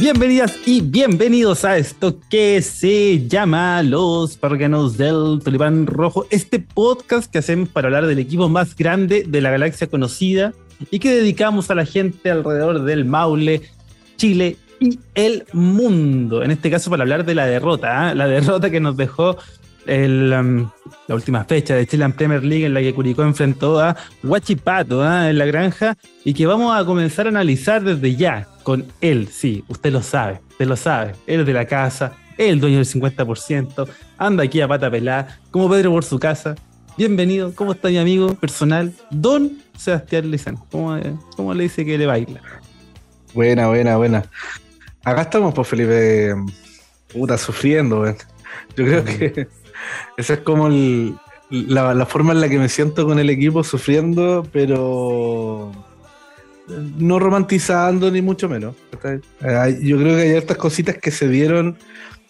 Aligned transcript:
Bienvenidas 0.00 0.58
y 0.64 0.80
bienvenidos 0.80 1.66
a 1.66 1.76
esto 1.76 2.18
que 2.30 2.62
se 2.62 3.28
llama 3.28 3.82
Los 3.82 4.38
Parganos 4.38 4.96
del 4.96 5.40
Tulipán 5.44 5.86
Rojo, 5.86 6.26
este 6.30 6.58
podcast 6.58 7.30
que 7.30 7.36
hacemos 7.36 7.68
para 7.68 7.88
hablar 7.88 8.06
del 8.06 8.18
equipo 8.18 8.48
más 8.48 8.74
grande 8.74 9.26
de 9.28 9.40
la 9.42 9.50
galaxia 9.50 9.88
conocida 9.88 10.54
y 10.90 11.00
que 11.00 11.12
dedicamos 11.12 11.70
a 11.70 11.74
la 11.74 11.84
gente 11.84 12.30
alrededor 12.30 12.84
del 12.84 13.04
Maule, 13.04 13.60
Chile 14.16 14.56
y 14.80 14.98
el 15.14 15.44
mundo. 15.52 16.42
En 16.42 16.50
este 16.50 16.70
caso 16.70 16.88
para 16.88 17.02
hablar 17.02 17.26
de 17.26 17.34
la 17.34 17.44
derrota, 17.44 18.12
¿eh? 18.12 18.14
la 18.14 18.26
derrota 18.26 18.70
que 18.70 18.80
nos 18.80 18.96
dejó 18.96 19.36
el, 19.86 20.32
um, 20.38 20.70
la 21.08 21.14
última 21.14 21.44
fecha 21.44 21.74
de 21.74 21.86
Chile 21.86 22.08
Premier 22.10 22.44
League 22.44 22.66
en 22.66 22.74
la 22.74 22.80
que 22.80 22.94
Curicó 22.94 23.22
enfrentó 23.22 23.80
a 23.80 23.96
Huachipato 24.22 25.04
¿eh? 25.04 25.30
en 25.30 25.38
la 25.38 25.46
granja 25.46 25.96
y 26.24 26.34
que 26.34 26.46
vamos 26.46 26.78
a 26.78 26.84
comenzar 26.84 27.26
a 27.26 27.30
analizar 27.30 27.82
desde 27.82 28.16
ya 28.16 28.46
con 28.62 28.86
él, 29.00 29.28
sí, 29.28 29.64
usted 29.68 29.92
lo 29.92 30.02
sabe, 30.02 30.40
usted 30.50 30.66
lo 30.66 30.76
sabe, 30.76 31.12
él 31.26 31.40
es 31.40 31.46
de 31.46 31.52
la 31.52 31.66
casa, 31.66 32.12
el 32.36 32.60
dueño 32.60 32.76
del 32.76 32.86
50%, 32.86 33.88
anda 34.18 34.44
aquí 34.44 34.60
a 34.60 34.68
pata 34.68 34.90
pelada, 34.90 35.40
como 35.50 35.68
Pedro 35.68 35.90
por 35.90 36.04
su 36.04 36.18
casa. 36.18 36.54
Bienvenido, 36.96 37.54
¿cómo 37.54 37.72
está 37.72 37.88
mi 37.88 37.98
amigo 37.98 38.34
personal? 38.34 38.92
Don 39.10 39.58
Sebastián 39.76 40.30
Lizán, 40.30 40.56
¿cómo, 40.70 40.98
cómo 41.36 41.54
le 41.54 41.64
dice 41.64 41.84
que 41.84 41.96
le 41.96 42.06
baila? 42.06 42.42
Buena, 43.32 43.68
buena, 43.68 43.96
buena. 43.96 44.24
Acá 45.02 45.22
estamos, 45.22 45.54
pues 45.54 45.68
Felipe, 45.68 46.34
puta, 47.12 47.38
sufriendo, 47.38 48.04
Yo 48.76 48.84
creo 48.84 49.04
que 49.04 49.48
esa 50.16 50.34
es 50.34 50.40
como 50.40 50.68
la, 51.50 51.94
la, 51.94 52.06
forma 52.06 52.32
en 52.32 52.40
la 52.40 52.48
que 52.48 52.58
me 52.58 52.68
siento 52.68 53.06
con 53.06 53.18
el 53.18 53.30
equipo, 53.30 53.64
sufriendo, 53.64 54.46
pero 54.52 55.72
no 56.98 57.18
romantizando 57.18 58.10
ni 58.10 58.22
mucho 58.22 58.48
menos. 58.48 58.74
Yo 58.92 59.98
creo 59.98 60.16
que 60.16 60.22
hay 60.22 60.30
estas 60.30 60.56
cositas 60.56 60.98
que 60.98 61.10
se 61.10 61.28
dieron 61.28 61.76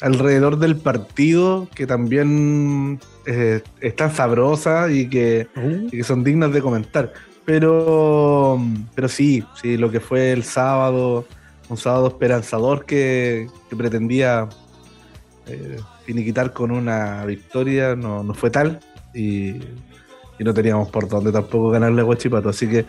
alrededor 0.00 0.58
del 0.58 0.76
partido 0.76 1.68
que 1.74 1.86
también 1.86 3.00
eh, 3.26 3.60
están 3.80 4.14
sabrosas 4.14 4.90
y 4.90 5.08
que, 5.08 5.46
y 5.90 5.90
que 5.90 6.04
son 6.04 6.24
dignas 6.24 6.52
de 6.52 6.62
comentar. 6.62 7.12
Pero, 7.44 8.60
pero 8.94 9.08
sí, 9.08 9.44
sí, 9.60 9.76
lo 9.76 9.90
que 9.90 10.00
fue 10.00 10.32
el 10.32 10.44
sábado, 10.44 11.26
un 11.68 11.76
sábado 11.76 12.08
esperanzador 12.08 12.84
que, 12.84 13.48
pretendía 13.76 14.48
eh, 15.46 15.78
finiquitar 16.10 16.52
con 16.52 16.72
una 16.72 17.24
victoria, 17.24 17.94
no, 17.94 18.24
no 18.24 18.34
fue 18.34 18.50
tal 18.50 18.80
y, 19.14 19.60
no 20.40 20.52
teníamos 20.54 20.88
por 20.88 21.06
dónde 21.06 21.30
tampoco 21.30 21.70
ganarle 21.70 22.00
a 22.00 22.04
Guachipato. 22.04 22.48
Así 22.48 22.66
que 22.66 22.86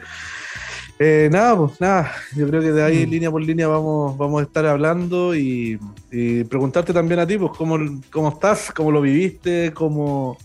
eh, 0.97 1.29
nada, 1.31 1.55
pues 1.55 1.79
nada, 1.79 2.11
yo 2.35 2.47
creo 2.47 2.61
que 2.61 2.71
de 2.71 2.81
ahí 2.81 3.05
mm. 3.05 3.09
línea 3.09 3.29
por 3.31 3.43
línea 3.43 3.67
vamos, 3.67 4.17
vamos 4.17 4.41
a 4.41 4.45
estar 4.45 4.65
hablando 4.65 5.35
y, 5.35 5.77
preguntarte 6.49 6.93
también 6.93 7.19
a 7.19 7.27
ti, 7.27 7.37
pues 7.37 7.51
cómo, 7.55 7.77
cómo 8.09 8.29
estás, 8.29 8.71
cómo 8.75 8.91
lo 8.91 9.01
viviste, 9.01 9.71
cómo, 9.75 10.35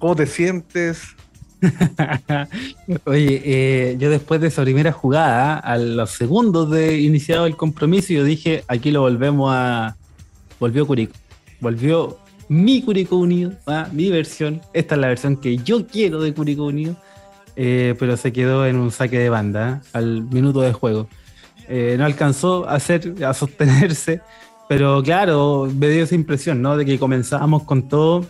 cómo 0.00 0.16
te 0.16 0.26
sientes. 0.26 1.14
Oye, 3.04 3.42
eh, 3.44 3.96
yo 3.98 4.10
después 4.10 4.40
de 4.40 4.48
esa 4.48 4.62
primera 4.62 4.90
jugada, 4.90 5.58
a 5.58 5.78
los 5.78 6.10
segundos 6.10 6.70
de 6.70 7.00
iniciado 7.00 7.46
el 7.46 7.56
compromiso, 7.56 8.12
yo 8.12 8.24
dije, 8.24 8.64
aquí 8.66 8.90
lo 8.90 9.02
volvemos 9.02 9.52
a... 9.54 9.96
Volvió 10.58 10.86
Curico. 10.86 11.12
Volvió 11.60 12.18
mi 12.48 12.82
Curico 12.82 13.16
Unido, 13.16 13.52
¿ah? 13.66 13.88
mi 13.92 14.10
versión. 14.10 14.60
Esta 14.72 14.94
es 14.94 15.00
la 15.00 15.08
versión 15.08 15.36
que 15.36 15.56
yo 15.58 15.86
quiero 15.86 16.20
de 16.20 16.34
Curico 16.34 16.64
Unido. 16.64 16.96
Eh, 17.58 17.94
pero 17.98 18.18
se 18.18 18.32
quedó 18.32 18.66
en 18.66 18.76
un 18.76 18.90
saque 18.90 19.18
de 19.18 19.30
banda 19.30 19.80
¿ah? 19.82 19.88
al 19.94 20.22
minuto 20.24 20.60
de 20.60 20.72
juego. 20.72 21.08
Eh, 21.68 21.96
no 21.98 22.04
alcanzó 22.04 22.68
a, 22.68 22.74
hacer, 22.74 23.24
a 23.24 23.34
sostenerse, 23.34 24.20
pero 24.68 25.02
claro, 25.02 25.68
me 25.74 25.88
dio 25.88 26.04
esa 26.04 26.14
impresión, 26.14 26.62
¿no? 26.62 26.76
De 26.76 26.84
que 26.84 26.98
comenzábamos 26.98 27.64
con 27.64 27.88
todo 27.88 28.26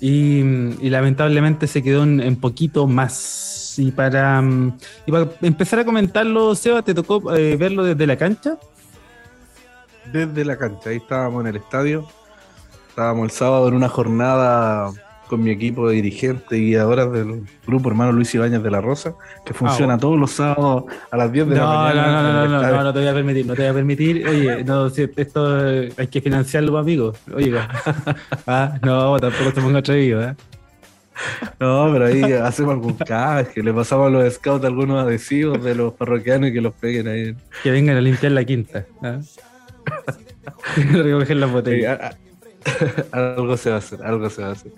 y, 0.00 0.42
lamentablemente 0.88 1.66
se 1.66 1.82
quedó 1.82 2.04
en, 2.04 2.36
poquito 2.36 2.86
más. 2.86 3.74
Y 3.78 3.90
para, 3.90 4.40
mm, 4.40 4.78
y 5.06 5.12
para 5.12 5.28
empezar 5.42 5.80
a 5.80 5.84
comentarlo, 5.84 6.54
Seba, 6.54 6.82
¿te 6.82 6.94
tocó 6.94 7.34
eh, 7.34 7.56
verlo 7.56 7.84
desde 7.84 8.06
la 8.06 8.16
cancha? 8.16 8.58
Desde 10.12 10.44
la 10.44 10.56
cancha, 10.56 10.90
ahí 10.90 10.96
estábamos 10.96 11.42
en 11.42 11.48
el 11.48 11.56
estadio. 11.56 12.08
Estábamos 12.98 13.26
el 13.26 13.30
sábado 13.30 13.68
en 13.68 13.74
una 13.74 13.88
jornada 13.88 14.90
con 15.28 15.40
mi 15.40 15.52
equipo 15.52 15.88
de 15.88 15.94
dirigentes 15.94 16.58
y 16.58 16.70
guiadoras 16.70 17.12
del 17.12 17.44
grupo 17.64 17.90
hermano 17.90 18.10
Luis 18.10 18.34
Ibáñez 18.34 18.60
de 18.60 18.72
la 18.72 18.80
Rosa, 18.80 19.14
que 19.46 19.54
funciona 19.54 19.94
ah, 19.94 19.98
todos 19.98 20.18
los 20.18 20.32
sábados 20.32 20.82
a 21.08 21.16
las 21.16 21.30
10 21.30 21.46
de 21.46 21.54
la 21.54 21.64
mañana. 21.64 21.94
No, 21.94 22.22
no, 22.22 22.22
no, 22.22 22.48
no, 22.48 22.72
no, 22.72 22.82
no, 22.82 22.92
te 22.92 22.98
voy 22.98 23.08
a 23.08 23.14
permitir, 23.14 23.46
no 23.46 23.54
te 23.54 23.62
voy 23.62 23.70
a 23.70 23.74
permitir. 23.74 24.26
Oye, 24.26 24.64
no, 24.64 24.90
si 24.90 25.08
esto 25.14 25.58
hay 25.96 26.08
que 26.08 26.20
financiarlo, 26.20 26.76
amigo. 26.76 27.12
Oye, 27.32 27.56
ah, 28.48 28.76
no, 28.82 29.16
tampoco 29.20 29.52
te 29.52 29.60
pongo 29.60 29.78
atrevido, 29.78 30.20
¿eh? 30.20 30.34
No, 31.60 31.90
pero 31.92 32.06
ahí 32.06 32.32
hacemos 32.32 32.72
algún 32.72 32.96
que 32.96 33.62
le 33.62 33.72
pasamos 33.72 34.08
a 34.08 34.10
los 34.10 34.34
scouts 34.34 34.64
algunos 34.64 35.06
adhesivos 35.06 35.62
de 35.62 35.76
los 35.76 35.92
parroquianos 35.92 36.50
y 36.50 36.52
que 36.52 36.60
los 36.60 36.74
peguen 36.74 37.06
ahí. 37.06 37.36
Que 37.62 37.70
vengan 37.70 37.96
a 37.96 38.00
limpiar 38.00 38.32
la 38.32 38.44
quinta. 38.44 38.86
¿eh? 39.04 39.20
Recoger 40.92 41.36
la 41.36 41.46
botella. 41.46 42.10
algo 43.12 43.56
se 43.56 43.70
va 43.70 43.76
a 43.76 43.78
hacer, 43.78 44.02
algo 44.02 44.30
se 44.30 44.42
va 44.42 44.48
a 44.48 44.52
hacer. 44.52 44.72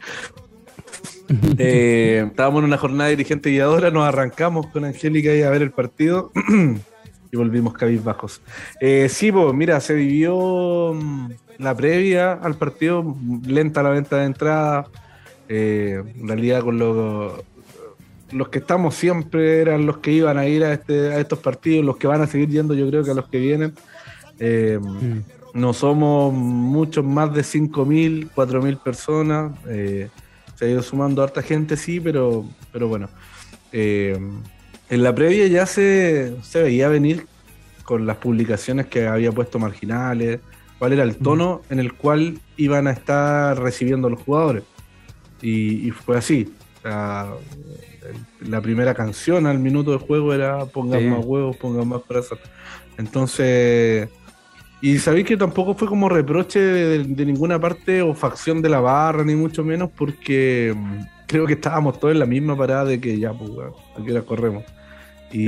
Eh, 1.59 2.25
estábamos 2.27 2.61
en 2.61 2.65
una 2.65 2.79
jornada 2.79 3.11
dirigente 3.11 3.51
guiadora, 3.51 3.91
nos 3.91 4.07
arrancamos 4.07 4.67
con 4.69 4.85
Angélica 4.85 5.35
y 5.35 5.43
a 5.43 5.51
ver 5.51 5.63
el 5.63 5.71
partido 5.71 6.33
y 7.33 7.37
volvimos 7.37 7.75
cabizbajos. 7.75 8.43
Eh, 8.81 9.09
sí, 9.09 9.31
pues 9.31 9.55
mira, 9.55 9.81
se 9.81 9.95
vivió 9.95 10.93
mm, 10.95 11.31
la 11.59 11.75
previa 11.77 12.33
al 12.33 12.57
partido, 12.57 13.17
lenta 13.47 13.83
la 13.83 13.91
venta 13.91 14.17
de 14.17 14.25
entrada. 14.25 14.89
Eh, 15.49 16.03
en 16.17 16.29
realidad 16.29 16.63
con 16.63 16.79
los, 16.79 17.33
los 18.33 18.49
que 18.49 18.59
estamos 18.59 18.95
siempre 18.95 19.61
eran 19.61 19.87
los 19.87 19.99
que 19.99 20.13
iban 20.13 20.39
a 20.39 20.47
ir 20.47 20.65
a, 20.65 20.73
este, 20.73 21.13
a 21.13 21.19
estos 21.19 21.39
partidos, 21.41 21.85
los 21.85 21.97
que 21.97 22.07
van 22.07 22.23
a 22.23 22.27
seguir 22.27 22.49
yendo 22.49 22.75
yo 22.75 22.89
creo 22.89 23.05
que 23.05 23.11
a 23.11 23.15
los 23.15 23.29
que 23.29 23.39
vienen. 23.39 23.75
Eh, 24.39 24.79
mm. 24.81 25.40
No 25.55 25.73
somos 25.73 26.33
muchos 26.33 27.05
más 27.05 27.33
de 27.35 27.43
5.000, 27.43 28.31
4.000 28.35 28.83
personas. 28.83 29.53
Eh, 29.69 30.09
se 30.55 30.65
ha 30.65 30.69
ido 30.69 30.83
sumando 30.83 31.23
harta 31.23 31.43
gente, 31.43 31.77
sí, 31.77 32.01
pero, 32.01 32.45
pero 32.73 32.89
bueno. 32.89 33.09
Eh, 33.73 34.19
en 34.89 35.03
la 35.03 35.15
previa 35.15 35.47
ya 35.47 35.67
se, 35.67 36.37
se, 36.43 36.63
veía 36.63 36.89
venir 36.89 37.27
con 37.85 38.07
las 38.07 38.17
publicaciones 38.17 38.87
que 38.87 39.07
había 39.07 39.33
puesto 39.33 39.59
marginales, 39.59 40.41
cuál 40.79 40.93
era 40.93 41.03
el 41.03 41.17
tono 41.17 41.63
en 41.71 41.79
el 41.79 41.95
cual 41.95 42.41
iban 42.57 42.87
a 42.87 42.91
estar 42.91 43.59
recibiendo 43.61 44.11
los 44.11 44.21
jugadores. 44.21 44.65
Y, 45.43 45.91
fue 45.91 46.19
así. 46.19 46.53
La, 46.85 47.33
la, 48.41 48.61
primera 48.61 48.95
canción 48.95 49.47
al 49.47 49.59
minuto 49.59 49.93
de 49.93 49.99
juego 49.99 50.35
era 50.35 50.67
pongan 50.67 51.09
más 51.09 51.25
huevos, 51.25 51.57
pongan 51.57 51.89
más 51.89 52.07
brazos. 52.07 52.39
Entonces 52.99 54.11
y 54.83 54.99
sabéis 54.99 55.27
que 55.27 55.37
tampoco 55.37 55.75
fue 55.75 55.87
como 55.87 56.09
reproche 56.09 56.59
de, 56.59 57.27
ninguna 57.27 57.61
parte 57.61 58.01
o 58.01 58.15
facción 58.15 58.63
de 58.63 58.71
la 58.71 58.81
barra, 58.81 59.25
ni 59.25 59.35
mucho 59.35 59.63
menos, 59.63 59.91
porque 59.95 60.75
mm, 60.75 61.01
creo 61.27 61.47
que 61.47 61.53
estábamos 61.55 62.01
todos 62.01 62.13
en 62.13 62.19
la 62.19 62.27
misma 62.27 62.57
parada 62.57 62.87
de 62.87 63.01
que 63.01 63.19
ya, 63.19 63.33
pues, 63.33 63.51
aquí 63.99 64.11
la 64.11 64.23
corremos. 64.23 64.65
Y, 65.33 65.47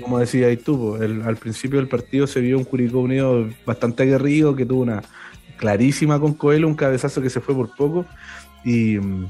como 0.00 0.18
decías 0.18 0.56
tú, 0.64 0.96
pues, 0.96 1.10
al 1.24 1.36
principio 1.36 1.78
del 1.78 1.88
partido 1.88 2.26
se 2.26 2.40
vio 2.40 2.56
un 2.56 2.64
Curicó 2.64 3.00
Unido 3.00 3.48
bastante 3.66 4.04
aguerrido, 4.04 4.56
que 4.56 4.64
tuvo 4.64 4.82
una 4.82 5.02
clarísima 5.58 6.18
con 6.18 6.32
Coelho, 6.32 6.66
un 6.66 6.74
cabezazo 6.74 7.20
que 7.20 7.30
se 7.30 7.40
fue 7.40 7.54
por 7.54 7.76
poco. 7.76 8.06
Y, 8.64 8.98
mm, 8.98 9.28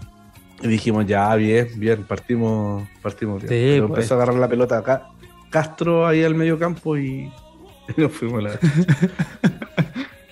dijimos, 0.62 1.05
ya, 1.07 1.35
bien, 1.35 1.69
bien, 1.77 2.05
partimos, 2.05 2.89
partimos 3.03 3.43
bien. 3.43 3.81
Pues. 3.81 3.91
Empezó 3.91 4.15
a 4.15 4.17
agarrar 4.19 4.37
la 4.37 4.49
pelota 4.49 4.79
acá. 4.79 5.09
Castro 5.51 6.07
ahí 6.07 6.23
al 6.23 6.37
medio 6.37 6.59
campo 6.59 6.97
y 6.97 7.29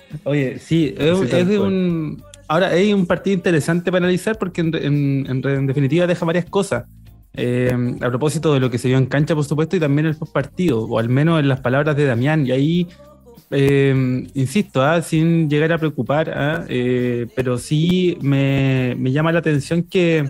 Oye, 0.23 0.59
sí, 0.59 0.95
es, 0.97 1.13
un. 1.57 2.23
Ahora 2.47 2.69
hay 2.69 2.93
un 2.93 3.05
partido 3.05 3.35
interesante 3.35 3.91
para 3.91 4.05
analizar 4.05 4.37
porque 4.37 4.61
en, 4.61 5.41
definitiva 5.67 6.07
deja 6.07 6.25
varias 6.25 6.45
cosas. 6.45 6.85
Eh, 7.33 7.71
a 8.01 8.09
propósito 8.09 8.53
de 8.53 8.59
lo 8.59 8.71
que 8.71 8.79
se 8.79 8.87
vio 8.87 8.97
en 8.97 9.05
cancha, 9.05 9.35
por 9.35 9.45
supuesto, 9.45 9.75
y 9.75 9.79
también 9.79 10.07
el 10.07 10.15
post 10.15 10.33
partido, 10.33 10.81
o 10.81 10.97
al 10.99 11.09
menos 11.09 11.39
en 11.39 11.47
las 11.47 11.61
palabras 11.61 11.95
de 11.95 12.05
Damián. 12.05 12.45
Y 12.45 12.51
ahí, 12.51 12.87
eh, 13.51 14.27
insisto, 14.33 14.81
¿ah? 14.81 15.01
sin 15.01 15.47
llegar 15.49 15.71
a 15.71 15.77
preocupar, 15.77 16.31
¿ah? 16.31 16.65
eh, 16.67 17.27
pero 17.35 17.57
sí 17.59 18.17
me, 18.21 18.95
me, 18.97 19.11
llama 19.11 19.31
la 19.31 19.39
atención 19.39 19.83
que, 19.83 20.27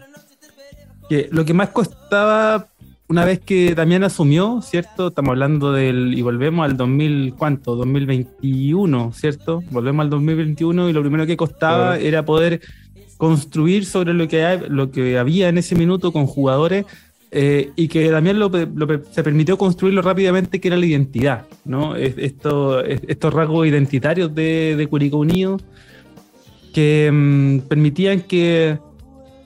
que 1.09 1.29
lo 1.31 1.45
que 1.45 1.53
más 1.53 1.69
costaba 1.69 2.67
una 3.09 3.25
vez 3.25 3.39
que 3.39 3.73
Damián 3.73 4.03
asumió, 4.03 4.61
¿cierto? 4.61 5.07
Estamos 5.07 5.31
hablando 5.31 5.73
del, 5.73 6.13
y 6.15 6.21
volvemos 6.21 6.63
al 6.63 6.77
2000, 6.77 7.33
¿cuánto? 7.35 7.75
2021, 7.75 9.11
¿cierto? 9.13 9.63
Volvemos 9.71 10.03
al 10.03 10.11
2021 10.11 10.89
y 10.89 10.93
lo 10.93 11.01
primero 11.01 11.25
que 11.25 11.35
costaba 11.35 11.97
era 11.97 12.23
poder 12.23 12.61
construir 13.17 13.85
sobre 13.85 14.13
lo 14.13 14.27
que, 14.27 14.45
hay, 14.45 14.61
lo 14.69 14.91
que 14.91 15.17
había 15.17 15.49
en 15.49 15.57
ese 15.57 15.75
minuto 15.75 16.13
con 16.13 16.27
jugadores 16.27 16.85
eh, 17.31 17.71
y 17.75 17.87
que 17.87 18.09
también 18.09 18.37
lo, 18.37 18.51
se 19.11 19.23
permitió 19.23 19.57
construirlo 19.57 20.03
rápidamente, 20.03 20.61
que 20.61 20.67
era 20.67 20.77
la 20.77 20.85
identidad, 20.85 21.47
¿no? 21.65 21.95
Esto, 21.95 22.83
estos 22.83 23.33
rasgos 23.33 23.67
identitarios 23.67 24.33
de, 24.35 24.75
de 24.75 24.87
Curicó 24.87 25.17
Unido 25.17 25.57
que 26.73 27.09
mm, 27.11 27.59
permitían 27.67 28.21
que, 28.21 28.77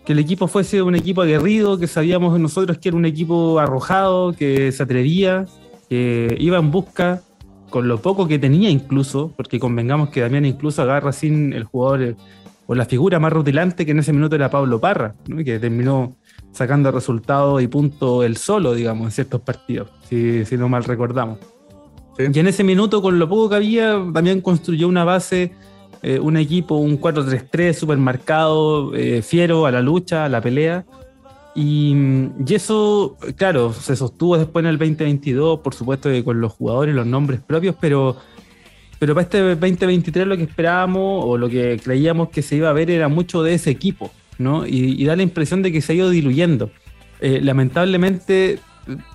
que, 0.06 0.14
el 0.14 0.20
equipo 0.20 0.48
fuese 0.48 0.82
un 0.82 0.96
equipo 0.96 1.22
aguerrido, 1.22 1.78
que 1.78 1.88
sabíamos 1.88 2.40
nosotros 2.40 2.78
que 2.78 2.90
era 2.90 2.98
un 2.98 3.06
equipo 3.06 3.60
arrojado, 3.60 4.34
que 4.34 4.72
se 4.72 4.84
atrevía, 4.84 5.46
que 5.90 6.36
iba 6.40 6.58
en 6.58 6.72
busca, 6.72 7.22
con 7.70 7.88
lo 7.88 8.02
poco 8.02 8.28
que 8.28 8.38
tenía 8.38 8.70
incluso, 8.70 9.34
porque 9.36 9.60
convengamos 9.60 10.10
que 10.10 10.22
también 10.22 10.46
incluso 10.46 10.82
agarra 10.82 11.12
sin 11.12 11.54
el 11.54 11.64
jugador 11.64 12.16
o 12.66 12.76
la 12.76 12.86
figura 12.86 13.20
más 13.20 13.34
rutilante 13.34 13.86
que 13.86 13.92
en 13.92 14.00
ese 14.00 14.14
minuto 14.14 14.36
era 14.36 14.50
Pablo 14.50 14.80
Parra, 14.80 15.16
que 15.44 15.60
terminó 15.60 16.16
sacando 16.52 16.92
resultados 16.92 17.62
y 17.62 17.68
puntos 17.68 18.26
el 18.26 18.38
solo, 18.38 18.74
digamos, 18.74 19.06
en 19.06 19.12
ciertos 19.12 19.42
partidos, 19.42 19.90
si, 20.08 20.46
no 20.58 20.70
mal 20.70 20.84
recordamos. 20.84 21.40
Y 22.18 22.40
en 22.40 22.48
ese 22.48 22.64
minuto, 22.64 23.02
con 23.02 23.18
lo 23.18 23.28
poco 23.28 23.50
que 23.50 23.56
había, 23.56 23.94
también 24.14 24.40
construyó 24.40 24.88
una 24.88 25.04
base, 25.04 25.52
eh, 26.02 26.20
un 26.20 26.38
equipo, 26.38 26.76
un 26.76 27.00
4-3-3 27.00 27.74
súper 27.74 27.98
marcado, 27.98 28.96
eh, 28.96 29.22
fiero 29.22 29.66
a 29.66 29.72
la 29.72 29.82
lucha, 29.82 30.26
a 30.26 30.30
la 30.30 30.42
pelea. 30.42 30.86
Y, 31.56 31.96
y, 32.46 32.54
eso, 32.54 33.18
claro, 33.36 33.74
se 33.74 33.96
sostuvo 33.96 34.38
después 34.38 34.64
en 34.64 34.70
el 34.70 34.78
2022, 34.78 35.60
por 35.60 35.76
supuesto 35.76 36.10
que 36.10 36.24
con 36.24 36.42
los 36.42 36.54
jugadores, 36.54 36.96
los 36.96 37.06
nombres 37.06 37.42
propios, 37.42 37.76
pero 37.80 38.18
pero 39.04 39.16
para 39.16 39.24
este 39.24 39.40
2023 39.42 40.26
lo 40.26 40.38
que 40.38 40.44
esperábamos 40.44 41.26
o 41.26 41.38
lo 41.38 41.50
que 41.50 41.78
creíamos 41.84 42.30
que 42.30 42.42
se 42.42 42.56
iba 42.56 42.70
a 42.70 42.72
ver 42.72 42.90
era 42.90 43.10
mucho 43.10 43.44
de 43.44 43.54
ese 43.54 43.70
equipo, 43.70 44.14
¿no? 44.38 44.66
Y, 44.66 45.04
da 45.04 45.18
la 45.18 45.24
impresión 45.24 45.62
de 45.62 45.74
que 45.74 45.82
se 45.82 45.92
ha 45.92 45.96
ido 45.96 46.10
diluyendo. 46.10 46.72
Eh, 47.20 47.42
lamentablemente 47.44 48.60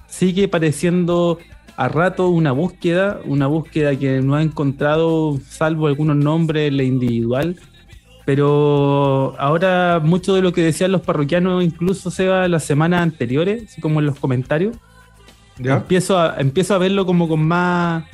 sigue 0.07 0.47
pareciendo 0.47 1.39
a 1.79 1.87
rato 1.87 2.29
una 2.29 2.51
búsqueda, 2.51 3.21
una 3.25 3.47
búsqueda 3.47 3.97
que 3.97 4.21
no 4.21 4.35
ha 4.35 4.43
encontrado, 4.43 5.39
salvo 5.49 5.87
algunos 5.87 6.17
nombres, 6.17 6.73
la 6.73 6.83
individual. 6.83 7.55
Pero 8.27 9.37
ahora 9.39 10.01
mucho 10.03 10.35
de 10.35 10.43
lo 10.43 10.53
que 10.53 10.61
decían 10.61 10.91
los 10.91 11.03
parroquianos, 11.03 11.63
incluso 11.63 12.11
se 12.11 12.27
va 12.27 12.49
las 12.49 12.65
semanas 12.65 13.03
anteriores, 13.03 13.63
así 13.71 13.81
como 13.81 14.01
en 14.01 14.07
los 14.07 14.19
comentarios, 14.19 14.77
Empiezo, 15.61 16.19
a, 16.19 16.37
empiezo 16.39 16.75
a 16.75 16.79
verlo 16.79 17.05
como 17.05 17.29
con 17.29 17.43
más 17.45 18.05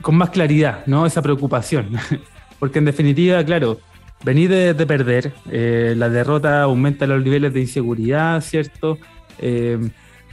con 0.00 0.14
más 0.14 0.30
claridad, 0.30 0.86
¿no? 0.86 1.04
Esa 1.04 1.20
preocupación. 1.20 1.90
Porque 2.58 2.78
en 2.78 2.84
definitiva, 2.86 3.42
claro, 3.44 3.80
venir 4.24 4.50
de, 4.50 4.86
perder, 4.86 5.32
eh, 5.50 5.94
la 5.96 6.08
derrota 6.08 6.62
aumenta 6.62 7.06
los 7.06 7.22
niveles 7.22 7.52
de 7.52 7.60
inseguridad, 7.60 8.40
¿cierto? 8.40 8.98
Eh, 9.38 9.78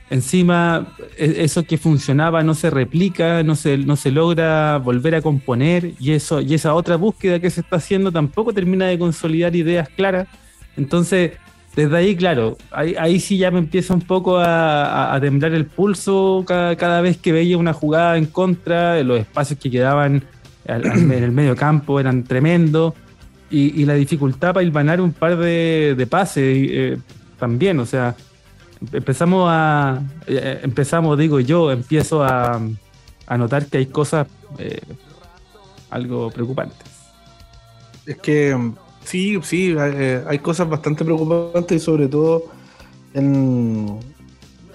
encima, 0.09 0.87
e, 1.17 1.43
eso 1.43 1.63
que 1.63 1.77
funcionaba 1.77 2.43
no 2.43 2.53
se 2.53 2.69
replica, 2.69 3.43
no 3.43 3.55
se, 3.55 3.77
no 3.77 3.95
se 3.95 4.11
logra 4.11 4.77
volver 4.77 5.15
a 5.15 5.21
componer, 5.21 5.93
y, 5.99 6.11
eso, 6.11 6.41
y 6.41 6.53
esa 6.53 6.73
otra 6.73 6.95
búsqueda 6.95 7.39
que 7.39 7.49
se 7.49 7.61
está 7.61 7.77
haciendo 7.77 8.11
tampoco 8.11 8.53
termina 8.53 8.87
de 8.87 8.99
consolidar 8.99 9.55
ideas 9.55 9.89
claras. 9.89 10.27
Entonces, 10.75 11.31
desde 11.75 11.95
ahí, 11.95 12.15
claro, 12.15 12.57
ahí, 12.71 13.19
sí 13.19 13.37
ya 13.37 13.51
me 13.51 13.59
empieza 13.59 13.93
un 13.93 14.01
poco 14.01 14.39
a, 14.39 15.15
temblar 15.21 15.53
el 15.53 15.67
pulso 15.67 16.43
cada, 16.47 17.01
vez 17.01 17.17
que 17.17 17.31
veía 17.31 17.57
una 17.57 17.73
jugada 17.73 18.17
en 18.17 18.25
contra, 18.25 19.01
los 19.03 19.19
espacios 19.19 19.59
que 19.59 19.69
quedaban 19.69 20.23
en 20.65 21.11
el 21.11 21.31
medio 21.31 21.55
campo 21.55 21.99
eran 21.99 22.23
tremendos 22.23 22.93
y, 23.49 23.85
la 23.85 23.93
dificultad 23.93 24.53
para 24.53 24.63
ilvanar 24.63 24.99
un 25.01 25.13
par 25.13 25.37
de, 25.37 26.07
pases 26.09 26.43
eh, 26.43 26.97
también, 27.39 27.79
o 27.79 27.85
sea, 27.85 28.15
empezamos 28.91 29.47
a, 29.49 30.01
eh, 30.27 30.59
empezamos, 30.63 31.17
digo 31.17 31.39
yo, 31.39 31.71
empiezo 31.71 32.23
a, 32.23 32.59
notar 33.37 33.65
que 33.65 33.79
hay 33.79 33.85
cosas 33.87 34.27
eh, 34.57 34.81
algo 35.89 36.31
preocupantes. 36.31 36.87
Es 38.05 38.17
que 38.17 38.55
Sí, 39.07 39.39
sí, 39.41 39.73
eh, 39.79 40.21
hay 40.27 40.39
cosas 40.39 40.67
bastante 40.67 41.05
preocupantes 41.05 41.77
y 41.77 41.79
sobre 41.79 42.09
todo 42.09 42.43
en, 43.13 43.99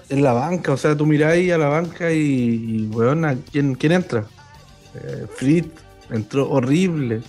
en 0.09 0.23
la 0.23 0.33
banca. 0.33 0.71
O 0.71 0.77
sea, 0.77 0.97
tú 0.97 1.05
miráis 1.05 1.51
a 1.51 1.59
la 1.59 1.67
banca 1.69 2.11
y, 2.11 2.89
weón, 2.91 3.43
¿quién, 3.51 3.75
¿quién 3.75 3.91
entra? 3.91 4.25
Eh, 4.95 5.27
Fritz 5.35 5.69
entró 6.09 6.49
horrible. 6.49 7.21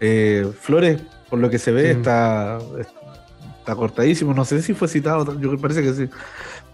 Eh, 0.00 0.52
Flores, 0.60 1.00
por 1.30 1.38
lo 1.38 1.48
que 1.48 1.58
se 1.58 1.72
ve, 1.72 1.92
está, 1.92 2.58
está 3.64 3.74
cortadísimo. 3.74 4.34
No 4.34 4.44
sé 4.44 4.60
si 4.60 4.74
fue 4.74 4.88
citado, 4.88 5.40
yo 5.40 5.58
parece 5.58 5.82
que 5.82 5.94
sí. 5.94 6.08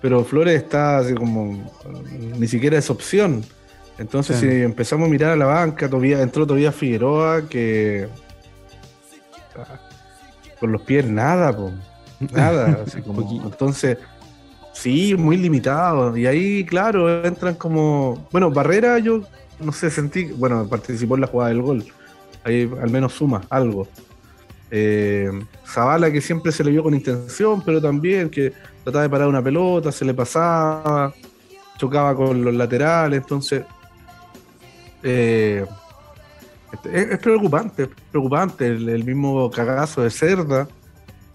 Pero 0.02 0.24
Flores 0.24 0.60
está 0.60 0.98
así 0.98 1.14
como, 1.14 1.70
ni 2.36 2.48
siquiera 2.48 2.76
es 2.76 2.90
opción. 2.90 3.44
Entonces, 3.96 4.40
si 4.40 4.46
empezamos 4.46 5.06
a 5.06 5.10
mirar 5.10 5.30
a 5.30 5.36
la 5.36 5.44
banca, 5.44 5.88
todavía 5.88 6.20
entró 6.22 6.46
todavía 6.46 6.72
Figueroa, 6.72 7.48
que 7.48 8.08
con 10.58 10.72
los 10.72 10.82
pies 10.82 11.06
nada, 11.06 11.54
nada. 12.32 12.84
entonces, 13.44 13.98
sí, 14.72 15.14
muy 15.14 15.36
limitado. 15.36 16.16
Y 16.16 16.26
ahí, 16.26 16.64
claro, 16.64 17.24
entran 17.24 17.54
como. 17.54 18.26
Bueno, 18.32 18.50
Barrera, 18.50 18.98
yo 18.98 19.22
no 19.60 19.70
sé, 19.70 19.90
sentí. 19.90 20.24
Bueno, 20.24 20.66
participó 20.66 21.14
en 21.14 21.20
la 21.20 21.26
jugada 21.26 21.50
del 21.50 21.62
gol. 21.62 21.84
Ahí 22.42 22.70
al 22.80 22.90
menos 22.90 23.12
suma 23.12 23.42
algo. 23.50 23.86
Eh, 24.70 25.30
Zavala, 25.66 26.12
que 26.12 26.20
siempre 26.20 26.52
se 26.52 26.62
le 26.62 26.70
vio 26.70 26.82
con 26.82 26.94
intención, 26.94 27.62
pero 27.64 27.80
también 27.80 28.30
que 28.30 28.52
trataba 28.84 29.02
de 29.02 29.10
parar 29.10 29.28
una 29.28 29.42
pelota, 29.42 29.90
se 29.90 30.04
le 30.04 30.14
pasaba, 30.14 31.12
chocaba 31.76 32.14
con 32.14 32.44
los 32.44 32.54
laterales, 32.54 33.20
entonces. 33.20 33.64
Eh, 35.02 35.64
es, 36.92 37.18
preocupante, 37.18 37.84
es 37.84 37.88
preocupante 38.10 38.66
el, 38.66 39.04
mismo 39.04 39.50
cagazo 39.50 40.02
de 40.02 40.10
Cerda, 40.10 40.68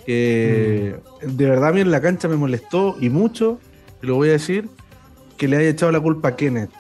que 0.06 0.96
mm. 1.22 1.28
de 1.36 1.50
verdad 1.50 1.70
a 1.70 1.74
mí 1.74 1.82
en 1.82 1.92
la 1.92 2.00
cancha 2.00 2.28
me 2.28 2.38
molestó 2.38 2.96
y 3.02 3.10
mucho, 3.10 3.60
lo 4.02 4.16
voy 4.16 4.30
a 4.30 4.34
decir, 4.34 4.70
que 5.38 5.48
le 5.48 5.58
haya 5.58 5.70
echado 5.70 5.92
la 5.92 6.00
culpa 6.00 6.30
a 6.30 6.36
Kenneth. 6.36 6.72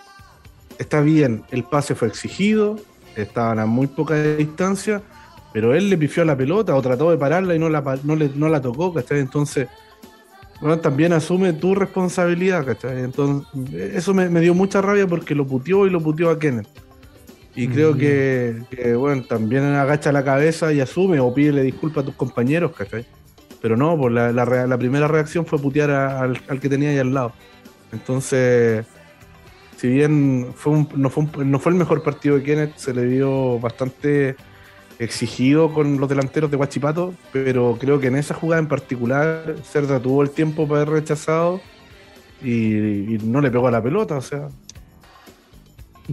Está 0.78 1.02
bien, 1.02 1.44
el 1.52 1.64
pase 1.64 1.96
fue 1.96 2.08
exigido, 2.08 2.80
estaban 3.16 3.60
a 3.60 3.66
muy 3.66 3.88
poca 3.88 4.22
distancia, 4.22 5.02
pero 5.56 5.74
él 5.74 5.90
le 5.90 5.98
pifió 5.98 6.26
la 6.26 6.36
pelota 6.36 6.76
o 6.76 6.82
trató 6.82 7.10
de 7.12 7.18
pararla 7.18 7.56
y 7.56 7.60
no 7.60 7.70
la, 7.70 7.82
no 8.04 8.18
no 8.18 8.50
la 8.50 8.62
tocó, 8.62 8.94
¿cachai? 8.94 9.22
Entonces, 9.22 9.70
bueno, 10.60 10.80
también 10.80 11.14
asume 11.14 11.54
tu 11.54 11.74
responsabilidad, 11.74 12.66
¿cachai? 12.66 13.04
Entonces, 13.04 13.48
eso 13.96 14.14
me, 14.14 14.28
me 14.28 14.42
dio 14.42 14.54
mucha 14.54 14.82
rabia 14.82 15.08
porque 15.08 15.34
lo 15.34 15.48
puteó 15.48 15.88
y 15.88 15.92
lo 15.92 16.02
puteó 16.02 16.30
a 16.30 16.38
Kenneth. 16.38 16.68
Y 17.56 17.70
creo 17.70 17.94
mm. 17.94 17.98
que, 17.98 18.96
bueno, 18.98 19.24
también 19.24 19.64
agacha 19.64 20.12
la 20.12 20.26
cabeza 20.26 20.74
y 20.74 20.82
asume 20.82 21.22
o 21.22 21.34
pídele 21.34 21.64
disculpas 21.64 22.04
a 22.04 22.08
tus 22.08 22.16
compañeros, 22.16 22.74
¿cachai? 22.76 23.06
Pero 23.62 23.78
no, 23.78 23.98
pues 23.98 24.12
la, 24.12 24.34
la, 24.34 24.78
primera 24.78 25.08
reacción 25.08 25.46
fue 25.46 25.58
putear 25.58 25.90
al, 25.90 26.60
que 26.60 26.68
tenía 26.68 26.90
ahí 26.90 26.98
al 26.98 27.14
lado. 27.14 27.32
Entonces, 27.94 28.86
si 29.78 29.88
bien 29.88 30.48
fue 30.54 30.86
no, 30.98 31.10
fue 31.10 31.46
no 31.46 31.60
fue 31.60 31.72
el 31.72 31.78
mejor 31.78 32.04
partido 32.04 32.36
de 32.36 32.44
Kenneth, 32.44 32.76
se 32.76 32.94
le 32.94 33.06
dio 33.06 33.58
bastante 33.58 34.36
exigido 35.00 35.74
con 35.74 36.00
los 36.00 36.10
delanteros 36.10 36.50
de 36.52 36.58
Guachipato, 36.58 37.14
pero 37.32 37.78
creo 37.80 38.00
que 38.00 38.08
en 38.08 38.16
esa 38.16 38.34
jugada 38.34 38.62
en 38.62 38.68
particular, 38.68 39.56
Cerda 39.64 40.00
tuvo 40.00 40.22
el 40.22 40.30
tiempo 40.30 40.68
para 40.68 40.82
haber 40.82 40.94
rechazado 40.94 41.62
y, 42.42 43.18
no 43.24 43.42
le 43.42 43.52
pegó 43.52 43.68
a 43.68 43.72
la 43.72 43.82
pelota, 43.82 44.18
o 44.18 44.22
sea. 44.22 44.50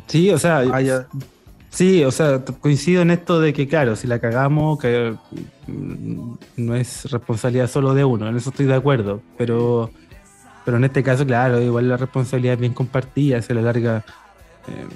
Sí, 0.06 0.30
o 0.30 0.38
sea, 0.38 0.62
ah, 0.72 1.06
Sí, 1.72 2.04
o 2.04 2.10
sea, 2.10 2.44
coincido 2.60 3.00
en 3.00 3.10
esto 3.10 3.40
de 3.40 3.54
que, 3.54 3.66
claro, 3.66 3.96
si 3.96 4.06
la 4.06 4.18
cagamos, 4.18 4.78
que 4.78 5.14
mm, 5.66 6.34
no 6.58 6.74
es 6.76 7.10
responsabilidad 7.10 7.66
solo 7.66 7.94
de 7.94 8.04
uno, 8.04 8.28
en 8.28 8.36
eso 8.36 8.50
estoy 8.50 8.66
de 8.66 8.74
acuerdo, 8.74 9.22
pero, 9.38 9.90
pero 10.66 10.76
en 10.76 10.84
este 10.84 11.02
caso, 11.02 11.24
claro, 11.24 11.62
igual 11.62 11.88
la 11.88 11.96
responsabilidad 11.96 12.54
es 12.54 12.60
bien 12.60 12.74
compartida, 12.74 13.40
se 13.40 13.54
la 13.54 13.62
larga. 13.62 14.04
Eh, 14.68 14.86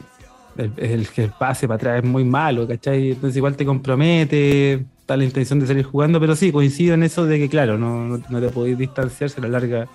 el, 0.56 1.08
que 1.08 1.28
pase 1.28 1.66
para 1.66 1.76
atrás 1.76 2.04
es 2.04 2.08
muy 2.08 2.24
malo, 2.24 2.66
¿cachai? 2.66 3.12
Entonces 3.12 3.36
igual 3.36 3.56
te 3.56 3.64
compromete, 3.64 4.84
está 5.00 5.16
la 5.16 5.24
intención 5.24 5.60
de 5.60 5.66
salir 5.66 5.84
jugando, 5.84 6.20
pero 6.20 6.34
sí, 6.36 6.52
coincido 6.52 6.94
en 6.94 7.02
eso 7.02 7.26
de 7.26 7.38
que, 7.38 7.48
claro, 7.48 7.78
no, 7.78 8.18
no, 8.18 8.40
te 8.40 8.48
podéis 8.48 8.78
distanciar, 8.78 9.30
se 9.30 9.40
la 9.40 9.48
larga. 9.48 9.88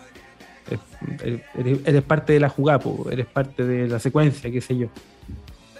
Eres, 1.55 2.03
parte 2.03 2.33
de 2.33 2.39
la 2.39 2.49
jugada, 2.49 2.81
eres 3.11 3.25
parte 3.25 3.65
de 3.65 3.87
la 3.87 3.99
secuencia, 3.99 4.51
qué 4.51 4.61
sé 4.61 4.77
yo 4.77 4.87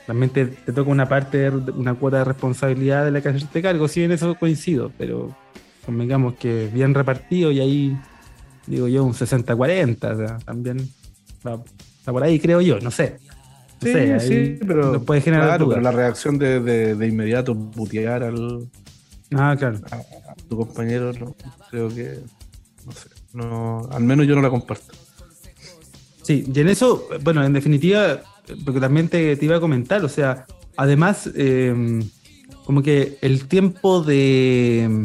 también 0.05 0.29
te, 0.29 0.45
toca 0.45 0.91
una 0.91 1.07
parte, 1.07 1.49
una 1.49 1.93
cuota 1.93 2.17
de 2.17 2.25
responsabilidad 2.25 3.05
de 3.05 3.11
la 3.11 3.21
que 3.21 3.29
hacerte 3.29 3.61
cargo. 3.61 3.87
Sí, 3.87 4.03
en 4.03 4.11
eso 4.11 4.35
coincido, 4.35 4.91
pero 4.97 5.33
convengamos 5.85 6.35
que 6.35 6.69
bien 6.73 6.93
repartido 6.93 7.49
y 7.51 7.59
ahí, 7.59 7.97
digo 8.67 8.89
yo, 8.89 9.05
un 9.05 9.13
60-40, 9.13 10.43
también 10.43 10.89
está 11.39 12.11
por 12.11 12.23
ahí, 12.23 12.39
creo 12.39 12.59
yo, 12.59 12.79
no 12.81 12.91
sé. 12.91 13.19
Sí, 13.81 14.19
sí, 14.19 14.59
pero, 14.65 15.01
puede 15.01 15.21
generar 15.21 15.57
claro, 15.57 15.81
la 15.81 15.91
reacción 15.91 16.37
de, 16.37 16.59
de, 16.59 17.07
inmediato 17.07 17.55
putear 17.55 18.23
al 18.23 18.67
ah, 19.33 19.55
claro. 19.57 19.79
a, 19.91 20.35
tu 20.47 20.57
compañero, 20.57 21.11
no, 21.13 21.35
creo 21.69 21.89
que 21.89 22.19
no 22.85 22.91
sé. 22.91 23.09
No, 23.33 23.87
al 23.91 24.03
menos 24.03 24.27
yo 24.27 24.35
no 24.35 24.41
la 24.41 24.49
comparto. 24.49 24.93
Sí, 26.21 26.43
y 26.53 26.59
en 26.59 26.69
eso, 26.69 27.07
bueno, 27.23 27.43
en 27.43 27.53
definitiva, 27.53 28.21
porque 28.65 28.79
también 28.79 29.07
te, 29.07 29.37
iba 29.41 29.57
a 29.57 29.59
comentar, 29.59 30.03
o 30.03 30.09
sea, 30.09 30.45
además, 30.77 31.29
eh, 31.35 32.01
como 32.65 32.83
que 32.83 33.17
el 33.21 33.47
tiempo 33.47 34.03
de. 34.03 35.03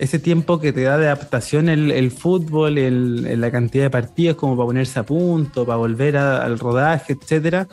Ese 0.00 0.18
tiempo 0.18 0.58
que 0.58 0.72
te 0.72 0.84
da 0.84 0.96
de 0.96 1.08
adaptación 1.08 1.68
el, 1.68 2.10
fútbol, 2.10 2.78
el, 2.78 3.38
la 3.38 3.50
cantidad 3.50 3.84
de 3.84 3.90
partidos, 3.90 4.34
como 4.34 4.56
para 4.56 4.66
ponerse 4.68 4.98
a 4.98 5.02
punto, 5.02 5.66
para 5.66 5.76
volver 5.76 6.16
al 6.16 6.58
rodaje, 6.58 7.12
etcétera, 7.12 7.68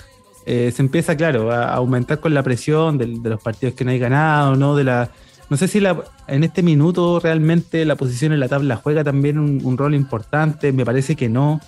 eh, 0.46 0.74
se 0.76 0.82
empieza, 0.82 1.16
claro, 1.16 1.54
a 1.54 1.74
aumentar 1.74 2.20
con 2.20 2.34
la 2.34 2.44
presión 2.44 2.98
de, 2.98 3.08
los 3.08 3.42
partidos 3.42 3.76
que 3.76 3.86
no 3.86 3.92
hay 3.92 4.00
ganado, 4.00 4.58
¿no? 4.58 4.76
De 4.76 4.84
la, 4.84 5.10
no 5.50 5.56
sé 5.56 5.70
si 5.70 5.80
la, 5.80 6.04
en 6.28 6.44
este 6.44 6.64
minuto 6.64 7.22
realmente 7.22 7.86
la 7.86 7.96
posición 7.96 8.34
en 8.34 8.42
la 8.42 8.50
tabla 8.50 8.76
juega 8.76 9.06
también 9.06 9.40
un, 9.40 9.78
rol 9.78 9.96
importante, 9.96 10.74
me 10.74 10.84
parece 10.84 11.16
que 11.16 11.30
no, 11.30 11.62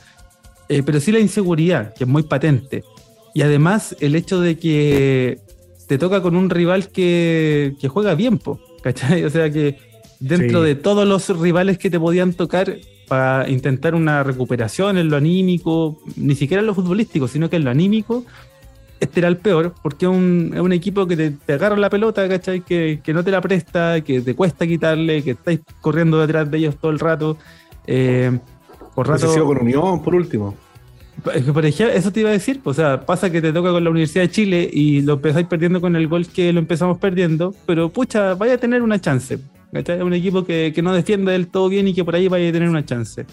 eh, 0.67 0.83
pero 0.85 0.99
sí 0.99 1.13
la 1.13 1.19
inseguridad, 1.19 1.93
que 1.93 2.03
es 2.03 2.09
muy 2.09 2.23
patente. 2.23 2.83
Y 3.33 3.43
además 3.43 3.95
el 4.01 4.13
hecho 4.13 4.41
de 4.41 4.57
que 4.57 5.39
te 5.87 5.97
toca 5.97 6.21
con 6.21 6.35
un 6.35 6.49
rival 6.49 6.89
que, 6.89 7.75
juega 7.89 8.13
bien, 8.13 8.39
po, 8.39 8.59
¿cachai? 8.83 9.23
O 9.25 9.29
sea 9.29 9.49
que 9.49 9.88
dentro 10.19 10.61
de 10.61 10.75
todos 10.75 11.07
los 11.07 11.29
rivales 11.39 11.77
que 11.77 11.89
te 11.89 11.99
podían 11.99 12.33
tocar 12.33 12.77
para 13.07 13.49
intentar 13.49 13.95
una 13.95 14.23
recuperación 14.23 14.97
en 14.97 15.09
lo 15.09 15.17
anímico, 15.17 15.97
ni 16.15 16.35
siquiera 16.35 16.61
en 16.61 16.67
lo 16.67 16.75
futbolístico, 16.75 17.27
sino 17.27 17.49
que 17.49 17.55
en 17.55 17.63
lo 17.63 17.71
anímico, 17.71 18.23
este 18.99 19.21
era 19.21 19.29
el 19.29 19.38
peor, 19.38 19.73
porque 19.81 20.05
es 20.05 20.11
un, 20.11 20.71
equipo 20.71 21.07
que 21.07 21.17
te, 21.17 21.53
agarra 21.53 21.75
la 21.77 21.89
pelota, 21.89 22.27
¿cachai? 22.29 22.61
Que, 22.61 23.01
no 23.07 23.23
te 23.23 23.31
la 23.31 23.41
presta, 23.41 24.01
que 24.01 24.21
te 24.21 24.35
cuesta 24.35 24.67
quitarle, 24.67 25.23
que 25.23 25.31
estáis 25.31 25.61
corriendo 25.81 26.19
detrás 26.19 26.49
de 26.51 26.57
ellos 26.59 26.75
todo 26.79 26.91
el 26.91 26.99
rato. 26.99 27.38
Eh, 27.88 28.38
por 28.93 29.07
rato. 29.07 29.27
con 29.45 29.57
Unión, 29.57 30.03
por 30.03 30.13
último. 30.13 30.55
Por 31.23 31.35
ejemplo, 31.35 31.61
eso 31.63 32.11
te 32.11 32.19
iba 32.21 32.29
a 32.29 32.33
decir, 32.33 32.61
o 32.63 32.73
sea, 32.73 33.05
pasa 33.05 33.29
que 33.29 33.41
te 33.41 33.51
toca 33.51 33.71
con 33.71 33.83
la 33.83 33.89
Universidad 33.89 34.23
de 34.23 34.31
Chile 34.31 34.69
y 34.71 35.01
lo 35.01 35.13
empezáis 35.13 35.47
perdiendo 35.47 35.81
con 35.81 35.95
el 35.95 36.07
gol 36.07 36.27
que 36.27 36.53
lo 36.53 36.59
empezamos 36.59 36.97
perdiendo, 36.97 37.53
pero 37.65 37.89
pucha, 37.89 38.35
vaya 38.35 38.53
a 38.53 38.57
tener 38.57 38.81
una 38.81 39.01
chance. 39.01 39.39
Es 39.71 40.01
un 40.01 40.13
equipo 40.13 40.43
que, 40.43 40.73
no 40.81 40.93
defiende 40.93 41.31
del 41.31 41.47
todo 41.47 41.69
bien 41.69 41.88
y 41.88 41.93
que 41.93 42.03
por 42.03 42.15
ahí 42.15 42.27
vaya 42.27 42.49
a 42.49 42.51
tener 42.51 42.69
una 42.69 42.85
chance. 42.85 43.25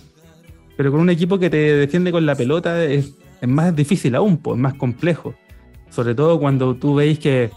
Pero 0.76 0.90
con 0.90 1.00
un 1.00 1.10
equipo 1.10 1.38
que 1.38 1.48
te 1.48 1.56
defiende 1.56 2.12
con 2.12 2.26
la 2.26 2.34
pelota 2.34 2.84
es, 2.84 3.14
más 3.46 3.74
difícil 3.74 4.14
aún, 4.14 4.38
pues, 4.38 4.56
es 4.56 4.62
más 4.62 4.74
complejo. 4.74 5.34
Sobre 5.90 6.14
todo 6.14 6.38
cuando 6.38 6.74
tú 6.74 6.94
veis 6.94 7.18
que 7.18 7.50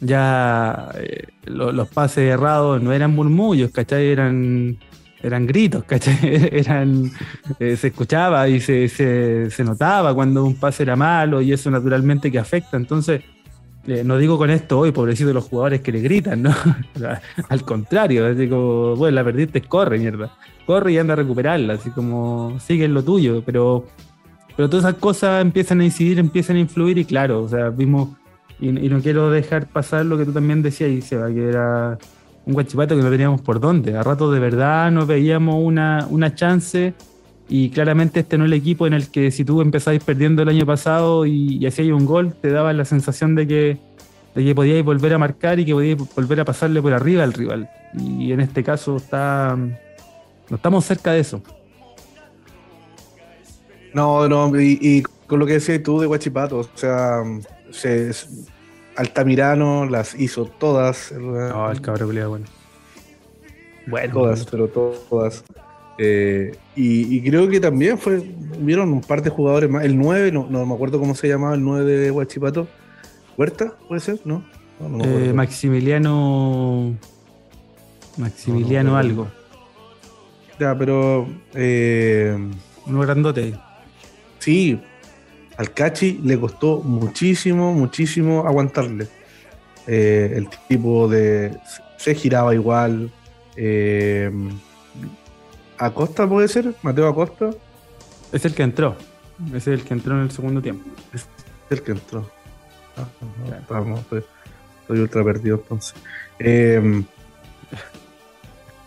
ya 0.00 0.90
eh, 0.96 1.26
los 1.46 1.88
pases 1.88 2.30
errados 2.30 2.82
no 2.82 2.92
eran 2.92 3.14
murmullos, 3.14 3.70
¿cachai? 3.70 4.08
Eran 4.08 4.78
eran 5.22 5.46
gritos, 5.46 5.84
¿cachai? 5.84 6.18
Eran, 6.52 7.10
eh, 7.58 7.76
se 7.76 7.88
escuchaba 7.88 8.48
y 8.48 8.60
se, 8.60 8.88
se, 8.88 9.64
notaba 9.64 10.14
cuando 10.14 10.44
un 10.44 10.54
pase 10.54 10.84
era 10.84 10.96
malo 10.96 11.40
y 11.40 11.52
eso 11.52 11.70
naturalmente 11.70 12.30
que 12.30 12.38
afecta. 12.38 12.76
Entonces, 12.76 13.22
no 14.04 14.18
digo 14.18 14.36
con 14.36 14.50
esto 14.50 14.78
hoy, 14.78 14.92
pobrecito 14.92 15.32
los 15.32 15.44
jugadores 15.44 15.80
que 15.80 15.92
le 15.92 16.00
gritan, 16.00 16.42
¿no? 16.42 16.54
Al 17.48 17.62
contrario, 17.62 18.26
así 18.26 18.48
como, 18.48 18.94
bueno, 18.96 19.14
la 19.14 19.24
perdiste, 19.24 19.62
corre, 19.62 19.98
mierda. 19.98 20.30
Corre 20.66 20.92
y 20.92 20.98
anda 20.98 21.14
a 21.14 21.16
recuperarla, 21.16 21.74
así 21.74 21.90
como, 21.90 22.58
sigue 22.60 22.84
en 22.84 22.92
lo 22.92 23.02
tuyo, 23.02 23.42
pero, 23.44 23.86
pero 24.56 24.68
todas 24.68 24.84
esas 24.84 25.00
cosas 25.00 25.40
empiezan 25.40 25.80
a 25.80 25.84
incidir, 25.84 26.18
empiezan 26.18 26.56
a 26.56 26.60
influir 26.60 26.98
y 26.98 27.06
claro, 27.06 27.42
o 27.42 27.48
sea, 27.48 27.70
vimos, 27.70 28.10
y, 28.60 28.70
no 28.70 29.00
quiero 29.00 29.30
dejar 29.30 29.66
pasar 29.66 30.04
lo 30.04 30.18
que 30.18 30.26
tú 30.26 30.32
también 30.32 30.62
decías, 30.62 30.90
y 30.90 31.00
Seba, 31.00 31.28
que 31.28 31.48
era 31.48 31.96
un 32.44 32.52
guachipato 32.52 32.94
que 32.94 33.02
no 33.02 33.10
teníamos 33.10 33.40
por 33.40 33.58
dónde. 33.58 33.96
A 33.96 34.02
rato 34.02 34.30
de 34.30 34.40
verdad 34.40 34.90
no 34.90 35.06
veíamos 35.06 35.56
una, 35.62 36.06
una 36.10 36.34
chance 36.34 36.94
y 37.48 37.70
claramente 37.70 38.20
este 38.20 38.38
no 38.38 38.44
es 38.44 38.48
el 38.48 38.58
equipo 38.58 38.86
en 38.86 38.92
el 38.92 39.10
que 39.10 39.30
si 39.30 39.44
tú 39.44 39.60
empezáis 39.60 40.02
perdiendo 40.04 40.42
el 40.42 40.48
año 40.48 40.66
pasado 40.66 41.26
y, 41.26 41.56
y 41.56 41.66
hacíais 41.66 41.92
un 41.92 42.04
gol, 42.04 42.34
te 42.34 42.50
daba 42.50 42.72
la 42.72 42.84
sensación 42.84 43.34
de 43.34 43.46
que, 43.46 43.78
de 44.34 44.44
que 44.44 44.54
podíais 44.54 44.84
volver 44.84 45.14
a 45.14 45.18
marcar 45.18 45.58
y 45.58 45.64
que 45.64 45.72
podíais 45.72 45.98
volver 46.14 46.40
a 46.40 46.44
pasarle 46.44 46.82
por 46.82 46.92
arriba 46.92 47.24
al 47.24 47.32
rival. 47.32 47.70
Y 47.94 48.32
en 48.32 48.40
este 48.40 48.62
caso 48.62 48.96
está 48.96 49.56
no 50.50 50.56
estamos 50.56 50.84
cerca 50.84 51.12
de 51.12 51.20
eso. 51.20 51.42
No, 53.92 54.28
no, 54.28 54.50
y, 54.60 55.02
con 55.26 55.38
lo 55.38 55.46
que 55.46 55.54
decías 55.54 55.82
tú 55.82 56.00
de 56.00 56.06
Guachipato, 56.06 56.58
o 56.58 56.68
sea, 56.74 57.22
se, 57.70 58.12
Altamirano 58.96 59.86
las 59.86 60.14
hizo 60.14 60.46
todas. 60.46 61.12
No, 61.12 61.70
el 61.70 61.80
cabrón 61.80 62.08
bueno. 62.28 62.46
Bueno, 63.86 64.12
todas, 64.12 64.46
pero 64.46 64.68
todas. 64.68 65.44
Eh, 65.98 66.56
y, 66.76 67.20
creo 67.22 67.48
que 67.48 67.58
también 67.58 67.98
fue, 67.98 68.22
vieron 68.60 68.92
un 68.92 69.00
par 69.00 69.22
de 69.22 69.30
jugadores 69.30 69.68
más. 69.68 69.84
El 69.84 69.98
9, 69.98 70.30
no, 70.32 70.46
me 70.46 70.74
acuerdo 70.74 71.00
cómo 71.00 71.14
se 71.14 71.28
llamaba 71.28 71.54
el 71.54 71.64
9 71.64 71.84
de 71.84 72.10
Huachipato. 72.10 72.68
¿Huerta? 73.36 73.74
¿Puede 73.88 74.00
ser? 74.00 74.20
¿No? 74.24 74.44
Eh, 75.04 75.32
Maximiliano. 75.34 76.94
Maximiliano 78.16 78.96
algo. 78.96 79.28
Ya, 80.58 80.76
pero. 80.76 81.26
Eh, 81.54 82.36
Uno 82.86 83.00
grandote. 83.00 83.54
Sí, 84.38 84.80
al 85.56 85.72
Cachi 85.72 86.20
le 86.22 86.38
costó 86.38 86.80
muchísimo, 86.80 87.74
muchísimo 87.74 88.46
aguantarle. 88.46 89.08
Eh, 89.86 90.32
el 90.36 90.48
tipo 90.68 91.08
de. 91.08 91.56
Se 91.96 92.14
giraba 92.14 92.54
igual. 92.54 93.10
Eh, 93.56 94.30
¿Acosta 95.78 96.28
puede 96.28 96.48
ser? 96.48 96.74
¿Mateo 96.82 97.08
Acosta? 97.08 97.50
Es 98.32 98.44
el 98.44 98.54
que 98.54 98.62
entró. 98.62 98.96
Es 99.54 99.66
el 99.66 99.82
que 99.84 99.94
entró 99.94 100.14
en 100.16 100.22
el 100.22 100.30
segundo 100.30 100.60
tiempo. 100.60 100.88
Es 101.12 101.26
el 101.70 101.82
que 101.82 101.92
entró. 101.92 102.28
Ah, 102.96 103.06
estoy, 104.86 105.00
ultra 105.00 105.22
perdido 105.22 105.56
entonces. 105.56 105.94
Eh, 106.38 107.02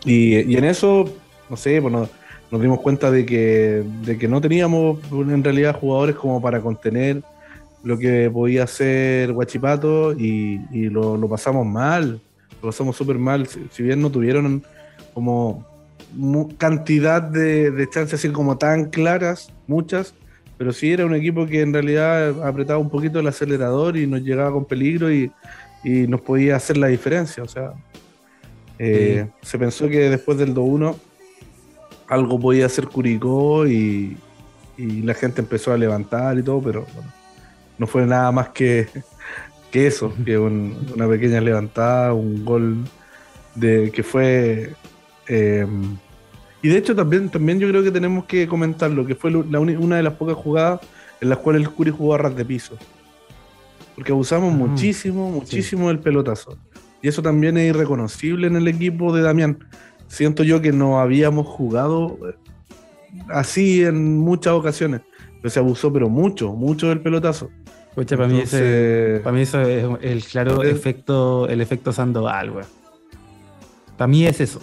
y, 0.06 0.56
en 0.56 0.64
eso, 0.66 1.06
no 1.50 1.56
sé, 1.56 1.80
bueno, 1.80 2.10
nos 2.50 2.62
dimos 2.62 2.82
cuenta 2.82 3.12
de 3.12 3.26
que, 3.26 3.84
de 4.04 4.18
que 4.18 4.28
no 4.28 4.42
teníamos 4.42 5.00
en 5.12 5.44
realidad 5.44 5.80
jugadores 5.80 6.16
como 6.16 6.42
para 6.42 6.60
contener 6.60 7.24
lo 7.84 7.98
que 7.98 8.30
podía 8.32 8.64
hacer 8.64 9.32
Guachipato 9.32 10.14
y, 10.14 10.60
lo, 10.90 11.30
pasamos 11.30 11.66
mal, 11.66 12.20
lo 12.62 12.70
pasamos 12.70 12.96
súper 12.96 13.18
mal, 13.18 13.48
si, 13.48 13.84
bien 13.84 14.02
no 14.02 14.12
tuvieron 14.12 14.64
como 15.14 15.66
cantidad 16.58 17.22
de, 17.22 17.88
chances 17.92 18.20
así 18.20 18.30
como 18.30 18.58
tan 18.58 18.90
claras, 18.90 19.52
muchas, 19.68 20.14
pero 20.58 20.74
sí 20.74 20.92
era 20.92 21.06
un 21.06 21.16
equipo 21.16 21.46
que 21.46 21.62
en 21.62 21.74
realidad 21.74 22.44
apretaba 22.46 22.80
un 22.80 22.90
poquito 22.90 23.20
el 23.20 23.28
acelerador 23.28 23.98
y 23.98 24.08
nos 24.08 24.22
llegaba 24.22 24.52
con 24.52 24.66
peligro 24.66 25.12
y, 25.12 25.32
nos 25.84 26.22
podía 26.22 26.58
hacer 26.58 26.78
la 26.78 26.88
diferencia, 26.88 27.42
o 27.42 27.48
sea, 27.48 27.74
eh, 28.78 29.28
se 29.42 29.58
pensó 29.58 29.90
que 29.90 30.12
después 30.12 30.38
del 30.38 30.54
2-1 30.54 30.96
algo 32.08 32.40
podía 32.40 32.66
hacer 32.66 32.88
Curicó 32.88 33.66
y, 33.66 34.18
la 34.78 35.14
gente 35.14 35.42
empezó 35.42 35.72
a 35.72 35.78
levantar 35.78 36.38
y 36.40 36.44
todo, 36.44 36.62
pero 36.62 36.86
no 37.78 37.86
fue 37.86 38.06
nada 38.06 38.32
más 38.32 38.50
que, 38.50 38.88
que 39.72 39.88
eso, 39.88 40.12
que 40.26 40.40
una 40.40 41.08
pequeña 41.08 41.40
levantada, 41.40 42.14
un 42.14 42.44
gol 42.44 42.78
de 43.56 43.92
que 43.92 44.04
fue... 44.04 44.74
Em, 45.32 45.98
y 46.62 46.68
de 46.68 46.78
hecho 46.78 46.94
también, 46.94 47.30
también 47.30 47.58
yo 47.58 47.70
creo 47.70 47.82
que 47.82 47.92
tenemos 47.92 48.26
que 48.26 48.48
comentarlo, 48.48 49.06
que 49.06 49.16
fue 49.16 49.34
una 49.34 49.96
de 49.96 50.04
las 50.04 50.14
pocas 50.14 50.36
jugadas 50.36 50.82
en 51.22 51.30
las 51.30 51.38
cuales 51.38 51.62
el 51.62 51.70
Curi 51.70 51.92
jugó 51.92 52.16
a 52.16 52.18
ras 52.18 52.36
de 52.36 52.44
piso. 52.44 52.78
Porque 53.96 54.12
abusamos 54.12 54.54
muchísimo, 54.54 55.30
muchísimo 55.32 55.88
del 55.88 56.00
pelotazo. 56.00 56.58
Y 57.02 57.08
eso 57.08 57.22
también 57.22 57.58
es 57.58 57.70
irreconocible 57.70 58.48
en 58.48 58.58
el 58.58 58.68
equipo 58.68 59.16
de 59.16 59.22
Damián 59.22 59.58
siento 60.12 60.44
yo 60.44 60.62
que 60.62 60.74
no 60.74 61.00
habíamos 61.00 61.48
jugado 61.48 62.18
eh, 62.28 62.36
así 63.30 63.84
en 63.84 64.18
muchas 64.18 64.54
ocasiones. 64.54 65.02
Pero 65.42 65.50
se 65.50 65.60
abusó, 65.60 65.92
pero 65.92 66.10
mucho, 66.10 66.54
mucho 66.54 66.90
del 66.90 67.00
pelotazo. 67.00 67.50
para, 67.96 68.28
mí 68.28 68.44
para 69.24 69.32
mí 69.32 69.42
eso 69.42 69.62
es 69.62 69.86
el 70.02 70.24
claro 70.24 70.64
efecto, 70.64 71.48
el 71.48 71.62
efecto 71.62 71.94
Sandoval, 71.94 72.52
güey. 72.52 72.66
Para 73.98 74.08
mí 74.08 74.26
es 74.26 74.42
eso. 74.42 74.62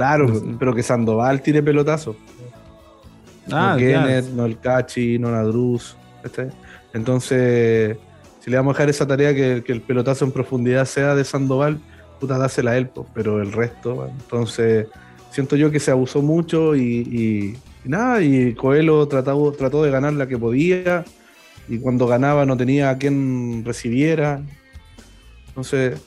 Claro, 0.00 0.42
pero 0.58 0.74
que 0.74 0.82
Sandoval 0.82 1.42
tire 1.42 1.62
pelotazo. 1.62 2.16
Ah, 3.52 3.76
no 3.78 4.36
no 4.36 4.44
el 4.46 4.58
Cachi, 4.58 5.18
no 5.18 5.30
la 5.30 5.42
Druz. 5.42 5.94
Entonces, 6.94 7.98
si 8.38 8.50
le 8.50 8.56
vamos 8.56 8.70
a 8.70 8.74
dejar 8.78 8.88
esa 8.88 9.06
tarea 9.06 9.34
que, 9.34 9.62
que 9.62 9.72
el 9.72 9.82
pelotazo 9.82 10.24
en 10.24 10.32
profundidad 10.32 10.86
sea 10.86 11.14
de 11.14 11.22
Sandoval, 11.22 11.78
puta, 12.18 12.38
dásela 12.38 12.70
a 12.70 12.78
él, 12.78 12.88
pero 13.12 13.42
el 13.42 13.52
resto, 13.52 14.08
entonces 14.08 14.86
siento 15.30 15.54
yo 15.56 15.70
que 15.70 15.80
se 15.80 15.90
abusó 15.90 16.22
mucho 16.22 16.74
y, 16.74 17.58
nada, 17.84 18.22
y 18.22 18.54
Coelho 18.54 19.06
trató, 19.06 19.52
trató 19.52 19.82
de 19.82 19.90
ganar 19.90 20.14
la 20.14 20.26
que 20.26 20.38
podía 20.38 21.04
y 21.68 21.78
cuando 21.78 22.06
ganaba 22.06 22.46
no 22.46 22.56
tenía 22.56 22.88
a 22.88 22.96
quien 22.96 23.64
recibiera. 23.66 24.42
Entonces, 25.48 26.00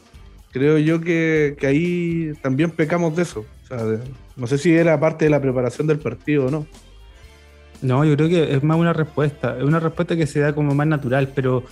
creo 0.53 0.77
yo 0.77 1.01
que, 1.01 1.57
ahí 1.63 2.31
también 2.41 2.69
pecamos 2.69 3.15
de 3.15 3.23
eso. 3.23 3.45
No 4.36 4.48
sé 4.48 4.58
si 4.58 4.74
era 4.74 5.00
parte 5.00 5.25
de 5.25 5.32
la 5.32 5.41
preparación 5.41 5.88
del 5.88 6.00
partido 6.00 6.48
o 6.48 6.51
no. 6.51 6.67
No, 7.82 8.05
yo 8.05 8.15
creo 8.15 8.29
que 8.29 8.55
es 8.55 8.63
más 8.63 8.77
una 8.77 8.93
respuesta, 8.93 9.58
es 9.58 9.63
una 9.63 9.79
respuesta 9.79 10.15
que 10.15 10.25
se 10.25 10.39
da 10.39 10.55
como 10.55 10.74
más 10.74 10.88
natural, 10.88 11.29
pero, 11.36 11.63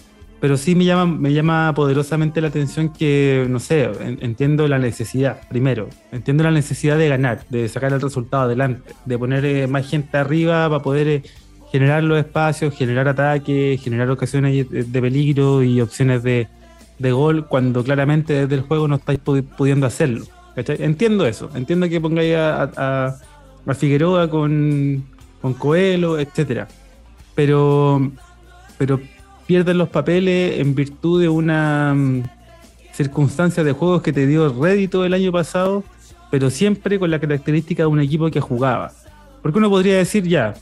pero 0.41 0.57
sí 0.57 0.75
me 0.75 0.83
llama, 0.83 1.05
me 1.05 1.31
llama 1.31 1.74
poderosamente 1.74 2.41
la 2.41 2.50
atención 2.50 2.91
que, 2.91 3.48
no 3.50 3.60
sé, 3.60 3.89
entiendo 4.19 4.67
la 4.67 4.77
necesidad, 4.77 5.48
primero, 5.48 5.88
entiendo 6.12 6.43
la 6.43 6.51
necesidad 6.51 6.98
de 6.98 7.07
ganar, 7.07 7.45
de 7.50 7.69
sacar 7.69 7.93
el 7.93 8.01
resultado 8.01 8.43
adelante, 8.43 8.93
de 9.05 9.17
poner 9.17 9.45
eh, 9.45 9.67
más 9.67 9.89
gente 9.89 10.17
arriba 10.17 10.67
para 10.69 10.83
poder 10.83 11.07
eh, 11.07 11.24
generar 11.71 12.03
los 12.03 12.19
espacios, 12.19 12.75
generar 12.75 13.07
ataques, 13.07 13.81
generar 13.81 14.10
ocasiones 14.10 14.69
de 14.69 15.01
peligro 15.01 15.63
y 15.63 15.79
opciones 15.79 16.24
de, 16.24 16.50
gol, 17.00 17.48
cuando 17.48 17.86
claramente 17.86 18.33
desde 18.33 18.55
el 18.55 18.62
juego 18.62 18.89
no 18.89 18.98
estáis 18.98 19.19
pudiendo 19.19 19.88
hacerlo. 19.88 20.25
Entiendo 20.55 21.25
eso, 21.25 21.50
entiendo 21.55 21.88
que 21.88 22.01
pongáis 22.01 22.36
a, 22.36 23.15
a 23.65 23.74
Figueroa 23.74 24.29
con 24.29 25.05
con 25.41 25.53
Coelho, 25.53 26.20
etcétera. 26.20 26.67
Pero, 27.36 28.12
pero 28.77 29.00
pierden 29.48 29.77
los 29.77 29.89
papeles 29.89 30.60
en 30.60 30.75
virtud 30.75 31.22
de 31.22 31.29
una 31.29 31.93
mm, 31.96 32.24
circunstancia 32.93 33.63
de 33.63 33.72
juegos 33.72 34.01
que 34.01 34.13
te 34.13 34.27
dio 34.27 34.53
rédito 34.62 35.03
el 35.03 35.13
año 35.13 35.31
pasado, 35.31 35.84
pero 36.29 36.50
siempre 36.50 37.00
con 37.00 37.10
la 37.12 37.20
característica 37.20 37.84
de 37.84 37.88
un 37.88 38.00
equipo 38.00 38.29
que 38.29 38.39
jugaba. 38.39 38.91
Porque 39.41 39.58
uno 39.58 39.70
podría 39.70 39.98
decir 39.98 40.27
ya, 40.27 40.53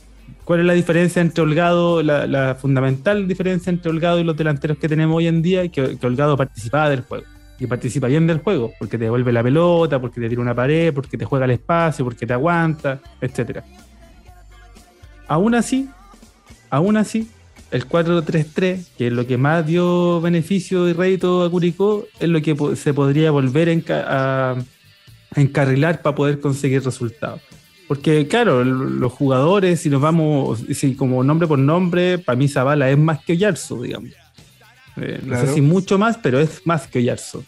¿cuál 0.46 0.62
es 0.62 0.66
la 0.66 0.74
diferencia 0.74 1.22
entre 1.22 1.44
Holgado, 1.44 2.02
la, 2.02 2.56
fundamental 2.56 3.28
diferencia 3.28 3.70
entre 3.70 3.92
Holgado 3.92 4.20
y 4.20 4.24
los 4.24 4.38
delanteros 4.38 4.78
que 4.78 4.88
tenemos 4.88 5.18
hoy 5.18 5.28
en 5.28 5.42
día? 5.42 5.68
Que, 5.68 5.98
que 5.98 6.08
Holgado 6.08 6.38
participaba 6.38 6.90
del 6.90 7.02
juego. 7.02 7.26
Y 7.60 7.68
participa 7.68 8.08
bien 8.08 8.26
del 8.26 8.40
juego, 8.40 8.72
porque 8.80 8.98
te 8.98 9.04
devuelve 9.06 9.34
la 9.34 9.44
pelota, 9.44 10.00
porque 10.00 10.22
te 10.22 10.30
tira 10.30 10.42
una 10.42 10.56
pared, 10.56 10.94
porque 10.94 11.18
te 11.18 11.26
juega 11.26 11.46
el 11.46 11.52
espacio, 11.52 12.06
porque 12.06 12.26
te 12.26 12.34
aguanta, 12.34 13.00
etcétera. 13.20 13.66
Aún 15.28 15.56
así, 15.56 15.90
aún 16.70 16.98
así, 16.98 17.30
el 17.72 17.88
4-3-3, 17.88 18.88
que 18.98 19.08
es 19.08 19.14
lo 19.14 19.28
que 19.28 19.38
más 19.38 19.66
dio 19.66 20.22
beneficio 20.22 20.88
y 20.90 20.94
rédito 20.94 21.44
a 21.44 21.52
Curicó, 21.52 22.08
es 22.20 22.30
lo 22.30 22.42
que 22.42 22.56
se 22.76 22.94
podría 22.94 23.32
volver 23.32 23.84
a, 23.90 24.56
encarrilar 25.36 26.02
para 26.02 26.16
poder 26.16 26.40
conseguir 26.40 26.84
resultados. 26.84 27.42
Porque, 27.88 28.28
claro, 28.28 28.64
los 28.64 29.12
jugadores, 29.12 29.82
si 29.82 29.90
nos 29.90 30.02
vamos, 30.02 30.64
si 30.74 30.96
como 30.96 31.24
nombre 31.24 31.48
por 31.48 31.60
nombre, 31.60 32.18
para 32.18 32.36
mí 32.36 32.48
Zavala 32.48 32.90
es 32.90 32.98
más 32.98 33.24
que 33.24 33.34
Oyarzo, 33.34 33.82
digamos. 33.82 34.12
Eh, 35.02 35.20
no 35.24 35.40
sé 35.40 35.54
si 35.54 35.62
mucho 35.62 35.98
más, 35.98 36.18
pero 36.18 36.40
es 36.40 36.66
más 36.66 36.88
que 36.88 37.00
Oyarzo. 37.00 37.44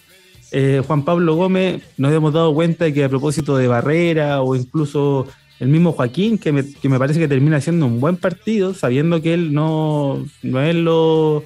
Eh, 0.51 0.81
Juan 0.86 1.05
Pablo 1.05 1.36
Gómez, 1.36 1.81
nos 1.98 2.12
hemos 2.12 2.34
dado 2.34 2.53
cuenta 2.53 2.86
de 2.86 2.93
que 2.93 3.05
a 3.05 3.10
propósito 3.10 3.55
de 3.55 3.67
Barrera 3.67 4.41
o 4.41 4.53
incluso 4.55 5.27
el 5.62 5.70
mismo 5.70 5.93
Joaquín, 5.93 6.38
que 6.38 6.51
me, 6.51 6.65
que 6.74 6.89
me, 6.89 7.00
parece 7.00 7.20
que 7.20 7.27
termina 7.27 7.58
haciendo 7.58 7.86
un 7.86 8.01
buen 8.01 8.17
partido, 8.17 8.74
sabiendo 8.74 9.22
que 9.22 9.34
él 9.34 9.53
no, 9.53 10.25
no 10.41 10.62
es 10.62 10.75
lo. 10.75 11.43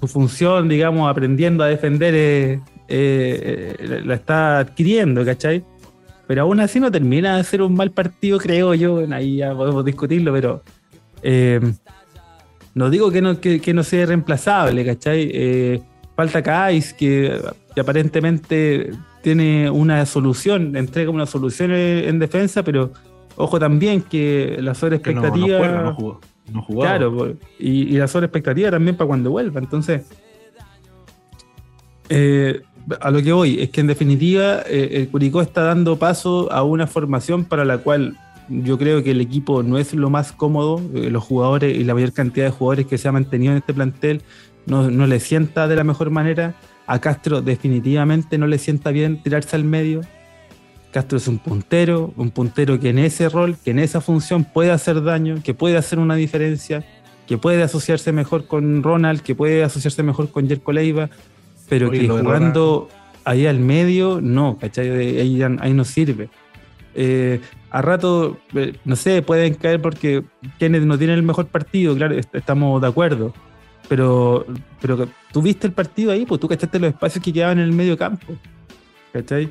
Su 0.00 0.06
función, 0.08 0.68
digamos, 0.68 1.10
aprendiendo 1.10 1.62
a 1.62 1.68
defender, 1.68 2.14
eh, 2.14 2.60
eh, 2.88 4.02
la 4.04 4.14
está 4.14 4.58
adquiriendo, 4.60 5.24
¿cachai? 5.24 5.64
Pero 6.26 6.42
aún 6.42 6.60
así 6.60 6.80
no 6.80 6.90
termina 6.90 7.36
de 7.36 7.44
ser 7.44 7.62
un 7.62 7.74
mal 7.74 7.90
partido, 7.90 8.38
creo 8.38 8.74
yo. 8.74 9.04
Ahí 9.12 9.36
ya 9.36 9.54
podemos 9.54 9.84
discutirlo, 9.84 10.32
pero. 10.32 10.62
Eh, 12.76 12.78
no 12.78 12.90
digo 12.90 13.10
que 13.10 13.22
no, 13.22 13.40
que, 13.40 13.74
no 13.74 13.82
sea 13.82 14.06
reemplazable, 14.06 14.84
¿cachai? 14.84 15.82
falta 16.14 16.42
Kais, 16.42 16.92
que, 16.94 17.40
que 17.74 17.80
aparentemente 17.80 18.90
tiene 19.22 19.68
una 19.70 20.06
solución, 20.06 20.76
entrega 20.76 21.10
una 21.10 21.26
solución 21.26 21.72
en 21.72 22.18
defensa, 22.18 22.62
pero 22.62 22.92
ojo 23.36 23.58
también 23.58 24.02
que 24.02 24.56
la 24.60 24.74
sobreexpectativa. 24.74 25.58
No, 25.58 25.82
no, 25.82 26.20
no, 26.52 26.62
jugó, 26.62 26.80
claro, 26.80 27.36
y, 27.58 27.94
y, 27.94 27.98
la 27.98 28.06
sobreexpectativa 28.06 28.70
también 28.70 28.96
para 28.96 29.08
cuando 29.08 29.30
vuelva. 29.30 29.60
Entonces, 29.60 30.02
eh, 32.08 32.62
a 33.00 33.10
lo 33.10 33.22
que 33.22 33.32
voy 33.32 33.60
es 33.60 33.70
que 33.70 33.80
en 33.80 33.88
definitiva 33.88 34.62
eh, 34.66 34.90
el 34.92 35.08
Curicó 35.08 35.42
está 35.42 35.62
dando 35.62 35.98
paso 35.98 36.50
a 36.52 36.62
una 36.62 36.86
formación 36.86 37.44
para 37.44 37.64
la 37.64 37.78
cual 37.78 38.16
yo 38.48 38.78
creo 38.78 39.02
que 39.02 39.10
el 39.12 39.20
equipo 39.20 39.62
no 39.62 39.78
es 39.78 39.94
lo 39.94 40.10
más 40.10 40.32
cómodo, 40.32 40.80
eh, 40.94 41.10
los 41.10 41.24
jugadores 41.24 41.76
y 41.76 41.84
la 41.84 41.94
mayor 41.94 42.12
cantidad 42.12 42.46
de 42.46 42.52
jugadores 42.52 42.86
que 42.86 42.98
se 42.98 43.08
ha 43.08 43.12
mantenido 43.12 43.52
en 43.52 43.58
este 43.58 43.74
plantel 43.74 44.22
no, 44.66 44.90
no 44.90 45.06
le 45.06 45.20
sienta 45.20 45.68
de 45.68 45.76
la 45.76 45.84
mejor 45.84 46.10
manera 46.10 46.54
a 46.86 47.00
Castro 47.00 47.42
definitivamente 47.42 48.38
no 48.38 48.46
le 48.46 48.58
sienta 48.58 48.90
bien 48.90 49.22
tirarse 49.22 49.56
al 49.56 49.64
medio. 49.64 50.02
Castro 50.92 51.18
es 51.18 51.28
un 51.28 51.38
puntero, 51.38 52.14
un 52.16 52.30
puntero 52.30 52.78
que 52.78 52.90
en 52.90 52.98
ese 52.98 53.28
rol, 53.28 53.56
que 53.62 53.72
en 53.72 53.80
esa 53.80 54.00
función 54.00 54.44
puede 54.44 54.70
hacer 54.70 55.02
daño, 55.02 55.42
que 55.42 55.52
puede 55.52 55.76
hacer 55.76 55.98
una 55.98 56.14
diferencia, 56.14 56.84
que 57.26 57.36
puede 57.38 57.62
asociarse 57.62 58.12
mejor 58.12 58.46
con 58.46 58.82
Ronald, 58.82 59.20
que 59.20 59.34
puede 59.34 59.64
asociarse 59.64 60.02
mejor 60.02 60.30
con 60.30 60.48
Jerko 60.48 60.72
Leiva, 60.72 61.10
pero 61.68 61.90
que 61.90 62.08
jugando 62.08 62.88
ahí 63.24 63.46
al 63.46 63.58
medio, 63.58 64.20
no, 64.22 64.56
¿cachai? 64.58 64.88
Ahí, 64.88 65.42
ahí 65.42 65.72
no 65.74 65.84
sirve. 65.84 66.30
Eh, 66.94 67.40
a 67.76 67.82
rato, 67.82 68.38
eh, 68.54 68.74
no 68.84 68.96
sé, 68.96 69.22
pueden 69.22 69.54
caer 69.54 69.80
porque 69.80 70.24
Kenneth 70.58 70.84
no 70.84 70.96
tiene 70.98 71.14
el 71.14 71.22
mejor 71.22 71.46
partido, 71.46 71.94
claro, 71.94 72.16
estamos 72.32 72.80
de 72.80 72.88
acuerdo 72.88 73.34
pero, 73.88 74.46
pero 74.80 75.08
tú 75.32 75.42
viste 75.42 75.66
el 75.66 75.72
partido 75.72 76.12
ahí, 76.12 76.26
pues 76.26 76.40
tú 76.40 76.48
cachaste 76.48 76.78
los 76.78 76.90
espacios 76.90 77.22
que 77.24 77.32
quedaban 77.32 77.58
en 77.58 77.64
el 77.64 77.72
medio 77.72 77.96
campo. 77.96 78.34
¿Cachai? 79.12 79.48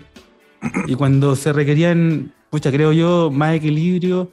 Y 0.87 0.95
cuando 0.95 1.35
se 1.35 1.53
requerían, 1.53 2.33
pucha, 2.49 2.71
creo 2.71 2.91
yo, 2.91 3.31
más 3.31 3.55
equilibrio, 3.55 4.31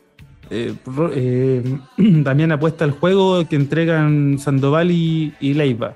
eh, 0.50 0.74
eh, 1.14 1.78
también 2.24 2.52
apuesta 2.52 2.84
al 2.84 2.92
juego 2.92 3.46
que 3.48 3.56
entregan 3.56 4.38
Sandoval 4.38 4.90
y, 4.90 5.32
Leiva. 5.40 5.94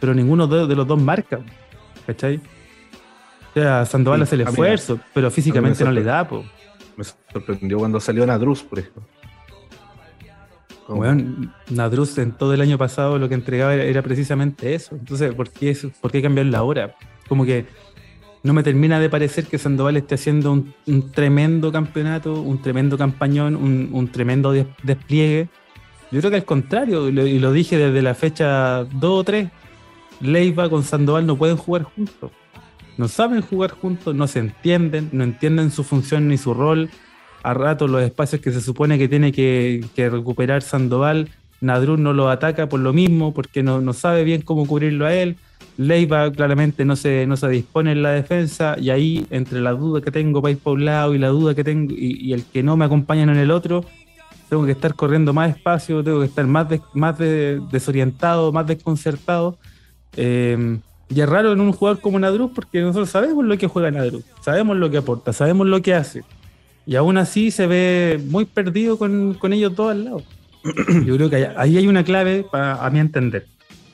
Pero 0.00 0.14
ninguno 0.14 0.46
de, 0.46 0.74
los 0.74 0.86
dos 0.86 1.00
marca. 1.00 1.40
¿Cachai? 2.06 2.36
O 2.36 3.54
sea, 3.54 3.84
Sandoval 3.84 4.22
hace 4.22 4.34
el 4.34 4.40
esfuerzo, 4.42 4.98
pero 5.12 5.30
físicamente 5.30 5.84
no 5.84 5.92
le 5.92 6.02
da, 6.02 6.26
pues. 6.26 6.44
Me 7.02 7.32
sorprendió 7.32 7.78
cuando 7.78 8.00
salió 8.00 8.26
Nadruz, 8.26 8.62
por 8.62 8.78
ejemplo. 8.78 9.02
Bueno, 10.88 11.52
Nadruz 11.70 12.18
en 12.18 12.32
todo 12.32 12.52
el 12.54 12.60
año 12.60 12.76
pasado 12.76 13.18
lo 13.18 13.28
que 13.28 13.34
entregaba 13.34 13.74
era, 13.74 14.02
precisamente 14.02 14.74
eso. 14.74 14.94
Entonces, 14.94 15.34
¿por 15.34 15.50
qué, 15.50 15.70
eso? 15.70 15.90
¿por 16.00 16.10
qué 16.10 16.20
cambiar 16.20 16.46
la 16.46 16.62
hora? 16.62 16.94
Como 17.28 17.44
que 17.44 17.66
no 18.42 18.52
me 18.52 18.62
termina 18.62 18.98
de 18.98 19.08
parecer 19.08 19.46
que 19.46 19.58
Sandoval 19.58 19.96
esté 19.96 20.16
haciendo 20.16 20.52
un, 20.52 21.12
tremendo 21.12 21.70
campeonato, 21.70 22.40
un 22.40 22.60
tremendo 22.60 22.98
campañón, 22.98 23.56
un, 23.56 24.08
tremendo 24.08 24.52
despliegue. 24.82 25.48
Yo 26.10 26.18
creo 26.20 26.30
que 26.30 26.36
al 26.36 26.44
contrario, 26.44 27.08
y 27.08 27.38
lo, 27.38 27.52
dije 27.52 27.78
desde 27.78 28.02
la 28.02 28.14
fecha 28.14 28.84
2 28.84 29.04
o 29.04 29.24
3, 29.24 29.48
Leiva 30.20 30.68
con 30.68 30.82
Sandoval 30.82 31.26
no 31.26 31.36
pueden 31.36 31.56
jugar 31.56 31.84
juntos. 31.84 32.30
No 32.98 33.08
saben 33.08 33.40
jugar 33.40 33.70
juntos, 33.70 34.14
no 34.14 34.26
se 34.26 34.38
entienden, 34.38 35.08
no 35.12 35.24
entienden 35.24 35.70
su 35.70 35.84
función 35.84 36.28
ni 36.28 36.38
su 36.38 36.54
rol 36.54 36.90
a 37.42 37.54
rato 37.54 37.88
los 37.88 38.02
espacios 38.02 38.40
que 38.40 38.52
se 38.52 38.60
supone 38.60 38.98
que 38.98 39.08
tiene 39.08 39.32
que, 39.32 39.84
recuperar 39.96 40.62
Sandoval, 40.62 41.28
Nadruz 41.60 41.98
no 41.98 42.12
lo 42.12 42.28
ataca 42.28 42.68
por 42.68 42.80
lo 42.80 42.92
mismo, 42.92 43.34
porque 43.34 43.62
no, 43.62 43.92
sabe 43.92 44.24
bien 44.24 44.42
cómo 44.42 44.66
cubrirlo 44.66 45.06
a 45.06 45.14
él. 45.14 45.36
Leiva 45.76 46.30
claramente 46.32 46.84
no 46.84 46.96
se, 46.96 47.26
no 47.26 47.36
se 47.36 47.48
dispone 47.48 47.92
en 47.92 48.02
la 48.02 48.10
defensa 48.10 48.76
y 48.78 48.90
ahí 48.90 49.26
entre 49.30 49.60
la 49.60 49.72
duda 49.72 50.02
que 50.02 50.10
tengo 50.10 50.42
para 50.42 50.52
ir 50.52 50.58
por 50.58 50.74
un 50.74 50.84
lado 50.84 51.14
y 51.14 51.18
la 51.18 51.28
duda 51.28 51.54
que 51.54 51.64
tengo 51.64 51.94
y, 51.96 52.32
el 52.32 52.44
que 52.44 52.62
no 52.62 52.76
me 52.76 52.84
acompañan 52.84 53.30
en 53.30 53.38
el 53.38 53.50
otro, 53.50 53.84
tengo 54.50 54.66
que 54.66 54.72
estar 54.72 54.94
corriendo 54.94 55.32
más 55.32 55.56
espacio, 55.56 56.04
tengo 56.04 56.20
que 56.20 56.26
estar 56.26 56.46
más, 56.46 56.66
más 56.94 57.18
desorientado, 57.18 58.52
más 58.52 58.66
desconcertado. 58.66 59.56
Eh, 60.16 60.78
y 61.14 61.20
es 61.20 61.28
raro 61.28 61.52
en 61.52 61.60
un 61.60 61.72
jugador 61.72 62.00
como 62.00 62.18
Nadruz 62.18 62.50
porque 62.54 62.80
nosotros 62.80 63.10
sabemos 63.10 63.44
lo 63.44 63.58
que 63.58 63.66
juega 63.66 63.90
Nadruz, 63.90 64.24
sabemos 64.40 64.76
lo 64.76 64.90
que 64.90 64.98
aporta, 64.98 65.32
sabemos 65.32 65.66
lo 65.66 65.82
que 65.82 65.94
hace. 65.94 66.22
Y 66.86 66.96
aún 66.96 67.16
así 67.16 67.50
se 67.50 67.66
ve 67.66 68.20
muy 68.28 68.44
perdido 68.44 68.98
con, 68.98 69.36
ellos 69.52 69.74
dos 69.74 69.90
al 69.90 70.04
lado. 70.04 70.22
Yo 71.04 71.16
creo 71.16 71.30
que 71.30 71.48
ahí 71.56 71.76
hay 71.76 71.86
una 71.86 72.04
clave 72.04 72.44
para 72.50 72.84
a 72.84 72.90
mi 72.90 72.98
entender. 72.98 73.46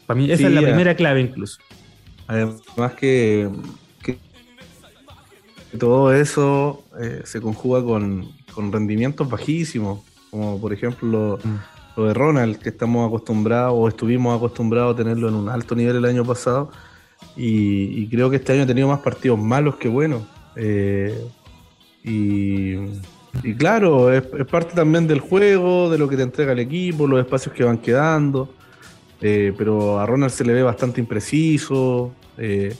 Para 0.06 0.18
mí 0.18 0.30
esa 0.30 0.46
es 0.46 0.54
la 0.54 0.62
primera 0.62 0.94
clave 0.94 1.20
incluso. 1.20 1.58
Además 2.26 2.92
que, 2.98 3.48
todo 5.78 6.14
eso 6.14 6.84
eh, 7.00 7.22
se 7.24 7.40
conjuga 7.40 7.82
con, 7.82 8.28
rendimientos 8.72 9.28
bajísimos, 9.28 10.00
como 10.30 10.60
por 10.60 10.72
ejemplo 10.72 11.38
mm. 11.42 11.96
lo, 11.96 12.06
de 12.06 12.14
Ronald, 12.14 12.58
que 12.58 12.70
estamos 12.70 13.06
acostumbrados 13.06 13.74
o 13.76 13.88
estuvimos 13.88 14.36
acostumbrados 14.36 14.94
a 14.94 14.96
tenerlo 14.96 15.28
en 15.28 15.34
un 15.34 15.48
alto 15.48 15.74
nivel 15.74 15.96
el 15.96 16.04
año 16.04 16.24
pasado. 16.24 16.70
Y, 17.40 18.08
creo 18.08 18.28
que 18.30 18.36
este 18.36 18.52
año 18.52 18.64
ha 18.64 18.66
tenido 18.66 18.88
más 18.88 18.98
partidos 18.98 19.38
malos 19.38 19.76
que 19.76 19.88
buenos. 19.88 20.22
Eh, 20.56 21.16
y, 22.02 22.74
claro, 23.56 24.12
es, 24.12 24.22
parte 24.50 24.74
también 24.74 25.06
del 25.06 25.20
juego, 25.20 25.88
de 25.88 25.98
lo 25.98 26.08
que 26.08 26.16
te 26.16 26.22
entrega 26.22 26.52
el 26.52 26.58
equipo, 26.58 27.06
los 27.06 27.20
espacios 27.20 27.54
que 27.54 27.62
van 27.62 27.78
quedando. 27.78 28.52
Eh, 29.20 29.52
pero 29.56 30.00
a 30.00 30.06
Ronald 30.06 30.32
se 30.32 30.44
le 30.44 30.52
ve 30.52 30.62
bastante 30.64 31.00
impreciso. 31.00 32.12
Eh, 32.36 32.74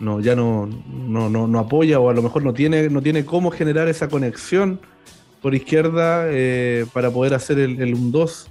no, 0.00 0.20
ya 0.20 0.34
no, 0.34 0.66
no, 0.66 1.28
no, 1.30 1.58
apoya 1.60 2.00
o 2.00 2.10
a 2.10 2.14
lo 2.14 2.22
mejor 2.22 2.42
no 2.42 2.52
tiene, 2.52 2.90
no 2.90 3.00
tiene 3.00 3.24
cómo 3.24 3.52
generar 3.52 3.86
esa 3.86 4.08
conexión 4.08 4.80
por 5.40 5.54
izquierda 5.54 6.26
para 6.92 7.10
poder 7.10 7.34
hacer 7.34 7.60
el, 7.60 7.80
el 7.80 7.94
1-2. 7.96 8.48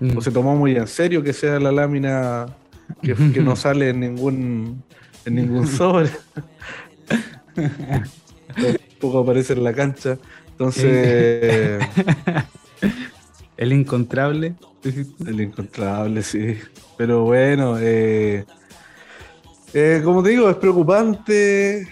Mm. 0.00 0.16
O 0.16 0.20
se 0.20 0.32
tomó 0.32 0.56
muy 0.56 0.74
en 0.74 0.88
serio 0.88 1.22
que 1.22 1.32
sea 1.32 1.60
la 1.60 1.70
lámina 1.70 2.46
que, 3.02 3.40
no 3.40 3.56
sale 3.56 3.90
en 3.90 4.00
ningún, 4.00 4.82
en 5.24 5.34
ningún 5.34 5.66
sobre. 5.78 6.10
Tampoco 8.56 9.18
aparece 9.20 9.52
en 9.54 9.64
la 9.64 9.72
cancha. 9.72 10.18
Entonces. 10.50 11.84
el 13.56 13.72
incontrable. 13.72 14.54
El 15.26 15.40
incontrable, 15.40 16.22
sí. 16.22 16.58
Pero 16.96 17.24
bueno, 17.24 17.76
eh, 17.78 18.44
eh, 19.72 20.02
como 20.04 20.22
te 20.22 20.30
digo, 20.30 20.50
es 20.50 20.56
preocupante. 20.56 21.88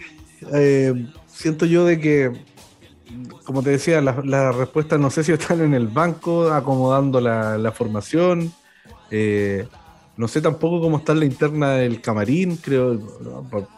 Eh, 0.52 1.06
siento 1.26 1.64
yo 1.66 1.84
de 1.86 1.98
que, 1.98 2.32
como 3.44 3.62
te 3.62 3.70
decía, 3.70 4.00
las 4.00 4.54
respuestas 4.54 5.00
no 5.00 5.10
sé 5.10 5.24
si 5.24 5.32
están 5.32 5.62
en 5.62 5.74
el 5.74 5.88
banco 5.88 6.52
acomodando 6.52 7.20
la, 7.20 7.72
formación. 7.72 8.52
Eh, 10.12 10.16
no 10.16 10.28
sé 10.28 10.40
tampoco 10.40 10.80
cómo 10.80 10.98
está 10.98 11.14
la 11.14 11.24
interna 11.24 11.72
del 11.72 12.00
camarín. 12.00 12.56
Creo, 12.56 12.98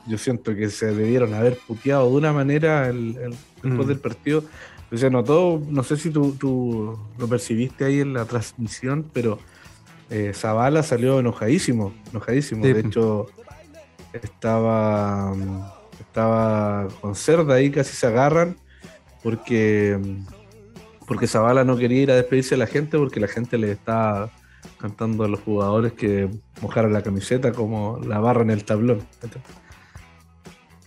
yo 0.07 0.19
siento 0.19 0.55
que 0.55 0.69
se 0.71 0.87
debieron 0.87 1.35
haber 1.35 1.57
puteado 1.57 2.11
de 2.11 2.17
una 2.17 2.33
manera 2.33 2.89
el, 2.89 3.15
después 3.63 3.87
mm. 3.87 3.89
del 3.89 3.99
partido. 3.99 4.45
Se 4.93 5.11
notó, 5.11 5.61
no 5.69 5.83
sé 5.83 5.97
si 5.97 6.11
tú, 6.11 6.37
tú, 6.39 6.99
lo 7.19 7.29
percibiste 7.29 7.85
ahí 7.85 8.01
en 8.01 8.13
la 8.13 8.27
transmisión, 8.27 9.05
pero 9.13 9.39
Zavala 10.33 10.85
salió 10.85 11.19
enojadísimo, 11.19 11.93
enojadísimo. 12.13 12.65
De 12.65 12.79
hecho, 12.79 13.27
estaba, 14.23 15.35
estaba 15.99 16.89
con 17.01 17.15
Cerda 17.15 17.55
ahí, 17.55 17.71
casi 17.71 17.97
se 17.97 18.07
agarran, 18.07 18.57
porque, 19.23 19.99
porque 21.07 21.27
Zavala 21.27 21.65
no 21.65 21.77
quería 21.77 22.03
ir 22.03 22.11
a 22.11 22.17
despedirse 22.17 22.55
de 22.55 22.59
la 22.59 22.67
gente 22.67 22.99
porque 22.99 23.21
la 23.21 23.29
gente 23.29 23.59
le 23.59 23.73
estaba 23.73 24.31
cantando 24.79 25.25
a 25.25 25.29
los 25.29 25.41
jugadores 25.41 25.93
que 25.93 26.29
mojaran 26.61 26.93
la 26.93 27.03
camiseta 27.03 27.53
como 27.53 27.99
la 28.07 28.19
barra 28.19 28.43
en 28.43 28.51
el 28.51 28.65
tablón. 28.65 29.01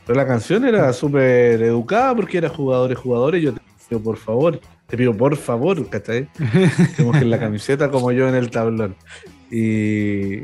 Pero 0.05 0.17
la 0.17 0.25
canción 0.25 0.65
era 0.65 0.91
súper 0.93 1.61
educada 1.61 2.15
porque 2.15 2.37
era 2.37 2.49
jugadores, 2.49 2.97
jugadores. 2.97 3.43
Yo 3.43 3.53
te 3.53 3.61
pido 3.89 4.01
por 4.01 4.17
favor, 4.17 4.59
te 4.87 4.97
pido 4.97 5.15
por 5.15 5.35
favor, 5.35 5.89
¿cachai? 5.89 6.29
Que 6.95 7.03
mojen 7.03 7.29
la 7.29 7.39
camiseta 7.39 7.89
como 7.89 8.11
yo 8.11 8.27
en 8.27 8.35
el 8.35 8.49
tablón. 8.49 8.95
Y, 9.51 10.43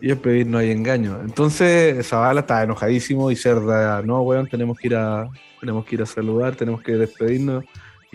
y 0.00 0.10
el 0.10 0.16
pedir 0.16 0.46
no 0.46 0.58
hay 0.58 0.70
engaño. 0.70 1.20
Entonces 1.22 2.06
Zavala 2.06 2.40
estaba 2.40 2.62
enojadísimo 2.62 3.30
y 3.30 3.36
Cerda, 3.36 4.02
no, 4.02 4.22
weón, 4.22 4.46
tenemos 4.46 4.78
que 4.78 4.88
ir 4.88 4.96
a, 4.96 5.28
tenemos 5.60 5.84
que 5.84 5.96
ir 5.96 6.02
a 6.02 6.06
saludar, 6.06 6.56
tenemos 6.56 6.82
que 6.82 6.92
despedirnos. 6.92 7.64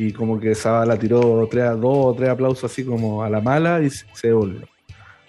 Y 0.01 0.13
como 0.13 0.39
que 0.39 0.55
Zavala 0.55 0.97
tiró 0.97 1.47
tres, 1.51 1.79
dos 1.79 1.95
o 2.07 2.15
tres 2.17 2.29
aplausos 2.29 2.71
así 2.71 2.83
como 2.83 3.23
a 3.23 3.29
la 3.29 3.39
mala 3.39 3.83
y 3.83 3.91
se 3.91 4.29
devolvió. 4.29 4.61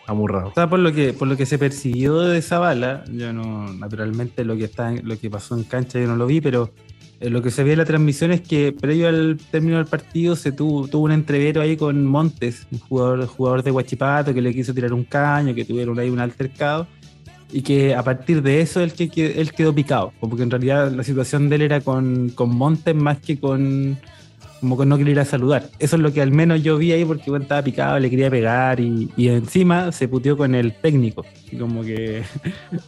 Amurrado. 0.07 0.49
O 0.49 0.55
sea, 0.55 0.69
por 0.69 0.79
lo 0.79 0.95
que, 0.95 1.13
por 1.13 1.29
lo 1.29 1.37
que 1.37 1.45
se 1.45 1.59
percibió 1.59 2.21
de 2.21 2.41
Zavala, 2.41 3.05
yo 3.13 3.35
no, 3.35 3.71
naturalmente 3.75 4.47
lo 4.47 4.57
que 4.57 4.65
está 4.65 4.91
lo 4.93 5.19
que 5.19 5.29
pasó 5.29 5.57
en 5.59 5.65
cancha 5.65 6.01
yo 6.01 6.07
no 6.07 6.17
lo 6.17 6.27
vi, 6.27 6.41
pero 6.41 6.73
eh, 7.21 7.29
lo 7.29 7.43
que 7.43 7.51
se 7.51 7.63
ve 7.65 7.73
en 7.73 7.79
la 7.79 7.85
transmisión 7.85 8.33
es 8.33 8.41
que 8.41 8.73
previo 8.73 9.09
al 9.09 9.37
término 9.51 9.77
del 9.77 9.87
partido 9.87 10.37
se 10.37 10.53
tuvo, 10.53 10.89
un 10.99 11.13
entrevero 11.13 11.61
ahí 11.61 11.77
con 11.77 12.07
Montes, 12.07 12.67
un 12.73 12.79
jugador, 12.79 13.27
jugador 13.27 13.63
de 13.63 13.73
Huachipato 13.73 14.33
que 14.33 14.41
le 14.41 14.55
quiso 14.55 14.73
tirar 14.73 14.95
un 14.95 15.05
caño, 15.05 15.55
que 15.55 15.67
tuvieron 15.67 15.99
ahí 15.99 16.09
un 16.09 16.19
altercado 16.19 16.87
y 17.53 17.61
que 17.61 17.95
a 17.95 18.03
partir 18.03 18.41
de 18.41 18.63
eso 18.63 18.81
él, 18.81 18.93
él 18.97 19.53
quedó 19.53 19.75
picado, 19.75 20.15
porque 20.19 20.43
en 20.43 20.51
realidad 20.51 20.91
la 20.91 21.05
situación 21.05 21.51
de 21.51 21.57
él 21.57 21.63
era 21.63 21.83
con, 21.83 22.31
con 22.31 22.57
Montes 22.57 22.95
más 22.95 23.19
que 23.19 23.39
con, 23.39 23.99
como 24.63 24.79
que 24.79 24.87
no 24.87 24.97
quería 24.97 25.11
ir 25.11 25.19
a 25.19 25.25
saludar. 25.25 25.71
Eso 25.81 25.97
es 25.97 26.03
lo 26.03 26.13
que 26.13 26.23
al 26.23 26.31
menos 26.31 26.63
yo 26.63 26.77
vi 26.77 26.93
ahí 26.93 27.05
porque 27.05 27.29
bueno, 27.31 27.43
estaba 27.43 27.63
picado, 27.63 27.99
le 27.99 28.09
quería 28.09 28.31
pegar 28.31 28.79
y, 28.79 29.11
encima 29.17 29.91
se 29.91 30.07
puteó 30.07 30.37
con 30.37 30.55
el 30.55 30.73
técnico. 30.73 31.27
Y 31.51 31.57
como 31.57 31.83
que 31.83 32.23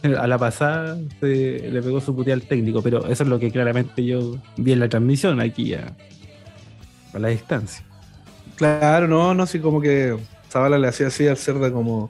a 0.17 0.25
la 0.25 0.37
pasada 0.37 0.97
se, 1.19 1.69
le 1.69 1.81
pegó 1.81 1.99
su 1.99 2.15
puteada 2.15 2.41
al 2.41 2.47
técnico, 2.47 2.81
pero 2.81 3.05
eso 3.07 3.23
es 3.23 3.29
lo 3.29 3.37
que 3.39 3.51
claramente 3.51 4.05
yo 4.05 4.37
vi 4.55 4.71
en 4.71 4.79
la 4.79 4.87
transmisión 4.87 5.41
aquí 5.41 5.73
a, 5.73 5.93
a 7.13 7.19
la 7.19 7.27
distancia. 7.27 7.83
Claro, 8.55 9.09
no, 9.09 9.33
no, 9.33 9.45
sí, 9.45 9.59
como 9.59 9.81
que 9.81 10.15
Zabala 10.49 10.79
le 10.79 10.87
hacía 10.87 11.07
así 11.07 11.27
al 11.27 11.35
cerda 11.35 11.73
como, 11.73 12.09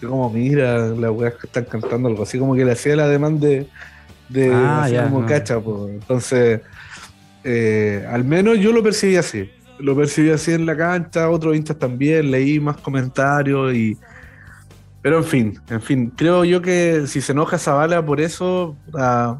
como 0.00 0.28
mira, 0.30 0.88
las 0.88 1.12
weas 1.12 1.34
que 1.34 1.46
están 1.46 1.66
cantando 1.66 2.08
algo 2.08 2.24
así, 2.24 2.40
como 2.40 2.56
que 2.56 2.64
le 2.64 2.72
hacía 2.72 2.96
la 2.96 3.06
demanda 3.06 3.46
de, 3.46 3.68
de 4.28 4.50
ah, 4.52 4.88
como 5.08 5.24
cacha, 5.26 5.60
pues. 5.60 5.92
Entonces 5.92 6.62
eh, 7.44 8.06
al 8.08 8.24
menos 8.24 8.58
yo 8.58 8.72
lo 8.72 8.82
percibí 8.82 9.16
así. 9.16 9.50
Lo 9.78 9.96
percibí 9.96 10.30
así 10.30 10.52
en 10.52 10.66
la 10.66 10.76
cancha, 10.76 11.30
otros 11.30 11.56
hinchas 11.56 11.78
también, 11.78 12.30
leí 12.30 12.60
más 12.60 12.76
comentarios 12.78 13.74
y. 13.74 13.96
Pero 15.02 15.18
en 15.18 15.24
fin, 15.24 15.58
en 15.70 15.80
fin, 15.80 16.12
creo 16.14 16.44
yo 16.44 16.60
que 16.60 17.06
si 17.06 17.22
se 17.22 17.32
enoja 17.32 17.56
Zavala 17.56 18.04
por 18.04 18.20
eso, 18.20 18.76
ah, 18.94 19.38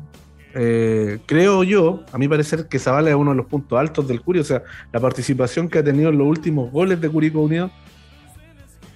eh, 0.55 1.19
creo 1.27 1.63
yo, 1.63 2.03
a 2.13 2.19
mi 2.19 2.29
parecer, 2.29 2.67
que 2.67 2.79
Zavala 2.79 3.11
es 3.11 3.17
uno 3.17 3.33
de 3.33 3.37
los 3.37 3.47
puntos 3.47 3.79
altos 3.79 4.09
del 4.09 4.23
Curio. 4.23 4.43
O 4.43 4.45
sea, 4.45 4.63
la 4.93 5.01
participación 5.01 5.69
que 5.69 5.79
ha 5.79 5.85
tenido 5.85 6.09
en 6.09 6.19
los 6.19 6.27
últimos 6.27 6.73
goles 6.73 7.01
de 7.01 7.09
Curicó 7.11 7.41
Unido, 7.41 7.71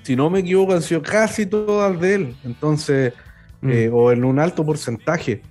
si 0.02 0.16
no 0.16 0.30
me 0.30 0.40
equivoco, 0.40 0.72
han 0.72 0.82
sido 0.82 1.02
casi 1.02 1.46
todas 1.46 2.00
de 2.00 2.14
él. 2.14 2.36
Entonces, 2.44 3.12
mm. 3.60 3.70
eh, 3.70 3.90
o 3.92 4.10
en 4.12 4.24
un 4.24 4.38
alto 4.38 4.64
porcentaje. 4.64 5.42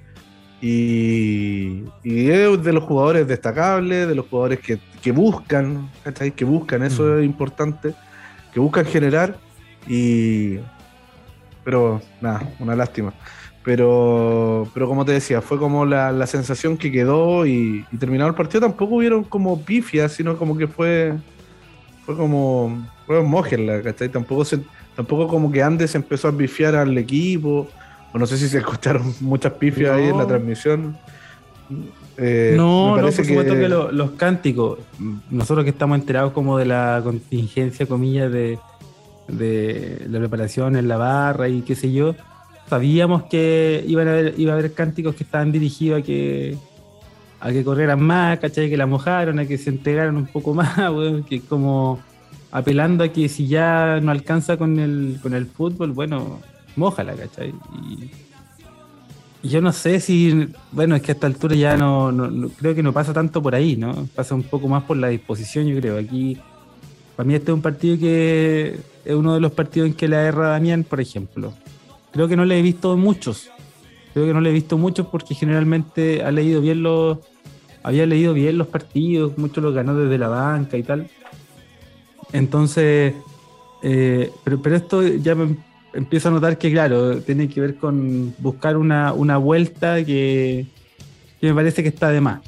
Y, 0.66 1.84
es 2.06 2.64
de 2.64 2.72
los 2.72 2.86
jugadores 2.86 3.28
destacables, 3.28 4.08
de 4.08 4.16
los 4.16 4.28
jugadores 4.28 4.60
que, 4.62 5.12
buscan, 5.12 5.92
Que 6.38 6.46
buscan, 6.46 6.84
eso 6.84 7.04
mm. 7.04 7.20
es 7.20 7.26
importante, 7.26 7.94
que 8.54 8.62
buscan 8.62 8.86
generar. 8.86 9.36
Y. 9.90 10.60
Pero, 11.66 12.02
nada, 12.22 12.50
una 12.60 12.78
lástima. 12.78 13.14
Pero, 13.62 14.66
pero 14.74 14.88
como 14.88 15.04
te 15.04 15.12
decía, 15.12 15.42
fue 15.42 15.58
como 15.58 15.86
la, 15.86 16.28
sensación 16.28 16.78
que 16.78 16.94
quedó 16.94 17.46
y, 17.46 17.86
terminado 18.00 18.30
el 18.30 18.36
partido 18.36 18.62
tampoco 18.62 18.96
hubieron 18.96 19.26
como 19.26 19.62
pifias, 19.62 20.14
sino 20.14 20.38
como 20.38 20.58
que 20.58 20.68
fue. 20.68 21.14
Fue 22.06 22.16
como. 22.16 22.88
Fue 23.06 23.22
la 23.58 23.82
¿cachai? 23.82 24.08
Tampoco, 24.08 24.46
se, 24.46 24.62
tampoco 24.96 25.28
como 25.28 25.52
que 25.52 25.62
Andes 25.62 25.94
empezó 25.94 26.30
a 26.30 26.32
pifiar 26.32 26.74
al 26.74 26.98
equipo 26.98 27.68
no 28.20 28.26
sé 28.28 28.38
si 28.38 28.48
se 28.48 28.60
escucharon 28.60 29.14
muchas 29.22 29.54
pifias 29.54 29.92
ahí 29.92 30.08
en 30.08 30.18
la 30.18 30.28
transmisión. 30.28 30.98
Eh, 32.18 32.54
no, 32.56 32.96
no, 32.96 33.02
por 33.02 33.12
supuesto 33.12 33.54
que, 33.54 33.68
los 33.68 34.12
cánticos, 34.12 34.80
nosotros 35.32 35.64
que 35.64 35.72
estamos 35.72 35.98
enterados 35.98 36.32
como 36.32 36.58
de 36.58 36.66
la 36.66 37.02
contingencia, 37.04 37.88
comillas, 37.88 38.32
de, 38.32 38.60
de 39.28 40.06
la 40.10 40.20
preparación 40.20 40.76
en 40.76 40.88
la 40.88 40.98
barra 40.98 41.50
y 41.50 41.62
qué 41.62 41.76
sé 41.76 41.92
yo, 41.92 42.16
sabíamos 42.68 43.24
que 43.24 43.84
iban 43.88 44.08
a 44.08 44.12
haber, 44.12 44.34
iba 44.38 44.54
a 44.54 44.58
haber 44.58 44.74
cánticos 44.74 45.16
que 45.16 45.24
estaban 45.24 45.52
dirigidos 45.52 46.02
a 46.02 46.04
que 46.04 46.58
a 47.40 47.52
que 47.52 47.64
corrieran 47.64 48.02
más, 48.02 48.40
¿cachai? 48.40 48.70
Que 48.70 48.78
la 48.78 48.86
mojaron, 48.86 49.38
a 49.38 49.46
que 49.46 49.58
se 49.58 49.70
entregaran 49.70 50.16
un 50.16 50.28
poco 50.28 50.54
más, 50.56 50.80
que 51.28 51.42
como 51.42 52.00
apelando 52.52 53.04
a 53.04 53.10
que 53.10 53.28
si 53.28 53.48
ya 53.48 54.00
no 54.02 54.12
alcanza 54.12 54.56
con 54.58 54.80
el, 54.80 55.20
con 55.22 55.34
el 55.34 55.46
fútbol, 55.48 55.92
bueno, 55.92 56.40
mójala, 56.76 57.14
¿cachai? 57.16 57.54
Y, 57.74 58.10
yo 59.44 59.62
no 59.62 59.74
sé 59.74 60.00
si, 60.00 60.48
bueno, 60.72 60.96
es 60.96 61.02
que 61.02 61.12
a 61.12 61.16
esta 61.16 61.28
altura 61.28 61.54
ya 61.56 61.76
no, 61.76 62.50
creo 62.58 62.74
que 62.74 62.82
no 62.82 62.94
pasa 62.94 63.12
tanto 63.12 63.42
por 63.42 63.54
ahí, 63.54 63.76
¿no? 63.76 64.08
Pasa 64.16 64.36
un 64.36 64.44
poco 64.44 64.70
más 64.70 64.84
por 64.84 64.96
la 64.96 65.10
disposición, 65.10 65.68
yo 65.68 65.78
creo. 65.82 65.98
Aquí, 65.98 66.38
para 67.18 67.28
mí 67.28 67.36
este 67.36 67.52
es 67.52 67.56
un 67.56 67.62
partido 67.62 68.00
que 68.00 68.80
es 69.04 69.14
uno 69.14 69.34
de 69.34 69.42
los 69.42 69.52
partidos 69.52 69.90
en 69.90 69.96
que 69.96 70.08
la 70.08 70.24
erra 70.24 70.50
Damián, 70.50 70.86
por 70.86 71.02
ejemplo. 71.02 71.54
Creo 72.14 72.30
que 72.30 72.38
no 72.38 72.46
le 72.46 72.58
he 72.58 72.62
visto 72.62 72.96
muchos. 72.96 73.50
Creo 74.14 74.26
que 74.26 74.34
no 74.34 74.40
le 74.40 74.50
he 74.50 74.54
visto 74.54 74.78
muchos 74.78 75.08
porque 75.08 75.36
generalmente 75.36 76.24
ha 76.24 76.32
leído 76.32 76.62
bien 76.62 76.82
los, 76.82 77.18
había 77.84 78.06
leído 78.06 78.34
bien 78.34 78.58
los 78.58 78.68
partidos, 78.68 79.38
muchos 79.38 79.62
los 79.62 79.74
ganó 79.74 79.94
desde 79.94 80.18
la 80.18 80.30
banca 80.30 80.78
y 80.78 80.84
tal. 80.84 81.10
Entonces, 82.32 83.14
eh, 83.82 84.32
pero, 84.46 84.62
pero 84.62 84.76
esto 84.78 85.06
ya 85.06 85.36
me, 85.36 85.58
empiezo 85.94 86.30
a 86.30 86.32
notar 86.32 86.58
que, 86.58 86.72
claro, 86.72 87.22
tiene 87.22 87.48
que 87.48 87.62
ver 87.62 87.76
con 87.76 88.34
buscar 88.40 88.78
una, 88.78 89.12
vuelta 89.38 90.04
que, 90.04 90.66
me 91.42 91.54
parece 91.54 91.84
que 91.84 91.90
está 91.90 92.10
de 92.10 92.22
más. 92.22 92.42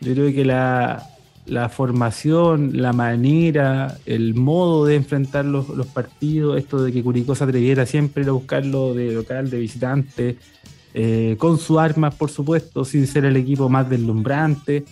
Yo 0.00 0.14
creo 0.14 0.32
que 0.32 0.44
la, 0.44 1.08
formación, 1.70 2.80
la 2.80 2.92
manera, 2.92 3.96
el 4.06 4.34
modo 4.34 4.86
de 4.86 4.96
enfrentar 4.96 5.44
los, 5.44 5.66
partidos, 5.88 6.58
esto 6.58 6.82
de 6.82 6.92
que 6.92 7.02
Curicó 7.02 7.34
se 7.34 7.44
atreviera 7.44 7.86
siempre 7.86 8.24
a 8.26 8.32
buscarlo 8.32 8.94
de 8.94 9.12
local, 9.12 9.50
de 9.50 9.58
visitante, 9.58 10.36
eh, 10.94 11.36
con 11.38 11.58
sus 11.58 11.78
armas, 11.78 12.14
por 12.14 12.30
supuesto, 12.30 12.84
sin 12.84 13.06
ser 13.06 13.24
el 13.24 13.36
equipo 13.36 13.68
más 13.68 13.88
deslumbrante, 13.88 14.84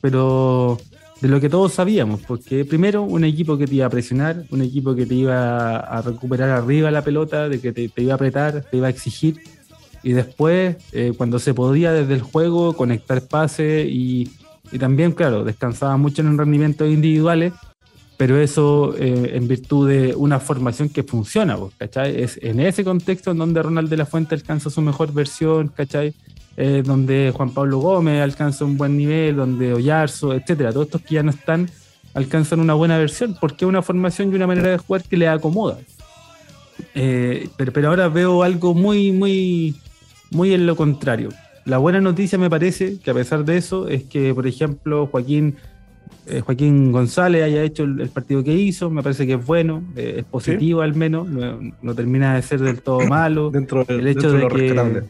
pero 0.00 0.78
de 1.26 1.32
lo 1.32 1.40
que 1.40 1.48
todos 1.48 1.72
sabíamos, 1.72 2.20
porque 2.22 2.64
primero 2.64 3.02
un 3.02 3.24
equipo 3.24 3.58
que 3.58 3.66
te 3.66 3.74
iba 3.74 3.86
a 3.86 3.90
presionar, 3.90 4.44
un 4.50 4.62
equipo 4.62 4.94
que 4.94 5.06
te 5.06 5.14
iba 5.14 5.76
a 5.78 6.00
recuperar 6.00 6.50
arriba 6.50 6.88
la 6.92 7.02
pelota, 7.02 7.48
de 7.48 7.60
que 7.60 7.72
te, 7.72 7.90
iba 7.96 8.12
a 8.12 8.14
apretar, 8.14 8.62
te 8.70 8.76
iba 8.76 8.86
a 8.86 8.90
exigir, 8.90 9.40
y 10.04 10.12
después, 10.12 10.76
eh, 10.92 11.14
cuando 11.16 11.40
se 11.40 11.52
podía 11.52 11.92
desde 11.92 12.14
el 12.14 12.20
juego, 12.20 12.74
conectar 12.74 13.22
pases 13.22 13.88
y, 13.88 14.30
y, 14.70 14.78
también, 14.78 15.10
claro, 15.10 15.42
descansaba 15.42 15.96
mucho 15.96 16.22
en 16.22 16.38
rendimientos 16.38 16.88
individuales, 16.88 17.52
pero 18.16 18.40
eso 18.40 18.94
eh, 18.96 19.32
en 19.34 19.48
virtud 19.48 19.88
de 19.88 20.14
una 20.14 20.38
formación 20.38 20.90
que 20.90 21.02
funciona, 21.02 21.58
¿cachai? 21.76 22.22
Es 22.22 22.38
en 22.40 22.60
ese 22.60 22.84
contexto 22.84 23.32
en 23.32 23.38
donde 23.38 23.60
Ronald 23.64 23.90
de 23.90 23.96
la 23.96 24.06
Fuente 24.06 24.36
alcanza 24.36 24.70
su 24.70 24.80
mejor 24.80 25.12
versión, 25.12 25.72
¿cachai? 25.74 26.14
Eh, 26.58 26.82
donde 26.84 27.32
Juan 27.36 27.50
Pablo 27.50 27.78
Gómez 27.78 28.22
alcanza 28.22 28.64
un 28.64 28.78
buen 28.78 28.96
nivel, 28.96 29.36
donde 29.36 29.74
Oyarzo, 29.74 30.32
etcétera, 30.32 30.72
todos 30.72 30.86
estos 30.86 31.02
que 31.02 31.16
ya 31.16 31.22
no 31.22 31.30
están 31.30 31.68
alcanzan 32.14 32.60
una 32.60 32.72
buena 32.72 32.96
versión, 32.96 33.36
porque 33.38 33.66
es 33.66 33.68
una 33.68 33.82
formación 33.82 34.32
y 34.32 34.36
una 34.36 34.46
manera 34.46 34.70
de 34.70 34.78
jugar 34.78 35.02
que 35.02 35.18
le 35.18 35.28
acomoda. 35.28 35.76
Eh, 36.94 37.48
pero, 37.58 37.72
pero 37.72 37.88
ahora 37.90 38.08
veo 38.08 38.42
algo 38.42 38.72
muy, 38.72 39.12
muy, 39.12 39.76
muy 40.30 40.54
en 40.54 40.66
lo 40.66 40.76
contrario. 40.76 41.28
La 41.66 41.76
buena 41.76 42.00
noticia 42.00 42.38
me 42.38 42.48
parece 42.48 42.98
que 43.00 43.10
a 43.10 43.14
pesar 43.14 43.44
de 43.44 43.58
eso 43.58 43.88
es 43.88 44.04
que, 44.04 44.32
por 44.32 44.46
ejemplo, 44.46 45.06
Joaquín 45.08 45.56
eh, 46.28 46.40
Joaquín 46.40 46.90
González 46.90 47.42
haya 47.44 47.62
hecho 47.62 47.84
el, 47.84 48.08
partido 48.08 48.42
que 48.42 48.52
hizo, 48.52 48.90
me 48.90 49.02
parece 49.02 49.26
que 49.26 49.34
es 49.34 49.46
bueno, 49.46 49.84
eh, 49.94 50.16
es 50.18 50.24
positivo 50.24 50.80
al 50.80 50.94
menos, 50.94 51.28
no, 51.28 51.94
termina 51.94 52.34
de 52.34 52.42
ser 52.42 52.60
del 52.60 52.80
todo 52.80 53.00
malo. 53.06 53.50
dentro, 53.50 53.84
el 53.86 54.06
hecho 54.08 54.32
de, 54.32 54.38
lo 54.38 54.48
rescatable. 54.48 55.02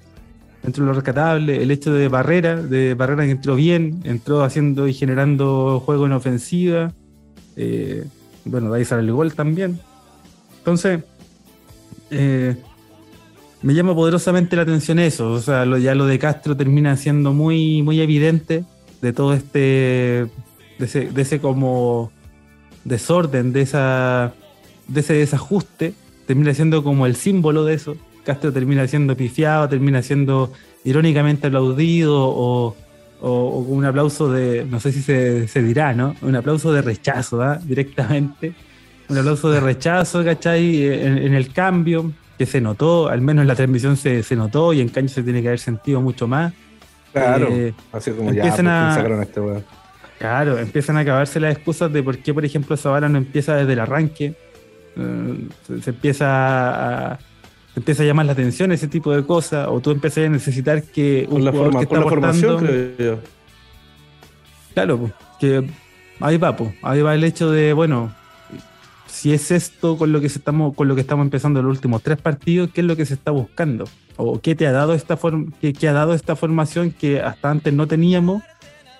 Dentro 0.63 0.85
de 0.85 0.89
lo 0.89 0.95
rescatable, 0.95 1.63
el 1.63 1.71
hecho 1.71 1.93
de 1.93 2.09
Barrera, 2.09 2.57
de 2.57 2.95
Barrera 2.95 3.25
que 3.25 3.31
entró 3.31 3.55
bien, 3.55 4.01
entró 4.05 4.43
haciendo 4.43 4.89
y 4.89 4.95
generando 4.95 5.81
juego 5.85 6.07
en 6.07 6.13
ofensiva. 6.13 6.93
Eh, 7.57 8.05
bueno, 8.45 8.73
de 8.73 8.79
ahí 8.79 8.85
sale 8.85 9.03
el 9.03 9.13
gol 9.13 9.35
también. 9.35 9.79
Entonces, 10.59 11.05
me 12.11 13.75
llama 13.75 13.95
poderosamente 13.95 14.57
la 14.57 14.63
atención 14.63 14.99
eso. 14.99 15.33
O 15.33 15.41
sea, 15.41 15.65
ya 15.79 15.95
lo 15.95 16.07
de 16.07 16.19
Castro 16.19 16.57
termina 16.57 16.97
siendo 16.97 17.33
muy, 17.33 17.83
muy 17.83 18.01
evidente 18.01 18.65
de 19.01 19.13
todo 19.13 19.35
este 19.35 20.27
de 20.79 21.23
ese, 21.23 21.41
como 21.41 22.13
desorden, 22.85 23.53
de, 23.53 23.63
esa, 23.63 24.35
de 24.89 25.01
ese 25.01 25.15
desajuste, 25.15 25.95
termina 26.27 26.53
siendo 26.55 26.85
como 26.85 27.07
el 27.07 27.17
símbolo 27.17 27.65
de 27.65 27.75
eso. 27.75 27.97
Castro 28.27 28.53
termina 28.53 28.87
siendo 28.89 29.17
pifiado, 29.17 29.69
termina 29.69 30.03
siendo 30.03 30.53
irónicamente 30.85 31.47
aplaudido 31.47 32.15
o, 32.17 32.77
o, 33.21 33.59
un 33.61 33.85
aplauso 33.85 34.31
de, 34.31 34.67
no 34.69 34.81
sé 34.81 34.91
si 34.91 35.01
se, 35.01 35.63
dirá, 35.63 35.95
¿no? 35.95 36.17
Un 36.23 36.35
aplauso 36.35 36.73
de 36.73 36.83
rechazo, 36.83 37.41
¿ah? 37.41 37.59
Directamente. 37.63 38.53
Un 39.09 39.19
aplauso 39.19 39.49
de 39.51 39.61
rechazo, 39.61 40.25
¿cachai? 40.25 40.87
En, 40.87 41.35
el 41.35 41.53
cambio, 41.53 42.13
que 42.37 42.47
se 42.47 42.61
notó, 42.61 43.09
al 43.09 43.21
menos 43.21 43.43
en 43.43 43.49
la 43.49 43.55
transmisión 43.55 43.97
se, 43.97 44.25
se 44.25 44.35
notó 44.35 44.73
y 44.73 44.81
en 44.81 44.89
Caño 44.89 45.09
se 45.09 45.23
tiene 45.23 45.41
que 45.41 45.49
haber 45.49 45.61
sentido 45.61 46.01
mucho 46.01 46.27
más. 46.27 46.53
Claro, 47.13 47.49
eh, 47.51 47.73
así 47.93 48.11
como 48.11 48.33
ya, 48.33 48.43
pues, 48.43 48.57
sacaron 48.57 49.23
este 49.23 49.41
weón. 49.41 49.65
Claro, 50.19 50.59
empiezan 50.59 50.97
a 50.97 51.01
acabarse 51.01 51.39
las 51.39 51.55
excusas 51.55 51.93
de 51.93 52.03
por 52.03 52.19
qué, 52.19 52.35
por 52.35 52.45
ejemplo, 52.45 52.75
esa 52.75 52.91
vara 52.91 53.09
no 53.09 53.19
empieza 53.19 53.55
desde 53.55 53.75
el 53.75 53.81
arranque. 53.81 54.35
Eh, 54.97 55.49
se, 55.83 55.91
empieza 55.91 57.13
a, 57.13 57.19
empieza 57.77 58.03
a 58.03 58.07
llamar 58.07 58.27
la 58.27 58.33
atención 58.33 58.73
ese 58.73 58.89
tipo 58.89 59.13
de 59.13 59.25
cosas, 59.25 59.69
o 59.71 59.81
tú 59.81 59.91
empiezas 59.91 60.25
a 60.27 60.29
necesitar 60.29 60.83
que 60.83 61.27
un 61.31 61.45
la, 61.45 61.53
forma, 61.53 61.81
que 61.81 61.87
formación, 61.87 62.59
creo 62.59 62.99
yo. 62.99 63.19
Claro, 64.75 65.11
que 65.39 65.69
ahí 66.21 66.39
va, 66.39 66.57
pues, 66.57 66.75
ahí 66.83 67.03
va 67.03 67.15
el 67.15 67.23
hecho 67.23 67.51
de, 67.51 67.73
bueno, 67.75 68.13
si 69.07 69.33
es 69.33 69.51
esto 69.51 69.97
con 69.97 70.11
lo 70.11 70.21
que 70.21 70.27
estamos, 70.27 70.75
con 70.75 70.89
lo 70.89 70.95
que 70.95 71.03
estamos 71.03 71.25
empezando 71.25 71.63
los 71.63 71.77
últimos 71.77 72.03
tres 72.03 72.19
partidos, 72.19 72.71
¿qué 72.73 72.81
es 72.81 72.87
lo 72.87 72.97
que 72.97 73.07
se 73.07 73.15
está 73.15 73.31
buscando? 73.31 73.85
¿O 74.17 74.41
qué 74.41 74.55
te 74.55 74.67
ha 74.67 74.73
dado 74.73 74.95
esta 74.95 75.17
forma, 75.17 75.53
qué 75.61 75.89
ha 75.89 75.93
dado 75.93 76.15
esta 76.15 76.35
formación 76.35 76.91
que 76.91 77.21
hasta 77.21 77.51
antes 77.51 77.73
no 77.73 77.87
teníamos? 77.87 78.43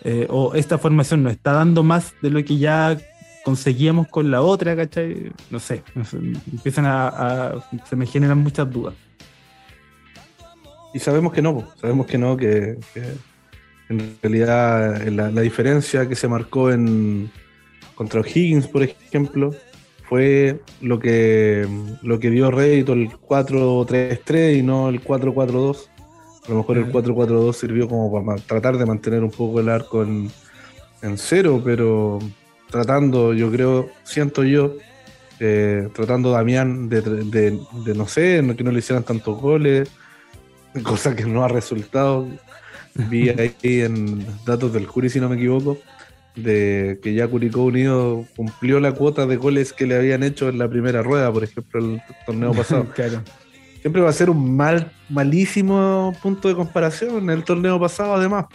Eh, 0.05 0.27
o 0.31 0.55
esta 0.55 0.79
formación 0.79 1.23
nos 1.23 1.33
está 1.33 1.53
dando 1.53 1.83
más 1.83 2.15
de 2.23 2.31
lo 2.31 2.45
que 2.45 2.59
ya 2.59 2.97
conseguíamos 3.47 4.09
con 4.09 4.29
la 4.29 4.43
otra, 4.43 4.75
¿cachai? 4.75 5.31
No 5.53 5.61
sé, 5.61 5.85
empiezan 6.53 6.85
a, 6.85 7.55
se 7.89 7.95
me 7.95 8.05
generan 8.05 8.39
muchas 8.39 8.69
dudas. 8.69 8.93
Y 10.93 10.99
sabemos 10.99 11.33
que 11.33 11.43
no, 11.43 11.65
sabemos 11.81 12.07
que 12.07 12.19
no, 12.19 12.37
que, 12.37 12.77
en 13.89 14.19
realidad 14.21 15.07
la, 15.07 15.41
diferencia 15.43 16.09
que 16.09 16.17
se 16.17 16.27
marcó 16.27 16.73
en 16.73 17.31
contra 17.95 18.21
Higgins, 18.21 18.67
por 18.67 18.83
ejemplo, 18.83 19.55
fue 20.09 20.61
lo 20.81 20.99
que, 20.99 21.69
lo 22.03 22.19
que 22.19 22.31
dio 22.31 22.51
rédito 22.51 22.95
el 22.95 23.11
4-3-3 23.11 24.59
y 24.59 24.63
no 24.65 24.89
el 24.89 25.01
4-4-2 25.01 25.89
a 26.49 26.51
lo 26.51 26.57
mejor 26.57 26.79
el 26.79 26.93
4-4-2 26.93 27.53
sirvió 27.53 27.89
como 27.89 28.25
para 28.25 28.41
tratar 28.43 28.77
de 28.77 28.87
mantener 28.87 29.23
un 29.23 29.31
poco 29.31 29.61
el 29.61 29.69
arco 29.69 30.03
en, 30.03 30.33
cero, 31.17 31.63
pero 31.65 32.19
tratando, 32.71 33.35
yo 33.35 33.51
creo, 33.51 33.91
siento 34.05 34.45
yo, 34.45 34.77
eh, 35.41 35.89
tratando 35.95 36.31
Damián 36.31 36.89
de, 36.89 37.01
de, 37.01 37.95
no 37.95 38.07
sé, 38.07 38.43
que 38.57 38.65
no 38.65 38.73
le 38.73 38.79
hicieran 38.79 39.05
tantos 39.05 39.41
goles, 39.41 39.89
cosa 40.83 41.15
que 41.15 41.25
no 41.25 41.45
ha 41.45 41.49
resultado. 41.49 42.29
Vi 42.95 43.29
ahí 43.39 43.55
en 43.63 44.27
datos 44.45 44.73
del 44.73 44.87
Curi, 44.87 45.11
si 45.11 45.21
no 45.21 45.29
me 45.29 45.37
equivoco, 45.37 45.79
de 46.35 46.99
que 47.03 47.15
ya 47.15 47.29
Curicó 47.29 47.65
Unido 47.65 48.25
cumplió 48.37 48.81
la 48.81 48.93
cuota 48.93 49.27
de 49.27 49.37
goles 49.37 49.73
que 49.73 49.87
le 49.87 49.97
habían 49.97 50.23
hecho 50.23 50.49
en 50.49 50.59
la 50.59 50.69
primera 50.69 51.03
rueda, 51.03 51.33
por 51.33 51.45
ejemplo, 51.45 51.81
el 51.81 52.03
torneo 52.27 52.53
pasado. 52.55 52.87
claro 52.95 53.23
siempre 53.87 54.03
va 54.03 54.11
a 54.11 54.13
ser 54.13 54.31
un 54.31 54.57
mal, 54.57 54.91
malísimo 55.09 56.13
punto 56.21 56.49
de 56.49 56.57
comparación 56.57 57.23
en 57.23 57.31
el 57.31 57.45
torneo 57.45 57.79
pasado, 57.79 58.15
además. 58.15 58.47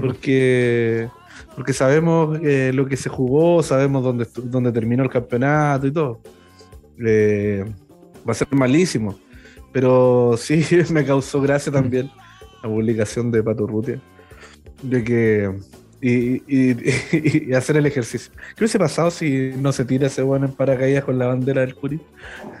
porque, 0.00 1.08
porque 1.54 1.72
sabemos 1.72 2.38
eh, 2.42 2.72
lo 2.74 2.86
que 2.86 2.96
se 2.96 3.08
jugó, 3.08 3.62
sabemos 3.62 4.02
dónde, 4.02 4.26
dónde 4.44 4.72
terminó 4.72 5.02
el 5.02 5.10
campeonato 5.10 5.86
y 5.86 5.92
todo. 5.92 6.20
Eh, 7.04 7.64
va 8.26 8.32
a 8.32 8.34
ser 8.34 8.48
malísimo. 8.52 9.18
Pero 9.72 10.34
sí 10.38 10.64
me 10.90 11.04
causó 11.04 11.40
gracia 11.40 11.72
también 11.72 12.10
la 12.62 12.68
publicación 12.68 13.30
de 13.30 13.42
Pato 13.42 13.66
Rutia. 13.66 14.00
De 14.82 15.04
que 15.04 15.50
y, 16.02 17.52
hacer 17.52 17.76
el 17.76 17.84
ejercicio. 17.86 18.32
¿Qué 18.56 18.64
hubiese 18.64 18.78
pasado 18.78 19.10
si 19.10 19.52
no 19.58 19.72
se 19.72 19.84
tira 19.84 20.06
ese 20.06 20.22
bueno 20.22 20.46
en 20.46 20.52
paracaídas 20.52 21.04
con 21.04 21.18
la 21.18 21.26
bandera 21.26 21.60
del 21.60 21.74
Curi? 21.74 22.00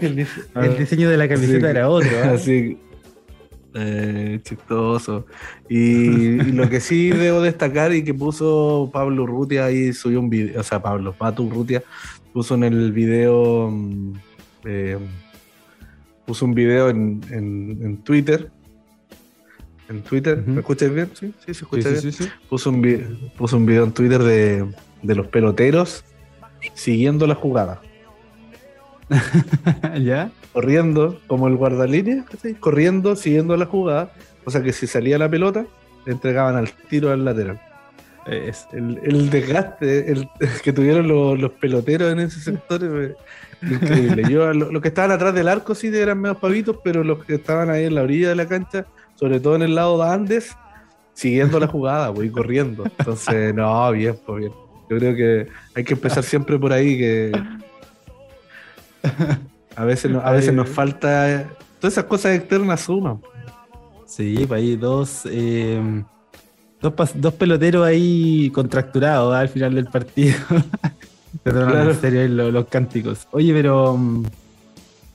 el, 0.00 0.76
diseño 0.78 1.10
de 1.10 1.16
la 1.16 1.28
camiseta 1.28 1.70
era 1.70 1.88
otro. 1.88 2.10
¿eh? 2.10 2.22
Así, 2.34 2.78
eh, 3.74 4.40
chistoso. 4.42 5.26
Y, 5.68 6.36
lo 6.52 6.68
que 6.68 6.80
sí 6.80 7.10
debo 7.10 7.40
destacar 7.40 7.92
y 7.92 8.04
que 8.04 8.14
puso 8.14 8.90
Pablo 8.92 9.26
Rutia 9.26 9.66
ahí 9.66 9.92
subió 9.92 10.20
un 10.20 10.30
video, 10.30 10.60
o 10.60 10.62
sea, 10.62 10.82
Pablo, 10.82 11.12
Pato 11.12 11.48
Rutia 11.48 11.82
puso 12.32 12.54
en 12.54 12.64
el 12.64 12.92
video, 12.92 13.70
mm, 13.70 14.12
eh, 14.64 14.98
puso 16.26 16.44
un 16.44 16.54
video 16.54 16.88
en, 16.88 17.20
en 17.30 17.96
Twitter 17.98 18.50
en 19.90 20.02
Twitter. 20.02 20.42
¿Me 20.46 20.60
escuchas 20.60 20.94
bien? 20.94 21.10
Sí, 21.14 21.34
sí, 21.44 21.52
se 21.52 21.64
escucha 21.64 21.90
bien. 21.90 22.14
Puso, 22.48 22.70
un 22.70 22.76
un 22.76 23.66
video 23.66 23.84
en 23.84 23.92
Twitter 23.92 24.22
de, 24.22 24.66
los 25.02 25.26
peloteros 25.26 26.04
siguiendo 26.74 27.26
la 27.26 27.34
jugada. 27.34 27.82
¿Ya? 30.02 30.30
Corriendo, 30.52 31.20
como 31.26 31.48
el 31.48 31.56
guardalínea, 31.56 32.24
corriendo, 32.60 33.16
siguiendo 33.16 33.56
la 33.56 33.66
jugada. 33.66 34.12
O 34.44 34.50
sea 34.50 34.62
que 34.62 34.72
si 34.72 34.86
salía 34.86 35.18
la 35.18 35.28
pelota, 35.28 35.66
le 36.06 36.12
entregaban 36.12 36.56
al 36.56 36.70
tiro 36.88 37.12
al 37.12 37.24
lateral. 37.24 37.60
Es. 38.26 38.66
El, 38.72 39.30
desgaste 39.30 40.12
el, 40.12 40.28
que 40.62 40.72
tuvieron 40.72 41.08
los, 41.08 41.50
peloteros 41.52 42.12
en 42.12 42.20
ese 42.20 42.40
sector 42.40 43.16
increíble. 43.62 44.24
Yo, 44.30 44.52
los 44.52 44.82
que 44.82 44.88
estaban 44.88 45.10
atrás 45.10 45.34
del 45.34 45.48
arco 45.48 45.74
sí 45.74 45.88
eran 45.88 46.20
menos 46.20 46.38
pavitos, 46.38 46.78
pero 46.82 47.04
los 47.04 47.24
que 47.24 47.34
estaban 47.34 47.70
ahí 47.70 47.84
en 47.84 47.94
la 47.94 48.02
orilla 48.02 48.30
de 48.30 48.34
la 48.36 48.46
cancha 48.46 48.86
sobre 49.20 49.38
todo 49.38 49.54
en 49.54 49.62
el 49.62 49.74
lado 49.74 50.02
de 50.02 50.10
Andes, 50.10 50.56
siguiendo 51.12 51.60
la 51.60 51.66
jugada, 51.66 52.08
voy 52.08 52.30
corriendo. 52.30 52.84
Entonces, 52.98 53.54
no, 53.54 53.92
bien, 53.92 54.18
pues 54.24 54.38
bien. 54.38 54.52
Yo 54.88 54.96
creo 54.96 55.14
que 55.14 55.46
hay 55.74 55.84
que 55.84 55.92
empezar 55.92 56.24
siempre 56.24 56.58
por 56.58 56.72
ahí, 56.72 56.96
que 56.96 57.32
a 59.76 59.84
veces, 59.84 60.14
a 60.22 60.30
veces 60.32 60.52
nos 60.52 60.68
falta... 60.68 61.48
Todas 61.78 61.94
esas 61.94 62.04
cosas 62.04 62.36
externas 62.36 62.82
suman. 62.82 63.20
Sí, 64.06 64.44
pues 64.46 64.58
ahí 64.60 64.76
dos, 64.76 65.22
eh, 65.24 66.02
dos, 66.80 67.34
peloteros 67.34 67.86
ahí 67.86 68.50
contracturados 68.50 69.34
al 69.34 69.48
final 69.48 69.74
del 69.74 69.86
partido. 69.86 70.36
Perdón, 71.42 71.88
en 71.88 72.00
serio, 72.00 72.28
los, 72.28 72.52
los 72.52 72.66
cánticos. 72.66 73.26
Oye, 73.30 73.52
pero, 73.54 73.98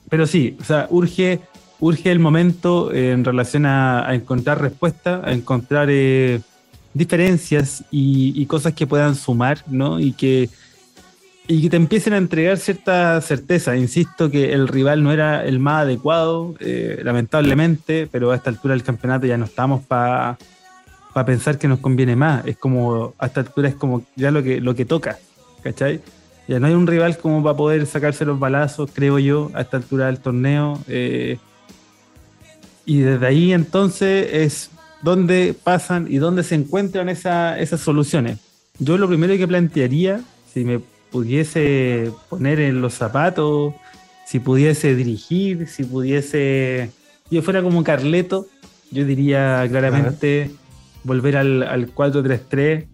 pero 0.08 0.26
sí, 0.26 0.56
o 0.60 0.64
sea, 0.64 0.88
urge 0.90 1.40
urge 1.80 2.10
el 2.10 2.18
momento 2.18 2.92
en 2.92 3.24
relación 3.24 3.66
a, 3.66 4.14
encontrar 4.14 4.60
respuestas, 4.60 5.24
a 5.24 5.32
encontrar 5.32 5.88
eh, 5.90 6.40
diferencias 6.94 7.84
y, 7.90 8.44
cosas 8.46 8.72
que 8.74 8.86
puedan 8.86 9.14
sumar, 9.14 9.62
¿no? 9.66 10.00
Y 10.00 10.12
que, 10.12 10.48
y 11.48 11.62
que 11.62 11.70
te 11.70 11.76
empiecen 11.76 12.12
a 12.12 12.16
entregar 12.16 12.58
cierta 12.58 13.20
certeza. 13.20 13.76
Insisto 13.76 14.30
que 14.30 14.52
el 14.52 14.68
rival 14.68 15.02
no 15.02 15.12
era 15.12 15.44
el 15.44 15.58
más 15.58 15.82
adecuado, 15.82 16.54
eh, 16.60 17.00
lamentablemente, 17.04 18.08
pero 18.10 18.32
a 18.32 18.36
esta 18.36 18.50
altura 18.50 18.74
del 18.74 18.82
campeonato 18.82 19.26
ya 19.26 19.38
no 19.38 19.44
estamos 19.44 19.84
para 19.84 20.36
pensar 21.24 21.58
que 21.58 21.68
nos 21.68 21.78
conviene 21.78 22.16
más. 22.16 22.44
Es 22.46 22.56
como, 22.56 23.14
a 23.18 23.26
esta 23.26 23.40
altura 23.40 23.68
es 23.68 23.76
como 23.76 24.04
ya 24.16 24.30
lo 24.30 24.42
que, 24.42 24.60
lo 24.60 24.74
que 24.74 24.84
toca, 24.84 25.18
¿cachai? 25.62 26.00
Ya 26.48 26.58
no 26.60 26.66
hay 26.66 26.74
un 26.74 26.86
rival 26.86 27.16
como 27.18 27.42
para 27.42 27.56
poder 27.56 27.86
sacarse 27.86 28.24
los 28.24 28.38
balazos, 28.38 28.90
creo 28.92 29.18
yo, 29.18 29.50
a 29.54 29.62
esta 29.62 29.76
altura 29.76 30.06
del 30.06 30.18
torneo. 30.18 30.80
Eh, 30.88 31.38
y 32.84 33.00
desde 33.00 33.26
ahí 33.26 33.52
entonces 33.52 34.28
es 34.32 34.70
donde 35.02 35.54
pasan 35.62 36.06
y 36.08 36.18
donde 36.18 36.42
se 36.42 36.54
encuentran 36.56 37.08
esas 37.08 37.80
soluciones. 37.80 38.38
Yo 38.78 38.98
lo 38.98 39.08
primero 39.08 39.36
que 39.36 39.48
plantearía, 39.48 40.20
si 40.52 40.64
me 40.64 40.80
pudiese 41.10 42.12
poner 42.28 42.60
en 42.60 42.80
los 42.80 42.94
zapatos, 42.94 43.74
si 44.26 44.40
pudiese 44.40 44.94
dirigir, 44.94 45.68
si 45.68 45.84
pudiese. 45.84 46.90
Yo 47.30 47.42
fuera 47.42 47.62
como 47.62 47.82
Carleto, 47.84 48.46
yo 48.90 49.04
diría 49.04 49.66
claramente 49.68 50.50
volver 51.04 51.36
al, 51.36 51.62
al 51.62 51.94
4-3-3. 51.94 52.86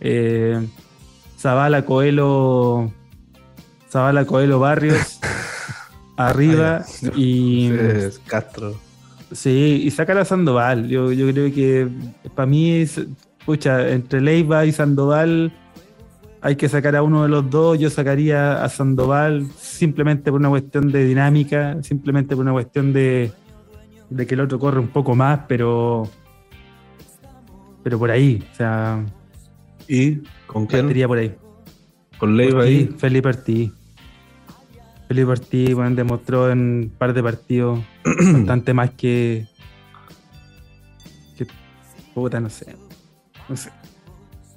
Eh, 0.00 0.68
Zabala 1.38 1.84
Coelho. 1.84 2.92
Zabala 3.90 4.24
Coelho 4.24 4.58
Barrios. 4.58 5.20
arriba 6.16 6.84
y. 7.16 7.70
Castro. 8.26 8.78
Sí, 9.32 9.82
y 9.84 9.90
sacar 9.90 10.18
a 10.18 10.24
Sandoval. 10.24 10.88
Yo, 10.88 11.12
yo 11.12 11.30
creo 11.32 11.52
que 11.52 11.88
para 12.34 12.46
mí 12.46 12.72
es. 12.72 13.00
Pucha, 13.44 13.90
entre 13.90 14.20
Leiva 14.20 14.64
y 14.66 14.72
Sandoval 14.72 15.52
hay 16.42 16.56
que 16.56 16.68
sacar 16.68 16.96
a 16.96 17.02
uno 17.02 17.22
de 17.22 17.28
los 17.28 17.48
dos. 17.48 17.78
Yo 17.78 17.88
sacaría 17.88 18.64
a 18.64 18.68
Sandoval 18.68 19.46
simplemente 19.56 20.30
por 20.30 20.40
una 20.40 20.48
cuestión 20.48 20.90
de 20.90 21.04
dinámica, 21.04 21.80
simplemente 21.82 22.34
por 22.34 22.42
una 22.42 22.52
cuestión 22.52 22.92
de, 22.92 23.32
que 24.16 24.34
el 24.34 24.40
otro 24.40 24.58
corre 24.58 24.80
un 24.80 24.88
poco 24.88 25.14
más, 25.14 25.42
pero 25.46 26.10
pero 27.84 27.98
por 27.98 28.10
ahí, 28.10 28.44
o 28.52 28.54
sea. 28.56 29.04
¿Y 29.88 30.16
con 30.46 30.66
quién? 30.66 30.82
Partiría 30.82 31.08
por 31.08 31.18
ahí. 31.18 31.34
Con 32.18 32.36
Leiva 32.36 32.64
ahí. 32.64 32.92
Felipe 32.98 33.28
Ortiz. 33.28 33.72
Felipe 35.06 35.30
Ortiz, 35.30 35.74
bueno, 35.74 35.94
demostró 35.94 36.50
en 36.50 36.58
un 36.58 36.92
par 36.96 37.12
de 37.12 37.22
partidos 37.22 37.80
bastante 38.04 38.74
más 38.74 38.90
que. 38.90 39.46
que. 41.36 41.46
puta, 42.14 42.40
no 42.40 42.50
sé. 42.50 42.74
No 43.48 43.56
sé. 43.56 43.70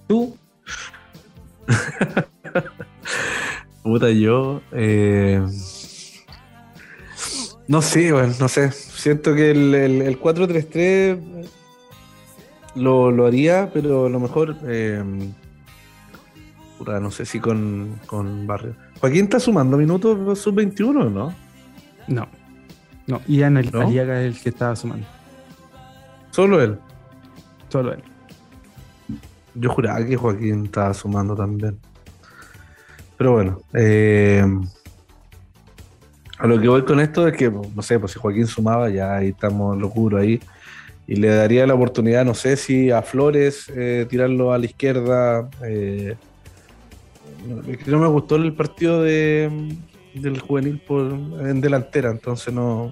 ¿Tú? 0.08 0.36
Puta, 3.84 4.10
yo. 4.12 4.62
Eh, 4.72 5.42
no 7.68 7.82
sé, 7.82 8.12
bueno, 8.12 8.34
no 8.40 8.48
sé. 8.48 8.72
Siento 8.72 9.36
que 9.36 9.52
el, 9.52 9.76
el, 9.76 10.20
4-3-3 10.20 11.48
lo, 12.76 13.12
lo, 13.12 13.26
haría, 13.26 13.70
pero 13.74 14.08
a 14.08 14.10
lo 14.10 14.20
mejor. 14.20 14.58
Eh, 14.66 15.04
puta, 16.78 17.00
no 17.00 17.12
sé 17.12 17.26
si 17.26 17.40
con, 17.40 18.00
con 18.08 18.48
Barrio. 18.48 18.76
Joaquín 19.00 19.26
está 19.26 19.40
sumando 19.40 19.78
minutos 19.78 20.40
sub-21, 20.40 21.12
¿no? 21.12 21.34
No. 22.08 22.28
No, 23.08 23.22
Ian 23.28 23.58
el, 23.58 23.72
¿No? 23.72 23.84
es 23.84 23.98
el 23.98 24.42
que 24.42 24.50
estaba 24.50 24.76
sumando. 24.76 25.06
¿Solo 26.32 26.62
él? 26.62 26.80
Solo 27.70 27.94
él. 27.94 28.04
Yo 29.56 29.70
juraba 29.70 30.06
que 30.06 30.18
Joaquín 30.18 30.66
estaba 30.66 30.94
sumando 30.94 31.36
también. 31.36 31.80
Pero 33.18 33.32
bueno, 33.32 33.62
eh, 33.74 34.46
a 36.38 36.48
lo 36.48 36.60
que 36.60 36.68
voy 36.68 36.84
con 36.84 37.00
esto 37.00 37.28
es 37.28 37.38
que, 37.38 37.50
no 37.50 37.82
sé, 37.82 37.98
pues 37.98 38.12
si 38.12 38.20
Joaquín 38.20 38.46
sumaba, 38.46 38.90
ya 38.90 39.16
ahí 39.16 39.30
estamos 39.30 39.78
locuro 39.78 40.18
ahí. 40.18 40.40
Y 41.08 41.16
le 41.16 41.30
daría 41.30 41.66
la 41.68 41.76
oportunidad, 41.76 42.26
no 42.26 42.34
sé 42.34 42.58
si 42.58 42.92
a 42.92 43.02
Flores 43.02 43.72
eh, 43.76 44.06
tirarlo 44.10 44.52
a 44.52 44.58
la 44.58 44.66
izquierda. 44.66 45.50
Eh, 45.64 46.16
no 47.86 48.00
me 48.00 48.08
gustó 48.08 48.36
el 48.36 48.54
partido 48.54 49.04
de, 49.04 49.78
del 50.16 50.40
juvenil 50.40 50.82
por, 50.86 51.12
en 51.12 51.62
delantera, 51.62 52.10
entonces 52.10 52.54
no. 52.54 52.92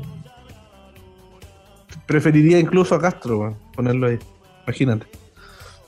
Preferiría 2.05 2.59
incluso 2.59 2.95
a 2.95 3.01
Castro, 3.01 3.57
ponerlo 3.75 4.07
ahí. 4.07 4.19
Imagínate. 4.65 5.22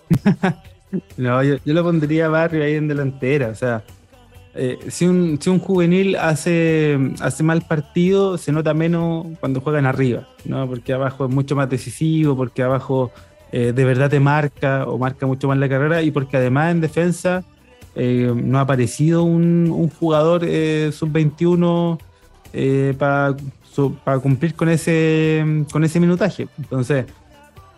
no, 1.18 1.44
yo, 1.44 1.58
lo 1.66 1.84
pondría 1.84 2.28
Barrio 2.28 2.64
ahí 2.64 2.76
en 2.76 2.88
delantera. 2.88 3.50
O 3.50 3.56
sea, 3.56 3.84
eh, 4.54 4.80
si, 4.90 5.06
un, 5.06 5.38
si 5.42 5.50
un 5.50 5.60
juvenil 5.60 6.16
hace, 6.16 6.98
hace 7.20 7.44
mal 7.44 7.62
partido, 7.62 8.38
se 8.38 8.52
nota 8.52 8.74
menos 8.74 9.28
cuando 9.40 9.62
juegan 9.62 9.86
arriba, 9.86 10.28
¿no? 10.46 10.68
Porque 10.68 10.94
abajo 10.94 11.26
es 11.26 11.32
mucho 11.34 11.56
más 11.56 11.70
decisivo, 11.70 12.36
porque 12.38 12.64
abajo 12.64 13.12
eh, 13.52 13.74
de 13.74 13.86
verdad 13.86 14.10
te 14.10 14.20
marca 14.20 14.86
o 14.88 14.98
marca 14.98 15.26
mucho 15.26 15.48
más 15.48 15.58
la 15.58 15.70
carrera 15.70 16.02
y 16.02 16.12
porque 16.12 16.38
además 16.38 16.72
en 16.72 16.82
defensa 16.82 17.44
eh, 17.96 18.32
no 18.34 18.60
ha 18.60 18.62
aparecido 18.62 19.24
un, 19.24 19.90
jugador 20.00 20.42
sub-21 20.42 22.00
para 22.98 24.20
cumplir 24.22 24.56
con 24.56 24.70
ese, 24.70 25.66
con 25.72 25.84
ese 25.84 26.00
minutaje. 26.00 26.48
Entonces, 26.58 27.06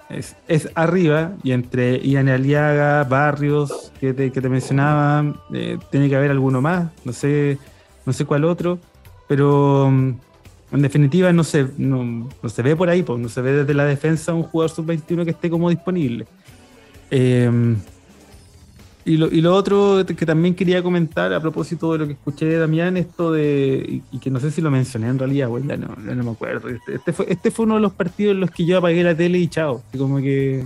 es, 0.10 0.36
arriba 0.76 1.34
y 1.44 1.52
entre 1.52 2.00
Ian 2.00 2.30
Aliaga, 2.30 3.04
Barrios, 3.04 3.92
que 4.00 4.14
te, 4.14 4.32
que 4.32 4.42
te 4.42 4.50
mencionaba, 4.50 5.36
eh, 5.54 5.78
tiene 5.92 6.10
que 6.10 6.16
haber 6.16 6.32
alguno 6.32 6.62
más, 6.62 6.90
no 7.04 7.14
sé, 7.14 7.58
no 8.06 8.14
sé 8.14 8.26
cuál 8.26 8.46
otro, 8.46 8.80
pero 9.28 9.90
mm, 9.92 10.14
en 10.72 10.82
definitiva 10.82 11.32
no 11.34 11.44
se, 11.44 11.68
no, 11.78 12.30
se 12.48 12.62
ve 12.62 12.76
por 12.76 12.90
ahí, 12.90 13.04
pues, 13.04 13.20
no 13.20 13.30
se 13.30 13.42
ve 13.42 13.52
desde 13.52 13.74
la 13.74 13.86
defensa 13.86 14.34
un 14.34 14.44
jugador 14.44 14.72
sub-21 14.72 15.26
que 15.26 15.32
esté 15.32 15.50
como 15.50 15.70
disponible. 15.70 16.26
Eh, 17.12 17.76
y 19.08 19.16
lo, 19.16 19.28
y 19.28 19.40
lo 19.40 19.56
otro 19.56 20.06
que 20.06 20.26
también 20.26 20.54
quería 20.54 20.84
comentar 20.84 21.34
a 21.34 21.40
propósito 21.40 21.94
de 21.94 22.00
lo 22.00 22.08
que 22.08 22.14
escuché 22.14 22.46
de 22.46 22.58
Damián, 22.58 22.98
esto 22.98 23.32
de, 23.32 24.02
y, 24.12 24.20
que 24.20 24.30
no 24.30 24.42
sé 24.42 24.52
si 24.52 24.62
lo 24.62 24.70
mencioné 24.70 25.08
en 25.08 25.18
realidad, 25.18 25.48
güey, 25.48 25.66
ya 25.66 25.78
no, 25.78 25.96
no 25.96 26.24
me 26.24 26.32
acuerdo. 26.32 26.68
Este, 26.68 26.96
este, 26.96 27.14
fue, 27.14 27.26
este 27.30 27.50
fue 27.50 27.66
uno 27.66 27.76
de 27.76 27.82
los 27.82 27.94
partidos 27.94 28.34
en 28.34 28.42
los 28.42 28.52
que 28.52 28.66
yo 28.66 28.78
apagué 28.78 29.02
la 29.04 29.16
tele 29.16 29.38
y 29.38 29.48
chao. 29.48 29.82
como 29.98 30.18
que 30.18 30.66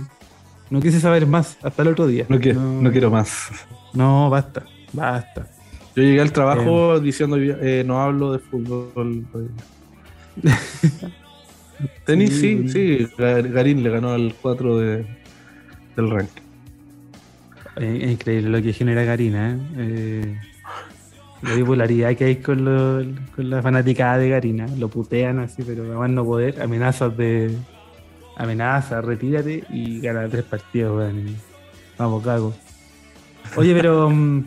no 0.70 0.80
quise 0.80 0.98
saber 0.98 1.24
más 1.24 1.56
hasta 1.62 1.82
el 1.82 1.88
otro 1.88 2.08
día. 2.08 2.26
No 2.28 2.40
quiero, 2.40 2.60
no, 2.60 2.90
quiero 2.90 3.12
más. 3.12 3.48
No, 3.94 4.28
basta, 4.28 4.64
basta. 4.92 5.46
Yo 5.94 6.02
llegué 6.02 6.20
al 6.20 6.32
trabajo 6.32 6.96
em. 6.96 7.04
diciendo, 7.04 7.36
eh, 7.38 7.84
no 7.86 8.00
hablo 8.00 8.32
de 8.32 8.40
fútbol. 8.40 9.24
Tenis, 12.04 12.40
sí, 12.40 12.68
sí, 12.68 13.06
Garín 13.16 13.84
le 13.84 13.90
ganó 13.90 14.10
al 14.10 14.34
4 14.42 14.78
de, 14.78 15.06
del 15.94 16.10
ranking. 16.10 16.51
Es 17.76 18.10
increíble 18.10 18.50
lo 18.50 18.62
que 18.62 18.72
genera 18.72 19.04
Karina, 19.04 19.52
¿eh? 19.52 19.58
eh 19.76 20.38
la 21.42 21.54
bipolaridad 21.54 22.14
que 22.14 22.24
hay 22.24 22.36
con, 22.36 22.64
con 23.34 23.50
la 23.50 23.62
fanaticada 23.62 24.18
de 24.18 24.30
Karina. 24.30 24.66
Lo 24.78 24.88
putean 24.88 25.40
así, 25.40 25.62
pero 25.62 25.84
además 25.84 26.10
no 26.10 26.24
poder. 26.24 26.62
Amenazas 26.62 27.16
de. 27.16 27.54
Amenazas, 28.36 29.04
retírate 29.04 29.64
y 29.70 30.00
gana 30.00 30.28
tres 30.28 30.44
partidos, 30.44 31.12
Vamos, 31.98 32.24
cago. 32.24 32.54
Oye, 33.56 33.74
pero. 33.74 34.08
Mm, 34.08 34.44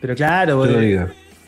pero 0.00 0.14
claro, 0.14 0.64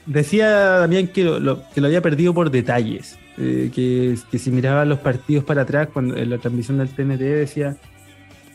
decía 0.05 0.79
también 0.81 1.09
que 1.09 1.23
lo, 1.23 1.63
que 1.71 1.81
lo 1.81 1.87
había 1.87 2.03
perdido 2.03 2.35
por 2.35 2.51
detalles. 2.51 3.19
Eh, 3.41 3.71
que, 3.73 4.19
que, 4.33 4.39
si 4.39 4.51
miraba 4.51 4.85
los 4.85 4.99
partidos 4.99 5.45
para 5.45 5.63
atrás, 5.63 5.89
cuando 5.93 6.17
en 6.17 6.29
la 6.29 6.39
transmisión 6.39 6.79
del 6.79 6.89
TNT 6.89 7.21
decía 7.21 7.77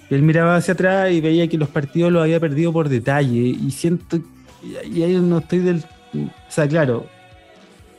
él 0.09 0.21
miraba 0.21 0.55
hacia 0.55 0.73
atrás 0.73 1.11
y 1.11 1.21
veía 1.21 1.47
que 1.47 1.57
los 1.57 1.69
partidos 1.69 2.11
los 2.11 2.23
había 2.23 2.39
perdido 2.39 2.71
por 2.73 2.89
detalle. 2.89 3.39
Y 3.39 3.71
siento. 3.71 4.19
Y 4.91 5.01
ahí 5.03 5.15
no 5.15 5.39
estoy 5.39 5.59
del. 5.59 5.84
O 6.13 6.51
sea, 6.51 6.67
claro. 6.67 7.07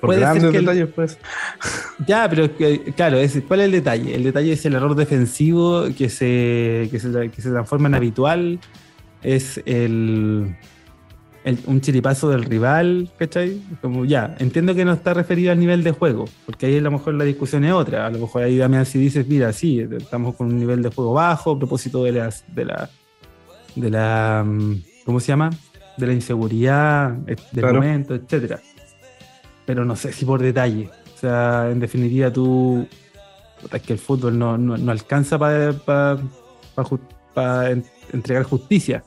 Por 0.00 0.16
grandes 0.16 0.52
detalles, 0.52 0.88
pues. 0.94 1.18
Ya, 2.06 2.28
pero 2.28 2.50
claro, 2.96 3.18
¿cuál 3.46 3.60
es 3.60 3.66
el 3.66 3.72
detalle? 3.72 4.14
El 4.14 4.24
detalle 4.24 4.52
es 4.52 4.66
el 4.66 4.74
error 4.74 4.96
defensivo 4.96 5.84
que 5.96 6.08
se, 6.08 6.88
que 6.90 6.98
se, 6.98 7.30
que 7.30 7.40
se 7.40 7.50
transforma 7.50 7.88
en 7.88 7.94
habitual. 7.94 8.58
Es 9.22 9.62
el 9.64 10.56
un 11.66 11.80
chiripazo 11.80 12.30
del 12.30 12.44
rival, 12.44 13.10
¿cachai? 13.18 13.60
Como 13.82 14.06
ya, 14.06 14.34
entiendo 14.38 14.74
que 14.74 14.84
no 14.84 14.94
está 14.94 15.12
referido 15.12 15.52
al 15.52 15.60
nivel 15.60 15.84
de 15.84 15.92
juego, 15.92 16.24
porque 16.46 16.66
ahí 16.66 16.78
a 16.78 16.80
lo 16.80 16.90
mejor 16.90 17.14
la 17.14 17.24
discusión 17.24 17.64
es 17.64 17.72
otra. 17.72 18.06
A 18.06 18.10
lo 18.10 18.18
mejor 18.18 18.44
ahí 18.44 18.56
Damián 18.56 18.86
si 18.86 18.98
dices, 18.98 19.28
mira, 19.28 19.52
sí, 19.52 19.80
estamos 19.80 20.36
con 20.36 20.46
un 20.46 20.58
nivel 20.58 20.82
de 20.82 20.88
juego 20.88 21.12
bajo 21.12 21.52
a 21.52 21.58
propósito 21.58 22.02
de 22.04 22.12
las, 22.12 22.44
de 22.54 22.64
la, 22.64 22.88
de 23.74 23.90
la, 23.90 24.42
mm, 24.46 24.82
¿cómo 25.04 25.20
se 25.20 25.28
llama? 25.28 25.50
De 25.98 26.06
la 26.06 26.14
inseguridad 26.14 27.18
eh, 27.26 27.36
del 27.52 27.74
momento, 27.74 28.14
etcétera. 28.14 28.60
Pero 29.66 29.84
no 29.84 29.96
sé 29.96 30.12
si 30.12 30.24
por 30.24 30.40
detalle. 30.40 30.88
O 31.14 31.18
sea, 31.18 31.68
en 31.70 31.78
definitiva 31.78 32.32
tú, 32.32 32.86
es 33.70 33.82
que 33.82 33.92
el 33.92 33.98
fútbol 33.98 34.38
no, 34.38 34.56
no, 34.56 34.90
alcanza 34.90 35.38
para 35.38 36.16
entregar 38.12 38.44
justicia, 38.44 39.04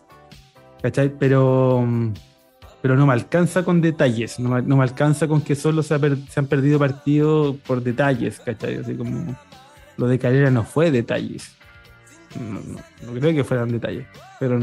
Pero 1.19 1.83
mm, 1.85 2.13
pero 2.81 2.95
no 2.95 3.07
me 3.07 3.13
alcanza 3.13 3.63
con 3.63 3.81
detalles, 3.81 4.39
no 4.39 4.49
me, 4.61 4.83
alcanza 4.83 5.27
con 5.27 5.41
que 5.41 5.55
solo 5.55 5.83
se, 5.83 5.95
han 5.95 6.45
perdido 6.47 6.79
partidos 6.79 7.55
por 7.65 7.81
detalles, 7.81 8.39
¿cachai? 8.39 8.77
Así 8.77 8.95
como 8.95 9.35
lo 9.97 10.07
de 10.07 10.19
Calera 10.19 10.51
no 10.51 10.63
fue 10.63 10.91
detalles. 10.91 11.55
No, 12.39 13.13
creo 13.19 13.33
que 13.33 13.43
fueran 13.43 13.71
detalles, 13.71 14.05
pero 14.39 14.59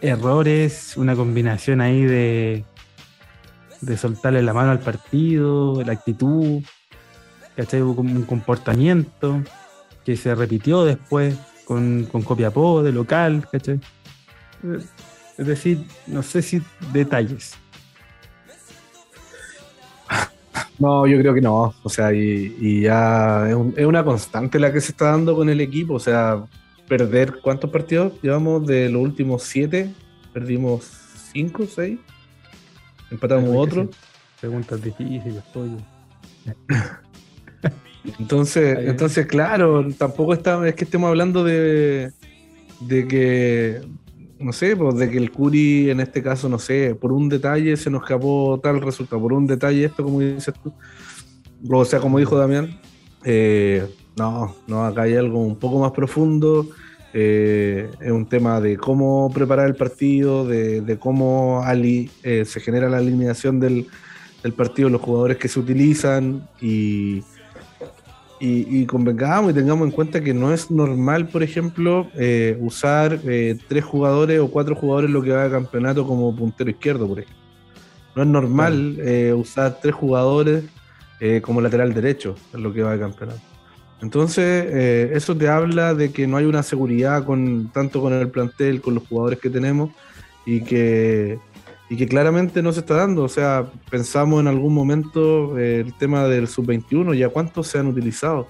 errores, 0.00 0.96
una 0.96 1.14
combinación 1.14 1.80
ahí 1.80 2.02
de, 2.02 2.64
de 3.80 3.96
soltarle 3.96 4.42
la 4.42 4.52
mano 4.52 4.72
al 4.72 4.80
partido, 4.80 5.82
la 5.84 5.92
actitud, 5.92 6.62
¿cachai? 7.56 7.80
Hubo 7.80 7.96
como 7.96 8.14
un 8.14 8.24
comportamiento 8.24 9.40
que 10.04 10.16
se 10.16 10.34
repitió 10.34 10.84
después 10.84 11.36
con, 11.64 12.06
con 12.10 12.22
Copiapó 12.22 12.82
de 12.82 12.92
local, 12.92 13.46
¿cachai? 13.52 13.78
Es 14.62 15.46
decir, 15.46 15.84
no 16.06 16.22
sé 16.22 16.42
si 16.42 16.60
detalles. 16.92 17.54
No, 20.78 21.06
yo 21.06 21.18
creo 21.18 21.34
que 21.34 21.40
no. 21.40 21.74
O 21.82 21.88
sea, 21.88 22.12
y, 22.12 22.82
ya 22.82 23.48
es, 23.48 23.86
una 23.86 24.04
constante 24.04 24.58
la 24.58 24.72
que 24.72 24.80
se 24.80 24.92
está 24.92 25.06
dando 25.06 25.34
con 25.34 25.48
el 25.48 25.60
equipo. 25.60 25.94
O 25.94 26.00
sea, 26.00 26.44
perder 26.86 27.40
cuántos 27.42 27.70
partidos 27.70 28.12
llevamos 28.22 28.66
de 28.66 28.88
los 28.88 29.02
últimos 29.02 29.42
siete. 29.42 29.92
Perdimos 30.32 30.84
cinco, 31.32 31.64
seis. 31.66 31.98
Empatamos 33.10 33.50
otro. 33.54 33.90
Preguntas 34.40 34.80
difíciles, 34.82 35.42
pollo. 35.52 35.78
Entonces, 38.18 38.78
entonces, 38.82 39.26
claro, 39.26 39.86
tampoco 39.98 40.32
está, 40.32 40.66
es 40.66 40.74
que 40.74 40.84
estemos 40.84 41.08
hablando 41.08 41.44
de, 41.44 42.12
de 42.80 43.08
que 43.08 43.82
no 44.40 44.52
sé, 44.52 44.76
pues 44.76 44.96
de 44.96 45.10
que 45.10 45.18
el 45.18 45.30
Curi 45.30 45.90
en 45.90 46.00
este 46.00 46.22
caso, 46.22 46.48
no 46.48 46.58
sé, 46.58 46.94
por 46.94 47.12
un 47.12 47.28
detalle 47.28 47.76
se 47.76 47.90
nos 47.90 48.02
escapó 48.02 48.60
tal 48.62 48.80
resultado, 48.80 49.20
por 49.20 49.32
un 49.32 49.46
detalle 49.46 49.84
esto, 49.84 50.04
como 50.04 50.20
dices 50.20 50.54
tú. 50.62 50.72
O 51.68 51.84
sea, 51.84 52.00
como 52.00 52.18
dijo 52.18 52.36
Damián, 52.36 52.80
eh, 53.24 53.86
no, 54.16 54.54
no, 54.66 54.84
acá 54.84 55.02
hay 55.02 55.16
algo 55.16 55.40
un 55.40 55.56
poco 55.56 55.80
más 55.80 55.92
profundo. 55.92 56.68
Eh, 57.14 57.90
es 58.00 58.12
un 58.12 58.26
tema 58.26 58.60
de 58.60 58.76
cómo 58.76 59.30
preparar 59.32 59.66
el 59.66 59.74
partido, 59.74 60.46
de, 60.46 60.98
cómo 61.00 61.62
ali, 61.64 62.10
eh, 62.22 62.44
se 62.44 62.60
genera 62.60 62.88
la 62.88 62.98
alineación 62.98 63.58
del, 63.58 63.86
del 64.42 64.52
partido, 64.52 64.88
los 64.88 65.00
jugadores 65.00 65.38
que 65.38 65.48
se 65.48 65.58
utilizan 65.58 66.48
y 66.60 67.22
y, 68.40 68.86
convengamos 68.86 69.50
y 69.50 69.54
tengamos 69.54 69.86
en 69.86 69.92
cuenta 69.92 70.20
que 70.20 70.32
no 70.32 70.52
es 70.52 70.70
normal, 70.70 71.28
por 71.28 71.42
ejemplo, 71.42 72.08
eh, 72.14 72.56
usar 72.60 73.18
eh, 73.24 73.58
tres 73.68 73.84
jugadores 73.84 74.40
o 74.40 74.50
cuatro 74.50 74.74
jugadores 74.74 75.10
lo 75.10 75.22
que 75.22 75.30
va 75.30 75.44
a 75.44 75.50
campeonato 75.50 76.06
como 76.06 76.34
puntero 76.34 76.70
izquierdo, 76.70 77.08
por 77.08 77.20
ejemplo. 77.20 77.42
No 78.14 78.22
es 78.22 78.28
normal 78.28 78.96
eh, 79.00 79.32
usar 79.32 79.78
tres 79.80 79.94
jugadores 79.94 80.64
como 81.42 81.60
lateral 81.60 81.92
derecho 81.92 82.36
en 82.54 82.62
lo 82.62 82.72
que 82.72 82.80
va 82.80 82.92
a 82.92 82.98
campeonato. 82.98 83.40
Entonces, 84.00 85.12
eso 85.12 85.36
te 85.36 85.48
habla 85.48 85.92
de 85.92 86.12
que 86.12 86.28
no 86.28 86.36
hay 86.36 86.44
una 86.44 86.62
seguridad 86.62 87.24
con 87.24 87.72
tanto 87.72 88.00
con 88.00 88.12
el 88.12 88.28
plantel, 88.28 88.80
con 88.80 88.94
los 88.94 89.04
jugadores 89.08 89.40
que 89.40 89.50
tenemos 89.50 89.90
y 90.46 90.60
que 90.60 91.40
y 91.90 91.96
que 91.96 92.06
claramente 92.06 92.62
no 92.62 92.72
se 92.72 92.80
está 92.80 92.94
dando. 92.94 93.24
O 93.24 93.28
sea, 93.28 93.66
pensamos 93.90 94.40
en 94.40 94.48
algún 94.48 94.74
momento 94.74 95.58
eh, 95.58 95.80
el 95.80 95.94
tema 95.94 96.24
del 96.24 96.48
sub-21, 96.48 97.14
ya 97.14 97.28
cuántos 97.28 97.68
se 97.68 97.78
han 97.78 97.86
utilizado. 97.86 98.46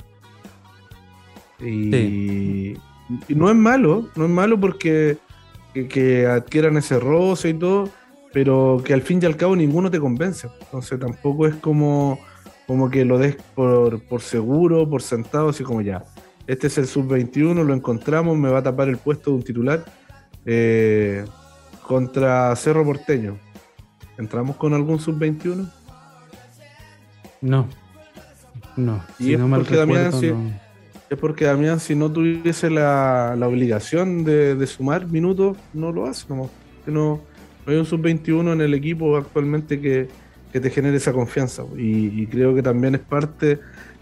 Y, 1.61 2.75
no 3.29 3.49
es 3.49 3.57
malo, 3.57 4.09
no 4.17 4.25
es 4.25 4.31
malo 4.31 4.61
porque 4.61 5.17
que, 5.73 6.27
adquieran 6.27 6.77
ese 6.77 6.99
roce 7.01 7.51
y 7.51 7.55
todo, 7.55 7.89
pero 8.33 8.83
que 8.85 8.93
al 8.93 9.03
fin 9.03 9.21
y 9.23 9.27
al 9.27 9.37
cabo 9.37 9.57
ninguno 9.57 9.91
te 9.91 10.01
convence. 10.01 10.49
Entonces 10.61 10.99
tampoco 10.99 11.47
es 11.47 11.55
como, 11.57 12.19
como 12.67 12.91
que 12.91 13.05
lo 13.05 13.19
des 13.19 13.37
por, 13.55 14.03
por 14.03 14.21
seguro, 14.21 14.89
por 14.89 15.03
sentado, 15.03 15.51
así 15.51 15.65
como 15.65 15.81
ya. 15.81 16.05
Este 16.47 16.67
es 16.67 16.79
el 16.79 16.87
sub-21, 16.87 17.65
lo 17.65 17.75
encontramos, 17.75 18.37
me 18.37 18.51
va 18.51 18.59
a 18.59 18.63
tapar 18.63 18.89
el 18.89 18.97
puesto 18.97 19.31
de 19.31 19.37
un 19.37 19.43
titular. 19.43 19.85
Eh, 20.45 21.25
contra 21.89 22.55
Cerro 22.55 22.85
Porteño. 22.85 23.39
¿Entramos 24.19 24.57
con 24.57 24.75
algún 24.75 25.01
sub-21? 25.01 25.69
No. 27.41 27.67
No. 28.77 29.03
Y 29.19 29.33
es, 29.33 29.41
porque 29.41 29.77
Damián, 29.77 30.13
si, 30.13 30.27
es 31.09 31.19
porque 31.19 31.47
Damián, 31.47 31.81
si 31.81 31.95
no 31.95 32.13
tuviese 32.13 32.69
la, 32.69 33.35
obligación 33.41 34.23
de, 34.25 34.67
sumar 34.67 35.07
minutos, 35.07 35.57
no 35.73 35.91
lo 35.91 36.07
hace. 36.07 36.27
No, 36.29 36.51
no, 36.87 37.21
hay 37.67 37.77
un 37.77 37.87
sub-21 37.87 38.53
en 38.53 38.61
el 38.61 38.75
equipo 38.75 39.17
actualmente 39.17 39.81
que, 39.81 40.09
te 40.53 40.71
genere 40.71 40.97
esa 40.97 41.13
confianza. 41.13 41.65
Y, 41.77 42.27
creo 42.27 42.55
que 42.55 42.63
también 42.63 42.97
es 42.97 43.01
parte 43.01 43.61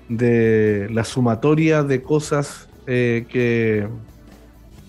de 0.08 0.88
la 0.90 1.04
sumatoria 1.04 1.82
de 1.82 2.02
cosas 2.02 2.68
eh, 2.86 3.26
que, 3.28 3.86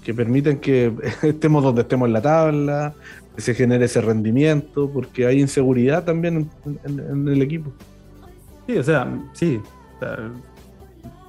que 0.08 0.14
permiten 0.14 0.60
que 0.60 0.94
estemos 1.22 1.62
donde 1.62 1.82
estemos 1.82 2.08
en 2.08 2.14
la 2.14 2.22
tabla, 2.22 2.94
que 3.36 3.42
se 3.42 3.54
genere 3.54 3.84
ese 3.84 4.00
rendimiento, 4.00 4.90
porque 4.90 5.26
hay 5.26 5.42
inseguridad 5.42 6.06
también 6.06 6.50
en, 6.86 7.28
el 7.28 7.42
equipo. 7.42 7.74
Sí, 8.66 8.78
o 8.78 8.84
sea, 8.84 9.06
sí. 9.34 9.60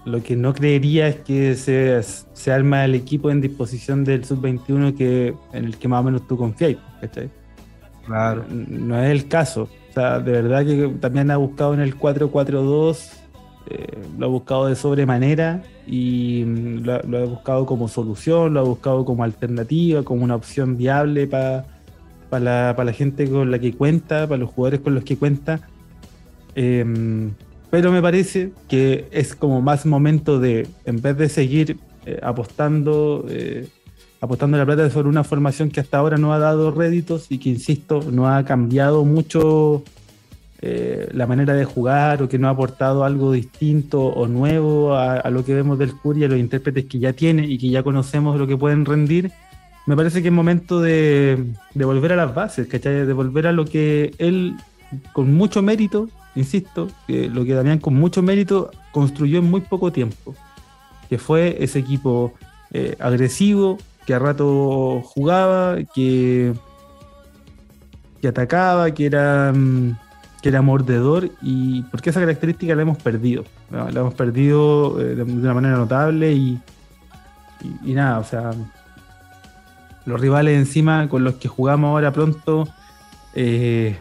lo 0.04 0.22
que 0.22 0.36
no 0.36 0.54
creería 0.54 1.08
es 1.08 1.16
que 1.16 1.56
se, 1.56 2.00
se, 2.32 2.52
arma 2.52 2.84
el 2.84 2.94
equipo 2.94 3.32
en 3.32 3.40
disposición 3.40 4.04
del 4.04 4.24
sub-21 4.24 4.96
que, 4.96 5.34
en 5.52 5.64
el 5.64 5.76
que 5.76 5.88
más 5.88 6.02
o 6.02 6.04
menos 6.04 6.28
tú 6.28 6.36
confías. 6.36 6.76
Claro. 8.06 8.44
No 8.48 9.02
es 9.02 9.10
el 9.10 9.26
caso. 9.26 9.68
O 9.90 9.92
sea, 9.92 10.20
de 10.20 10.30
verdad 10.30 10.64
que 10.64 10.86
también 11.00 11.32
ha 11.32 11.36
buscado 11.36 11.74
en 11.74 11.80
el 11.80 11.98
4-4-2 11.98 13.10
eh, 13.70 13.98
lo 14.18 14.26
ha 14.26 14.28
buscado 14.28 14.66
de 14.66 14.76
sobremanera 14.76 15.62
y 15.86 16.42
mm, 16.46 16.84
lo, 16.84 17.18
ha 17.18 17.24
buscado 17.26 17.66
como 17.66 17.88
solución, 17.88 18.54
lo 18.54 18.60
ha 18.60 18.62
buscado 18.62 19.04
como 19.04 19.24
alternativa, 19.24 20.02
como 20.02 20.24
una 20.24 20.36
opción 20.36 20.78
viable 20.78 21.26
para 21.26 21.66
la, 22.30 22.92
gente 22.94 23.28
con 23.28 23.50
la 23.50 23.58
que 23.58 23.74
cuenta, 23.74 24.26
para 24.26 24.38
los 24.38 24.50
jugadores 24.50 24.80
con 24.80 24.94
los 24.94 25.04
que 25.04 25.16
cuenta. 25.18 25.60
Em, 26.54 27.32
pero 27.70 27.92
me 27.92 28.00
parece 28.00 28.52
que 28.68 29.06
es 29.10 29.34
como 29.34 29.60
más 29.60 29.84
momento 29.84 30.40
de, 30.40 30.66
en 30.86 31.02
vez 31.02 31.18
de 31.18 31.28
seguir 31.28 31.76
eh, 32.06 32.18
apostando, 32.22 33.26
eh, 33.28 33.68
apostando 34.22 34.56
la 34.56 34.64
plata 34.64 34.88
sobre 34.88 35.08
una 35.08 35.24
formación 35.24 35.70
que 35.70 35.80
hasta 35.80 35.98
ahora 35.98 36.16
no 36.16 36.32
ha 36.32 36.38
dado 36.38 36.70
réditos 36.70 37.26
y 37.28 37.38
que, 37.38 37.50
insisto, 37.50 38.00
no 38.10 38.28
ha 38.28 38.44
cambiado 38.44 39.04
mucho 39.04 39.84
eh, 40.60 41.08
la 41.12 41.26
manera 41.28 41.54
de 41.54 41.64
jugar 41.64 42.20
o 42.20 42.28
que 42.28 42.36
no 42.38 42.48
ha 42.48 42.50
aportado 42.50 43.04
algo 43.04 43.30
distinto 43.30 44.02
o 44.02 44.26
nuevo 44.26 44.96
a, 44.96 45.30
lo 45.30 45.44
que 45.44 45.54
vemos 45.54 45.78
del 45.78 45.94
Curia, 45.94 46.26
los 46.26 46.38
intérpretes 46.38 46.86
que 46.86 46.98
ya 46.98 47.12
tiene 47.12 47.46
y 47.46 47.58
que 47.58 47.68
ya 47.68 47.84
conocemos 47.84 48.36
lo 48.38 48.46
que 48.46 48.56
pueden 48.56 48.84
rendir, 48.84 49.30
me 49.86 49.96
parece 49.96 50.20
que 50.20 50.28
es 50.28 50.34
momento 50.34 50.80
de, 50.80 51.46
volver 51.74 52.12
a 52.12 52.16
las 52.16 52.34
bases, 52.34 52.68
De 52.68 53.12
volver 53.12 53.46
a 53.46 53.52
lo 53.52 53.64
que 53.64 54.12
él, 54.18 54.56
con 55.12 55.32
mucho 55.32 55.62
mérito, 55.62 56.10
insisto, 56.34 56.88
lo 57.06 57.44
que 57.44 57.54
Damián 57.54 57.78
con 57.78 57.94
mucho 57.94 58.20
mérito 58.20 58.70
construyó 58.90 59.38
en 59.38 59.48
muy 59.48 59.60
poco 59.60 59.92
tiempo, 59.92 60.34
que 61.08 61.18
fue 61.18 61.56
ese 61.60 61.78
equipo 61.78 62.34
eh, 62.72 62.96
agresivo, 62.98 63.78
que 64.04 64.14
a 64.14 64.18
rato 64.18 65.02
jugaba, 65.04 65.76
que, 65.94 66.52
que 68.20 68.28
atacaba, 68.28 68.90
que 68.90 69.06
era... 69.06 69.52
Mm, 69.54 70.07
que 70.42 70.48
era 70.48 70.62
mordedor 70.62 71.30
y 71.42 71.82
porque 71.82 72.10
esa 72.10 72.20
característica 72.20 72.74
la 72.74 72.82
hemos 72.82 72.98
perdido. 72.98 73.44
La 73.70 73.88
hemos 73.88 74.14
perdido 74.14 75.00
eh, 75.00 75.16
de, 75.16 75.22
una 75.22 75.54
manera 75.54 75.76
notable 75.76 76.32
y, 76.32 76.60
y, 77.84 77.92
nada, 77.92 78.18
o 78.20 78.24
sea, 78.24 78.52
los 80.06 80.20
rivales 80.20 80.56
encima 80.56 81.08
con 81.08 81.24
los 81.24 81.34
que 81.34 81.48
jugamos 81.48 81.88
ahora 81.88 82.12
pronto, 82.12 82.68
eh, 83.34 83.98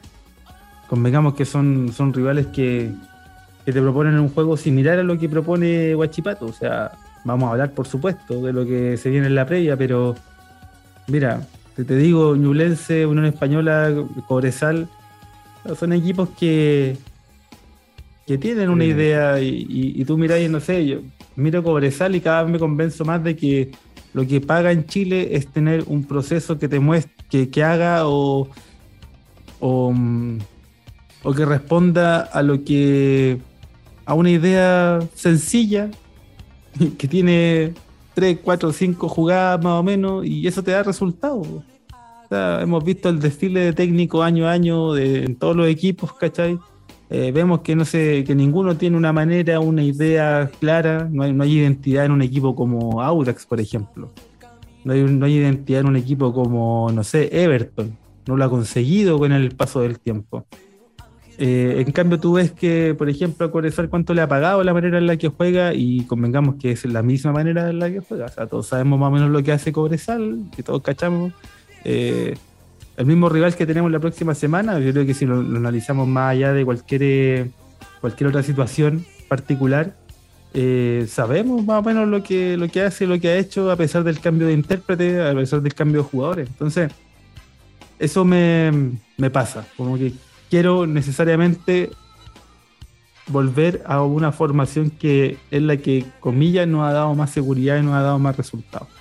convengamos 0.88 1.34
que 1.34 1.46
son, 1.46 1.92
son 1.92 2.14
rivales 2.14 2.48
que, 2.48 2.92
que, 3.66 3.74
te 3.74 3.82
proponen 3.82 4.20
un 4.20 4.30
juego 4.30 4.58
similar 4.58 5.00
a 5.00 5.04
lo 5.04 5.18
que 5.18 5.28
propone 5.28 5.96
Guachipato. 5.96 6.46
O 6.46 6.54
sea, 6.54 6.92
vamos 7.26 7.48
a 7.48 7.52
hablar 7.54 7.72
por 7.72 7.88
supuesto 7.88 8.44
de 8.44 8.54
lo 8.54 8.64
que 8.64 8.96
se 8.98 9.10
viene 9.10 9.26
en 9.26 9.36
la 9.36 9.48
previa, 9.48 9.76
pero 9.76 10.16
mira, 11.08 11.42
te, 11.76 11.84
te 11.84 11.96
digo, 11.96 12.36
Ñublense, 12.36 13.08
Unión 13.08 13.26
Española, 13.26 13.92
Cobresal 14.28 14.88
son 15.76 15.94
equipos 15.94 16.30
que, 16.40 16.98
que 18.26 18.38
tienen 18.38 18.70
una 18.70 18.86
idea 18.86 19.40
y, 19.42 20.04
tú 20.06 20.18
miráis, 20.18 20.50
no 20.50 20.60
sé, 20.60 20.86
yo 20.86 21.00
miro 21.36 21.64
Cobresal 21.64 22.16
y 22.16 22.22
cada 22.22 22.44
vez 22.44 22.52
me 22.52 22.60
convenzo 22.60 23.06
más 23.06 23.24
de 23.24 23.36
que 23.36 23.72
lo 24.14 24.26
que 24.26 24.42
paga 24.42 24.72
en 24.72 24.86
Chile 24.86 25.30
es 25.32 25.48
tener 25.48 25.84
un 25.88 26.04
proceso 26.04 26.58
que 26.58 26.68
te 26.68 26.80
muestre, 26.80 27.48
que, 27.50 27.64
haga 27.64 28.08
o, 28.08 28.50
o, 29.60 29.94
o, 31.24 31.34
que 31.34 31.46
responda 31.46 32.22
a 32.22 32.42
lo 32.42 32.64
que 32.64 33.38
a 34.06 34.14
una 34.14 34.32
idea 34.32 35.00
sencilla 35.14 35.90
que 36.98 37.08
tiene 37.08 37.74
3, 38.16 38.40
4, 38.44 38.72
5 38.72 39.10
jugadas 39.10 39.64
más 39.64 39.74
o 39.74 39.84
menos 39.84 40.26
y 40.26 40.48
eso 40.48 40.64
te 40.64 40.72
da 40.72 40.84
resultados. 40.84 41.48
Hemos 42.30 42.84
visto 42.84 43.10
el 43.10 43.20
desfile 43.20 43.62
de 43.62 43.74
técnico 43.74 44.24
año 44.24 44.48
a 44.48 44.52
año 44.52 44.94
de, 44.94 45.26
en 45.26 45.36
todos 45.36 45.56
los 45.56 45.68
equipos, 45.68 46.14
¿cachai? 46.14 46.60
Eh, 47.10 47.32
vemos 47.32 47.62
que 47.62 47.76
no 47.76 47.86
sé, 47.86 48.24
que 48.26 48.36
ninguno 48.36 48.76
tiene 48.76 48.98
una 48.98 49.14
manera, 49.14 49.60
una 49.60 49.82
idea 49.82 50.50
clara, 50.60 51.08
no 51.10 51.24
hay, 51.24 51.34
no 51.34 51.44
hay 51.44 51.54
identidad 51.58 52.06
en 52.06 52.12
un 52.12 52.22
equipo 52.22 52.56
como 52.56 53.02
Aurax, 53.02 53.46
por 53.46 53.62
ejemplo. 53.62 54.12
No 54.84 54.94
hay, 54.94 55.04
no 55.04 55.26
hay 55.26 55.36
identidad 55.36 55.82
en 55.82 55.88
un 55.88 55.96
equipo 55.96 56.34
como, 56.34 56.90
no 56.94 57.04
sé, 57.04 57.30
Everton. 57.32 57.98
No 58.26 58.36
lo 58.36 58.44
ha 58.44 58.50
conseguido 58.50 59.18
con 59.20 59.32
el 59.32 59.52
paso 59.56 59.82
del 59.82 60.00
tiempo. 60.00 60.46
Eh, 61.38 61.84
en 61.86 61.92
cambio, 61.92 62.20
tú 62.20 62.34
ves 62.34 62.52
que, 62.52 62.96
por 62.98 63.10
ejemplo, 63.10 63.46
a 63.46 63.52
Corezal 63.52 63.90
cuánto 63.90 64.14
le 64.14 64.22
ha 64.22 64.28
pagado 64.28 64.64
la 64.64 64.74
manera 64.74 64.98
en 64.98 65.06
la 65.06 65.18
que 65.18 65.30
juega 65.30 65.74
y 65.74 66.02
convengamos 66.06 66.56
que 66.56 66.72
es 66.72 66.84
la 66.86 67.04
misma 67.04 67.32
manera 67.32 67.70
en 67.70 67.80
la 67.80 67.92
que 67.92 68.00
juega. 68.00 68.26
O 68.26 68.30
sea, 68.30 68.48
todos 68.48 68.68
sabemos 68.68 69.00
más 69.00 69.10
o 69.10 69.12
menos 69.12 69.30
lo 69.30 69.44
que 69.44 69.52
hace 69.52 69.72
Cobresal, 69.72 70.46
que 70.56 70.64
todos 70.64 70.82
cachamos. 70.82 71.34
Eh, 71.90 72.36
el 72.98 73.06
mismo 73.06 73.30
rival 73.30 73.56
que 73.56 73.66
tenemos 73.66 73.90
la 73.90 74.00
próxima 74.00 74.36
semana, 74.36 74.78
yo 74.80 74.92
creo 74.92 75.06
que 75.06 75.14
si 75.14 75.26
lo, 75.26 75.40
analizamos 75.40 76.06
más 76.06 76.32
allá 76.32 76.52
de 76.52 76.66
cualquier, 76.66 77.50
cualquier 78.02 78.28
otra 78.28 78.44
situación 78.44 79.06
particular, 79.30 79.96
eh, 80.54 81.06
sabemos 81.08 81.64
más 81.64 81.80
o 81.80 81.84
menos 81.84 82.10
lo 82.10 82.24
que, 82.24 82.58
lo 82.58 82.68
que 82.68 82.82
hace, 82.82 83.08
lo 83.08 83.20
que 83.20 83.30
ha 83.30 83.38
hecho, 83.38 83.72
a 83.72 83.78
pesar 83.78 84.04
del 84.04 84.20
cambio 84.20 84.48
de 84.48 84.54
intérprete, 84.54 85.22
a 85.22 85.34
pesar 85.34 85.62
del 85.62 85.74
cambio 85.74 86.02
de 86.04 86.10
jugadores. 86.10 86.50
Entonces, 86.50 86.92
eso 88.00 88.26
me, 88.26 88.98
me 89.16 89.30
pasa, 89.30 89.66
como 89.78 89.98
que 89.98 90.12
quiero 90.50 90.86
necesariamente 90.88 91.92
volver 93.28 93.82
a 93.86 94.04
una 94.04 94.34
formación 94.34 94.90
que 94.90 95.38
es 95.52 95.62
la 95.62 95.78
que, 95.78 96.06
comillas, 96.20 96.68
nos 96.68 96.86
ha 96.86 96.92
dado 96.92 97.16
más 97.16 97.30
seguridad 97.30 97.78
y 97.78 97.84
nos 97.84 97.94
ha 97.94 98.02
dado 98.02 98.20
más 98.20 98.36
resultados. 98.36 98.97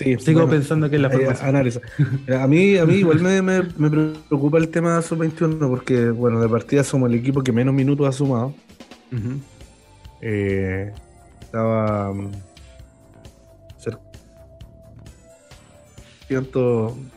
Sigo 0.00 0.48
pensando 0.48 0.88
que 0.88 0.96
es 0.96 1.02
la 1.02 1.10
formación. 1.10 1.56
A 1.56 2.46
mí, 2.46 2.76
a 2.78 2.86
mí 2.86 2.94
igual 2.94 3.20
me, 3.20 3.42
me, 3.42 3.62
preocupa 3.90 4.58
el 4.58 4.68
tema 4.68 4.96
de 4.96 5.02
sub-21 5.02 5.68
porque, 5.68 6.10
bueno, 6.10 6.40
de 6.40 6.48
partida 6.48 6.82
somos 6.82 7.10
el 7.10 7.18
equipo 7.18 7.42
que 7.42 7.52
menos 7.52 7.74
minutos 7.74 8.08
ha 8.08 8.12
sumado. 8.12 8.54
Eh, 10.22 10.92
estaba 11.40 12.12
mm, 12.12 12.30
cerca, 13.78 14.00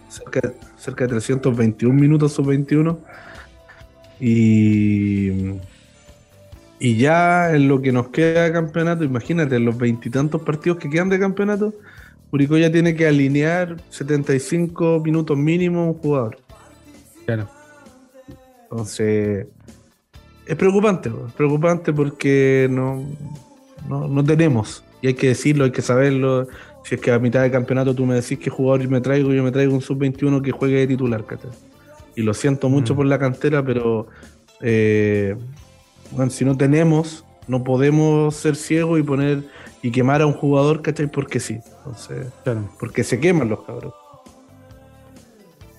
cerca, 0.10 0.54
cerca 0.78 1.04
de 1.06 1.10
321 1.10 1.94
minutos 1.94 2.34
sub-21 2.34 2.98
y, 4.20 5.30
y 6.80 6.98
ya 6.98 7.56
en 7.56 7.68
lo 7.68 7.82
que 7.82 7.92
nos 7.92 8.10
queda 8.10 8.44
de 8.44 8.52
campeonato, 8.52 9.04
imagínate, 9.04 9.56
en 9.56 9.66
los 9.66 9.78
veintitantos 9.78 10.42
partidos 10.42 10.80
que 10.80 10.90
quedan 10.90 11.10
de 11.10 11.20
campeonato, 11.20 11.74
Curicó 12.34 12.58
ya 12.58 12.72
tiene 12.72 12.96
que 12.96 13.06
alinear 13.06 13.78
75 13.92 15.02
minutos 15.06 15.38
mínimo 15.38 15.86
un 15.86 15.94
jugador. 15.94 16.40
Claro. 17.28 17.48
Entonces, 18.64 19.46
es 20.48 20.56
preocupante, 20.56 21.10
es 21.10 21.34
preocupante 21.34 21.94
porque 21.94 22.68
no, 22.72 23.06
no, 23.88 24.24
tenemos. 24.24 24.84
Y 25.04 25.10
hay 25.10 25.14
que 25.14 25.28
decirlo, 25.28 25.66
hay 25.66 25.70
que 25.70 25.84
saberlo. 25.84 26.48
Si 26.84 26.96
es 26.96 27.02
que 27.02 27.12
a 27.12 27.20
mitad 27.20 27.44
de 27.44 27.52
campeonato 27.52 27.94
tú 27.94 28.04
me 28.08 28.16
decís 28.16 28.40
que 28.40 28.50
jugador 28.50 28.88
me 28.88 29.00
traigo, 29.00 29.32
yo 29.32 29.44
me 29.44 29.52
traigo 29.52 29.76
un 29.76 29.82
sub-21 29.82 30.42
que 30.42 30.52
juegue 30.52 30.80
de 30.80 30.88
titular, 30.88 31.24
Y 32.16 32.24
lo 32.24 32.34
siento 32.34 32.68
mucho 32.68 32.96
mm. 32.96 32.98
por 32.98 33.06
la 33.06 33.20
cantera, 33.20 33.64
pero 33.64 34.08
eh, 34.60 35.36
bueno, 36.10 36.32
si 36.32 36.46
no 36.46 36.58
tenemos, 36.58 37.26
no 37.48 37.64
podemos 37.64 38.36
ser 38.36 38.56
ciegos 38.56 39.00
y 39.00 39.04
poner 39.04 39.44
y 39.84 39.92
quemar 39.92 40.22
a 40.22 40.26
un 40.26 40.34
jugador, 40.34 40.82
¿cachai? 40.82 41.08
Porque 41.08 41.42
sí. 41.42 41.60
Entonces, 41.78 42.28
porque 42.80 43.04
se 43.04 43.20
queman 43.20 43.50
los 43.50 43.64
cabros. 43.64 43.94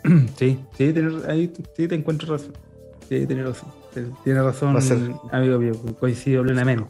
Sí, 0.37 0.61
sí, 0.77 0.95
ahí 1.27 1.51
sí 1.75 1.89
te 1.89 1.95
encuentro 1.95 2.31
razón. 2.37 2.53
Sí, 3.09 3.27
tiene 3.27 3.43
razón. 3.43 3.71
Tiene 4.23 4.43
razón, 4.43 4.77
amigo 5.33 5.59
mío, 5.59 5.73
coincido 5.99 6.43
plenamente. 6.43 6.85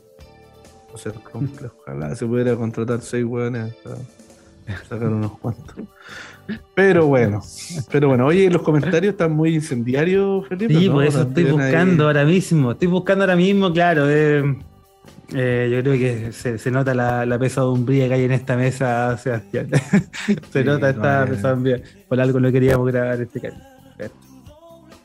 Va 0.91 0.95
a 0.95 0.99
ser 0.99 1.13
complejo. 1.15 1.77
Ojalá 1.83 2.17
se 2.17 2.27
pudiera 2.27 2.57
contratar 2.57 3.01
seis 3.03 3.25
hueones 3.25 3.73
para 3.85 3.97
sacar 4.89 5.09
unos 5.11 5.39
cuantos. 5.39 5.77
Pero 6.75 7.07
bueno, 7.07 7.41
pero 7.93 8.09
bueno, 8.09 8.27
oye, 8.27 8.51
los 8.51 8.63
comentarios 8.63 9.13
están 9.13 9.31
muy 9.31 9.55
incendiarios, 9.55 10.49
Felipe. 10.49 10.75
Sí, 10.75 10.89
por 10.89 11.05
eso 11.05 11.23
estoy 11.23 11.45
buscando 11.45 12.07
ahora 12.07 12.25
mismo. 12.25 12.73
Estoy 12.73 12.89
buscando 12.89 13.23
ahora 13.23 13.37
mismo, 13.37 13.73
claro. 13.73 14.11
Eh, 14.11 14.57
eh, 15.33 15.71
yo 15.73 15.83
creo 15.83 15.95
que 15.95 16.33
se, 16.33 16.71
nota 16.71 16.95
la, 16.95 17.25
la, 17.25 17.39
pesadumbría 17.39 18.09
que 18.09 18.15
hay 18.15 18.25
en 18.25 18.33
esta 18.33 18.57
mesa, 18.57 19.17
Sebastián. 19.23 19.69
se 20.51 20.65
nota 20.65 20.91
esta 20.91 21.27
pesadumbría. 21.27 21.81
Por 22.09 22.21
algo 22.21 22.41
no 22.41 22.53
queríamos 22.53 22.87
grabar 22.87 23.21
este 23.21 23.41
canal. 23.41 23.63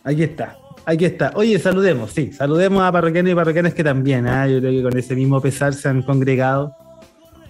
Aquí 0.03 0.23
está, 0.23 0.57
aquí 0.85 1.05
está. 1.05 1.31
Oye, 1.35 1.59
saludemos, 1.59 2.11
sí, 2.11 2.31
saludemos 2.31 2.83
a 2.83 2.91
parroquianos 2.91 3.31
y 3.31 3.35
parroquianas 3.35 3.73
que 3.73 3.83
también, 3.83 4.27
¿ah? 4.27 4.47
yo 4.47 4.59
creo 4.59 4.71
que 4.71 4.83
con 4.83 4.97
ese 4.97 5.15
mismo 5.15 5.41
pesar 5.41 5.73
se 5.73 5.89
han 5.89 6.01
congregado, 6.01 6.73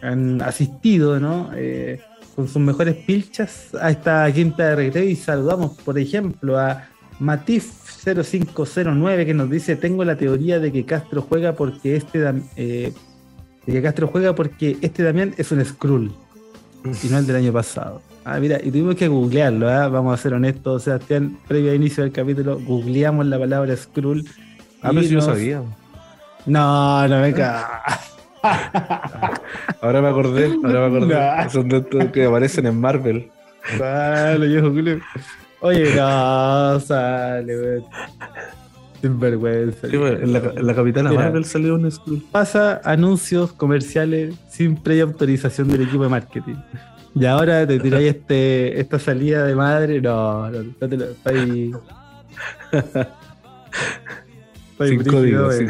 han 0.02 0.42
asistido, 0.42 1.20
¿no? 1.20 1.52
Eh, 1.56 2.02
con 2.36 2.48
sus 2.48 2.62
mejores 2.62 2.96
pilchas 2.96 3.70
a 3.80 3.92
esta 3.92 4.32
quinta 4.32 4.70
de 4.70 4.76
recreo 4.76 5.04
y 5.04 5.16
saludamos, 5.16 5.78
por 5.84 6.00
ejemplo, 6.00 6.58
a 6.58 6.88
Matif 7.20 7.79
0509 8.04 9.26
que 9.26 9.34
nos 9.34 9.50
dice, 9.50 9.76
tengo 9.76 10.04
la 10.04 10.16
teoría 10.16 10.60
de 10.60 10.72
que 10.72 10.86
Castro 10.86 11.22
juega 11.22 11.54
porque 11.54 11.96
este 11.96 12.24
eh, 12.56 12.94
de 13.66 13.74
que 13.74 13.82
Castro 13.82 14.08
juega 14.08 14.34
porque 14.34 14.78
este 14.82 15.04
Damián 15.04 15.34
es 15.38 15.52
un 15.52 15.64
Skrull 15.64 16.12
y 16.84 17.08
no 17.08 17.18
el 17.18 17.28
del 17.28 17.36
año 17.36 17.54
pasado. 17.54 18.02
Ah, 18.24 18.40
mira, 18.40 18.60
y 18.62 18.70
tuvimos 18.72 18.96
que 18.96 19.08
googlearlo, 19.08 19.70
¿eh? 19.70 19.90
vamos 19.90 20.14
a 20.14 20.22
ser 20.22 20.34
honestos, 20.34 20.84
Sebastián, 20.84 21.38
previo 21.48 21.72
al 21.72 21.78
inicio 21.78 22.04
del 22.04 22.12
capítulo, 22.12 22.60
googleamos 22.60 23.26
la 23.26 23.40
palabra 23.40 23.76
Skrull. 23.76 24.28
Ah, 24.82 24.90
pero 24.90 25.02
si 25.04 25.10
yo 25.10 25.22
sabía. 25.22 25.62
No, 26.46 27.08
no 27.08 27.20
me 27.22 27.34
ahora 29.82 30.02
me 30.02 30.08
acordé, 30.08 30.56
ahora 30.64 30.88
me 30.88 30.98
acordé. 30.98 31.50
Son 31.50 31.68
de 31.68 31.78
estos 31.78 32.06
que 32.06 32.26
aparecen 32.26 32.68
en 32.68 32.80
Marvel. 32.80 33.30
Vale, 33.78 34.50
yo 34.52 34.62
googleé. 34.62 35.02
Oye, 35.62 35.96
no, 35.96 36.80
sale, 36.80 37.58
güey. 37.58 37.84
Sin 39.02 39.20
vergüenza. 39.20 39.88
en, 39.88 40.34
la, 40.34 40.40
en 40.40 40.68
la 40.68 40.76
Capitana 40.76 41.12
Marvel 41.12 41.46
salió 41.46 41.76
un 41.76 41.90
school. 41.92 42.24
Pasa 42.32 42.82
anuncios 42.84 43.54
comerciales 43.54 44.36
sin 44.50 44.76
previa 44.76 45.04
autorización 45.04 45.70
del 45.70 45.84
equipo 45.84 46.04
de 46.04 46.10
marketing. 46.10 46.56
Y 47.16 47.26
ahora 47.26 47.66
te 47.66 47.80
tiráis 47.80 48.16
este, 48.16 48.80
esta 48.80 49.00
salida 49.00 49.46
de 49.46 49.56
madre. 49.56 50.02
No, 50.02 50.50
no, 50.50 50.64
no 50.64 50.90
te 50.90 50.98
lo. 50.98 51.06
Estoy. 51.06 51.74
sin 54.88 55.04
código. 55.04 55.52
Sin... 55.52 55.70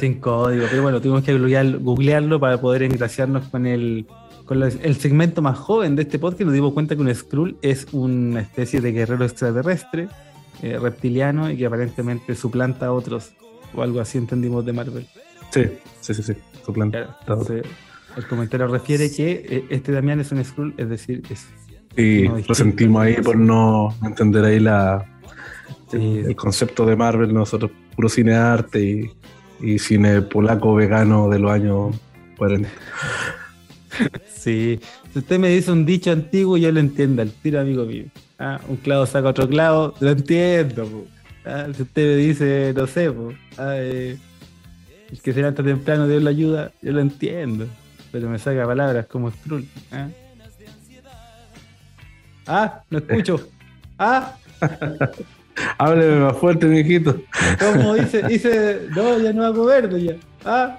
sin... 0.00 0.20
código. 0.20 0.66
Pero 0.70 0.82
bueno, 0.82 1.00
tuvimos 1.00 1.22
que 1.22 1.36
googlearlo 1.36 2.40
para 2.40 2.60
poder 2.60 2.84
engraciarnos 2.84 3.48
con 3.48 3.66
el 3.66 4.06
con 4.46 4.62
el 4.62 4.96
segmento 4.96 5.42
más 5.42 5.58
joven 5.58 5.96
de 5.96 6.02
este 6.02 6.18
podcast 6.18 6.42
nos 6.42 6.54
dimos 6.54 6.72
cuenta 6.72 6.94
que 6.94 7.02
un 7.02 7.12
Skrull 7.12 7.58
es 7.62 7.86
una 7.92 8.40
especie 8.40 8.80
de 8.80 8.92
guerrero 8.92 9.24
extraterrestre, 9.24 10.08
eh, 10.62 10.78
reptiliano 10.80 11.50
y 11.50 11.56
que 11.56 11.66
aparentemente 11.66 12.34
suplanta 12.36 12.86
a 12.86 12.92
otros, 12.92 13.32
o 13.74 13.82
algo 13.82 14.00
así 14.00 14.18
entendimos 14.18 14.64
de 14.64 14.72
Marvel. 14.72 15.06
Sí, 15.50 15.64
sí, 16.00 16.14
sí, 16.14 16.22
sí, 16.22 16.32
suplanta. 16.64 17.18
el 18.16 18.26
comentario 18.28 18.68
refiere 18.68 19.10
que 19.10 19.46
eh, 19.48 19.64
este 19.68 19.90
Damián 19.90 20.20
es 20.20 20.30
un 20.30 20.42
Skrull, 20.44 20.74
es 20.76 20.88
decir, 20.88 21.22
es. 21.28 21.46
Sí, 21.96 22.28
lo 22.46 22.54
sentimos 22.54 23.02
ahí 23.02 23.16
por 23.22 23.36
no 23.36 23.94
entender 24.04 24.44
ahí 24.44 24.60
la, 24.60 25.04
el 25.92 26.36
concepto 26.36 26.86
de 26.86 26.94
Marvel, 26.94 27.34
nosotros 27.34 27.70
puro 27.96 28.08
cine 28.08 28.34
arte 28.34 28.80
y, 28.80 29.10
y 29.60 29.78
cine 29.78 30.20
polaco 30.22 30.74
vegano 30.74 31.28
de 31.30 31.38
los 31.38 31.50
años 31.50 31.96
40. 32.36 32.68
Sí, 34.28 34.78
si 35.12 35.18
usted 35.18 35.38
me 35.38 35.48
dice 35.48 35.72
un 35.72 35.84
dicho 35.84 36.12
antiguo, 36.12 36.56
yo 36.56 36.70
lo 36.70 36.80
entiendo 36.80 37.22
al 37.22 37.30
tiro, 37.30 37.60
amigo 37.60 37.84
mío. 37.84 38.04
Ah, 38.38 38.60
un 38.68 38.76
clavo 38.76 39.06
saca 39.06 39.28
otro 39.28 39.48
clavo, 39.48 39.94
lo 40.00 40.10
entiendo. 40.10 41.06
Ah, 41.44 41.66
si 41.74 41.82
usted 41.82 42.02
me 42.02 42.16
dice, 42.16 42.72
no 42.76 42.86
sé, 42.86 43.12
ah, 43.58 43.74
eh, 43.76 44.18
el 45.10 45.20
que 45.20 45.32
se 45.32 45.40
levanta 45.40 45.62
temprano, 45.62 46.06
Dios 46.06 46.22
la 46.22 46.30
ayuda, 46.30 46.72
yo 46.82 46.92
lo 46.92 47.00
entiendo. 47.00 47.66
Pero 48.12 48.28
me 48.28 48.38
saca 48.38 48.66
palabras 48.66 49.06
como 49.06 49.30
Skrull. 49.30 49.66
Ah, 49.90 50.08
ah 52.46 52.82
no 52.90 52.98
escucho. 52.98 53.48
Ah. 53.98 54.36
Hábleme 55.78 56.20
más 56.20 56.36
fuerte, 56.36 56.66
mijito. 56.66 57.18
¿Cómo 57.58 57.94
dice? 57.94 58.22
Dice, 58.24 58.82
no, 58.94 59.18
ya 59.18 59.32
no 59.32 59.42
hago 59.42 59.64
verde 59.64 60.04
ya. 60.04 60.16
Ah. 60.44 60.78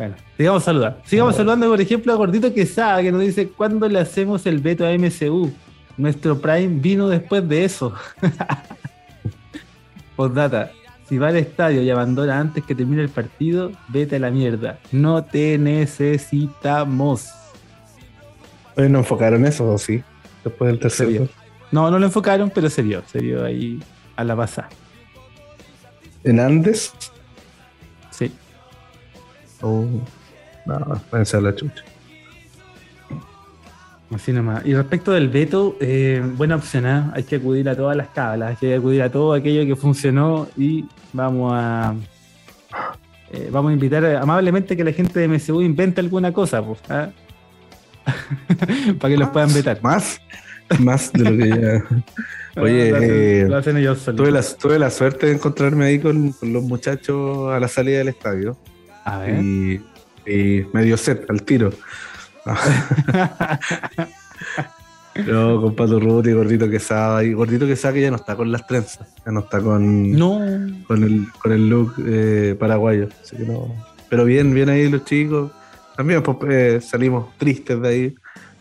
Bueno, 0.00 0.14
sigamos 0.34 0.64
saludando. 0.64 0.98
Sigamos 1.04 1.36
saludando, 1.36 1.68
por 1.68 1.78
ejemplo, 1.78 2.10
a 2.10 2.16
Gordito 2.16 2.54
Quesada, 2.54 3.02
que 3.02 3.12
nos 3.12 3.20
dice: 3.20 3.50
¿Cuándo 3.50 3.86
le 3.86 3.98
hacemos 3.98 4.46
el 4.46 4.58
veto 4.58 4.86
a 4.86 4.92
MCU? 4.96 5.52
Nuestro 5.98 6.40
Prime 6.40 6.80
vino 6.80 7.06
después 7.06 7.46
de 7.46 7.66
eso. 7.66 7.92
Postdata: 10.16 10.70
si 11.06 11.18
va 11.18 11.28
al 11.28 11.36
estadio 11.36 11.82
y 11.82 11.90
abandona 11.90 12.40
antes 12.40 12.64
que 12.64 12.74
termine 12.74 13.02
el 13.02 13.10
partido, 13.10 13.72
vete 13.88 14.16
a 14.16 14.20
la 14.20 14.30
mierda. 14.30 14.78
No 14.90 15.22
te 15.22 15.58
necesitamos. 15.58 17.28
¿No 18.76 19.00
enfocaron 19.00 19.44
eso 19.44 19.70
o 19.70 19.76
sí? 19.76 20.02
Después 20.42 20.70
del 20.70 20.80
tercer 20.80 21.28
No, 21.70 21.90
no 21.90 21.98
lo 21.98 22.06
enfocaron, 22.06 22.48
pero 22.48 22.70
se 22.70 22.80
vio, 22.80 23.02
se 23.06 23.18
vio 23.18 23.44
ahí 23.44 23.82
a 24.16 24.24
la 24.24 24.34
pasada. 24.34 24.70
¿En 26.24 26.40
Andes? 26.40 26.94
Oh, 29.62 29.86
no, 30.66 31.00
pensar 31.10 31.42
la 31.42 31.54
chucha. 31.54 31.82
Así 34.14 34.32
nomás. 34.32 34.66
Y 34.66 34.74
respecto 34.74 35.12
del 35.12 35.28
veto, 35.28 35.76
eh, 35.80 36.20
buena 36.36 36.56
opción, 36.56 36.86
¿eh? 36.86 37.10
hay 37.14 37.22
que 37.22 37.36
acudir 37.36 37.68
a 37.68 37.76
todas 37.76 37.96
las 37.96 38.08
cablas, 38.08 38.50
hay 38.50 38.56
que 38.56 38.74
acudir 38.74 39.02
a 39.02 39.10
todo 39.10 39.34
aquello 39.34 39.64
que 39.64 39.76
funcionó 39.76 40.48
y 40.56 40.84
vamos 41.12 41.52
a 41.54 41.94
eh, 43.32 43.48
vamos 43.52 43.70
a 43.70 43.74
invitar 43.74 44.04
amablemente 44.16 44.76
que 44.76 44.82
la 44.82 44.92
gente 44.92 45.20
de 45.20 45.28
MSU 45.28 45.62
invente 45.62 46.00
alguna 46.00 46.32
cosa, 46.32 46.60
pues, 46.64 46.80
para 48.98 49.08
que 49.08 49.16
los 49.16 49.28
puedan 49.28 49.54
vetar. 49.54 49.80
Más, 49.82 50.20
más 50.80 51.12
de 51.12 51.30
lo 51.30 51.36
que 51.36 51.48
ya. 51.48 51.84
Oye, 52.60 53.46
lo 53.46 53.56
hacen, 53.56 53.76
ellos 53.76 54.04
tuve, 54.04 54.32
la, 54.32 54.42
tuve 54.42 54.80
la 54.80 54.90
suerte 54.90 55.26
de 55.26 55.34
encontrarme 55.34 55.84
ahí 55.84 56.00
con, 56.00 56.34
los 56.42 56.64
muchachos 56.64 57.52
a 57.52 57.60
la 57.60 57.68
salida 57.68 57.98
del 57.98 58.08
estadio. 58.08 58.56
A 59.04 59.18
ver. 59.18 59.42
Y, 59.42 59.82
y 60.26 60.66
medio 60.72 60.96
set 60.96 61.28
al 61.30 61.42
tiro. 61.42 61.72
No, 65.26 65.60
con 65.60 65.74
Pato 65.74 65.98
y 65.98 66.32
Gordito 66.32 66.68
Quesada. 66.68 67.24
Y 67.24 67.32
Gordito 67.32 67.66
Quesada 67.66 67.94
que 67.94 68.00
ya 68.00 68.10
no 68.10 68.16
está 68.16 68.36
con 68.36 68.50
las 68.50 68.66
trenzas. 68.66 69.08
Ya 69.24 69.32
no 69.32 69.40
está 69.40 69.60
con, 69.60 70.12
no. 70.12 70.38
con, 70.86 71.02
el, 71.02 71.26
con 71.42 71.52
el 71.52 71.68
look 71.68 71.94
eh, 72.06 72.56
paraguayo. 72.58 73.08
Pero 74.08 74.24
bien, 74.24 74.54
bien 74.54 74.68
ahí 74.68 74.88
los 74.88 75.04
chicos. 75.04 75.50
También 75.96 76.22
pues, 76.22 76.36
eh, 76.50 76.80
salimos 76.80 77.36
tristes 77.36 77.80
de 77.80 77.88
ahí, 77.88 78.14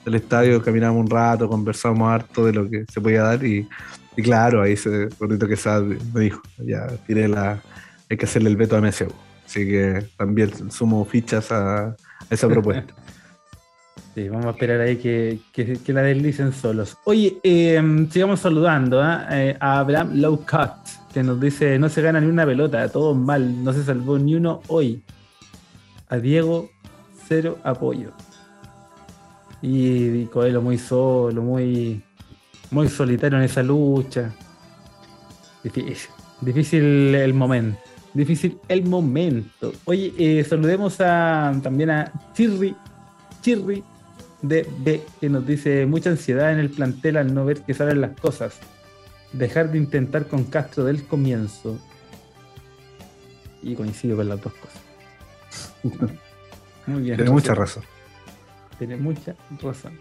del 0.04 0.16
estadio, 0.16 0.62
caminamos 0.62 1.02
un 1.02 1.10
rato, 1.10 1.48
conversamos 1.48 2.10
harto 2.10 2.46
de 2.46 2.54
lo 2.54 2.70
que 2.70 2.86
se 2.92 3.00
podía 3.00 3.24
dar. 3.24 3.44
Y, 3.46 3.68
claro, 4.18 4.62
ahí 4.62 4.76
se, 4.76 5.08
Gordito 5.20 5.48
Quesada 5.48 5.82
me 5.82 6.22
dijo, 6.22 6.42
ya 6.58 6.88
tiré 7.08 7.28
la... 7.28 7.62
Hay 8.10 8.18
que 8.18 8.26
hacerle 8.26 8.50
el 8.50 8.58
veto 8.58 8.76
a 8.76 8.82
MSU. 8.82 9.06
Así 9.50 9.66
que 9.66 10.06
también 10.16 10.70
sumo 10.70 11.04
fichas 11.06 11.52
a 11.52 11.96
esa 12.30 12.48
propuesta. 12.48 12.94
vamos 14.30 14.46
a 14.46 14.50
esperar 14.52 14.82
ahí 14.82 14.98
que, 14.98 15.40
la 15.88 16.04
deslicen 16.04 16.54
solos. 16.54 16.96
Oye, 17.06 17.40
em, 17.42 18.08
sigamos 18.12 18.42
saludando 18.42 19.02
¿ah? 19.02 19.26
eh, 19.32 19.58
a 19.60 19.80
Abraham 19.80 20.12
Lowcut, 20.18 20.70
que 21.12 21.24
nos 21.24 21.42
dice: 21.42 21.80
No 21.80 21.90
se 21.90 22.04
gana 22.04 22.22
ni 22.22 22.28
una 22.28 22.46
pelota, 22.46 22.88
todo 22.90 23.16
mal, 23.16 23.64
no 23.64 23.74
se 23.74 23.84
salvó 23.84 24.20
ni 24.20 24.36
uno 24.36 24.62
hoy. 24.68 25.02
A 26.10 26.18
Diego, 26.18 26.70
cero 27.28 27.58
apoyo. 27.64 28.12
Y, 29.64 30.26
Coelho 30.26 30.62
muy 30.62 30.78
solo, 30.78 31.42
muy, 31.42 32.04
muy 32.70 32.88
solitario 32.88 33.40
en 33.40 33.46
esa 33.46 33.64
lucha. 33.64 34.32
Difícil, 35.64 36.12
difícil 36.40 37.16
el 37.16 37.34
momento. 37.34 37.89
Difícil 38.14 38.58
el 38.68 38.86
momento. 38.86 39.74
Oye, 39.86 40.14
eh, 40.18 40.44
saludemos 40.44 41.00
a, 41.00 41.54
también 41.62 41.92
a 41.92 42.12
Chirri 42.34 42.76
Chirri 43.42 43.84
de 44.42 44.68
B, 44.80 45.02
que 45.20 45.30
nos 45.30 45.46
dice 45.46 45.86
mucha 45.86 46.10
ansiedad 46.10 46.52
en 46.52 46.60
el 46.60 46.70
plantel 46.70 47.18
al 47.18 47.34
no 47.34 47.46
ver 47.46 47.62
que 47.62 47.74
salen 47.74 48.02
las 48.02 48.20
cosas. 48.20 48.58
Dejar 49.34 49.72
de 49.72 49.78
intentar 49.78 50.28
con 50.28 50.46
Castro 50.46 50.86
del 50.86 51.06
comienzo. 51.06 51.78
Y 53.62 53.76
coincido 53.76 54.18
con 54.18 54.30
las 54.30 54.42
dos 54.42 54.54
cosas. 54.54 54.82
Muy 56.88 57.04
bien. 57.04 57.18
Tiene 57.18 57.32
mucha 57.32 57.54
razón. 57.54 57.84
Tiene 58.78 58.96
mucha 58.96 59.36
razón. 59.62 60.00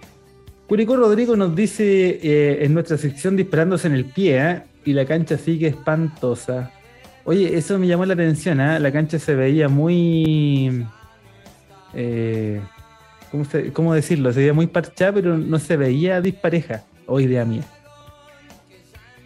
Curicó 0.68 0.96
Rodrigo 0.96 1.34
nos 1.34 1.56
dice 1.56 2.20
eh, 2.22 2.64
en 2.64 2.74
nuestra 2.74 2.96
sección 2.96 3.36
disparándose 3.36 3.88
en 3.88 3.94
el 3.94 4.04
pie 4.04 4.38
¿eh? 4.38 4.62
y 4.84 4.92
la 4.92 5.04
cancha 5.04 5.36
sigue 5.36 5.68
espantosa. 5.68 6.72
Oye, 7.28 7.58
eso 7.58 7.78
me 7.78 7.86
llamó 7.86 8.06
la 8.06 8.14
atención, 8.14 8.58
¿eh? 8.58 8.80
la 8.80 8.90
cancha 8.90 9.18
se 9.18 9.34
veía 9.34 9.68
muy... 9.68 10.86
Eh, 11.92 12.58
¿cómo, 13.74 13.92
decirlo? 13.92 14.32
Se 14.32 14.38
veía 14.38 14.54
muy 14.54 14.66
parchada, 14.66 15.12
pero 15.12 15.36
no 15.36 15.58
se 15.58 15.76
veía 15.76 16.22
dispareja, 16.22 16.84
o 17.04 17.20
idea 17.20 17.44
mía. 17.44 17.64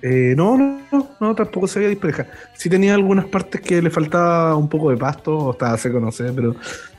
Eh, 0.03 0.35
no, 0.37 0.59
no, 0.59 1.11
no, 1.21 1.35
tampoco 1.37 1.69
se 1.69 1.79
veía 1.79 1.91
dispareja. 1.91 2.27
Sí 2.55 2.69
tenía 2.69 2.95
algunas 2.95 3.27
partes 3.27 3.61
que 3.61 3.81
le 3.81 3.89
faltaba 3.89 4.57
un 4.57 4.69
poco 4.69 4.91
de 4.91 4.97
pasto, 4.97 5.39
o 5.39 5.53
estaba 5.53 5.79
seco, 5.79 6.01
no 6.01 6.11
sé, 6.11 6.33
pero 6.33 6.57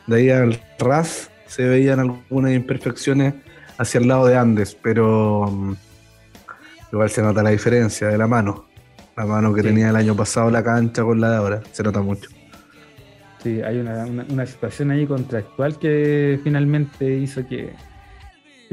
de 0.08 0.16
ahí 0.16 0.30
al 0.30 0.58
ras 0.80 1.30
se 1.48 1.68
veían 1.68 2.00
algunas 2.00 2.54
imperfecciones 2.54 3.34
hacia 3.78 4.00
el 4.00 4.08
lado 4.08 4.26
de 4.26 4.38
Andes, 4.38 4.74
pero 4.82 5.52
mm, 5.52 5.74
igual 6.94 7.10
se 7.10 7.22
nota 7.22 7.44
la 7.44 7.50
diferencia 7.50 8.08
de 8.08 8.18
la 8.18 8.28
mano. 8.28 8.72
La 9.16 9.26
mano 9.26 9.54
que 9.54 9.62
tenía 9.62 9.90
el 9.90 9.96
año 9.96 10.16
pasado 10.16 10.50
la 10.50 10.64
cancha 10.64 11.04
con 11.04 11.22
la 11.22 11.30
de 11.32 11.36
ahora, 11.38 11.62
se 11.72 11.84
nota 11.84 12.02
mucho. 12.02 12.30
Sí, 13.44 13.62
hay 13.62 13.78
una, 13.78 14.46
situación 14.46 14.92
ahí 14.92 15.06
contractual 15.06 15.78
que 15.78 16.40
finalmente 16.44 17.18
hizo 17.18 17.46
que, 17.48 17.74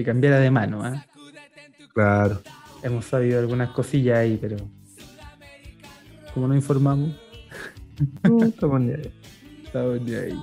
cambiara 0.05 0.39
de 0.39 0.51
mano. 0.51 0.87
¿eh? 0.87 1.05
Claro. 1.93 2.41
Hemos 2.83 3.05
sabido 3.05 3.41
algunas 3.41 3.71
cosillas 3.71 4.19
ahí, 4.19 4.39
pero 4.41 4.57
como 6.33 6.49
no 6.49 6.55
informamos. 6.55 7.11
No, 8.23 8.45
estamos 8.45 8.81
ni 8.81 8.93
ahí. 8.93 9.13
Estamos 9.65 10.01
ni 10.01 10.15
ahí. 10.15 10.43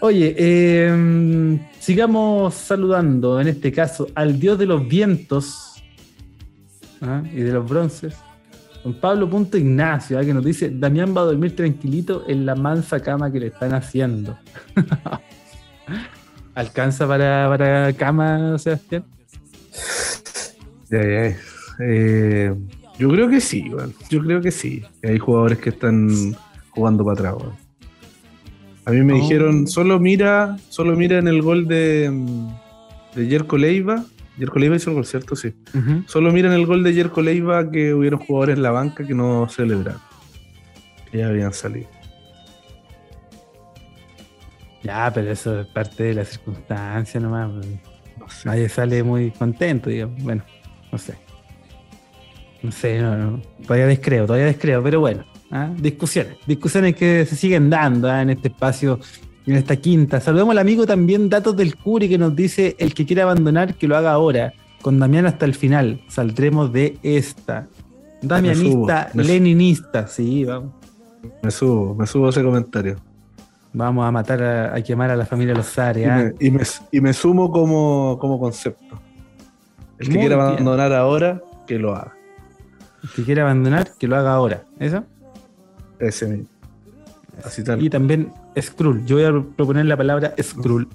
Oye, 0.00 0.34
em, 0.88 1.58
sigamos 1.78 2.54
saludando 2.54 3.40
en 3.40 3.48
este 3.48 3.72
caso 3.72 4.08
al 4.14 4.38
dios 4.38 4.58
de 4.58 4.66
los 4.66 4.86
vientos 4.86 5.82
¿ah? 7.00 7.22
y 7.32 7.40
de 7.40 7.52
los 7.52 7.68
bronces, 7.68 8.16
Don 8.86 8.94
Pablo 9.00 9.28
Punto 9.28 9.58
Ignacio, 9.58 10.20
¿eh? 10.20 10.24
que 10.24 10.32
nos 10.32 10.44
dice, 10.44 10.70
Damián 10.72 11.12
va 11.12 11.22
a 11.22 11.24
dormir 11.24 11.56
tranquilito 11.56 12.22
en 12.28 12.46
la 12.46 12.54
mansa 12.54 13.00
cama 13.00 13.32
que 13.32 13.40
le 13.40 13.48
están 13.48 13.74
haciendo. 13.74 14.38
¿Alcanza 16.54 17.08
para, 17.08 17.92
cama, 17.94 18.56
Sebastián? 18.58 19.04
Eh, 20.92 22.54
yo 22.96 23.10
creo 23.10 23.28
que 23.28 23.40
sí, 23.40 23.64
yo 24.08 24.20
creo 24.22 24.40
que 24.40 24.52
sí. 24.52 24.84
Hay 25.02 25.18
jugadores 25.18 25.58
que 25.58 25.70
están 25.70 26.36
jugando 26.70 27.04
para 27.04 27.30
atrás. 27.30 27.34
A 28.84 28.92
mí 28.92 29.02
me 29.02 29.14
oh. 29.14 29.16
dijeron, 29.16 29.66
solo 29.66 29.98
mira, 29.98 30.58
solo 30.68 30.94
mira 30.94 31.18
en 31.18 31.26
el 31.26 31.42
gol 31.42 31.66
de, 31.66 32.08
de 33.16 33.26
Yerko 33.26 33.58
Leiva 33.58 34.04
Yerko 34.36 34.58
Leiva 34.58 34.76
hizo 34.76 34.90
el 34.90 34.96
gol, 34.96 35.06
¿cierto? 35.06 35.34
Sí. 35.36 35.54
Solo 36.06 36.32
miren 36.32 36.52
el 36.52 36.66
gol 36.66 36.82
de 36.82 36.92
Yerko 36.92 37.22
Leiva 37.22 37.70
que 37.70 37.94
hubieron 37.94 38.20
jugadores 38.20 38.56
en 38.56 38.62
la 38.62 38.70
banca 38.70 39.06
que 39.06 39.14
no 39.14 39.48
celebraron. 39.48 40.00
Que 41.10 41.18
ya 41.18 41.28
habían 41.28 41.52
salido. 41.52 41.88
Ya, 44.82 45.10
pero 45.12 45.30
eso 45.30 45.60
es 45.60 45.66
parte 45.68 46.04
de 46.04 46.14
la 46.14 46.24
circunstancia 46.24 47.18
nomás. 47.18 47.50
Pues. 48.18 48.46
Nadie 48.46 48.68
sale 48.68 49.02
muy 49.02 49.30
contento, 49.30 49.90
digamos. 49.90 50.22
Bueno, 50.22 50.44
no 50.92 50.98
sé. 50.98 51.14
No 52.62 52.72
sé, 52.72 53.00
no, 53.00 53.16
no. 53.16 53.42
Todavía 53.62 53.86
descreo, 53.86 54.26
todavía 54.26 54.46
descreo, 54.46 54.82
pero 54.82 55.00
bueno. 55.00 55.24
¿ah? 55.50 55.70
Discusiones. 55.76 56.36
Discusiones 56.46 56.94
que 56.94 57.24
se 57.26 57.36
siguen 57.36 57.70
dando 57.70 58.08
¿ah? 58.08 58.22
en 58.22 58.30
este 58.30 58.48
espacio 58.48 59.00
en 59.46 59.54
esta 59.54 59.76
quinta. 59.76 60.20
Saludamos 60.20 60.52
al 60.52 60.58
amigo 60.58 60.86
también 60.86 61.28
Datos 61.28 61.56
del 61.56 61.76
Curi 61.76 62.08
que 62.08 62.18
nos 62.18 62.34
dice 62.34 62.76
el 62.78 62.94
que 62.94 63.06
quiere 63.06 63.22
abandonar 63.22 63.74
que 63.74 63.86
lo 63.86 63.96
haga 63.96 64.12
ahora. 64.12 64.52
Con 64.82 64.98
Damián 64.98 65.26
hasta 65.26 65.46
el 65.46 65.54
final. 65.54 66.00
Saldremos 66.08 66.72
de 66.72 66.98
esta. 67.02 67.66
Damianista, 68.22 69.10
leninista, 69.14 70.06
sí, 70.06 70.44
vamos. 70.44 70.72
Me 71.42 71.50
subo, 71.50 71.94
me 71.94 72.06
subo 72.06 72.26
a 72.26 72.30
ese 72.30 72.42
comentario. 72.42 72.96
Vamos 73.72 74.06
a 74.06 74.10
matar, 74.10 74.42
a, 74.42 74.82
quemar 74.82 75.10
a 75.10 75.16
la 75.16 75.26
familia 75.26 75.54
Lozare. 75.54 76.02
Y, 76.02 76.06
me, 76.06 76.34
y, 76.40 76.50
me, 76.50 76.62
y 76.92 77.00
me 77.00 77.12
sumo 77.12 77.50
como, 77.50 78.16
como 78.18 78.40
concepto. 78.40 79.00
El 79.98 80.08
que 80.08 80.18
quiera 80.18 80.34
abandonar 80.36 80.92
ahora, 80.92 81.42
que 81.66 81.78
lo 81.78 81.94
haga. 81.94 82.14
El 83.02 83.10
que 83.10 83.22
quiera 83.24 83.42
abandonar, 83.42 83.90
que 83.98 84.06
lo 84.06 84.16
haga 84.16 84.32
ahora. 84.32 84.62
¿Eso? 84.78 85.04
Ese 85.98 86.26
mismo. 86.26 86.55
Así 87.44 87.62
tal. 87.62 87.82
Y 87.82 87.90
también 87.90 88.32
Skrull. 88.60 89.04
Yo 89.06 89.16
voy 89.16 89.24
a 89.24 89.56
proponer 89.56 89.86
la 89.86 89.96
palabra 89.96 90.34
Skrull. 90.40 90.88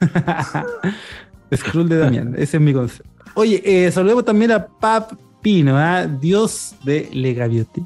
Skrull 1.54 1.88
de 1.88 1.98
Damián. 1.98 2.34
Ese 2.36 2.56
es 2.56 2.62
mi 2.62 2.72
concepto. 2.72 3.10
Oye, 3.34 3.62
eh, 3.64 3.90
saludemos 3.90 4.24
también 4.24 4.50
a 4.52 4.66
Pap 4.66 5.12
Pino, 5.42 5.76
¿ah? 5.76 6.06
Dios 6.06 6.74
de 6.84 7.08
Legaviotti. 7.12 7.84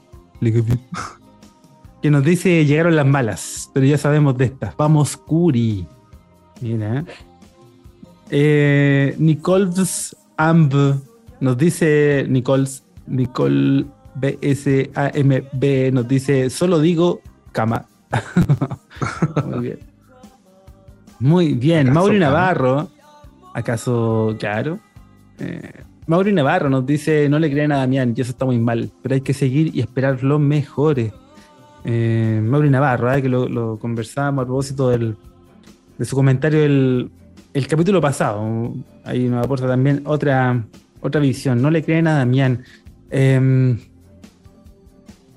Que 2.01 2.11
nos 2.11 2.25
dice 2.25 2.65
llegaron 2.65 2.97
las 2.97 3.07
malas, 3.07 3.71
pero 3.75 3.85
ya 3.85 3.99
sabemos 3.99 4.39
de 4.39 4.47
estas. 4.47 4.77
Vamos, 4.77 5.17
Curi. 5.17 5.87
Mira. 6.61 7.05
Eh, 8.31 9.15
Nicoles 9.19 10.17
Amb 10.37 10.73
nos 11.41 11.59
dice 11.59 12.25
Nicoles, 12.29 12.85
Nicole 13.07 13.87
BSAMB 14.15 15.93
nos 15.93 16.09
dice, 16.09 16.49
solo 16.51 16.81
digo 16.81 17.21
cama. 17.53 17.87
Muy 19.47 19.61
bien. 19.61 19.79
Muy 21.19 21.55
bien. 21.55 21.93
Mauri 21.93 22.19
Navarro. 22.19 22.89
¿Acaso, 23.55 24.37
claro? 24.39 24.79
Eh, 25.39 25.83
Mauri 26.07 26.33
Navarro 26.33 26.71
nos 26.71 26.87
dice, 26.87 27.29
no 27.29 27.39
le 27.39 27.51
creen 27.51 27.73
a 27.73 27.79
Damián 27.79 28.15
y 28.17 28.21
eso 28.21 28.31
está 28.31 28.45
muy 28.45 28.59
mal, 28.59 28.91
pero 29.03 29.15
hay 29.15 29.21
que 29.21 29.35
seguir 29.35 29.75
y 29.75 29.81
esperar 29.81 30.23
lo 30.23 30.39
mejores. 30.39 31.13
Eh, 31.85 32.41
Mauri 32.43 32.71
Navarro, 32.71 33.13
eh, 33.13 33.23
que 33.23 33.29
lo, 33.29 33.79
conversábamos 33.79 34.43
a 34.43 34.47
propósito 34.47 34.89
del, 34.91 35.17
de 35.99 36.05
su 36.05 36.17
comentario 36.17 36.61
del 36.61 37.11
el 37.53 37.67
capítulo 37.67 38.01
pasado. 38.01 38.75
Ahí 39.05 39.29
nos 39.29 39.45
aporta 39.45 39.67
también 39.67 40.03
otra, 40.05 40.65
otra 41.01 41.21
visión. 41.21 41.61
No 41.61 41.71
le 41.71 41.83
creen 41.83 42.07
a 42.07 42.19
Damián. 42.19 42.63
Em, 43.11 43.79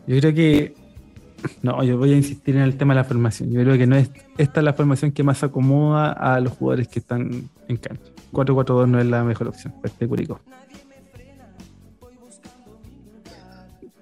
yo 0.08 0.20
creo 0.20 0.34
que. 0.34 0.74
No, 1.62 1.84
yo 1.84 1.98
voy 1.98 2.14
a 2.14 2.18
insistir 2.18 2.56
en 2.56 2.62
el 2.62 2.76
tema 2.76 2.94
de 2.94 3.02
la 3.02 3.04
formación. 3.04 3.52
Yo 3.52 3.62
creo 3.62 3.78
que 3.78 3.88
no 3.88 3.96
es 3.96 4.10
esta 4.38 4.60
es 4.60 4.64
la 4.64 4.74
formación 4.74 5.12
que 5.12 5.24
más 5.24 5.44
acomoda 5.44 6.12
a 6.12 6.40
los 6.40 6.54
jugadores 6.54 6.88
que 6.88 7.00
están 7.00 7.50
en 7.68 7.78
cancha. 7.78 8.12
4-4-2 8.32 8.88
no 8.88 9.00
es 9.00 9.06
la 9.06 9.24
mejor 9.24 9.48
opción 9.48 9.74
este 9.84 10.08
Curicó. 10.08 10.40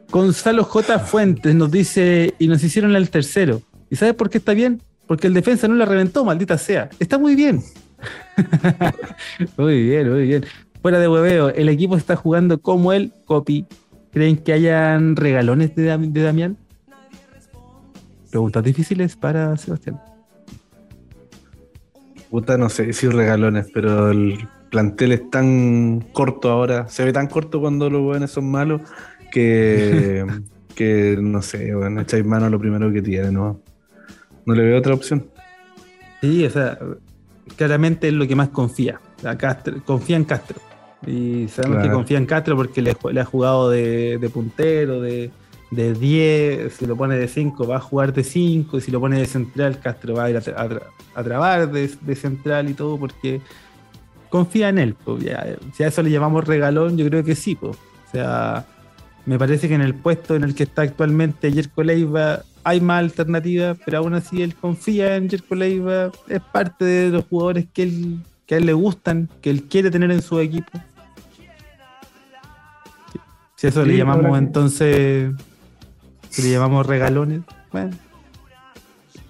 Gonzalo 0.09 0.63
J. 0.65 0.99
Fuentes 0.99 1.55
nos 1.55 1.71
dice, 1.71 2.33
y 2.37 2.47
nos 2.47 2.63
hicieron 2.63 2.95
el 2.95 3.09
tercero. 3.09 3.61
¿Y 3.89 3.95
sabes 3.95 4.13
por 4.13 4.29
qué 4.29 4.39
está 4.39 4.53
bien? 4.53 4.81
Porque 5.07 5.27
el 5.27 5.33
defensa 5.33 5.67
no 5.67 5.75
la 5.75 5.85
reventó, 5.85 6.25
maldita 6.25 6.57
sea. 6.57 6.89
Está 6.99 7.17
muy 7.17 7.35
bien. 7.35 7.63
muy 9.57 9.83
bien, 9.83 10.11
muy 10.11 10.27
bien. 10.27 10.45
Fuera 10.81 10.99
de 10.99 11.07
hueveo, 11.07 11.49
el 11.49 11.69
equipo 11.69 11.95
está 11.95 12.15
jugando 12.15 12.59
como 12.61 12.91
el 12.91 13.13
copy. 13.25 13.65
¿Creen 14.11 14.37
que 14.37 14.51
hayan 14.51 15.15
regalones 15.15 15.75
de, 15.75 15.97
de 15.97 16.21
Damián? 16.21 16.57
Preguntas 18.31 18.63
difíciles 18.63 19.15
para 19.15 19.55
Sebastián. 19.57 20.01
Puta, 22.29 22.57
no 22.57 22.69
sé 22.69 22.93
si 22.93 23.07
regalones, 23.09 23.67
pero 23.73 24.09
el 24.09 24.47
plantel 24.69 25.11
es 25.11 25.29
tan 25.29 25.99
corto 26.13 26.49
ahora, 26.49 26.87
se 26.87 27.03
ve 27.03 27.11
tan 27.11 27.27
corto 27.27 27.59
cuando 27.59 27.89
los 27.89 28.01
buenos 28.01 28.31
son 28.31 28.49
malos, 28.49 28.81
que, 29.31 30.25
que 30.75 31.17
no 31.21 31.41
sé, 31.41 31.75
bueno, 31.75 32.01
echáis 32.01 32.25
mano 32.25 32.45
a 32.45 32.49
lo 32.49 32.57
primero 32.57 32.91
que 32.91 33.01
tiene, 33.01 33.31
¿no? 33.31 33.61
No 34.45 34.55
le 34.55 34.63
veo 34.63 34.79
otra 34.79 34.93
opción. 34.93 35.29
Sí, 36.21 36.45
o 36.45 36.49
sea, 36.49 36.79
claramente 37.57 38.07
es 38.07 38.13
lo 38.13 38.27
que 38.27 38.35
más 38.35 38.49
confía. 38.49 38.99
confía 39.85 40.15
en 40.15 40.23
Castro. 40.23 40.59
Y 41.05 41.47
sabemos 41.47 41.83
que 41.83 41.91
confía 41.91 42.17
en 42.17 42.25
Castro 42.25 42.55
porque 42.55 42.81
le, 42.81 42.91
ha 42.91 43.25
jugado 43.25 43.69
de, 43.69 44.29
puntero, 44.33 45.01
de, 45.01 45.31
de 45.71 45.93
10, 45.93 46.73
si 46.73 46.85
lo 46.85 46.95
pone 46.95 47.15
de 47.15 47.27
5 47.27 47.65
va 47.65 47.77
a 47.77 47.79
jugar 47.79 48.13
de 48.13 48.23
5, 48.23 48.77
y 48.77 48.81
si 48.81 48.91
lo 48.91 48.99
pone 48.99 49.17
de 49.17 49.25
central, 49.25 49.79
Castro 49.79 50.15
va 50.15 50.25
a 50.25 50.29
ir 50.29 50.37
a, 50.37 51.23
trabar 51.23 51.71
de, 51.71 52.15
central 52.15 52.69
y 52.69 52.73
todo, 52.73 52.97
porque 52.99 53.41
confía 54.29 54.69
en 54.69 54.79
él. 54.79 54.95
si 55.73 55.83
a 55.83 55.87
eso 55.87 56.03
le 56.03 56.11
llamamos 56.11 56.45
regalón, 56.45 56.97
yo 56.97 57.07
creo 57.07 57.23
que 57.23 57.35
sí. 57.35 57.57
O 57.61 57.73
sea, 58.11 58.65
me 59.25 59.39
parece 59.39 59.67
que 59.67 59.75
en 59.75 59.81
el 59.81 59.95
puesto 59.95 60.35
en 60.35 60.43
el 60.43 60.55
que 60.55 60.63
está 60.63 60.81
actualmente 60.81 61.51
Jerko 61.51 61.83
Leiva 61.83 62.41
hay 62.63 62.81
más 62.81 62.99
alternativas, 62.99 63.77
pero 63.85 63.99
aún 63.99 64.13
así 64.13 64.41
él 64.41 64.55
confía 64.55 65.15
en 65.15 65.29
Jerko 65.29 65.55
Leiva, 65.55 66.11
es 66.27 66.41
parte 66.41 66.85
de 66.85 67.09
los 67.09 67.25
jugadores 67.25 67.65
que, 67.73 67.83
él, 67.83 68.19
que 68.45 68.55
a 68.55 68.57
él 68.57 68.65
le 68.65 68.73
gustan, 68.73 69.29
que 69.41 69.49
él 69.49 69.63
quiere 69.63 69.89
tener 69.89 70.11
en 70.11 70.21
su 70.21 70.39
equipo. 70.39 70.71
Si 73.55 73.67
eso 73.67 73.85
le 73.85 73.95
llamamos 73.95 74.37
entonces, 74.37 75.31
si 76.31 76.41
le 76.41 76.51
llamamos 76.51 76.85
regalones, 76.85 77.41
bueno, 77.71 77.91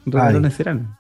regalones 0.06 0.54
serán. 0.54 0.98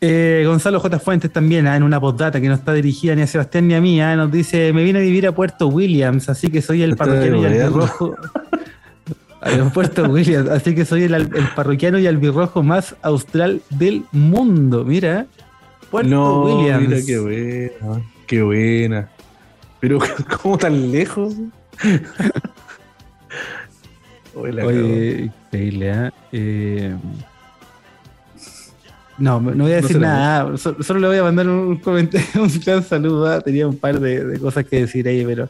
Eh, 0.00 0.44
Gonzalo 0.46 0.78
J. 0.78 1.00
Fuentes 1.00 1.32
también, 1.32 1.66
ah, 1.66 1.76
en 1.76 1.82
una 1.82 2.00
postdata 2.00 2.40
que 2.40 2.46
no 2.46 2.54
está 2.54 2.72
dirigida 2.72 3.16
ni 3.16 3.22
a 3.22 3.26
Sebastián 3.26 3.66
ni 3.66 3.74
a 3.74 3.80
mí, 3.80 4.00
ah, 4.00 4.14
nos 4.14 4.30
dice, 4.30 4.72
me 4.72 4.84
vine 4.84 5.00
a 5.00 5.02
vivir 5.02 5.26
a 5.26 5.32
Puerto 5.32 5.66
Williams, 5.66 6.28
así 6.28 6.48
que 6.48 6.62
soy 6.62 6.82
el 6.82 6.96
parroquiano 6.96 7.42
y 7.42 7.44
albirrojo. 7.46 8.14
a 9.40 9.72
Puerto 9.72 10.04
Williams, 10.04 10.48
así 10.50 10.76
que 10.76 10.84
soy 10.84 11.02
el, 11.02 11.28
parroquiano 11.56 11.98
y 11.98 12.06
albirrojo 12.06 12.62
más 12.62 12.94
austral 13.02 13.60
del 13.70 14.04
mundo. 14.12 14.84
Mira, 14.84 15.26
Puerto 15.90 16.44
Williams. 16.44 16.88
Mira 16.88 17.00
qué 17.04 17.18
buena, 17.18 18.02
qué 18.28 18.42
buena. 18.42 19.08
Pero, 19.80 19.98
¿cómo 20.42 20.58
tan 20.58 20.92
lejos? 20.92 21.34
Oye, 24.40 25.30
increíble, 25.30 25.90
¿eh? 25.90 26.10
eh 26.32 26.96
no, 29.18 29.40
no 29.40 29.64
voy 29.64 29.72
a 29.72 29.76
decir 29.76 29.98
nada. 29.98 30.56
Solo, 30.56 31.00
le 31.00 31.08
voy 31.08 31.16
a 31.16 31.24
mandar 31.24 31.48
un 31.48 31.76
comentario, 31.76 32.26
un 32.42 32.60
gran 32.64 32.84
saludo. 32.84 33.26
¿ah? 33.26 33.40
Tenía 33.40 33.66
un 33.66 33.76
par 33.76 33.98
de, 33.98 34.38
cosas 34.38 34.64
que 34.64 34.80
decir 34.80 35.08
ahí, 35.08 35.24
pero 35.24 35.48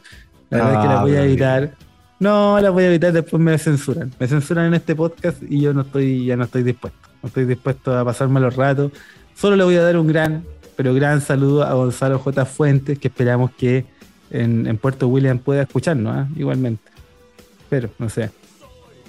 la 0.49 0.57
verdad 0.57 0.73
es 0.73 0.81
que 0.81 0.87
la 0.87 1.01
voy 1.01 1.15
a 1.15 1.23
evitar. 1.23 1.71
No, 2.19 2.59
la 2.59 2.69
voy 2.71 2.83
a 2.83 2.87
evitar, 2.87 3.13
después 3.13 3.41
me 3.41 3.57
censuran. 3.57 4.11
Me 4.19 4.27
censuran 4.27 4.65
en 4.65 4.73
este 4.73 4.95
podcast 4.95 5.41
y 5.47 5.61
yo 5.61 5.73
no 5.73 5.81
estoy, 5.81 6.25
ya 6.25 6.35
no 6.35 6.45
estoy 6.45 6.63
dispuesto. 6.63 6.99
No 7.21 7.27
estoy 7.27 7.45
dispuesto 7.45 7.97
a 7.97 8.03
pasarme 8.03 8.39
los 8.39 8.55
ratos. 8.55 8.91
Solo 9.35 9.55
le 9.55 9.63
voy 9.63 9.75
a 9.75 9.83
dar 9.83 9.97
un 9.97 10.07
gran, 10.07 10.43
pero 10.75 10.93
gran 10.93 11.21
saludo 11.21 11.63
a 11.63 11.73
Gonzalo 11.73 12.19
J. 12.19 12.45
Fuentes, 12.45 12.97
que 12.97 13.07
esperamos 13.07 13.51
que 13.51 13.85
en, 14.31 14.77
Puerto 14.77 15.07
William 15.07 15.37
pueda 15.37 15.61
escucharnos, 15.61 16.13
¿ah? 16.15 16.27
igualmente. 16.35 16.83
Pero, 17.69 17.89
no 17.99 18.09
sé. 18.09 18.31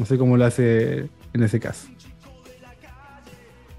No 0.01 0.07
sé 0.07 0.16
cómo 0.16 0.38
lo 0.38 0.46
hace 0.46 1.11
en 1.34 1.42
ese 1.42 1.61
caso. 1.61 1.86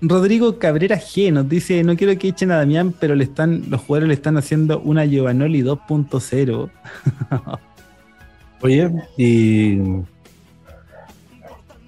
Rodrigo 0.01 0.59
Cabrera 0.59 0.97
G 0.97 1.33
nos 1.33 1.49
dice, 1.49 1.83
no 1.83 1.95
quiero 1.95 2.15
que 2.19 2.27
echen 2.27 2.51
a 2.51 2.57
Damián, 2.57 2.93
pero 2.99 3.15
le 3.15 3.23
están, 3.23 3.63
los 3.71 3.81
jugadores 3.81 4.07
le 4.07 4.13
están 4.13 4.37
haciendo 4.37 4.79
una 4.81 5.03
Giovanoli 5.03 5.63
2.0. 5.63 6.69
Oye, 8.61 8.91
y... 9.17 9.79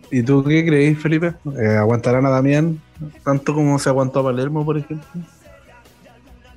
¿Y 0.09 0.23
tú 0.23 0.43
qué 0.43 0.65
creéis, 0.65 0.97
Felipe? 0.97 1.35
Eh, 1.59 1.77
¿Aguantarán 1.77 2.25
a 2.25 2.31
Damián 2.31 2.81
tanto 3.23 3.53
como 3.53 3.77
se 3.77 3.89
aguantó 3.89 4.21
a 4.21 4.23
Palermo, 4.23 4.65
por 4.65 4.79
ejemplo? 4.79 5.07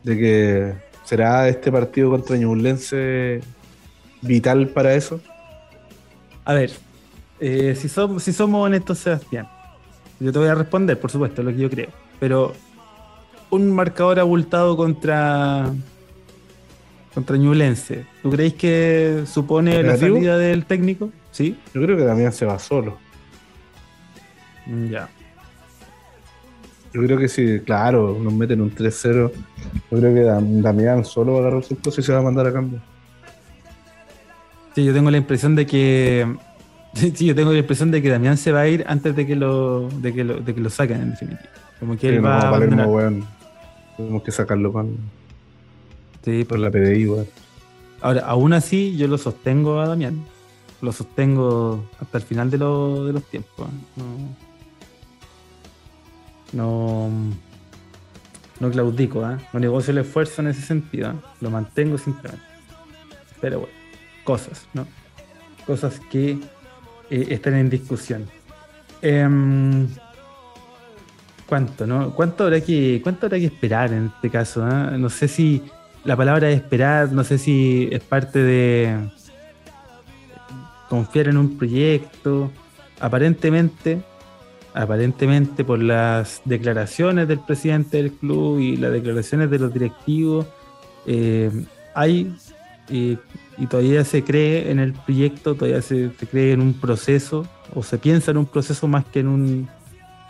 ¿De 0.03 0.17
que 0.17 0.73
será 1.05 1.47
este 1.47 1.71
partido 1.71 2.09
contra 2.09 2.39
Ñublense 2.39 3.43
vital 4.23 4.69
para 4.69 4.95
eso? 4.95 5.21
A 6.47 6.55
ver, 6.55 6.71
eh, 7.41 7.75
si, 7.77 7.89
somos, 7.89 8.23
si 8.23 8.33
somos 8.33 8.65
honestos, 8.65 8.99
Sebastián, 8.99 9.49
yo 10.21 10.33
te 10.33 10.39
voy 10.39 10.49
a 10.49 10.55
responder, 10.55 10.99
por 10.99 11.11
supuesto, 11.11 11.43
lo 11.43 11.51
que 11.51 11.59
yo 11.59 11.71
creo. 11.71 11.89
Pero 12.19 12.55
un 13.51 13.71
marcador 13.71 14.19
abultado 14.19 14.77
contra 14.77 15.71
contra 17.15 17.39
Ñublense, 17.39 18.05
¿tú 18.23 18.31
creéis 18.31 18.53
que 18.55 19.23
supone 19.25 19.83
la 19.83 19.97
salida 19.97 20.37
del 20.37 20.67
técnico? 20.67 21.11
Sí. 21.31 21.57
Yo 21.73 21.81
creo 21.81 21.97
que 21.97 22.05
Damián 22.05 22.31
se 22.31 22.45
va 22.45 22.59
solo. 22.59 22.99
Mm, 24.67 24.89
ya. 24.89 25.09
Yo 26.93 27.03
creo 27.03 27.19
que 27.19 27.29
sí, 27.29 27.61
claro, 27.65 28.19
nos 28.23 28.35
meten 28.35 28.61
un 28.61 28.71
3-0. 28.71 29.33
Yo 29.91 29.99
creo 29.99 30.15
que 30.15 30.23
Damián 30.61 31.07
solo 31.07 31.33
va 31.33 31.39
a 31.39 31.41
agarrar 31.43 31.65
sus 31.65 31.79
cosas 31.79 32.01
y 32.01 32.03
se 32.03 32.13
va 32.13 32.19
a 32.19 32.23
mandar 32.23 32.47
a 32.47 32.53
cambio. 32.53 32.81
Sí, 34.75 34.85
yo 34.85 34.93
tengo 34.93 35.11
la 35.11 35.17
impresión 35.17 35.57
de 35.57 35.65
que 35.65 36.27
Sí, 37.15 37.27
yo 37.27 37.35
tengo 37.35 37.53
la 37.53 37.59
impresión 37.59 37.91
de 37.91 38.01
que 38.01 38.09
Damián 38.09 38.37
se 38.37 38.53
va 38.53 38.61
a 38.61 38.69
ir 38.69 38.85
antes 38.87 39.15
de 39.15 39.27
que 39.27 39.37
lo, 39.37 39.89
de 39.89 40.15
que 40.15 40.25
lo, 40.25 40.41
de 40.41 40.55
que 40.55 40.61
lo 40.61 40.71
saquen 40.71 41.03
en 41.03 41.11
definitiva. 41.11 41.51
Como 41.79 41.97
que 41.97 42.09
él 42.09 42.25
va 42.25 42.39
a 42.39 42.51
Palermo, 42.51 42.87
bueno, 42.87 43.27
tenemos 43.97 44.23
que 44.23 44.33
sacarlo 44.33 44.73
con, 44.73 44.97
sí, 46.25 46.45
por 46.45 46.59
la 46.59 46.71
PDI, 46.71 47.27
Ahora, 48.01 48.21
aún 48.27 48.53
así, 48.53 48.97
yo 48.97 49.09
lo 49.09 49.19
sostengo 49.19 49.81
a 49.81 49.89
Damián. 49.89 50.25
Lo 50.83 50.93
sostengo 50.93 51.89
hasta 51.99 52.19
el 52.19 52.25
final 52.25 52.51
de, 52.51 52.59
de 52.59 53.13
los 53.13 53.25
tiempos. 53.25 53.69
No, 56.53 57.09
no, 58.61 58.71
claudico, 58.71 59.29
¿eh? 59.29 59.37
no 59.53 59.61
negocio 59.61 59.93
el 59.93 59.99
esfuerzo 59.99 60.43
en 60.43 60.49
ese 60.49 60.63
sentido. 60.63 61.11
¿eh? 61.11 61.15
Lo 61.41 61.51
mantengo 61.51 61.97
simplemente. 61.97 62.45
Pero 63.41 63.61
bueno, 63.61 63.75
cosas, 64.25 64.67
¿no? 64.75 64.87
Cosas 65.67 66.01
que 66.11 66.39
eh, 67.11 67.27
están 67.31 67.55
en 67.55 67.71
discusión. 67.71 68.27
Em, 69.03 69.89
¿Cuánto, 71.47 71.87
no? 71.87 72.13
¿Cuánto 72.15 72.45
habrá 72.45 72.61
que, 72.61 73.01
cuánto 73.03 73.27
habrá 73.27 73.39
que 73.39 73.47
esperar 73.47 73.93
en 73.93 74.07
este 74.07 74.31
caso? 74.31 74.65
Ah? 74.65 74.97
No 74.99 75.09
sé 75.09 75.29
si 75.29 75.63
la 76.05 76.17
palabra 76.17 76.51
es 76.51 76.57
esperar, 76.57 77.13
no 77.13 77.23
sé 77.23 77.39
si 77.39 77.89
es 77.93 78.03
parte 78.03 78.41
de 78.41 78.97
confiar 80.89 81.29
en 81.29 81.37
un 81.37 81.57
proyecto. 81.57 82.51
Aparentemente, 82.99 84.03
aparentemente 84.75 85.65
por 85.65 85.81
las 85.81 86.43
declaraciones 86.45 87.29
del 87.29 87.41
presidente 87.41 87.99
del 87.99 88.13
club 88.13 88.59
y 88.59 88.77
las 88.77 88.93
declaraciones 88.93 89.51
de 89.51 89.59
los 89.59 89.73
directivos, 89.73 90.47
eh, 91.07 91.51
hay 91.95 92.35
eh, 92.89 93.17
y 93.59 93.67
todavía 93.67 94.05
se 94.05 94.23
cree 94.23 94.71
en 94.71 94.79
el 94.79 94.93
proyecto, 94.93 95.55
todavía 95.55 95.83
se, 95.83 96.11
cree 96.31 96.53
en 96.53 96.61
un 96.61 96.75
proceso 96.75 97.47
o 97.75 97.83
se 97.83 97.99
piensa 97.99 98.31
en 98.31 98.39
un 98.39 98.47
proceso 98.47 98.87
más 98.87 99.05
que 99.07 99.21
en 99.21 99.29
un 99.29 99.69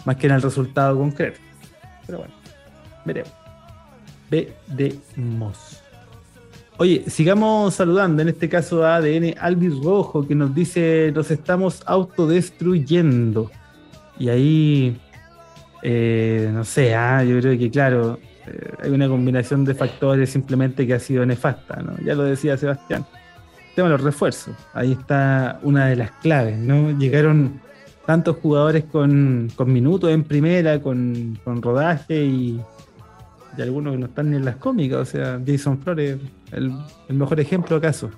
más 0.05 0.17
que 0.17 0.27
en 0.27 0.35
el 0.35 0.43
resultado 0.43 0.97
concreto. 0.97 1.41
Pero 2.07 2.19
bueno, 2.19 2.35
veremos. 3.05 3.33
veremos. 4.31 5.83
Oye, 6.79 7.05
sigamos 7.09 7.75
saludando, 7.75 8.23
en 8.23 8.29
este 8.29 8.49
caso 8.49 8.85
a 8.85 8.97
ADN 8.97 9.35
Alvis 9.41 9.83
Rojo, 9.83 10.27
que 10.27 10.35
nos 10.35 10.55
dice, 10.55 11.11
nos 11.15 11.31
estamos 11.31 11.83
autodestruyendo. 11.87 13.51
Y 14.19 14.29
ahí, 14.29 15.01
eh, 15.83 16.51
no 16.53 16.65
sé, 16.65 16.95
ah, 16.95 17.25
yo 17.25 17.41
creo 17.41 17.59
que 17.59 17.71
claro, 17.71 18.19
eh, 18.47 18.71
hay 18.83 18.91
una 18.91 19.09
combinación 19.09 19.65
de 19.65 19.75
factores 19.75 20.31
simplemente 20.31 20.87
que 20.87 20.95
ha 20.95 21.01
sido 21.01 21.25
nefasta, 21.27 21.83
¿no? 21.83 21.97
Ya 22.05 22.15
lo 22.15 22.25
decía 22.25 22.57
Sebastián. 22.57 23.05
El 23.71 23.75
tema 23.75 23.89
de 23.89 23.93
los 23.93 24.03
refuerzos, 24.03 24.55
ahí 24.73 24.93
está 24.93 25.59
una 25.63 25.87
de 25.87 25.97
las 25.97 26.11
claves, 26.13 26.59
¿no? 26.59 26.99
Llegaron 26.99 27.61
tantos 28.07 28.37
jugadores 28.37 28.85
con, 28.85 29.51
minutos 29.67 30.11
en 30.11 30.25
primera, 30.25 30.81
con 30.81 31.39
rodaje 31.45 32.25
y 32.25 32.61
y 33.57 33.63
algunos 33.63 33.95
que 33.95 33.99
no 33.99 34.07
están 34.07 34.31
ni 34.31 34.37
en 34.37 34.45
las 34.45 34.57
cómicas, 34.57 34.99
o 34.99 35.05
sea, 35.05 35.41
Jason 35.45 35.79
Flores, 35.79 36.19
el, 36.53 36.73
mejor 37.09 37.41
ejemplo 37.41 37.77
acaso. 37.77 38.11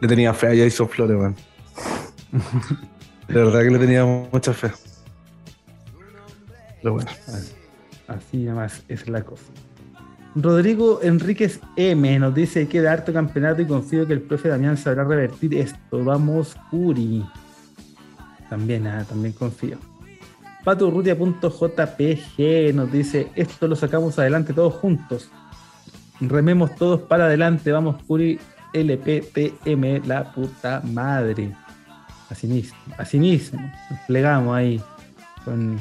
Le 0.00 0.08
tenía 0.08 0.34
fe 0.34 0.48
a 0.48 0.64
Jason 0.64 0.88
Flores, 0.88 1.16
man. 1.16 1.36
De 3.28 3.34
verdad 3.34 3.60
que 3.62 3.70
le 3.70 3.78
tenía 3.78 4.04
mucha 4.04 4.52
fe. 4.52 4.70
Pero 6.82 6.94
bueno. 6.94 7.10
Así, 8.08 8.38
nada 8.38 8.62
más 8.62 8.82
es 8.88 9.08
la 9.08 9.22
cosa. 9.22 9.44
Rodrigo 10.36 11.00
Enríquez 11.02 11.60
M 11.76 12.18
nos 12.18 12.34
dice 12.34 12.66
que 12.66 12.82
da 12.82 12.92
harto 12.92 13.12
campeonato 13.12 13.62
y 13.62 13.66
confío 13.66 14.06
que 14.06 14.14
el 14.14 14.22
profe 14.22 14.48
Damián 14.48 14.76
sabrá 14.76 15.04
revertir 15.04 15.54
esto. 15.54 16.04
Vamos, 16.04 16.56
Uri. 16.72 17.24
También, 18.50 18.86
ah, 18.86 19.04
también 19.08 19.32
confío. 19.32 19.78
Paturrutia.jpg 20.64 22.74
nos 22.74 22.90
dice, 22.90 23.28
esto 23.34 23.68
lo 23.68 23.76
sacamos 23.76 24.18
adelante 24.18 24.52
todos 24.52 24.74
juntos. 24.74 25.30
Rememos 26.20 26.74
todos 26.76 27.00
para 27.02 27.26
adelante, 27.26 27.70
vamos 27.70 28.02
Curi 28.04 28.40
LPTM, 28.72 30.06
la 30.06 30.32
puta 30.32 30.80
madre. 30.84 31.54
Así 32.30 32.46
mismo, 32.46 32.78
así 32.96 33.20
mismo, 33.20 33.60
plegamos 34.06 34.56
ahí 34.56 34.80
con 35.44 35.78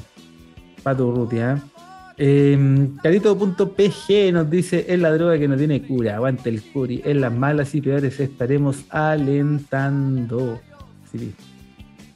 Paturrutia. 0.84 1.54
Eh, 1.54 1.73
Carito.pg 2.16 4.32
nos 4.32 4.50
dice, 4.50 4.86
es 4.88 5.00
la 5.00 5.12
droga 5.12 5.40
que 5.40 5.48
no 5.48 5.58
tiene 5.58 5.82
cura, 5.82 6.16
aguante 6.16 6.50
el 6.50 6.62
Curi, 6.62 7.02
en 7.04 7.22
las 7.22 7.34
malas 7.34 7.74
y 7.74 7.82
peores 7.82 8.20
estaremos 8.20 8.86
alentando. 8.90 10.62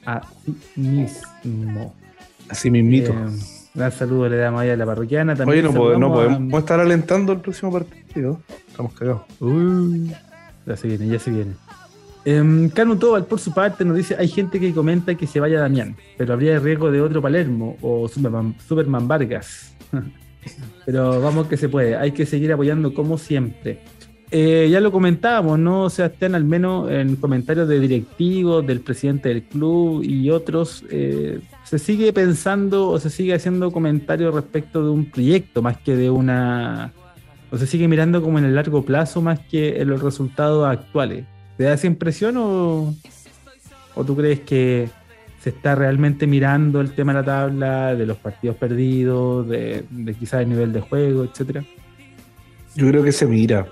Así 0.04 0.56
mismo. 0.76 1.94
Así 2.48 2.70
mismito. 2.70 3.12
Eh, 3.12 3.28
gran 3.74 3.92
saludo 3.92 4.28
le 4.28 4.36
damos 4.36 4.60
ahí 4.60 4.70
a 4.70 4.76
la 4.76 4.86
parroquiana. 4.86 5.34
También 5.34 5.66
Oye, 5.66 5.98
no, 5.98 6.12
podemos, 6.12 6.60
estar 6.60 6.80
alentando 6.80 7.32
el 7.32 7.40
próximo 7.40 7.72
partido. 7.72 8.40
Estamos 8.68 8.92
cagados. 8.94 9.22
ya 10.64 10.76
se 10.76 10.88
viene, 10.88 11.08
ya 11.08 11.18
se 11.18 11.30
viene. 11.30 11.52
Eh, 12.24 12.70
Tobal, 12.98 13.26
por 13.26 13.40
su 13.40 13.52
parte, 13.52 13.84
nos 13.84 13.96
dice: 13.96 14.16
hay 14.18 14.28
gente 14.28 14.60
que 14.60 14.72
comenta 14.72 15.14
que 15.14 15.26
se 15.26 15.40
vaya 15.40 15.60
Damián, 15.60 15.96
pero 16.16 16.32
habría 16.32 16.58
riesgo 16.58 16.90
de 16.90 17.00
otro 17.00 17.20
Palermo 17.20 17.76
o 17.82 18.08
Superman, 18.08 18.54
Superman 18.66 19.08
Vargas. 19.08 19.74
pero 20.86 21.20
vamos 21.20 21.46
que 21.46 21.56
se 21.56 21.68
puede, 21.68 21.96
hay 21.96 22.12
que 22.12 22.26
seguir 22.26 22.52
apoyando 22.52 22.94
como 22.94 23.18
siempre. 23.18 23.80
Eh, 24.30 24.68
ya 24.70 24.80
lo 24.80 24.92
comentábamos, 24.92 25.58
¿no, 25.58 25.88
Sebastián? 25.88 26.34
Al 26.34 26.44
menos 26.44 26.90
en 26.90 27.16
comentarios 27.16 27.66
de 27.66 27.80
directivos, 27.80 28.66
del 28.66 28.80
presidente 28.80 29.30
del 29.30 29.42
club 29.44 30.02
y 30.04 30.28
otros, 30.30 30.84
eh, 30.90 31.40
se 31.64 31.78
sigue 31.78 32.12
pensando 32.12 32.88
o 32.90 33.00
se 33.00 33.08
sigue 33.08 33.32
haciendo 33.32 33.70
comentarios 33.72 34.34
respecto 34.34 34.84
de 34.84 34.90
un 34.90 35.06
proyecto 35.06 35.62
más 35.62 35.78
que 35.78 35.96
de 35.96 36.10
una. 36.10 36.92
o 37.50 37.56
se 37.56 37.66
sigue 37.66 37.88
mirando 37.88 38.20
como 38.20 38.38
en 38.38 38.44
el 38.44 38.54
largo 38.54 38.84
plazo 38.84 39.22
más 39.22 39.40
que 39.40 39.80
en 39.80 39.88
los 39.88 40.02
resultados 40.02 40.68
actuales. 40.68 41.24
¿Te 41.56 41.64
da 41.64 41.72
esa 41.72 41.86
impresión 41.86 42.36
o, 42.36 42.94
o 43.94 44.04
tú 44.04 44.14
crees 44.14 44.40
que 44.40 44.90
se 45.40 45.50
está 45.50 45.74
realmente 45.74 46.26
mirando 46.26 46.80
el 46.80 46.92
tema 46.92 47.12
de 47.12 47.18
la 47.20 47.24
tabla, 47.24 47.94
de 47.94 48.06
los 48.06 48.16
partidos 48.16 48.56
perdidos, 48.56 49.48
de, 49.48 49.84
quizás 50.18 50.42
el 50.42 50.48
nivel 50.48 50.72
de 50.72 50.80
juego, 50.80 51.24
etcétera? 51.24 51.64
Yo 52.74 52.88
creo 52.88 53.02
que 53.02 53.12
se 53.12 53.26
mira 53.26 53.66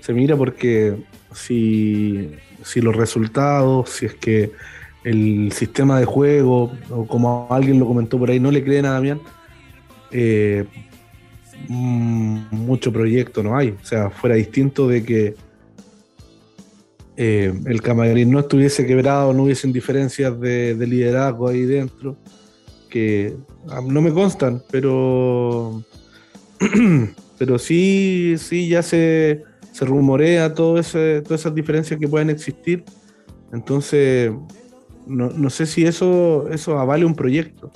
se 0.00 0.14
mira 0.14 0.36
porque 0.36 0.96
si, 1.32 2.30
los 2.76 2.96
resultados, 2.96 3.90
si 3.90 4.06
es 4.06 4.14
que 4.14 4.50
el 5.04 5.52
sistema 5.52 5.98
de 5.98 6.04
juego, 6.04 6.72
o 6.90 7.06
como 7.06 7.46
alguien 7.50 7.78
lo 7.78 7.86
comentó 7.86 8.18
por 8.18 8.30
ahí, 8.30 8.40
no 8.40 8.50
le 8.50 8.64
creen 8.64 8.86
a 8.86 8.92
Damián, 8.92 9.20
eh, 10.10 10.64
mm, 11.68 12.38
mucho 12.50 12.92
proyecto 12.92 13.42
no 13.42 13.56
hay. 13.56 13.70
O 13.70 13.84
sea, 13.84 14.10
fuera 14.10 14.34
distinto 14.34 14.88
de 14.88 15.04
que 15.04 15.34
eh, 17.22 17.52
el 17.66 17.82
camarín 17.82 18.30
no 18.30 18.40
estuviese 18.40 18.86
quebrado, 18.86 19.34
no 19.34 19.42
hubiesen 19.42 19.74
diferencias 19.74 20.40
de, 20.40 20.74
de, 20.74 20.86
liderazgo 20.86 21.48
ahí 21.48 21.66
dentro, 21.66 22.16
que 22.88 23.36
no 23.86 24.00
me 24.00 24.10
constan, 24.10 24.62
pero, 24.70 25.84
pero 27.38 27.58
sí, 27.58 28.36
sí 28.38 28.70
ya 28.70 28.82
se 28.82 29.44
rumorea 29.80 30.54
todo 30.54 30.78
ese, 30.78 31.20
todas 31.20 31.42
esas 31.42 31.54
diferencias 31.54 32.00
que 32.00 32.08
pueden 32.08 32.30
existir. 32.30 32.84
Entonces, 33.52 34.32
no, 35.06 35.50
sé 35.50 35.66
si 35.66 35.84
eso, 35.84 36.48
eso 36.50 36.78
avale 36.78 37.04
un 37.04 37.14
proyecto. 37.14 37.70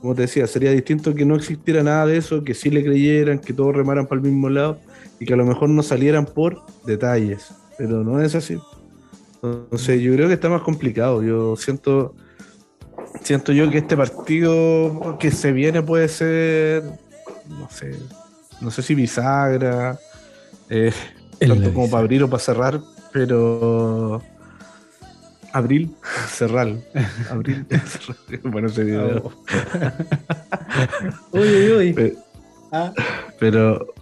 Como 0.00 0.14
te 0.14 0.22
decía, 0.22 0.46
sería 0.46 0.70
distinto 0.70 1.14
que 1.14 1.26
no 1.26 1.36
existiera 1.36 1.82
nada 1.82 2.06
de 2.06 2.16
eso, 2.16 2.42
que 2.44 2.54
sí 2.54 2.70
le 2.70 2.82
creyeran, 2.82 3.40
que 3.40 3.52
todos 3.52 3.76
remaran 3.76 4.06
para 4.06 4.22
el 4.22 4.26
mismo 4.26 4.48
lado 4.48 4.80
y 5.18 5.26
que 5.26 5.34
a 5.34 5.36
lo 5.36 5.44
mejor 5.44 5.68
no 5.68 5.82
salieran 5.82 6.24
por 6.24 6.62
detalles. 6.86 7.52
Pero 7.80 8.04
no 8.04 8.20
es 8.20 8.34
así. 8.34 8.60
Entonces, 9.42 10.02
yo 10.02 10.12
creo 10.12 10.28
que 10.28 10.34
está 10.34 10.50
más 10.50 10.60
complicado. 10.60 11.22
Yo 11.22 11.56
siento, 11.56 12.14
siento 13.22 13.52
yo 13.52 13.70
que 13.70 13.78
este 13.78 13.96
partido 13.96 15.16
que 15.18 15.30
se 15.30 15.50
viene 15.50 15.80
puede 15.80 16.08
ser, 16.08 16.82
no 17.48 17.70
sé, 17.70 17.98
no 18.60 18.70
sé 18.70 18.82
si 18.82 18.94
bisagra. 18.94 19.98
Eh, 20.68 20.92
tanto 21.38 21.72
como 21.72 21.88
para 21.88 22.02
abrir 22.02 22.22
o 22.22 22.28
para 22.28 22.42
cerrar, 22.42 22.80
pero. 23.14 24.20
Abril, 25.54 25.96
cerrar. 26.28 26.68
Abril, 27.30 27.66
bueno, 28.44 28.68
ese 28.68 28.84
video. 28.84 29.32
uy, 31.32 31.48
uy, 31.48 31.72
uy. 31.72 31.92
Pero, 31.94 32.16
ah. 32.72 32.92
pero 33.38 33.94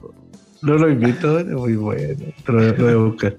no 0.63 0.75
lo 0.75 0.91
invito, 0.91 1.39
es 1.39 1.47
muy 1.47 1.77
bueno. 1.77 2.25
Lo 2.47 2.75
voy 2.75 2.93
a 2.93 2.97
buscar. 2.97 3.39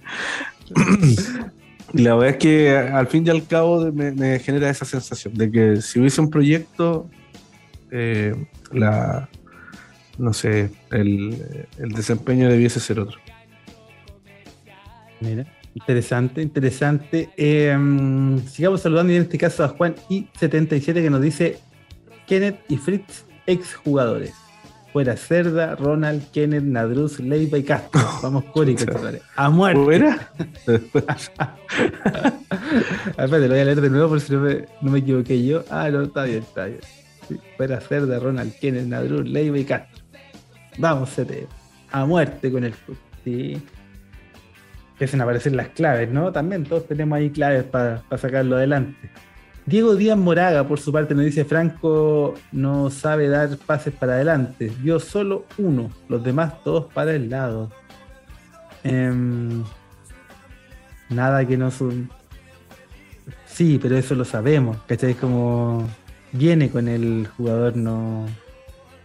Y 1.93 2.03
la 2.03 2.15
verdad 2.15 2.35
es 2.35 2.37
que 2.37 2.77
al 2.77 3.07
fin 3.07 3.25
y 3.25 3.29
al 3.29 3.47
cabo 3.47 3.91
me, 3.91 4.39
genera 4.39 4.69
esa 4.69 4.85
sensación 4.85 5.33
de 5.33 5.51
que 5.51 5.81
si 5.81 5.99
hubiese 5.99 6.21
un 6.21 6.29
proyecto, 6.29 7.09
eh, 7.91 8.35
la, 8.71 9.27
no 10.17 10.33
sé, 10.33 10.69
el, 10.91 11.65
el 11.77 11.89
desempeño 11.89 12.49
debiese 12.49 12.79
ser 12.79 12.99
otro. 12.99 13.17
Mira, 15.19 15.45
interesante, 15.73 16.41
interesante. 16.41 17.29
Em, 17.35 18.39
sigamos 18.47 18.81
saludando 18.81 19.11
y 19.11 19.15
en 19.15 19.23
este 19.23 19.37
caso 19.37 19.63
a 19.63 19.69
Juan 19.69 19.95
I77 20.09 20.93
que 20.93 21.09
nos 21.09 21.21
dice 21.21 21.59
Kenneth 22.27 22.59
y 22.69 22.77
Fritz, 22.77 23.25
exjugadores. 23.47 24.33
Fuera 24.99 25.15
Cerda, 25.15 25.75
Ronald, 25.77 26.29
Kenneth, 26.31 26.65
Nadruz, 26.65 27.21
Leiva 27.21 27.57
y 27.57 27.63
Castro. 27.63 28.01
Vamos, 28.21 28.43
Cori, 28.51 28.75
A 29.37 29.49
muerte. 29.49 29.81
¿Fuera? 29.81 30.29
a 33.17 33.25
ver, 33.25 33.39
lo 33.39 33.47
voy 33.47 33.59
a 33.59 33.63
leer 33.63 33.79
de 33.79 33.89
nuevo 33.89 34.09
por 34.09 34.19
si 34.19 34.33
no 34.33 34.41
me, 34.81 34.99
equivoqué 34.99 35.45
yo. 35.45 35.63
Ah, 35.69 35.89
no, 35.89 36.01
está 36.01 36.25
bien, 36.25 36.39
está 36.39 36.65
bien. 36.65 36.81
fuera 37.55 37.79
Cerda, 37.79 38.19
Ronald, 38.19 38.53
Kenneth, 38.59 38.87
Nadruz, 38.87 39.25
Leiva 39.25 39.57
y 39.57 39.63
Castro. 39.63 40.03
Vamos, 40.77 41.11
CT. 41.11 41.47
A 41.91 42.05
muerte 42.05 42.51
con 42.51 42.65
el 42.65 42.73
fútbol. 42.73 42.97
Sí 43.23 43.63
empiecen 44.91 45.21
a 45.21 45.23
aparecer 45.23 45.55
las 45.55 45.69
claves, 45.69 46.09
¿no? 46.11 46.33
También 46.33 46.65
todos 46.65 46.85
tenemos 46.85 47.15
ahí 47.15 47.29
claves 47.29 47.63
para 47.63 48.03
sacarlo 48.17 48.57
adelante. 48.57 49.09
Diego 49.69 49.95
Díaz 49.95 50.17
Moraga, 50.17 50.67
por 50.67 50.79
su 50.79 50.91
parte, 50.91 51.13
nos 51.13 51.25
dice: 51.25 51.45
Franco 51.45 52.33
no 52.51 52.89
sabe 52.89 53.27
dar 53.29 53.55
pases 53.57 53.93
para 53.93 54.13
adelante, 54.13 54.71
dio 54.81 54.99
solo 54.99 55.45
uno, 55.57 55.91
los 56.07 56.23
demás 56.23 56.63
todos 56.63 56.91
para 56.91 57.13
el 57.13 57.29
lado. 57.29 57.71
Em, 58.83 59.63
nada 61.09 61.45
que 61.45 61.55
no 61.55 61.69
son. 61.69 62.09
Sí, 63.45 63.79
pero 63.81 63.95
eso 63.95 64.15
lo 64.15 64.25
sabemos, 64.25 64.77
¿cachai? 64.87 65.13
Como 65.13 65.87
viene 66.31 66.69
con 66.69 66.87
el 66.87 67.27
jugador, 67.37 67.75
no. 67.75 68.25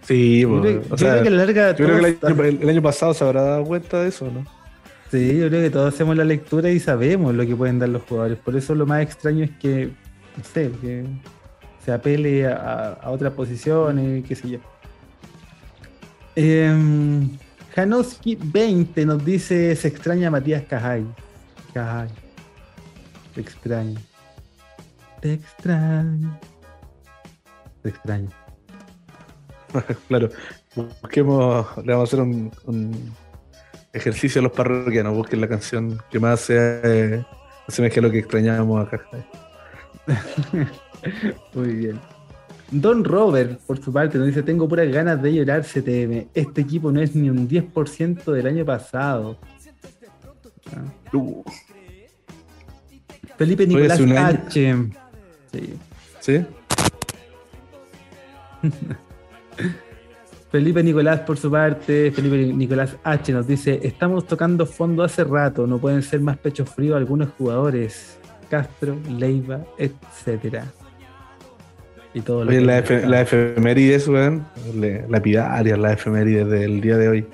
Sí, 0.03 0.41
yo 0.41 0.61
creo, 0.61 0.83
que, 1.23 1.31
larga 1.31 1.71
el 1.71 2.69
año 2.69 2.83
pasado 2.83 3.15
se 3.15 3.25
habrá 3.25 3.43
dado 3.43 3.65
cuenta 3.65 4.03
de 4.03 4.09
eso, 4.09 4.31
¿no? 4.31 4.45
Sí, 5.11 5.39
yo 5.39 5.49
creo 5.49 5.63
que 5.63 5.71
todos 5.71 5.95
hacemos 5.95 6.17
la 6.17 6.25
lectura 6.25 6.71
y 6.71 6.81
sabemos 6.81 7.35
lo 7.35 7.47
que 7.47 7.55
pueden 7.55 7.79
dar 7.79 7.89
los 7.89 8.03
jugadores. 8.03 8.39
Por 8.39 8.57
eso 8.57 8.75
lo 8.75 8.87
más 8.87 9.03
extraño 9.03 9.45
es 9.45 9.51
que, 9.53 9.91
no 10.37 10.45
sé, 10.45 10.71
que 10.81 11.05
se 11.85 11.93
apele 11.93 12.47
a, 12.47 12.99
otras 13.07 13.33
posiciones, 13.33 14.25
qué 14.27 14.35
sé 14.35 14.51
yo. 14.51 14.59
Em, 16.37 17.31
Janoski 17.75 18.37
20 18.37 19.05
nos 19.07 19.25
dice 19.25 19.75
se 19.77 19.89
extraña 19.89 20.29
a 20.29 20.31
Matías 20.31 20.63
Cajay. 20.63 21.05
Cajay. 21.73 22.09
Te 23.35 23.41
extraño. 23.41 24.01
Te 25.21 25.35
extraño. 25.35 26.39
Te 27.83 27.89
extraño. 27.89 28.31
claro. 30.09 30.31
Busquemos, 30.75 31.67
le 31.85 31.93
vamos 31.93 32.13
a 32.13 32.17
hacer 32.17 32.21
un, 32.21 33.13
ejercicio 33.93 34.41
a 34.41 34.45
los 34.45 34.53
parroquianos. 34.53 35.15
Busquen 35.15 35.41
la 35.41 35.49
canción 35.49 36.01
que 36.11 36.19
más 36.19 36.41
sea, 36.41 36.81
eh, 36.83 37.25
asemeje 37.69 38.01
a 38.01 38.03
lo 38.03 38.11
que 38.11 38.19
extrañábamos 38.19 38.87
acá. 38.87 39.01
Muy 41.55 41.69
bien. 41.75 42.01
Don 42.71 43.05
Robert, 43.05 43.61
por 43.61 43.83
su 43.83 43.93
parte, 43.93 44.19
nos 44.19 44.27
dice: 44.27 44.43
Tengo 44.43 44.69
puras 44.69 44.91
ganas 44.91 45.23
de 45.23 45.35
llorar, 45.35 45.63
CTM. 45.63 46.29
Este 46.35 46.63
equipo 46.63 46.91
no 46.91 47.01
es 47.01 47.15
ni 47.15 47.31
un 47.31 47.49
10% 47.49 48.25
del 48.33 48.47
año 48.47 48.65
pasado. 48.65 49.39
Ah. 50.75 51.17
Uh, 51.17 51.45
Felipe 53.37 53.67
Nicolás. 53.67 54.01
H. 54.01 54.77
Sí. 55.53 55.75
¿Sí? 56.21 56.45
Felipe 60.51 60.83
Nicolás, 60.83 61.21
por 61.21 61.37
su 61.37 61.51
parte, 61.51 62.13
Felipe 62.13 62.53
Nicolás 62.53 62.97
H 63.05 63.33
nos 63.33 63.47
dice: 63.47 63.81
Estamos 63.83 64.27
tocando 64.27 64.67
fondo 64.67 65.03
hace 65.03 65.25
rato, 65.25 65.67
no 65.67 65.79
pueden 65.79 66.03
ser 66.03 66.21
más 66.21 66.39
pecho 66.39 66.65
frío 66.65 66.97
algunos 66.97 67.31
jugadores. 67.37 68.19
Castro, 68.59 68.97
Leiva, 69.09 69.61
etcétera. 69.79 70.65
Y 72.13 72.21
todo 72.21 72.45
lo 72.45 72.51
Oye, 72.51 72.61
que- 72.61 72.65
la, 72.65 72.79
F, 72.79 73.07
la 73.09 73.21
efemérides, 73.23 74.07
weón. 74.07 74.47
Lapidarias, 75.09 75.77
la 75.79 75.93
efemérides 75.93 76.49
del 76.49 76.81
día 76.81 76.97
de 76.97 77.09
hoy. 77.09 77.27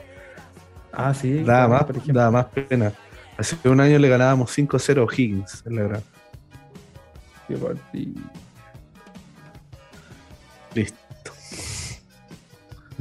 Ah, 0.93 1.13
sí. 1.13 1.31
Nada 1.45 1.45
claro, 1.45 1.69
más, 1.69 1.85
por 1.85 1.97
ejemplo. 1.99 2.33
más 2.33 2.47
pena. 2.47 2.93
Hace 3.37 3.69
un 3.69 3.81
año 3.81 3.99
le 3.99 4.09
ganábamos 4.09 4.51
5-0 4.57 5.07
a 5.07 5.15
Higgins 5.15 5.63
en 5.67 5.77
la 5.77 5.83
gran. 5.83 6.03
Qué 7.47 7.57
partido. 7.57 8.23
Listo. 10.75 11.33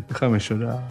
Déjame 0.09 0.39
llorar. 0.39 0.83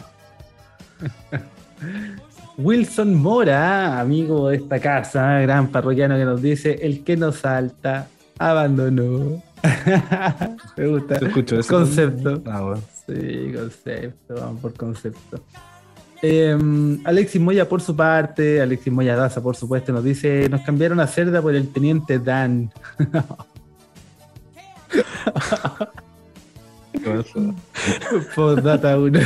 Wilson 2.59 3.15
Mora, 3.15 4.01
amigo 4.01 4.49
de 4.49 4.57
esta 4.57 4.79
casa, 4.79 5.39
gran 5.39 5.69
parroquiano 5.69 6.17
que 6.17 6.25
nos 6.25 6.41
dice: 6.41 6.77
El 6.81 7.05
que 7.05 7.15
nos 7.15 7.37
salta, 7.37 8.09
abandonó. 8.37 9.41
Me 10.77 10.87
gusta. 10.87 11.19
¿Te 11.19 11.27
escucho 11.27 11.59
eso? 11.59 11.73
Concepto. 11.73 12.41
Ah, 12.45 12.61
bueno. 12.61 12.81
Sí, 13.07 13.53
concepto, 13.55 14.35
vamos 14.35 14.61
por 14.61 14.73
concepto. 14.73 15.41
Eh, 16.21 16.57
Alexis 17.05 17.39
Moya 17.39 17.67
por 17.67 17.81
su 17.81 17.95
parte, 17.95 18.61
Alexis 18.61 18.91
Moya 18.91 19.15
Daza 19.15 19.41
por 19.41 19.55
supuesto, 19.55 19.93
nos 19.93 20.03
dice, 20.03 20.49
nos 20.49 20.59
cambiaron 20.61 20.99
a 20.99 21.07
Cerda 21.07 21.41
por 21.41 21.55
el 21.55 21.69
teniente 21.69 22.19
Dan. 22.19 22.71
Postdata 28.35 28.97
1. 28.97 29.19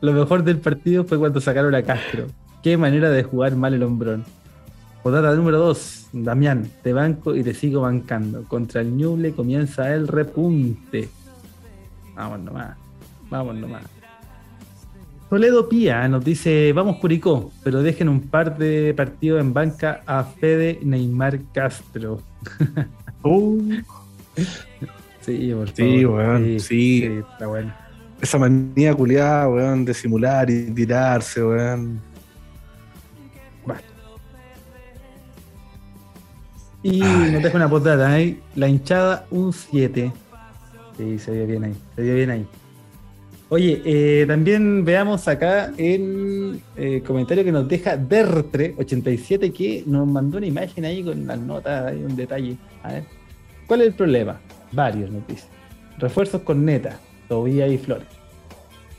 Lo 0.00 0.12
mejor 0.12 0.42
del 0.42 0.58
partido 0.58 1.04
fue 1.04 1.18
cuando 1.18 1.40
sacaron 1.40 1.74
a 1.74 1.82
Castro. 1.82 2.26
Qué 2.62 2.76
manera 2.76 3.10
de 3.10 3.22
jugar 3.22 3.56
mal 3.56 3.74
el 3.74 3.82
hombrón. 3.82 4.24
Postdata 5.02 5.34
número 5.34 5.58
2. 5.58 6.08
Damián, 6.12 6.68
te 6.82 6.92
banco 6.92 7.34
y 7.34 7.42
te 7.42 7.54
sigo 7.54 7.82
bancando. 7.82 8.44
Contra 8.44 8.80
el 8.82 8.94
Ñuble 8.96 9.32
comienza 9.32 9.94
el 9.94 10.08
repunte. 10.08 11.08
Vamos 12.14 12.40
nomás. 12.40 12.76
Vamos 13.30 13.56
nomás. 13.56 13.84
Toledo 15.30 15.68
Pía 15.68 16.08
nos 16.08 16.24
dice, 16.24 16.72
vamos 16.72 16.96
Curicó, 16.96 17.52
pero 17.62 17.82
dejen 17.84 18.08
un 18.08 18.20
par 18.22 18.58
de 18.58 18.92
partidos 18.96 19.40
en 19.40 19.52
banca 19.54 20.02
a 20.04 20.24
Fede 20.24 20.80
Neymar 20.82 21.38
Castro. 21.52 22.20
Uh, 23.22 23.74
Sí, 25.20 25.52
por 25.54 25.68
Sí, 25.74 26.02
favor. 26.04 26.16
weón, 26.20 26.58
sí. 26.58 27.04
está 27.04 27.46
bueno. 27.48 27.70
esa 28.22 28.38
manía 28.38 28.94
culiada, 28.94 29.46
weón, 29.46 29.84
de 29.84 29.92
simular 29.92 30.48
y 30.48 30.70
tirarse, 30.70 31.44
weón. 31.44 32.00
Y 36.82 37.00
nos 37.00 37.42
deja 37.42 37.56
una 37.56 37.68
postdata 37.68 38.12
ahí. 38.12 38.40
La 38.54 38.68
hinchada, 38.68 39.26
un 39.30 39.52
7. 39.52 40.12
Sí, 40.96 41.18
se 41.18 41.32
vio 41.32 41.46
bien 41.46 41.64
ahí. 41.64 41.74
Se 41.96 42.02
vio 42.02 42.14
bien 42.14 42.30
ahí. 42.30 42.46
Oye, 43.52 43.82
eh, 43.84 44.26
también 44.26 44.84
veamos 44.84 45.26
acá 45.26 45.72
el 45.76 46.60
eh, 46.76 47.02
comentario 47.04 47.42
que 47.42 47.50
nos 47.50 47.66
deja 47.66 47.98
Dertre87 47.98 49.52
que 49.52 49.82
nos 49.86 50.06
mandó 50.06 50.38
una 50.38 50.46
imagen 50.46 50.84
ahí 50.84 51.02
con 51.02 51.26
las 51.26 51.38
notas, 51.38 51.86
hay 51.86 52.04
un 52.04 52.14
detalle. 52.14 52.56
A 52.84 52.92
ver. 52.92 53.04
¿Cuál 53.66 53.80
es 53.80 53.88
el 53.88 53.94
problema? 53.94 54.40
Varios 54.70 55.10
nos 55.10 55.26
dice. 55.26 55.48
Refuerzos 55.98 56.42
con 56.42 56.64
neta, 56.64 57.00
Tobía 57.28 57.66
y 57.66 57.76
Flores. 57.76 58.06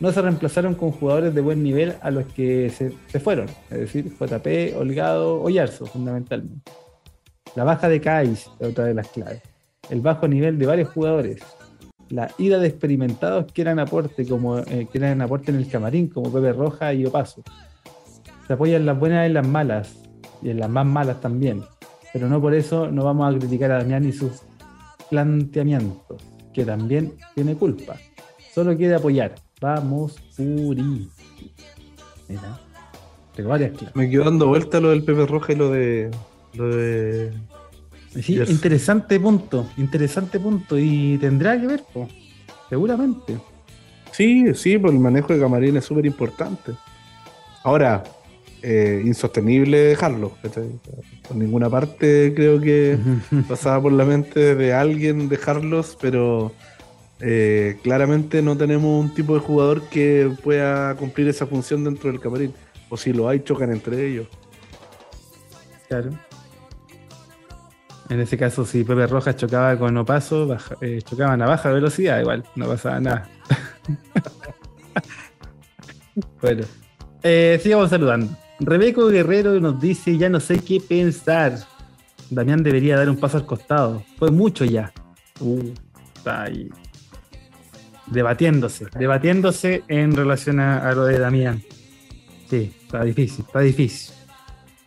No 0.02 0.12
se 0.12 0.22
reemplazaron 0.22 0.76
con 0.76 0.92
jugadores 0.92 1.34
de 1.34 1.40
buen 1.40 1.64
nivel 1.64 1.94
a 2.02 2.12
los 2.12 2.26
que 2.26 2.70
se, 2.72 2.92
se 3.08 3.20
fueron, 3.22 3.48
es 3.70 3.80
decir, 3.80 4.12
JP, 4.20 4.76
Holgado 4.78 5.42
o 5.42 5.50
Yarzo, 5.50 5.86
fundamentalmente. 5.86 6.72
La 7.56 7.64
baja 7.64 7.90
de 7.90 8.00
Kais 8.00 8.50
otra 8.60 8.86
de 8.86 8.94
las 8.94 9.08
claves. 9.10 9.42
El 9.90 10.02
bajo 10.02 10.28
nivel 10.28 10.58
de 10.58 10.66
varios 10.66 10.90
jugadores. 10.90 11.42
La 12.10 12.30
ida 12.38 12.60
de 12.60 12.68
experimentados 12.68 13.52
que 13.52 13.62
eran 13.62 13.80
aporte, 13.80 14.26
como, 14.26 14.60
eh, 14.60 14.88
que 14.92 14.98
eran 14.98 15.22
aporte 15.22 15.52
en 15.52 15.58
el 15.58 15.70
camarín, 15.70 16.08
como 16.08 16.32
Pepe 16.32 16.54
Roja 16.54 16.94
y 16.94 17.06
Opaso. 17.06 17.44
Se 18.48 18.54
apoyan 18.54 18.86
las 18.86 19.00
buenas 19.00 19.26
en 19.26 19.34
las 19.34 19.48
malas, 19.48 20.02
y 20.42 20.50
en 20.50 20.60
las 20.60 20.70
más 20.70 20.86
malas 20.86 21.22
también. 21.22 21.64
Pero 22.14 22.28
no 22.28 22.42
por 22.42 22.54
eso 22.54 22.90
no 22.92 23.06
vamos 23.06 23.34
a 23.34 23.38
criticar 23.38 23.72
a 23.72 23.78
Damián 23.78 24.06
y 24.06 24.12
sus 24.12 24.42
planteamientos, 25.10 26.22
que 26.54 26.66
también 26.66 27.14
tiene 27.36 27.56
culpa. 27.56 27.96
Solo 28.54 28.76
quiere 28.76 28.96
apoyar. 28.96 29.36
Vamos, 29.62 30.16
Puri. 30.36 31.10
Mira. 32.28 32.60
Pero 33.36 33.50
varias 33.50 33.72
claves. 33.72 33.96
Me 33.96 34.10
quedo 34.10 34.26
dando 34.26 34.48
vuelta 34.48 34.80
lo 34.80 34.90
del 34.90 35.04
Pepe 35.04 35.26
Roja 35.26 35.54
y 35.54 35.56
lo 35.56 35.70
de. 35.70 36.12
Lo 36.54 36.76
de. 36.76 37.32
Sí, 38.22 38.36
Yes. 38.36 38.50
interesante 38.50 39.20
punto, 39.20 39.70
interesante 39.78 40.40
punto. 40.40 40.78
Y 40.78 41.18
tendrá 41.18 41.60
que 41.60 41.66
ver, 41.68 41.84
po, 41.94 42.10
seguramente. 42.70 43.38
Sí, 44.12 44.54
sí, 44.54 44.78
pues 44.78 44.94
el 44.94 45.00
manejo 45.00 45.34
de 45.34 45.40
camarín 45.40 45.78
es 45.78 45.86
súper 45.86 46.06
importante. 46.06 46.74
Ahora, 47.64 48.04
eh, 48.62 49.02
insostenible 49.06 49.78
dejarlo. 49.78 50.34
Por 51.28 51.38
ninguna 51.38 51.70
parte 51.70 52.34
creo 52.36 52.60
que 52.60 52.98
pasaba 53.48 53.82
por 53.82 53.94
la 53.94 54.04
mente 54.04 54.56
de 54.56 54.74
alguien 54.74 55.30
dejarlos, 55.30 55.98
pero 56.02 56.52
eh, 57.22 57.78
claramente 57.82 58.42
no 58.42 58.58
tenemos 58.58 59.04
un 59.06 59.14
tipo 59.14 59.36
de 59.36 59.40
jugador 59.40 59.84
que 59.84 60.30
pueda 60.44 60.96
cumplir 60.96 61.30
esa 61.30 61.46
función 61.48 61.86
dentro 61.86 62.12
del 62.12 62.20
camarín. 62.20 62.54
O 62.90 62.98
si 62.98 63.14
lo 63.14 63.30
hay, 63.30 63.40
chocan 63.40 63.72
entre 63.72 64.06
ellos. 64.06 64.28
Claro. 65.88 66.12
En 68.12 68.20
ese 68.20 68.38
caso, 68.38 68.66
si 68.66 68.84
Pepe 68.84 69.08
Rojas 69.08 69.38
chocaba 69.38 69.78
con 69.78 69.96
Opaso, 69.96 70.46
baja- 70.46 70.76
eh, 70.82 71.02
chocaban 71.02 71.42
a 71.42 71.46
baja 71.48 71.72
velocidad, 71.72 72.20
igual, 72.20 72.44
no 72.58 72.68
pasaba 72.68 73.00
nada. 73.00 73.30
bueno, 76.42 76.66
eh, 77.24 77.58
sigamos 77.64 77.90
saludando. 77.90 78.36
Rebeco 78.60 79.08
Guerrero 79.08 79.58
nos 79.62 79.80
dice: 79.80 80.18
Ya 80.18 80.28
no 80.28 80.42
sé 80.42 80.60
qué 80.60 80.82
pensar. 80.82 81.58
Damián 82.30 82.64
debería 82.64 82.98
dar 82.98 83.10
un 83.10 83.16
paso 83.18 83.38
al 83.38 83.46
costado. 83.46 84.04
Fue 84.20 84.30
mucho 84.30 84.66
ya. 84.66 84.92
Uh, 85.40 85.70
está 86.14 86.44
ahí. 86.44 86.68
Debatiéndose, 88.08 88.88
debatiéndose 89.00 89.84
en 89.88 90.14
relación 90.14 90.60
a, 90.60 90.92
lo 90.92 91.06
de 91.06 91.18
Damián. 91.18 91.64
Sí, 92.50 92.76
está 92.84 93.06
difícil, 93.06 93.46
está 93.48 93.62
difícil. 93.62 94.14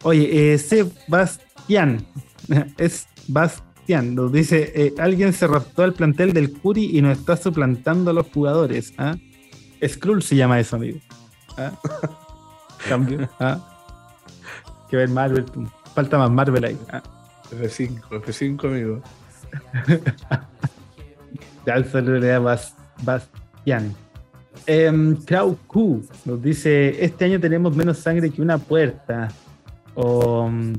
Oye, 0.03 0.53
eh, 0.53 0.59
Sebastián, 0.59 2.05
es 2.77 3.07
Bastián, 3.29 4.15
nos 4.15 4.33
dice, 4.33 4.73
eh, 4.75 4.95
alguien 4.99 5.33
se 5.33 5.47
raptó 5.47 5.83
al 5.83 5.93
plantel 5.95 6.33
del 6.33 6.53
Curi 6.53 6.97
y 6.97 7.03
nos 7.03 7.19
está 7.19 7.37
suplantando 7.37 8.11
a 8.11 8.15
los 8.15 8.27
jugadores. 8.33 8.93
¿ah? 8.99 9.17
Skrull 9.87 10.23
se 10.23 10.37
llama 10.37 10.61
eso, 10.61 10.77
amigo. 10.77 10.99
¿Ah? 11.57 11.73
Cambio. 12.89 13.29
¿ah? 13.41 13.61
Que 14.91 14.97
ver 14.97 15.09
Marvel, 15.09 15.45
falta 15.95 16.19
más 16.19 16.31
Marvel 16.31 16.65
ahí. 16.65 16.79
¿ah? 16.93 17.03
F5, 17.51 18.01
F5, 18.23 18.65
amigo. 18.67 19.03
Ya 21.67 21.75
el 21.77 21.91
saludo 21.91 22.21
Bas- 22.43 22.75
Bastián. 23.03 23.95
Em, 24.67 25.17
Krau 25.25 25.57
Q 25.67 26.03
nos 26.27 26.43
dice: 26.43 27.03
Este 27.03 27.25
año 27.25 27.41
tenemos 27.41 27.75
menos 27.75 27.99
sangre 27.99 28.31
que 28.31 28.43
una 28.43 28.59
puerta. 28.59 29.29
O. 29.95 30.49
mm, 30.49 30.75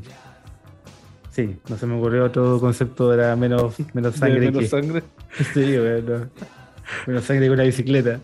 sí, 1.36 1.57
no 1.67 1.77
se 1.77 1.86
me 1.86 1.97
ocurrió 1.97 2.25
otro 2.25 2.59
concepto 2.59 3.11
de 3.11 3.17
la 3.17 3.36
menos, 3.36 3.75
menos 3.93 4.15
sangre 4.21 4.39
De 4.39 4.45
menos 4.47 4.61
que. 4.63 4.67
sangre. 4.69 5.03
Sí, 5.53 5.77
bueno. 5.77 6.29
Menos 7.07 7.23
sangre 7.25 7.45
que 7.47 7.51
una 7.51 7.63
bicicleta. 7.63 8.19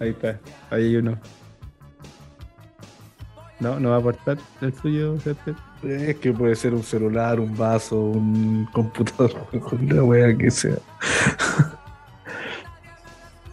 Ahí 0.00 0.10
está, 0.10 0.38
ahí 0.70 0.84
hay 0.86 0.96
uno. 0.96 1.18
No, 3.60 3.80
no 3.80 3.90
va 3.90 3.96
a 3.96 3.98
aportar 4.00 4.36
el 4.60 4.74
suyo, 4.74 5.18
Sebastián. 5.20 5.56
Es 5.82 6.16
que 6.16 6.32
puede 6.32 6.56
ser 6.56 6.74
un 6.74 6.82
celular, 6.82 7.38
un 7.40 7.56
vaso, 7.56 7.98
un 8.00 8.66
computador, 8.72 9.32
una 9.72 10.02
wea 10.02 10.36
que 10.36 10.50
sea. 10.50 10.76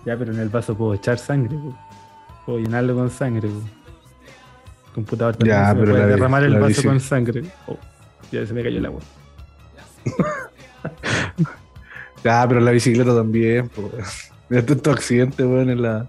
Ya, 0.06 0.18
pero 0.18 0.34
en 0.34 0.40
el 0.40 0.50
vaso 0.50 0.76
puedo 0.76 0.94
echar 0.96 1.18
sangre, 1.18 1.56
po. 1.56 1.78
puedo 2.46 2.60
llenarlo 2.60 2.96
con 2.96 3.10
sangre. 3.10 3.48
po. 3.48 3.62
computador 4.96 5.36
también 5.36 5.58
Ya, 5.58 5.70
se 5.70 5.76
pero 5.76 5.92
puede 5.92 6.04
la 6.04 6.08
derramar 6.10 6.44
el 6.44 6.60
vaso 6.60 6.84
con 6.84 7.00
sangre. 7.00 7.44
Oh, 7.68 7.78
ya 8.34 8.46
se 8.46 8.54
me 8.54 8.64
cayó 8.64 8.80
el 8.80 8.86
agua. 8.86 9.02
Ya, 12.24 12.46
pero 12.48 12.60
la 12.60 12.72
bicicleta 12.72 13.16
también, 13.16 13.70
pues. 13.70 14.32
Mira 14.50 14.66
tantos 14.66 14.94
accidentes, 14.94 15.46
weón, 15.46 15.70
en 15.70 15.82
la, 15.82 16.06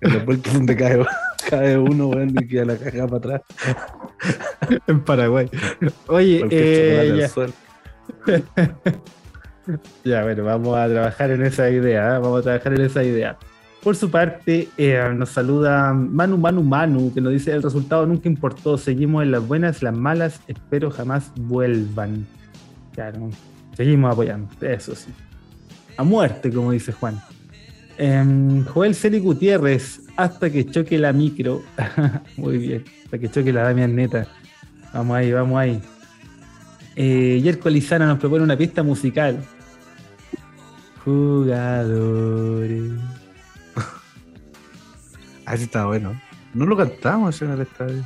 en 0.00 0.14
la 0.14 0.24
puerta 0.24 0.50
donde 0.52 0.76
cae, 0.76 1.04
cae 1.50 1.76
uno, 1.76 2.08
weón, 2.08 2.30
y 2.30 2.46
queda 2.46 2.64
la 2.64 2.76
caja 2.76 3.06
para 3.06 3.16
atrás. 3.16 3.42
en 4.86 5.00
Paraguay. 5.00 5.50
Oye, 6.06 6.44
eh, 6.50 7.16
ya, 7.18 7.28
ya, 10.04 10.22
bueno, 10.22 10.44
vamos 10.44 10.76
a 10.78 10.88
trabajar 10.88 11.30
en 11.30 11.42
esa 11.42 11.70
idea. 11.70 12.16
¿eh? 12.16 12.18
Vamos 12.20 12.40
a 12.40 12.42
trabajar 12.42 12.74
en 12.74 12.82
esa 12.82 13.02
idea. 13.02 13.36
Por 13.84 13.94
su 13.96 14.10
parte, 14.10 14.70
eh, 14.78 15.12
nos 15.14 15.28
saluda 15.28 15.92
Manu 15.92 16.38
Manu 16.38 16.62
Manu, 16.62 17.12
que 17.12 17.20
nos 17.20 17.34
dice: 17.34 17.52
el 17.52 17.62
resultado 17.62 18.06
nunca 18.06 18.30
importó. 18.30 18.78
Seguimos 18.78 19.22
en 19.22 19.30
las 19.30 19.46
buenas, 19.46 19.82
las 19.82 19.94
malas, 19.94 20.40
espero 20.48 20.90
jamás 20.90 21.30
vuelvan. 21.36 22.26
Claro, 22.94 23.28
seguimos 23.76 24.10
apoyando, 24.10 24.48
eso 24.62 24.94
sí. 24.94 25.10
A 25.98 26.02
muerte, 26.02 26.50
como 26.50 26.72
dice 26.72 26.92
Juan. 26.92 27.20
Em, 27.98 28.64
Joel 28.64 28.94
Celi 28.94 29.18
Gutiérrez, 29.18 30.00
hasta 30.16 30.48
que 30.48 30.64
choque 30.64 30.96
la 30.98 31.12
micro. 31.12 31.60
Muy 32.38 32.56
bien, 32.56 32.84
hasta 33.04 33.18
que 33.18 33.30
choque 33.30 33.52
la 33.52 33.64
Damian 33.64 33.94
Neta. 33.94 34.26
Vamos 34.94 35.14
ahí, 35.14 35.30
vamos 35.30 35.58
ahí. 35.58 35.78
Eh, 36.96 37.38
Yerko 37.42 37.68
Lizana 37.68 38.06
nos 38.06 38.18
propone 38.18 38.44
una 38.44 38.56
pista 38.56 38.82
musical. 38.82 39.44
Jugadores. 41.04 42.92
Ah, 45.46 45.56
sí 45.56 45.64
está 45.64 45.86
bueno. 45.86 46.18
No 46.54 46.66
lo 46.66 46.76
cantamos 46.76 47.40
en 47.42 47.50
el 47.50 47.60
estadio. 47.62 48.04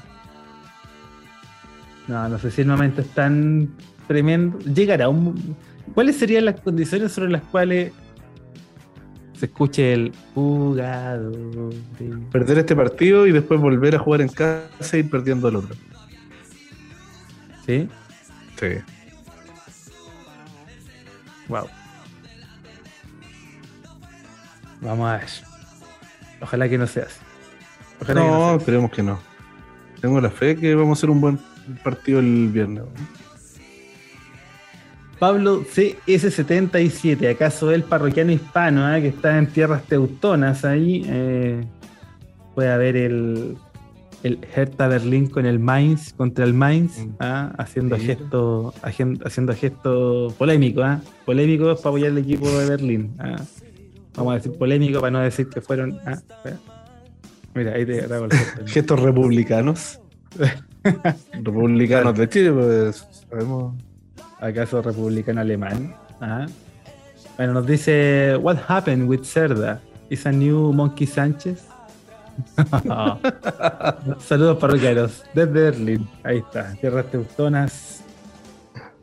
No, 2.09 2.29
no 2.29 2.39
sé 2.39 2.51
si 2.51 2.63
el 2.63 2.69
momento 2.69 3.03
es 3.03 3.09
tan 3.09 3.69
tremendo. 4.07 4.59
Llegará 4.61 5.09
un. 5.09 5.57
¿Cuáles 5.95 6.17
serían 6.17 6.47
las 6.47 6.61
condiciones 6.61 7.13
sobre 7.13 7.31
las 7.31 7.43
cuales 7.43 7.93
se 9.35 9.47
escuche 9.47 9.93
el 9.93 10.13
jugador? 10.35 11.75
Perder 12.33 12.59
este 12.59 12.75
partido 12.75 13.27
y 13.27 13.33
después 13.33 13.61
volver 13.61 13.95
a 13.97 13.99
jugar 13.99 14.23
en 14.23 14.29
casa 14.29 14.97
e 14.97 15.01
ir 15.01 15.11
perdiendo 15.11 15.49
el 15.49 15.57
otro. 15.57 15.77
¿Sí? 17.67 17.89
Sí. 18.59 18.67
Wow. 21.49 21.67
Vamos 24.81 25.09
a 25.09 25.17
ver. 25.19 25.27
Ojalá 26.41 26.69
que 26.69 26.79
no 26.79 26.87
sea 26.87 27.05
así. 27.05 27.28
Ojalá 28.01 28.21
que 28.23 28.27
No, 28.27 28.47
así. 28.49 28.57
esperemos 28.59 28.91
que 28.91 29.03
no. 29.03 29.19
Tengo 30.01 30.21
la 30.21 30.31
fe 30.31 30.57
que 30.57 30.75
vamos 30.75 30.91
a 30.91 31.01
hacer 31.01 31.11
un 31.11 31.21
buen 31.21 31.39
partido 31.83 32.21
el 32.21 32.49
viernes. 32.49 32.85
Pablo 35.19 35.65
CS77, 35.65 37.29
¿acaso 37.35 37.73
el 37.73 37.83
parroquiano 37.83 38.31
hispano 38.31 38.95
eh, 38.95 39.03
que 39.03 39.09
está 39.09 39.37
en 39.37 39.49
tierras 39.49 39.83
teutonas 39.85 40.65
ahí? 40.65 41.03
eh, 41.07 41.65
puede 42.55 42.71
haber 42.71 42.97
el, 42.97 43.57
el 44.23 44.39
Hertha 44.55 44.87
Berlín 44.87 45.29
con 45.29 45.45
el 45.45 45.59
Mainz 45.59 46.13
contra 46.13 46.45
el 46.45 46.55
Mainz, 46.55 46.99
Mm. 47.05 47.11
ah, 47.19 47.53
haciendo 47.59 47.97
Sí. 47.97 48.07
gesto, 48.07 48.73
agen- 48.83 49.21
haciendo 49.25 49.55
gesto 49.55 50.33
polémico, 50.39 50.83
ah, 50.83 51.01
polémico 51.25 51.65
para 51.77 51.89
apoyar 51.91 52.11
al 52.13 52.19
equipo 52.19 52.49
de 52.51 52.69
Berlín. 52.69 53.15
ah. 53.19 53.37
Vamos 54.15 54.33
a 54.33 54.37
decir 54.37 54.53
polémico 54.57 55.01
para 55.01 55.11
no 55.11 55.19
decir 55.21 55.49
que 55.49 55.61
fueron. 55.61 55.99
ah. 56.07 56.19
Mira, 57.59 57.73
ahí 57.73 57.85
te 57.85 58.05
hago 58.15 58.27
el 58.27 58.33
gesto. 58.33 58.63
Gestos 58.67 59.01
republicanos. 59.01 60.01
republicanos 61.33 62.17
de 62.17 62.29
Chile, 62.29 62.53
pues 62.53 63.07
sabemos. 63.29 63.75
¿Acaso 64.41 64.81
republicano 64.81 65.41
alemán? 65.41 65.97
Ajá. 66.21 66.47
Bueno, 67.37 67.55
nos 67.55 67.67
dice, 67.67 68.37
What 68.41 68.59
happened 68.69 69.09
with 69.09 69.25
Cerda? 69.25 69.81
Is 70.09 70.25
a 70.27 70.33
new 70.33 70.73
Monkey 70.73 71.07
Sánchez? 71.07 71.65
Saludos 74.21 74.59
parroquianos 74.59 75.25
desde 75.35 75.51
Berlín. 75.51 76.09
Ahí 76.23 76.39
está, 76.39 76.73
tierras 76.81 77.07
teutonas. 77.11 78.05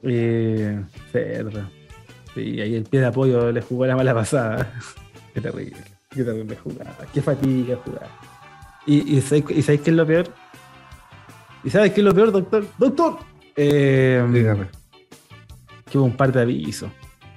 Eh, 0.02 0.82
Cerda. 1.12 1.70
Sí, 2.34 2.62
ahí 2.62 2.76
el 2.76 2.84
pie 2.86 3.02
de 3.02 3.06
apoyo 3.08 3.52
le 3.52 3.62
jugó 3.62 3.86
la 3.86 3.98
mala 3.98 4.14
pasada. 4.14 4.72
Qué 5.34 5.42
terrible, 5.42 5.78
qué 6.10 6.24
terrible 6.24 6.56
jugada. 6.56 6.96
Qué 7.14 7.22
fatiga 7.22 7.78
jugar. 7.84 8.08
¿Y, 8.86 9.16
y, 9.16 9.18
y 9.18 9.22
sabéis 9.22 9.82
qué 9.82 9.90
es 9.90 9.96
lo 9.96 10.06
peor? 10.06 10.26
¿Y 11.64 11.70
sabes 11.70 11.92
qué 11.94 12.02
es 12.02 12.06
lo 12.06 12.14
peor, 12.14 12.32
doctor? 12.32 12.66
¡Doctor! 12.78 13.18
Eh, 13.56 14.24
Dígame. 14.32 14.68
que 15.90 15.98
hubo 15.98 16.06
un 16.06 16.16
par 16.18 16.32
de 16.32 16.42
avisos. 16.42 16.92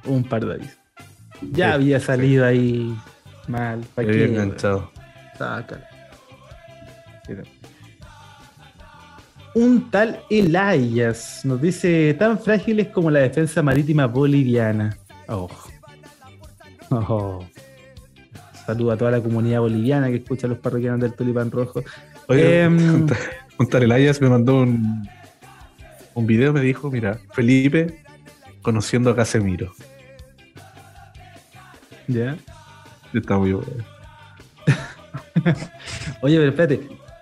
Hubo 0.05 0.15
un 0.15 0.25
par 0.25 0.45
de 0.45 0.55
avisos. 0.55 0.79
Ya 1.53 1.69
Sí, 1.69 1.73
había 1.75 2.01
salido 2.01 2.45
ahí 2.45 2.95
mal. 3.47 3.79
Me 3.79 3.87
¿Para 3.95 4.09
había 4.09 4.25
enganchado. 4.27 4.91
Un 9.55 9.91
tal 9.91 10.21
Elias 10.31 11.41
nos 11.45 11.61
dice 11.61 12.15
tan 12.15 12.39
frágiles 12.39 12.89
como 12.89 13.11
la 13.11 13.21
defensa 13.21 13.63
marítima 13.63 14.07
boliviana. 14.07 14.97
Oh. 15.29 15.49
Oh. 16.91 17.45
Saludo 18.69 18.93
a 18.93 18.99
toda 18.99 19.11
la 19.11 19.23
comunidad 19.23 19.61
boliviana 19.61 20.09
que 20.09 20.17
escucha 20.17 20.47
a 20.47 20.51
los 20.51 20.59
parroquianos 20.59 21.01
del 21.01 21.15
Tulipán 21.15 21.51
Rojo. 21.51 21.83
Oye, 22.27 22.65
Em, 22.65 23.07
Juntar 23.57 23.83
el 23.83 23.91
Ayas 23.91 24.21
me 24.21 24.29
mandó 24.29 24.61
un, 24.61 25.09
un 26.13 26.27
video, 26.27 26.53
me 26.53 26.61
dijo, 26.61 26.91
mira, 26.91 27.19
Felipe 27.33 28.05
conociendo 28.61 29.09
a 29.09 29.17
Casemiro. 29.17 29.73
¿Ya? 32.09 32.37
Está 33.15 33.39
muy 33.39 33.55
bueno. 33.55 33.85
Oye, 36.21 36.37
pero 36.37 36.51
espérate, 36.51 36.81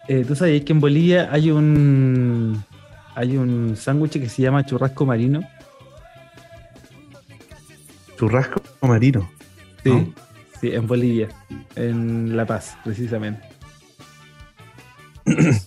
eh, 0.09 0.25
¿tú 0.27 0.35
sabías 0.35 0.65
que 0.65 0.73
en 0.73 0.81
Bolivia 0.81 1.29
hay 1.31 1.53
un 1.53 2.61
hay 3.15 3.37
un 3.37 3.77
sándwich 3.77 4.15
que 4.15 4.29
se 4.29 4.43
llama 4.43 4.67
churrasco 4.67 5.07
marino? 5.07 5.43
Churrasco 8.19 8.61
marino. 8.83 9.31
Sí, 9.85 9.91
¿no? 9.91 10.26
Sí, 10.61 10.71
en 10.73 10.87
Bolivia, 10.87 11.29
en 11.75 12.37
La 12.37 12.47
Paz, 12.47 12.77
precisamente. 12.85 13.43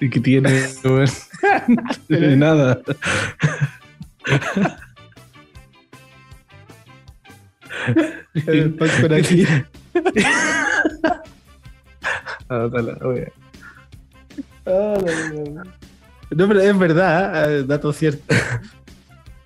¿Y 0.00 0.10
qué 0.10 0.20
tiene? 0.20 0.64
No 1.68 1.82
tiene 2.06 2.36
nada. 2.36 2.80
El 8.46 8.74
pan 8.74 8.88
con 9.00 9.12
aquí. 9.12 9.46
Ah. 12.50 12.66
No, 16.30 16.48
pero 16.48 16.60
es 16.60 16.78
verdad, 16.78 17.52
eh, 17.52 17.64
dato 17.64 17.92
cierto. 17.92 18.34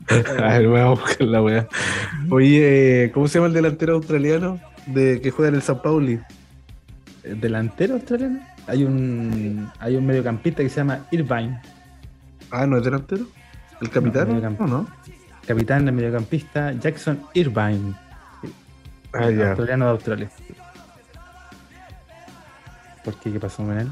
A 0.38 0.58
ver, 0.58 0.68
voy 0.68 0.80
a 0.80 0.86
buscar 0.88 1.22
la 1.22 1.42
wea. 1.42 1.68
Oye, 2.30 3.10
¿cómo 3.14 3.28
se 3.28 3.34
llama 3.38 3.46
el 3.48 3.52
delantero 3.54 3.94
australiano 3.94 4.60
de 4.86 5.20
que 5.20 5.30
juega 5.30 5.50
en 5.50 5.54
el 5.56 5.62
San 5.62 5.80
Pauli? 5.82 6.18
¿Delantero 7.22 7.94
australiano? 7.94 8.40
Hay 8.66 8.84
un 8.84 9.70
hay 9.78 9.96
un 9.96 10.06
mediocampista 10.06 10.62
que 10.62 10.68
se 10.68 10.76
llama 10.76 11.06
Irvine, 11.10 11.60
Ah, 12.50 12.66
¿no 12.66 12.76
es 12.78 12.84
delantero? 12.84 13.24
¿El 13.80 13.90
capitán? 13.90 14.40
No, 14.40 14.50
No, 14.50 14.66
no. 14.66 14.88
capitán 15.46 15.84
del 15.84 15.94
mediocampista 15.94 16.72
Jackson 16.72 17.20
Irvine, 17.34 17.94
Ah, 19.12 19.30
ya. 19.30 19.48
australiano 19.48 19.84
de 19.86 19.90
Australia. 19.92 20.30
¿Por 23.04 23.14
qué? 23.16 23.32
¿Qué 23.32 23.40
pasó 23.40 23.64
con 23.64 23.78
él? 23.78 23.88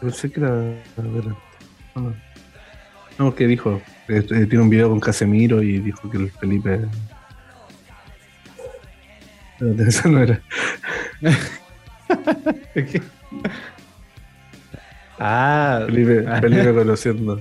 Pensé 0.00 0.30
que 0.30 0.40
era 0.40 0.50
delantero. 0.96 1.36
No, 1.94 2.14
no, 3.18 3.34
que 3.34 3.46
dijo, 3.46 3.80
eh, 4.10 4.18
eh, 4.18 4.46
tiene 4.46 4.60
un 4.60 4.68
video 4.68 4.88
con 4.88 4.98
Casemiro 4.98 5.62
y 5.62 5.78
dijo 5.78 6.10
que 6.10 6.16
el 6.16 6.30
Felipe. 6.32 6.80
Eso 9.60 10.08
no 10.08 10.20
era. 10.20 10.40
ah, 15.18 15.84
Felipe, 15.86 16.24
ah, 16.26 16.40
Felipe 16.40 16.74
conociendo. 16.74 17.40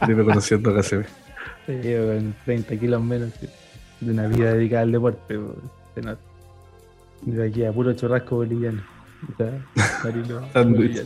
Felipe 0.00 0.24
conociendo 0.24 0.70
a 0.70 0.74
Casemiro. 0.76 1.08
Sí, 1.66 1.74
con 1.74 2.34
30 2.44 2.76
kilos 2.76 3.02
menos 3.02 3.30
de 4.00 4.10
una 4.10 4.26
vida 4.26 4.54
dedicada 4.54 4.82
al 4.82 4.90
deporte. 4.92 5.38
po, 5.38 5.54
se 5.94 6.02
nota. 6.02 6.20
De 7.22 7.46
aquí 7.46 7.64
a 7.64 7.72
puro 7.72 7.92
churrasco 7.92 8.36
boliviano. 8.36 8.82
O 9.32 9.36
sea, 9.36 9.64
marino 10.02 10.42
Sándwich. 10.52 11.04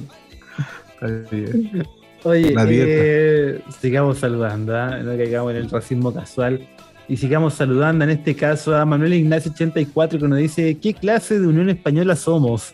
boliviano. 1.01 2.04
Oye, 2.25 2.55
eh, 2.57 3.61
sigamos 3.81 4.19
saludando, 4.19 4.75
¿eh? 4.75 5.03
no 5.03 5.17
caigamos 5.17 5.51
en 5.53 5.59
el 5.59 5.71
racismo 5.71 6.13
casual. 6.13 6.67
Y 7.07 7.19
sigamos 7.19 7.53
saludando 7.53 8.05
en 8.05 8.11
este 8.11 8.35
caso 8.35 8.75
a 8.75 8.87
Manuel 8.87 9.13
Ignacio 9.13 9.53
84 9.53 10.19
que 10.19 10.29
nos 10.29 10.39
dice, 10.39 10.79
¿qué 10.79 10.95
clase 10.95 11.39
de 11.39 11.47
Unión 11.47 11.69
Española 11.69 12.17
somos? 12.17 12.71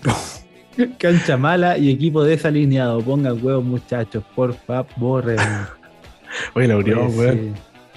Cancha 0.98 1.38
mala 1.38 1.78
y 1.78 1.90
equipo 1.90 2.22
desalineado. 2.22 3.00
Pongan 3.00 3.42
huevos 3.42 3.64
muchachos, 3.64 4.22
por 4.36 4.54
favor. 4.54 5.24
Oye, 6.54 6.68
la 6.68 6.76
Unión, 6.76 7.10
pues, 7.14 7.38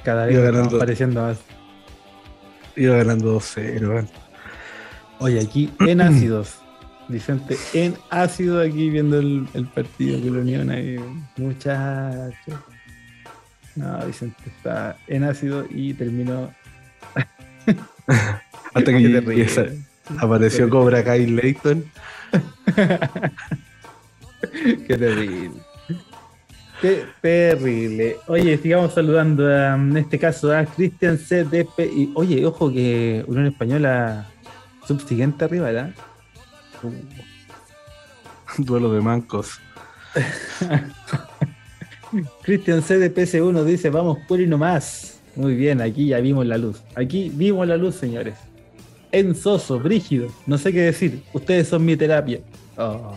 Cada 0.01 0.27
vez 0.27 0.41
ganando, 0.41 0.77
apareciendo 0.77 1.21
más. 1.23 1.39
Iba 2.77 2.95
ganando 2.95 3.37
2-0, 3.37 4.07
Oye, 5.19 5.41
aquí 5.41 5.69
en 5.81 6.01
ácidos. 6.01 6.62
Vicente 7.09 7.57
en 7.73 7.95
ácido 8.09 8.61
aquí 8.61 8.89
viendo 8.89 9.19
el, 9.19 9.47
partido 9.73 10.19
de 10.19 10.31
la 10.31 10.39
Unión 10.39 10.69
ahí. 10.69 10.97
Muchachos. 11.37 12.59
No, 13.75 14.05
Vicente 14.05 14.37
está 14.45 14.97
en 15.07 15.23
ácido 15.23 15.65
y 15.69 15.93
terminó. 15.93 16.53
Hasta 18.73 18.91
que 18.91 19.77
apareció 20.17 20.69
Cobra 20.69 21.03
Kai 21.03 21.25
Leighton. 21.27 21.83
Qué 24.87 24.97
terrible. 24.97 25.51
Qué 26.81 27.05
terrible. 27.21 28.17
Oye, 28.27 28.57
sigamos 28.57 28.93
saludando 28.93 29.47
a, 29.47 29.75
en 29.75 29.95
este 29.97 30.19
caso 30.19 30.53
a 30.55 30.65
Cristian 30.65 31.17
CDP. 31.17 31.79
Y, 31.79 32.11
oye, 32.15 32.45
ojo 32.45 32.71
que 32.71 33.23
Unión 33.27 33.47
Española 33.47 34.27
subsiguiente 34.85 35.45
arriba, 35.45 35.67
¿verdad? 35.67 35.93
Duelo 38.57 38.93
de 38.93 39.01
mancos. 39.01 39.59
Cristian 42.43 42.81
CDPS1 42.81 43.63
dice, 43.63 43.89
vamos 43.89 44.19
y 44.29 44.47
nomás. 44.47 45.19
Muy 45.35 45.55
bien, 45.55 45.81
aquí 45.81 46.07
ya 46.07 46.19
vimos 46.19 46.45
la 46.45 46.57
luz. 46.57 46.81
Aquí 46.95 47.31
vimos 47.33 47.67
la 47.67 47.77
luz, 47.77 47.95
señores. 47.95 48.35
Ensoso, 49.11 49.79
brígido, 49.79 50.29
no 50.45 50.57
sé 50.57 50.71
qué 50.71 50.81
decir. 50.81 51.23
Ustedes 51.33 51.67
son 51.67 51.85
mi 51.85 51.95
terapia. 51.95 52.39
Oh. 52.77 53.15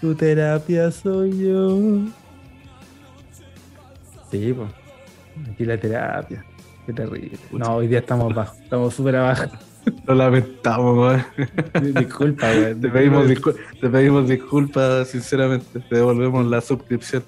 Tu 0.00 0.14
terapia 0.14 0.90
soy 0.90 1.46
yo. 1.46 1.78
Sí, 4.30 4.52
pues. 4.52 4.70
Aquí 5.52 5.64
la 5.64 5.78
terapia. 5.78 6.44
Qué 6.86 6.92
terrible. 6.92 7.38
No, 7.52 7.76
hoy 7.76 7.88
día 7.88 7.98
estamos 7.98 8.32
abajo. 8.32 8.56
Estamos 8.62 8.94
súper 8.94 9.16
abajo. 9.16 9.50
Lo 10.06 10.14
lamentamos, 10.14 10.96
güey. 10.96 11.92
Disculpa, 11.92 12.52
güey. 12.52 12.74
Te 12.80 12.88
pedimos, 12.88 13.26
te 13.80 13.88
pedimos 13.88 14.28
disculpas, 14.28 15.08
sinceramente. 15.08 15.80
Te 15.80 15.96
devolvemos 15.96 16.46
la 16.46 16.60
suscripción. 16.60 17.22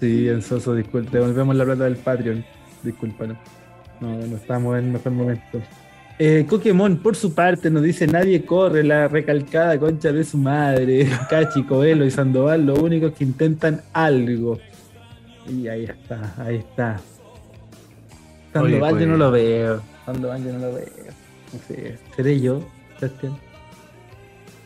Sí, 0.00 0.28
en 0.28 0.42
Soso, 0.42 0.74
disculpa. 0.74 1.10
Te 1.10 1.18
devolvemos 1.18 1.56
la 1.56 1.64
plata 1.64 1.84
del 1.84 1.96
Patreon. 1.96 2.44
Disculpa, 2.82 3.26
no. 3.26 3.36
No, 4.00 4.26
no 4.26 4.36
estamos 4.36 4.78
en 4.78 4.92
mejor 4.92 5.12
momento. 5.12 5.62
Eh, 6.18 6.46
Pokémon, 6.48 6.96
por 6.98 7.16
su 7.16 7.34
parte, 7.34 7.70
nos 7.70 7.82
dice: 7.82 8.06
Nadie 8.06 8.44
corre 8.44 8.82
la 8.84 9.08
recalcada 9.08 9.78
concha 9.78 10.12
de 10.12 10.24
su 10.24 10.38
madre. 10.38 11.08
Cachi, 11.30 11.64
Coelho 11.64 12.04
y 12.04 12.10
Sandoval, 12.10 12.66
los 12.66 12.78
únicos 12.78 13.12
que 13.12 13.24
intentan 13.24 13.82
algo. 13.92 14.58
Y 15.48 15.68
ahí 15.68 15.84
está, 15.84 16.34
ahí 16.38 16.56
está. 16.56 17.00
Sandoval 18.52 18.98
yo 18.98 19.06
no 19.06 19.12
pues. 19.12 19.18
lo 19.18 19.30
veo. 19.30 19.82
Sandoval 20.04 20.44
yo 20.44 20.52
no 20.52 20.58
lo 20.58 20.74
veo. 20.74 21.05
Sé, 21.66 21.98
¿seré 22.14 22.40
yo, 22.40 22.60
Sebastián? 22.98 23.36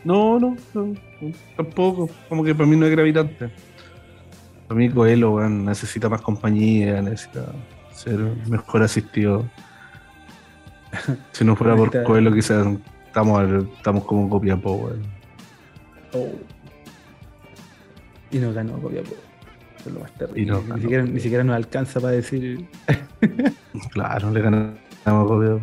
No, 0.05 0.39
no, 0.39 0.57
no, 0.75 0.95
tampoco. 1.57 2.09
Como 2.29 2.43
que 2.43 2.55
para 2.55 2.67
mí 2.67 2.77
no 2.77 2.87
es 2.87 2.93
gravitante. 2.93 3.51
Para 4.67 4.79
mí 4.79 4.89
Coelho 4.89 5.49
necesita 5.49 6.09
más 6.09 6.23
compañía, 6.23 7.03
necesita 7.03 7.53
ser 7.93 8.19
mejor 8.49 8.83
asistido. 8.83 9.45
si 11.33 11.45
no 11.45 11.55
fuera 11.55 11.77
por 11.77 12.03
Coelho, 12.05 12.33
quizás 12.33 12.67
estamos, 13.07 13.65
estamos 13.77 14.05
como 14.05 14.29
Copiapó, 14.31 14.73
weón. 14.75 15.03
Oh. 16.12 16.33
Y 18.31 18.39
no 18.39 18.53
ganó 18.53 18.81
Copiapó. 18.81 19.15
Eso 19.79 19.89
es 19.89 19.95
lo 19.95 20.01
más 20.01 20.12
terrible. 20.15 20.53
ni, 20.75 20.81
siquiera, 20.81 21.05
ni, 21.05 21.21
siquiera, 21.21 21.45
nos 21.45 21.57
alcanza 21.57 22.01
para 22.01 22.12
decir. 22.15 22.67
claro, 23.93 24.31
le 24.31 24.41
ganamos 24.41 25.29
Copiapó. 25.29 25.61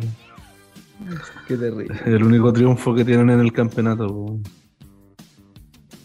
Qué 1.46 1.56
terrible. 1.56 1.98
El 2.04 2.22
único 2.22 2.52
triunfo 2.52 2.94
que 2.94 3.04
tienen 3.04 3.30
en 3.30 3.40
el 3.40 3.52
campeonato. 3.52 4.38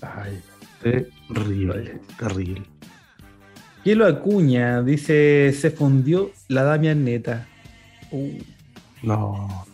Ay. 0.01 0.41
Terrible, 0.83 2.01
terrible. 2.19 2.61
lo 3.85 4.05
Acuña 4.05 4.81
dice: 4.81 5.53
Se 5.53 5.71
fundió 5.71 6.31
la 6.49 6.63
Damian 6.63 7.03
Neta. 7.03 7.47
Uh. 8.11 8.39
No. 9.01 9.65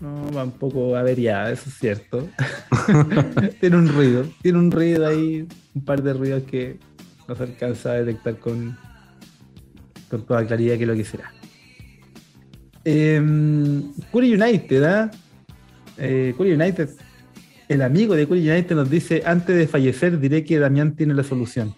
No, 0.00 0.30
va 0.32 0.44
un 0.44 0.52
poco 0.52 0.96
averiada, 0.96 1.52
eso 1.52 1.68
es 1.68 1.74
cierto. 1.78 2.28
tiene 3.60 3.76
un 3.76 3.88
ruido, 3.88 4.24
tiene 4.40 4.58
un 4.58 4.70
ruido 4.70 5.06
ahí, 5.06 5.46
un 5.74 5.84
par 5.84 6.02
de 6.02 6.14
ruidos 6.14 6.44
que 6.44 6.78
no 7.28 7.34
se 7.34 7.42
alcanza 7.42 7.90
a 7.90 7.94
detectar 7.94 8.38
con, 8.38 8.78
con 10.10 10.24
toda 10.24 10.46
claridad 10.46 10.78
que 10.78 10.86
lo 10.86 10.94
que 10.94 11.04
será. 11.04 11.32
Eh, 12.84 13.82
Curry 14.12 14.34
United, 14.34 14.84
¿ah? 14.84 15.10
¿eh? 15.98 16.34
Curry 16.36 16.52
United, 16.52 16.90
el 17.68 17.82
amigo 17.82 18.14
de 18.14 18.26
Curry 18.26 18.48
United 18.48 18.74
nos 18.74 18.90
dice, 18.90 19.22
antes 19.24 19.56
de 19.56 19.66
fallecer 19.66 20.18
diré 20.18 20.44
que 20.44 20.58
Damián 20.58 20.94
tiene 20.94 21.14
la 21.14 21.22
solución. 21.22 21.74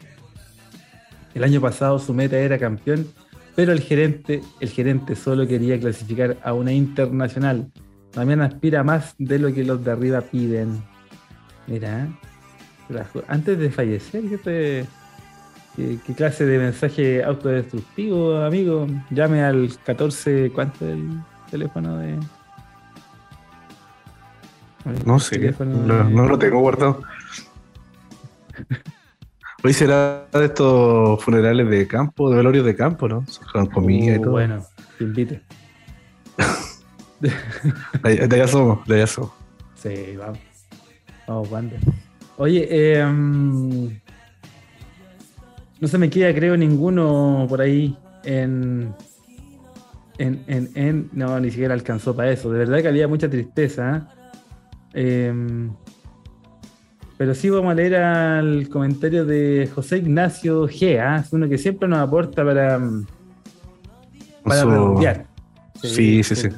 El 1.34 1.44
año 1.44 1.60
pasado 1.60 1.98
su 1.98 2.14
meta 2.14 2.38
era 2.38 2.58
campeón, 2.58 3.06
pero 3.56 3.72
el 3.72 3.80
gerente, 3.80 4.42
el 4.60 4.68
gerente 4.68 5.16
solo 5.16 5.46
quería 5.46 5.78
clasificar 5.78 6.36
a 6.42 6.52
una 6.52 6.72
internacional. 6.72 7.70
Damián 8.12 8.42
aspira 8.42 8.84
más 8.84 9.14
de 9.18 9.38
lo 9.38 9.52
que 9.52 9.64
los 9.64 9.84
de 9.84 9.90
arriba 9.90 10.20
piden. 10.20 10.82
Mira, 11.66 12.08
antes 13.28 13.58
de 13.58 13.70
fallecer, 13.70 14.22
¿qué 14.28 14.38
te 14.38 14.86
¿Qué, 15.76 15.98
clase 16.14 16.44
de 16.44 16.58
mensaje 16.58 17.24
autodestructivo, 17.24 18.36
amigo? 18.36 18.86
Llame 19.10 19.42
al 19.42 19.70
14, 19.84 20.52
¿cuánto 20.54 20.84
es 20.86 20.92
el 20.92 21.08
teléfono 21.50 21.96
de...? 21.96 22.18
No 25.06 25.18
sé, 25.18 25.54
no, 25.60 26.28
lo 26.28 26.38
tengo 26.38 26.58
guardado. 26.60 27.02
Hoy 29.64 29.72
será 29.72 30.26
de 30.32 30.46
estos 30.46 31.22
funerales 31.22 31.70
de 31.70 31.86
campo, 31.86 32.28
de 32.28 32.36
velorios 32.36 32.66
de 32.66 32.74
campo, 32.74 33.06
¿no? 33.08 33.24
Con 33.52 33.66
comida 33.66 34.16
y 34.16 34.18
uh, 34.18 34.22
todo. 34.22 34.32
Bueno, 34.32 34.66
te 34.98 35.04
invite. 35.04 35.40
de, 37.20 37.32
allá 38.02 38.48
somos, 38.48 38.84
de 38.88 38.96
allá 38.96 39.06
somos. 39.06 39.30
Sí, 39.76 40.16
vamos. 40.18 40.40
Vamos, 41.28 41.48
¿cuándo? 41.48 41.76
Oye, 42.38 42.66
eh, 42.68 44.01
no 45.82 45.88
se 45.88 45.98
me 45.98 46.08
queda, 46.08 46.32
creo, 46.32 46.56
ninguno 46.56 47.44
por 47.48 47.60
ahí 47.60 47.98
en, 48.22 48.94
en, 50.16 51.10
No, 51.12 51.40
ni 51.40 51.50
siquiera 51.50 51.74
alcanzó 51.74 52.14
para 52.14 52.30
eso. 52.30 52.52
De 52.52 52.60
verdad 52.60 52.80
que 52.82 52.86
había 52.86 53.08
mucha 53.08 53.28
tristeza. 53.28 54.08
¿eh? 54.94 55.26
Em, 55.26 55.72
pero 57.18 57.34
sí 57.34 57.50
vamos 57.50 57.72
a 57.72 57.74
leer 57.74 57.96
al 57.96 58.68
comentario 58.68 59.24
de 59.24 59.68
José 59.74 59.98
Ignacio 59.98 60.68
Gea, 60.68 61.16
es 61.16 61.32
uno 61.32 61.48
que 61.48 61.58
siempre 61.58 61.88
nos 61.88 61.98
aporta 61.98 62.44
para, 62.44 62.80
para 64.44 65.26
Sí, 65.82 66.22
sí, 66.22 66.36
sí, 66.36 66.48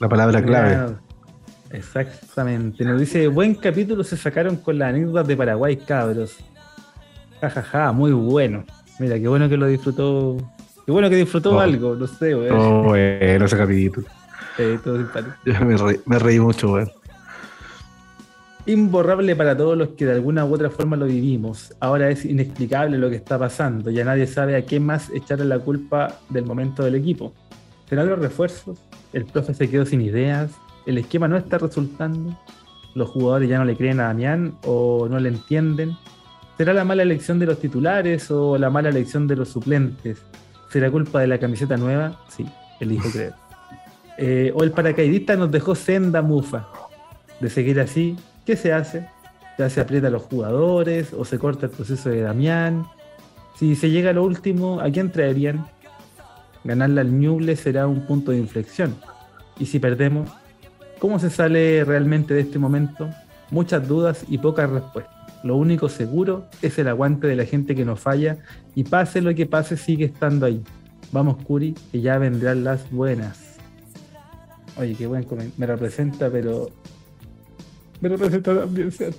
La 0.00 0.08
palabra 0.08 0.42
clave. 0.42 0.94
Exactamente. 1.70 2.82
Nos 2.82 2.98
dice, 2.98 3.28
buen 3.28 3.54
capítulo 3.56 4.02
se 4.04 4.16
sacaron 4.16 4.56
con 4.56 4.78
la 4.78 4.88
anécdota 4.88 5.22
de 5.22 5.36
Paraguay, 5.36 5.76
cabros. 5.76 6.38
Jajaja, 7.40 7.62
ja, 7.62 7.84
ja, 7.86 7.92
muy 7.92 8.12
bueno. 8.12 8.64
Mira, 8.98 9.18
qué 9.18 9.28
bueno 9.28 9.48
que 9.48 9.56
lo 9.56 9.66
disfrutó. 9.66 10.36
Qué 10.84 10.92
bueno 10.92 11.08
que 11.08 11.16
disfrutó 11.16 11.56
oh. 11.56 11.60
algo, 11.60 11.94
no 11.94 12.06
sé, 12.06 12.34
güey. 12.34 12.50
Oh, 12.50 12.82
bueno, 12.82 13.44
ese 13.44 13.56
capítulo. 13.56 14.06
todo 14.82 14.96
simpático. 14.96 15.64
me, 15.64 15.76
reí, 15.76 16.00
me 16.06 16.18
reí 16.18 16.40
mucho, 16.40 16.68
güey. 16.70 16.86
Imborrable 18.66 19.34
para 19.34 19.56
todos 19.56 19.78
los 19.78 19.88
que 19.90 20.04
de 20.04 20.12
alguna 20.12 20.44
u 20.44 20.52
otra 20.52 20.68
forma 20.68 20.96
lo 20.96 21.06
vivimos. 21.06 21.74
Ahora 21.80 22.10
es 22.10 22.24
inexplicable 22.24 22.98
lo 22.98 23.08
que 23.08 23.16
está 23.16 23.38
pasando. 23.38 23.90
Ya 23.90 24.04
nadie 24.04 24.26
sabe 24.26 24.56
a 24.56 24.66
qué 24.66 24.78
más 24.78 25.10
echarle 25.10 25.46
la 25.46 25.58
culpa 25.58 26.18
del 26.28 26.44
momento 26.44 26.84
del 26.84 26.96
equipo. 26.96 27.32
¿Serán 27.88 28.08
los 28.08 28.18
refuerzos? 28.18 28.78
¿El 29.14 29.24
profe 29.24 29.54
se 29.54 29.70
quedó 29.70 29.86
sin 29.86 30.02
ideas? 30.02 30.50
¿El 30.84 30.98
esquema 30.98 31.28
no 31.28 31.38
está 31.38 31.56
resultando? 31.56 32.38
¿Los 32.94 33.08
jugadores 33.08 33.48
ya 33.48 33.58
no 33.58 33.64
le 33.64 33.76
creen 33.76 34.00
a 34.00 34.04
Damián 34.04 34.54
o 34.64 35.08
no 35.08 35.18
le 35.18 35.30
entienden? 35.30 35.96
¿Será 36.58 36.74
la 36.74 36.84
mala 36.84 37.02
elección 37.02 37.38
de 37.38 37.46
los 37.46 37.60
titulares 37.60 38.30
o 38.30 38.58
la 38.58 38.68
mala 38.68 38.90
elección 38.90 39.26
de 39.26 39.36
los 39.36 39.48
suplentes? 39.48 40.18
¿Será 40.70 40.90
culpa 40.90 41.20
de 41.20 41.28
la 41.28 41.38
camiseta 41.38 41.76
nueva? 41.76 42.20
Sí, 42.28 42.46
elijo 42.80 43.10
creer. 43.10 43.32
Eh, 44.20 44.50
o 44.52 44.64
el 44.64 44.72
paracaidista 44.72 45.36
nos 45.36 45.52
dejó 45.52 45.76
senda 45.76 46.22
mufa. 46.22 46.66
De 47.38 47.48
seguir 47.48 47.78
así, 47.78 48.16
¿qué 48.44 48.56
se 48.56 48.72
hace? 48.72 49.06
ya 49.58 49.68
se 49.68 49.80
aprieta 49.80 50.06
a 50.06 50.10
los 50.10 50.22
jugadores 50.22 51.12
o 51.12 51.24
se 51.24 51.38
corta 51.38 51.66
el 51.66 51.72
proceso 51.72 52.08
de 52.10 52.22
Damián. 52.22 52.86
Si 53.56 53.74
se 53.74 53.90
llega 53.90 54.10
a 54.10 54.12
lo 54.12 54.22
último, 54.22 54.80
¿a 54.80 54.88
quién 54.90 55.10
traerían? 55.10 55.66
Ganarle 56.62 57.00
al 57.00 57.12
Ñuble 57.12 57.56
será 57.56 57.88
un 57.88 58.06
punto 58.06 58.30
de 58.30 58.38
inflexión. 58.38 58.94
Y 59.58 59.66
si 59.66 59.80
perdemos, 59.80 60.30
¿cómo 61.00 61.18
se 61.18 61.28
sale 61.28 61.84
realmente 61.84 62.34
de 62.34 62.40
este 62.42 62.58
momento? 62.60 63.10
Muchas 63.50 63.86
dudas 63.88 64.24
y 64.28 64.38
pocas 64.38 64.70
respuestas. 64.70 65.17
Lo 65.48 65.56
único 65.56 65.88
seguro 65.88 66.44
es 66.60 66.78
el 66.78 66.88
aguante 66.88 67.26
de 67.26 67.34
la 67.34 67.46
gente 67.46 67.74
que 67.74 67.86
nos 67.86 68.00
falla 68.00 68.36
y 68.74 68.84
pase 68.84 69.22
lo 69.22 69.34
que 69.34 69.46
pase 69.46 69.78
sigue 69.78 70.04
estando 70.04 70.44
ahí. 70.44 70.62
Vamos 71.10 71.42
Curi, 71.42 71.74
que 71.90 72.02
ya 72.02 72.18
vendrán 72.18 72.64
las 72.64 72.90
buenas. 72.90 73.56
Oye, 74.76 74.94
qué 74.94 75.06
buen 75.06 75.22
comentario. 75.22 75.54
Me 75.56 75.64
representa, 75.64 76.28
pero... 76.28 76.68
Me 78.02 78.10
representa 78.10 78.60
también, 78.60 78.92
¿cierto? 78.92 79.18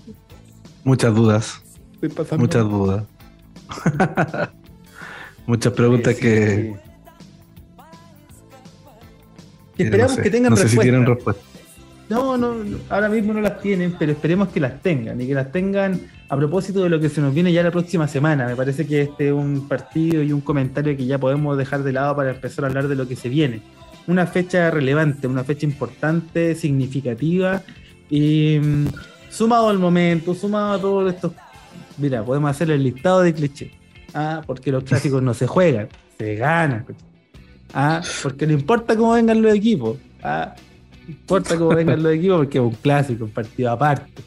Muchas 0.83 1.15
dudas. 1.15 1.63
Muchas 2.37 2.69
dudas. 2.69 3.05
Muchas 5.47 5.73
preguntas 5.73 6.13
que... 6.13 6.75
esperamos 9.79 10.15
que 10.15 10.29
tengan 10.29 10.55
respuesta. 10.55 11.48
No, 12.09 12.37
no, 12.37 12.55
ahora 12.89 13.07
mismo 13.07 13.33
no 13.33 13.41
las 13.41 13.61
tienen, 13.61 13.95
pero 13.97 14.11
esperemos 14.11 14.47
que 14.49 14.59
las 14.59 14.81
tengan 14.81 15.21
y 15.21 15.27
que 15.27 15.35
las 15.35 15.51
tengan 15.51 16.01
a 16.27 16.35
propósito 16.35 16.81
de 16.81 16.89
lo 16.89 16.99
que 16.99 17.07
se 17.07 17.21
nos 17.21 17.33
viene 17.33 17.53
ya 17.53 17.61
la 17.61 17.69
próxima 17.69 18.07
semana. 18.07 18.47
Me 18.47 18.55
parece 18.55 18.87
que 18.87 19.03
este 19.03 19.27
es 19.27 19.33
un 19.33 19.67
partido 19.67 20.23
y 20.23 20.33
un 20.33 20.41
comentario 20.41 20.97
que 20.97 21.05
ya 21.05 21.19
podemos 21.19 21.55
dejar 21.55 21.83
de 21.83 21.93
lado 21.93 22.15
para 22.15 22.31
empezar 22.31 22.65
a 22.65 22.67
hablar 22.67 22.87
de 22.87 22.95
lo 22.95 23.07
que 23.07 23.15
se 23.15 23.29
viene. 23.29 23.61
Una 24.07 24.25
fecha 24.25 24.71
relevante, 24.71 25.27
una 25.27 25.43
fecha 25.43 25.67
importante, 25.67 26.55
significativa 26.55 27.61
y 28.09 28.57
mm, 28.59 28.87
sumado 29.29 29.69
al 29.69 29.77
momento, 29.77 30.33
sumado 30.33 30.73
a 30.73 30.81
todos 30.81 31.13
estos. 31.13 31.33
Mira, 31.99 32.23
podemos 32.23 32.49
hacer 32.49 32.71
el 32.71 32.83
listado 32.83 33.21
de 33.21 33.35
clichés. 33.35 33.71
Ah, 34.15 34.41
porque 34.47 34.71
los 34.71 34.83
clásicos 34.83 35.21
no 35.21 35.35
se 35.35 35.45
juegan, 35.45 35.89
se 36.17 36.35
ganan. 36.35 36.85
Ah, 37.71 38.01
porque 38.23 38.47
no 38.47 38.53
importa 38.53 38.95
cómo 38.95 39.13
vengan 39.13 39.43
los 39.43 39.53
equipos. 39.53 39.97
Ah, 40.23 40.55
importa 41.09 41.57
cómo 41.57 41.75
vengan 41.75 42.01
los 42.01 42.13
equipos 42.13 42.37
porque 42.37 42.57
es 42.57 42.63
un 42.63 42.71
clásico, 42.71 43.25
un 43.25 43.31
partido 43.31 43.71
aparte. 43.71 44.21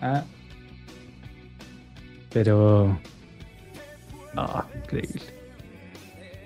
¿ah? 0.00 0.24
Pero. 2.32 2.98
Oh, 4.36 4.64
increíble. 4.82 5.22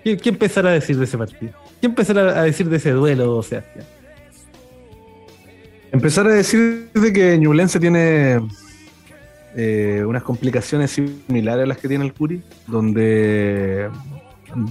¿Qué, 0.04 0.28
empezará 0.28 0.70
a 0.70 0.72
decir 0.72 0.96
de 0.96 1.04
ese 1.04 1.18
partido? 1.18 1.52
¿Qué 1.80 1.86
empezará 1.86 2.40
a 2.40 2.42
decir 2.44 2.68
de 2.68 2.76
ese 2.76 2.92
duelo, 2.92 3.42
Sebastián? 3.42 3.84
Empezar 5.90 6.26
a 6.26 6.30
decir 6.30 6.90
de 6.92 7.12
que 7.12 7.38
Ñublense 7.38 7.80
tiene 7.80 8.40
eh, 9.56 10.04
unas 10.06 10.22
complicaciones 10.22 10.90
similares 10.90 11.64
a 11.64 11.66
las 11.66 11.78
que 11.78 11.88
tiene 11.88 12.04
el 12.04 12.12
Curi, 12.12 12.42
donde 12.66 13.88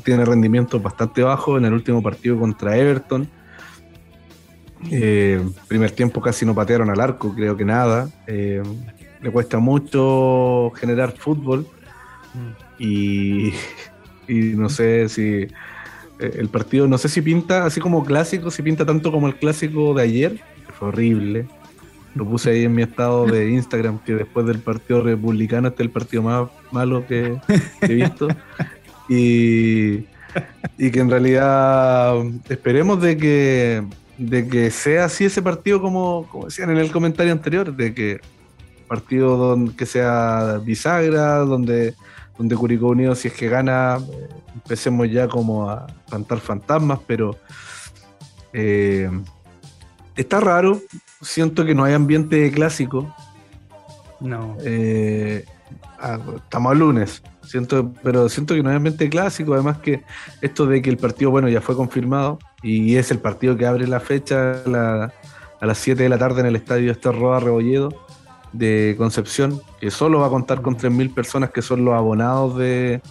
tiene 0.04 0.26
rendimientos 0.26 0.82
bastante 0.82 1.24
bajos 1.24 1.60
en 1.60 1.66
el 1.66 1.74
último 1.74 2.02
partido 2.02 2.40
contra 2.40 2.78
Everton 2.78 3.28
eh, 4.92 5.44
primer 5.68 5.92
tiempo 5.92 6.22
casi 6.22 6.46
no 6.46 6.54
patearon 6.54 6.90
al 6.90 7.00
arco, 7.00 7.34
creo 7.34 7.58
que 7.58 7.66
nada. 7.66 8.10
Eh, 8.28 8.62
le 9.22 9.32
cuesta 9.32 9.58
mucho 9.60 10.72
generar 10.76 11.14
fútbol 11.18 11.68
mm. 12.34 12.80
y, 12.84 13.54
no 14.56 14.70
sé 14.70 15.10
si 15.10 15.24
eh, 15.24 15.50
el 16.20 16.50
partido, 16.50 16.88
no 16.88 16.98
sé 16.98 17.10
si 17.10 17.22
pinta 17.22 17.66
así 17.66 17.80
como 17.80 18.04
clásico, 18.06 18.52
si 18.52 18.62
pinta 18.62 18.86
tanto 18.86 19.12
como 19.12 19.28
el 19.28 19.36
clásico 19.36 19.94
de 19.94 20.04
ayer, 20.04 20.40
fue 20.78 20.90
horrible. 20.90 21.48
Lo 22.14 22.26
puse 22.26 22.50
ahí 22.50 22.64
en 22.64 22.74
mi 22.74 22.82
estado 22.82 23.28
de 23.28 23.52
Instagram, 23.52 24.00
que 24.00 24.16
después 24.16 24.46
del 24.48 24.60
partido 24.60 25.02
republicano 25.02 25.68
este 25.68 25.84
es 25.84 25.88
el 25.88 25.92
partido 25.92 26.24
más 26.24 26.50
malo 26.72 27.06
que, 27.06 27.40
he 27.82 27.94
visto. 27.94 28.28
Y, 29.08 30.06
y 30.78 30.92
que 30.92 31.00
en 31.00 31.10
realidad 31.10 32.16
esperemos 32.50 33.02
de 33.02 33.18
que 33.18 33.84
de 34.18 34.48
que 34.48 34.72
sea 34.72 35.06
así 35.06 35.26
ese 35.26 35.42
partido 35.42 35.82
como, 35.82 36.28
como 36.32 36.46
decían 36.46 36.72
en 36.72 36.78
el 36.78 36.92
comentario 36.92 37.32
anterior, 37.32 37.76
de 37.76 37.94
que 37.94 38.20
partido 38.88 39.38
donde, 39.38 39.76
que 39.76 39.86
sea 39.86 40.60
bisagra, 40.64 41.40
donde, 41.40 41.94
donde 42.38 42.56
Curicó 42.56 42.88
Unido 42.88 43.16
si 43.16 43.28
es 43.28 43.34
que 43.34 43.50
gana, 43.50 44.00
empecemos 44.56 45.10
ya 45.12 45.28
como 45.28 45.70
a 45.70 45.88
cantar 46.10 46.40
fantasmas, 46.40 47.00
pero 47.06 47.38
eh, 48.54 49.10
está 50.16 50.40
raro, 50.40 50.82
siento 51.22 51.66
que 51.66 51.76
no 51.76 51.84
hay 51.84 51.94
ambiente 51.94 52.50
clásico. 52.52 53.14
No. 54.20 54.58
Eh, 54.64 55.46
ah, 56.00 56.18
estamos 56.38 56.72
a 56.72 56.76
lunes. 56.76 57.22
Siento, 57.48 57.94
pero 58.04 58.28
siento 58.30 58.54
que 58.54 58.60
ambiente 58.60 59.10
clásico, 59.10 59.54
además 59.54 59.78
que 59.78 60.04
esto 60.42 60.66
de 60.66 60.82
que 60.82 60.90
el 60.90 60.98
partido, 60.98 61.32
bueno, 61.32 61.48
ya 61.48 61.62
fue 61.62 61.76
confirmado 61.76 62.40
y 62.62 62.96
es 62.96 63.10
el 63.12 63.20
partido 63.20 63.56
que 63.56 63.66
abre 63.66 63.88
la 63.88 64.00
fecha 64.00 64.62
a 64.66 65.66
las 65.66 65.78
7 65.78 66.04
de 66.04 66.10
la 66.10 66.18
tarde 66.18 66.42
en 66.42 66.48
el 66.48 66.56
estadio 66.56 66.92
Esterroa 66.92 67.40
Rebolledo 67.40 68.06
de 68.52 68.96
Concepción, 68.98 69.62
que 69.80 69.92
solo 69.92 70.20
va 70.20 70.28
a 70.28 70.30
contar 70.30 70.62
con 70.62 70.78
3.000 70.78 71.14
personas 71.14 71.52
que 71.52 71.62
son 71.62 71.86
los 71.86 71.94
abonados 71.94 72.58
de, 72.58 73.02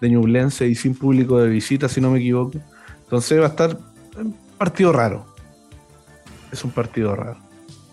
de 0.00 0.10
Ñublense 0.10 0.66
y 0.66 0.74
sin 0.74 0.94
público 0.94 1.38
de 1.38 1.48
visita, 1.48 1.88
si 1.88 2.00
no 2.00 2.10
me 2.10 2.18
equivoco. 2.18 2.58
Entonces 3.02 3.40
va 3.40 3.46
a 3.46 3.48
estar 3.48 3.78
un 4.16 4.36
partido 4.58 4.92
raro. 4.92 5.26
Es 6.50 6.64
un 6.64 6.70
partido 6.70 7.14
raro. 7.14 7.38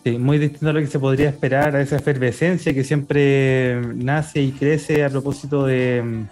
Sí, 0.04 0.18
muy 0.18 0.40
distinto 0.40 0.70
a 0.70 0.74
lo 0.74 0.80
que 0.80 0.88
se 0.88 1.00
podría 1.00 1.30
esperar, 1.30 1.76
a 1.76 1.82
esa 1.82 1.98
efervescencia 1.98 2.74
que 2.74 2.84
siempre 2.84 3.80
nace 3.94 4.42
y 4.42 4.52
crece 4.52 5.04
a 5.06 5.10
propósito 5.10 5.68
de, 5.68 6.26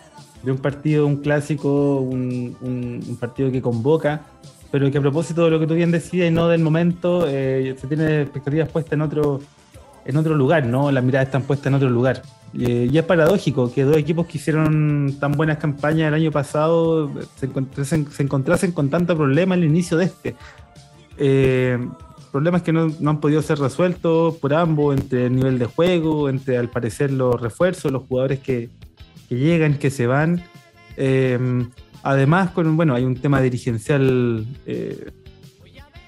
un 0.43 0.57
partido, 0.57 1.05
un 1.05 1.17
clásico, 1.17 1.99
un, 1.99 3.17
partido 3.19 3.51
que 3.51 3.61
convoca, 3.61 4.21
pero 4.71 4.89
que 4.89 4.97
a 4.97 5.01
propósito 5.01 5.45
de 5.45 5.51
lo 5.51 5.59
que 5.59 5.67
tú 5.67 5.75
bien 5.75 5.91
decías 5.91 6.27
y 6.27 6.31
no 6.31 6.47
del 6.47 6.63
momento, 6.63 7.25
eh, 7.27 7.75
se 7.79 7.85
tiene 7.85 8.23
expectativas 8.23 8.69
puestas 8.69 8.93
en 8.93 9.01
otro, 9.01 9.39
en 10.03 10.17
otro 10.17 10.33
lugar, 10.33 10.65
¿no? 10.65 10.91
Las 10.91 11.03
miradas 11.03 11.27
están 11.27 11.43
puestas 11.43 11.67
en 11.67 11.75
otro 11.75 11.91
lugar. 11.91 12.23
y 12.51 12.97
es 12.97 13.03
paradójico 13.03 13.71
que 13.71 13.83
dos 13.83 13.97
equipos 13.97 14.25
que 14.25 14.39
hicieron 14.39 15.15
tan 15.19 15.33
buenas 15.33 15.59
campañas 15.59 16.07
el 16.07 16.15
año 16.15 16.31
pasado 16.31 17.11
se 17.35 17.45
encontrasen, 17.45 18.09
se 18.09 18.23
encontrasen 18.23 18.71
con 18.71 18.89
tanto 18.89 19.15
problema 19.15 19.53
al 19.53 19.63
inicio 19.63 19.95
de 19.97 20.05
este. 20.05 20.35
Eh, 21.19 21.77
problemas 22.31 22.61
que 22.61 22.72
no, 22.72 22.91
han 23.06 23.19
podido 23.19 23.41
ser 23.41 23.60
resueltos 23.60 24.35
por 24.38 24.53
ambos, 24.53 24.95
entre 24.95 25.26
el 25.26 25.35
nivel 25.35 25.60
de 25.60 25.65
juego, 25.65 26.30
entre 26.30 26.57
al 26.57 26.69
parecer 26.69 27.11
los 27.11 27.39
refuerzos, 27.39 27.91
los 27.91 28.03
jugadores 28.03 28.39
que, 28.39 28.69
llegan, 29.30 29.77
que 29.77 29.89
se 29.89 30.07
van. 30.07 30.43
Em, 30.97 31.69
además, 32.03 32.51
con 32.51 32.76
bueno, 32.76 32.95
hay 32.95 33.03
un 33.03 33.15
tema 33.15 33.41
dirigencial 33.41 34.45
eh, 34.65 35.11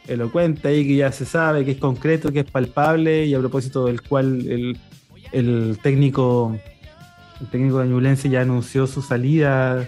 elocuente 0.07 0.68
ahí 0.68 0.88
que 0.88 0.95
ya 0.95 1.11
se 1.11 1.26
sabe, 1.26 1.65
que 1.65 1.72
es 1.72 1.77
concreto, 1.77 2.31
que 2.31 2.41
es 2.41 2.52
palpable, 2.52 3.26
y 3.26 3.34
a 3.34 3.39
propósito 3.39 3.85
del 3.85 4.02
cual 4.02 4.76
el, 5.31 5.77
técnico 5.81 6.57
el 7.39 7.48
técnico 7.48 7.80
de 7.80 7.88
Ñublense 7.88 8.30
ya 8.30 8.41
anunció 8.41 8.85
su 8.85 9.02
salida 9.02 9.88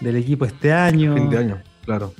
del 0.00 0.16
equipo 0.16 0.44
este 0.44 0.72
año. 0.72 1.14
Fin 1.14 1.30
de 1.30 1.38
año, 1.38 1.62
claro. 1.84 2.12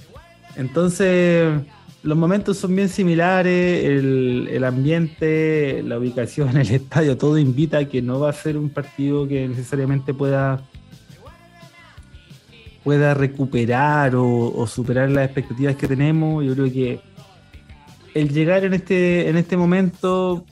Entonces, 0.57 1.61
los 2.05 2.19
momentos 2.19 2.59
son 2.59 2.77
bien 2.77 2.91
similares, 2.91 3.83
el, 3.83 4.63
ambiente, 4.63 5.83
la 5.83 5.99
ubicación 5.99 6.57
el 6.59 6.71
estadio, 6.71 7.17
todo 7.17 7.39
invita 7.39 7.79
a 7.79 7.85
que 7.87 8.03
no 8.03 8.21
va 8.21 8.29
a 8.29 8.33
ser 8.35 8.59
un 8.59 8.69
partido 8.69 9.27
que 9.27 9.49
necesariamente 9.49 10.13
pueda, 10.13 10.61
pueda 12.85 13.15
recuperar 13.15 14.13
o, 14.17 14.67
superar 14.67 15.11
las 15.11 15.25
expectativas 15.25 15.77
que 15.77 15.89
tenemos. 15.89 16.45
Yo 16.45 16.53
creo 16.53 16.71
que 16.71 17.01
el 18.13 18.29
llegar 18.35 18.65
en 18.65 18.75
este, 18.75 19.31
en 19.31 19.39
este 19.39 19.57
momento, 19.57 20.45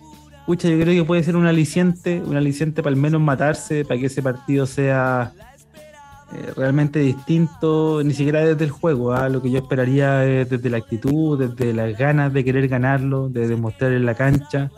pucha, 0.47 0.71
yo 0.71 0.81
creo 0.81 1.03
que 1.03 1.07
puede 1.07 1.23
ser 1.23 1.37
un 1.37 1.45
aliciente, 1.45 2.23
un 2.25 2.37
aliciente 2.37 2.83
para 2.83 2.95
al 2.95 3.01
menos 3.01 3.21
matarse, 3.21 3.85
para 3.85 4.01
que 4.01 4.07
ese 4.07 4.23
partido 4.23 4.65
sea 4.65 5.35
eh, 6.35 6.53
realmente 6.57 6.99
distinto, 6.99 8.01
ni 8.03 8.15
siquiera 8.15 8.41
desde 8.41 8.65
el 8.65 8.71
juego, 8.71 9.13
a 9.13 9.25
¿ah? 9.25 9.29
lo 9.29 9.43
que 9.43 9.51
yo 9.51 9.59
esperaría 9.59 10.25
es 10.25 10.49
desde 10.49 10.71
la 10.71 10.79
actitud, 10.79 11.39
desde 11.39 11.75
las 11.75 11.99
ganas 11.99 12.33
de 12.33 12.43
querer 12.43 12.69
ganarlo, 12.69 13.29
de 13.29 13.49
demostrar 13.49 13.93
en 13.93 14.07
la 14.07 14.15
cancha, 14.15 14.71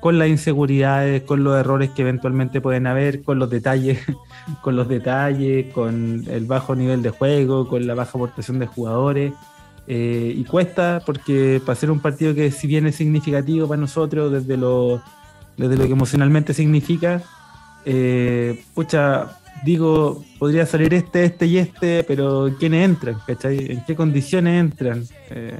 con 0.00 0.18
las 0.18 0.28
inseguridades, 0.28 1.22
con 1.22 1.44
los 1.44 1.56
errores 1.58 1.90
que 1.90 2.02
eventualmente 2.02 2.60
pueden 2.60 2.86
haber, 2.88 3.22
con 3.22 3.38
los 3.38 3.48
detalles, 3.50 4.00
con 4.62 4.74
los 4.74 4.88
detalles, 4.88 5.72
con 5.72 6.24
el 6.28 6.46
bajo 6.46 6.74
nivel 6.74 7.02
de 7.02 7.10
juego, 7.10 7.68
con 7.68 7.86
la 7.86 7.94
baja 7.94 8.12
aportación 8.14 8.58
de 8.58 8.66
jugadores. 8.66 9.32
Eh, 9.86 10.34
y 10.36 10.44
cuesta 10.44 11.02
porque 11.04 11.60
para 11.64 11.76
ser 11.76 11.90
un 11.90 12.00
partido 12.00 12.34
que 12.34 12.50
si 12.50 12.66
bien 12.66 12.86
es 12.86 12.96
significativo 12.96 13.66
para 13.66 13.80
nosotros 13.80 14.30
desde 14.30 14.56
lo, 14.56 15.02
desde 15.56 15.76
lo 15.76 15.86
que 15.86 15.92
emocionalmente 15.92 16.54
significa, 16.54 17.22
eh, 17.84 18.62
pucha, 18.74 19.39
digo, 19.64 20.24
podría 20.38 20.66
salir 20.66 20.94
este, 20.94 21.24
este 21.24 21.46
y 21.46 21.58
este, 21.58 22.04
pero 22.04 22.50
¿quiénes 22.58 22.84
entran? 22.84 23.16
¿cachai? 23.26 23.72
¿En 23.72 23.84
qué 23.84 23.94
condiciones 23.94 24.60
entran? 24.60 25.04
Eh, 25.30 25.56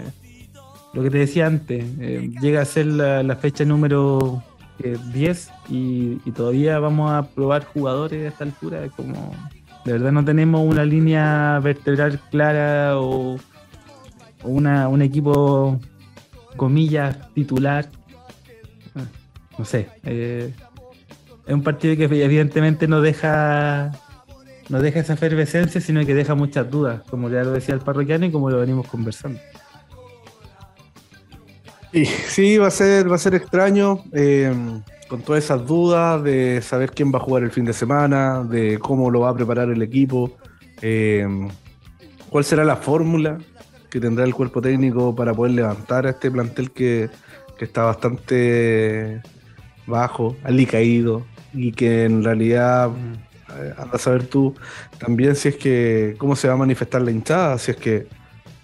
lo 0.93 1.02
que 1.02 1.10
te 1.10 1.18
decía 1.18 1.47
antes, 1.47 1.85
eh, 2.01 2.31
llega 2.40 2.62
a 2.62 2.64
ser 2.64 2.86
la, 2.86 3.36
fecha 3.36 3.64
número 3.64 4.43
que 4.78 4.98
10 5.12 5.51
y, 5.68 6.16
todavía 6.32 6.78
vamos 6.78 7.12
a 7.12 7.22
probar 7.28 7.64
jugadores 7.64 8.24
a 8.24 8.28
esta 8.28 8.44
altura. 8.44 8.89
Como 8.97 9.32
de 9.85 9.93
verdad 9.93 10.12
no 10.12 10.24
tenemos 10.24 10.66
una 10.66 10.85
línea 10.85 11.60
vertebral 11.62 12.20
clara 12.31 12.98
o, 12.98 13.39
una, 14.43 14.89
un 14.89 15.02
equipo, 15.02 15.78
comillas, 16.56 17.32
titular. 17.35 17.89
Ah, 18.97 19.05
no 19.59 19.64
sé. 19.64 19.89
Eh, 20.05 20.52
es 21.51 21.55
un 21.55 21.62
partido 21.64 21.97
que 21.97 22.05
evidentemente 22.05 22.86
no 22.86 23.01
deja 23.01 23.90
no 24.68 24.81
deja 24.81 25.01
esa 25.01 25.14
efervescencia, 25.14 25.81
sino 25.81 26.06
que 26.06 26.14
deja 26.14 26.36
muchas 26.36 26.70
dudas, 26.70 27.02
como 27.10 27.28
ya 27.28 27.43
lo 27.43 27.51
decía 27.51 27.74
el 27.74 27.81
parroquiano 27.81 28.24
y 28.27 28.31
como 28.31 28.51
lo 28.51 28.60
venimos 28.60 28.86
conversando. 28.86 29.40
Sí, 31.93 32.05
sí, 32.05 32.56
va 32.56 32.68
a 32.68 32.70
ser, 32.70 33.10
va 33.10 33.16
a 33.16 33.18
ser 33.18 33.35
extraño, 33.35 34.05
eh, 34.12 34.55
con 35.09 35.22
todas 35.22 35.43
esas 35.43 35.66
dudas 35.66 36.22
de 36.22 36.62
saber 36.62 36.93
quién 36.93 37.12
va 37.12 37.18
a 37.18 37.22
jugar 37.22 37.43
el 37.43 37.51
fin 37.51 37.64
de 37.64 37.72
semana, 37.72 38.44
de 38.44 38.78
cómo 38.78 39.10
lo 39.10 39.18
va 39.18 39.31
a 39.31 39.35
preparar 39.35 39.70
el 39.70 39.82
equipo, 39.82 40.36
eh, 40.82 41.27
cuál 42.28 42.44
será 42.44 42.64
la 42.64 42.77
fórmula 42.77 43.39
que 43.90 43.98
tendrá 43.98 44.24
el 44.24 44.36
cuerpo 44.36 44.62
técnico 44.62 45.16
para 45.16 45.35
poder 45.35 45.55
levantar 45.55 46.06
a 46.06 46.10
este 46.10 46.31
plantel 46.31 46.70
que, 46.70 47.10
está 47.59 47.82
bastante 47.82 49.20
bajo, 49.86 50.35
alicaído, 50.44 51.27
y 51.52 51.72
que 51.72 52.05
en 52.05 52.24
realidad 52.24 52.90
mm. 52.90 53.52
eh, 53.55 53.74
anda 53.78 53.97
a 53.97 53.98
saber 53.98 54.27
tú 54.27 54.55
también 54.98 55.35
si 55.36 55.48
es 55.48 55.56
que 55.56 56.14
cómo 56.18 56.36
se 56.36 56.48
va 56.48 56.55
a 56.55 56.59
manifestar 56.59 57.02
la 57.02 57.10
hinchada, 57.10 57.59
si 57.59 57.72
es 57.72 57.77
que 57.77 58.06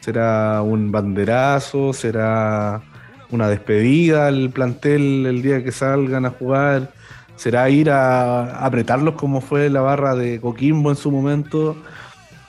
será 0.01 0.63
un 0.63 0.93
banderazo, 0.93 1.93
será 1.93 2.83
una 3.31 3.49
despedida 3.49 4.29
al 4.29 4.51
plantel 4.51 5.27
el 5.27 5.43
día 5.43 5.65
que 5.65 5.73
salgan 5.73 6.27
a 6.27 6.31
jugar, 6.31 6.93
será 7.37 7.69
ir 7.71 7.91
a, 7.91 8.65
apretarlos 8.65 9.15
como 9.15 9.41
fue 9.41 9.69
la 9.71 9.81
barra 9.81 10.15
de 10.15 10.41
Coquimbo 10.41 10.91
en 10.91 10.97
su 10.97 11.11
momento. 11.11 11.77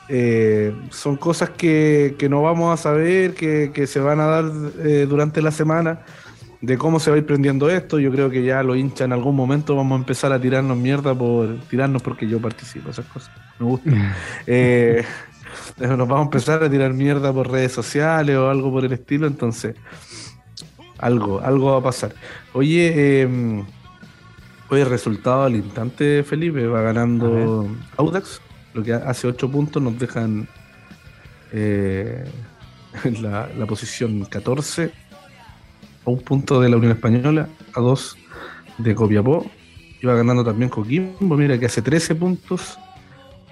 Eh, 0.09 0.73
son 0.89 1.17
cosas 1.17 1.49
que, 1.49 2.15
no 2.29 2.41
vamos 2.41 2.79
a 2.79 2.81
saber, 2.81 3.33
que, 3.33 3.87
se 3.87 3.99
van 3.99 4.19
a 4.19 4.25
dar 4.25 4.45
eh, 4.85 5.05
durante 5.09 5.41
la 5.41 5.51
semana, 5.51 5.99
de 6.61 6.77
cómo 6.77 6.99
se 6.99 7.09
va 7.09 7.15
a 7.15 7.19
ir 7.19 7.25
prendiendo 7.25 7.69
esto. 7.69 7.99
Yo 7.99 8.11
creo 8.11 8.29
que 8.29 8.43
ya 8.43 8.63
lo 8.63 8.75
hincha 8.75 9.05
en 9.05 9.13
algún 9.13 9.35
momento 9.35 9.75
vamos 9.75 9.97
a 9.97 9.99
empezar 9.99 10.31
a 10.31 10.39
tirarnos 10.39 10.77
mierda 10.77 11.13
por 11.13 11.59
tirarnos 11.69 12.01
porque 12.01 12.27
yo 12.27 12.41
participo, 12.41 12.89
esas 12.89 13.05
cosas. 13.05 13.31
Me 13.59 13.65
gusta. 13.65 13.91
Eh, 14.47 15.03
nos 15.77 16.07
vamos 16.07 16.19
a 16.19 16.23
empezar 16.23 16.63
a 16.63 16.69
tirar 16.69 16.93
mierda 16.93 17.33
por 17.33 17.51
redes 17.51 17.71
sociales 17.71 18.35
o 18.35 18.49
algo 18.49 18.71
por 18.71 18.85
el 18.85 18.93
estilo, 18.93 19.27
entonces 19.27 19.75
algo, 20.97 21.41
algo 21.41 21.71
va 21.71 21.77
a 21.77 21.83
pasar. 21.83 22.13
Oye, 22.53 22.93
eh, 22.95 23.63
oye, 24.69 24.85
resultado 24.85 25.43
al 25.43 25.55
instante, 25.55 26.23
Felipe, 26.23 26.67
va 26.67 26.81
ganando 26.81 27.67
Audax, 27.97 28.41
lo 28.73 28.83
que 28.83 28.93
hace 28.93 29.27
8 29.27 29.51
puntos, 29.51 29.81
nos 29.81 29.97
dejan 29.99 30.47
eh, 31.51 32.25
en 33.03 33.23
la, 33.23 33.47
posición 33.67 34.25
14, 34.25 34.91
a 36.07 36.09
un 36.09 36.19
punto 36.21 36.61
de 36.61 36.69
la 36.69 36.77
Unión 36.77 36.93
Española, 36.93 37.49
a 37.73 37.81
dos 37.81 38.17
de 38.77 38.95
Copiapó. 38.95 39.45
Va 40.07 40.15
ganando 40.15 40.43
también 40.43 40.69
Coquimbo, 40.69 41.35
mira 41.35 41.59
que 41.59 41.65
hace 41.65 41.81
13 41.81 42.15
puntos 42.15 42.79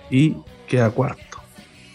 y 0.09 0.37
queda 0.67 0.89
cuarto. 0.89 1.39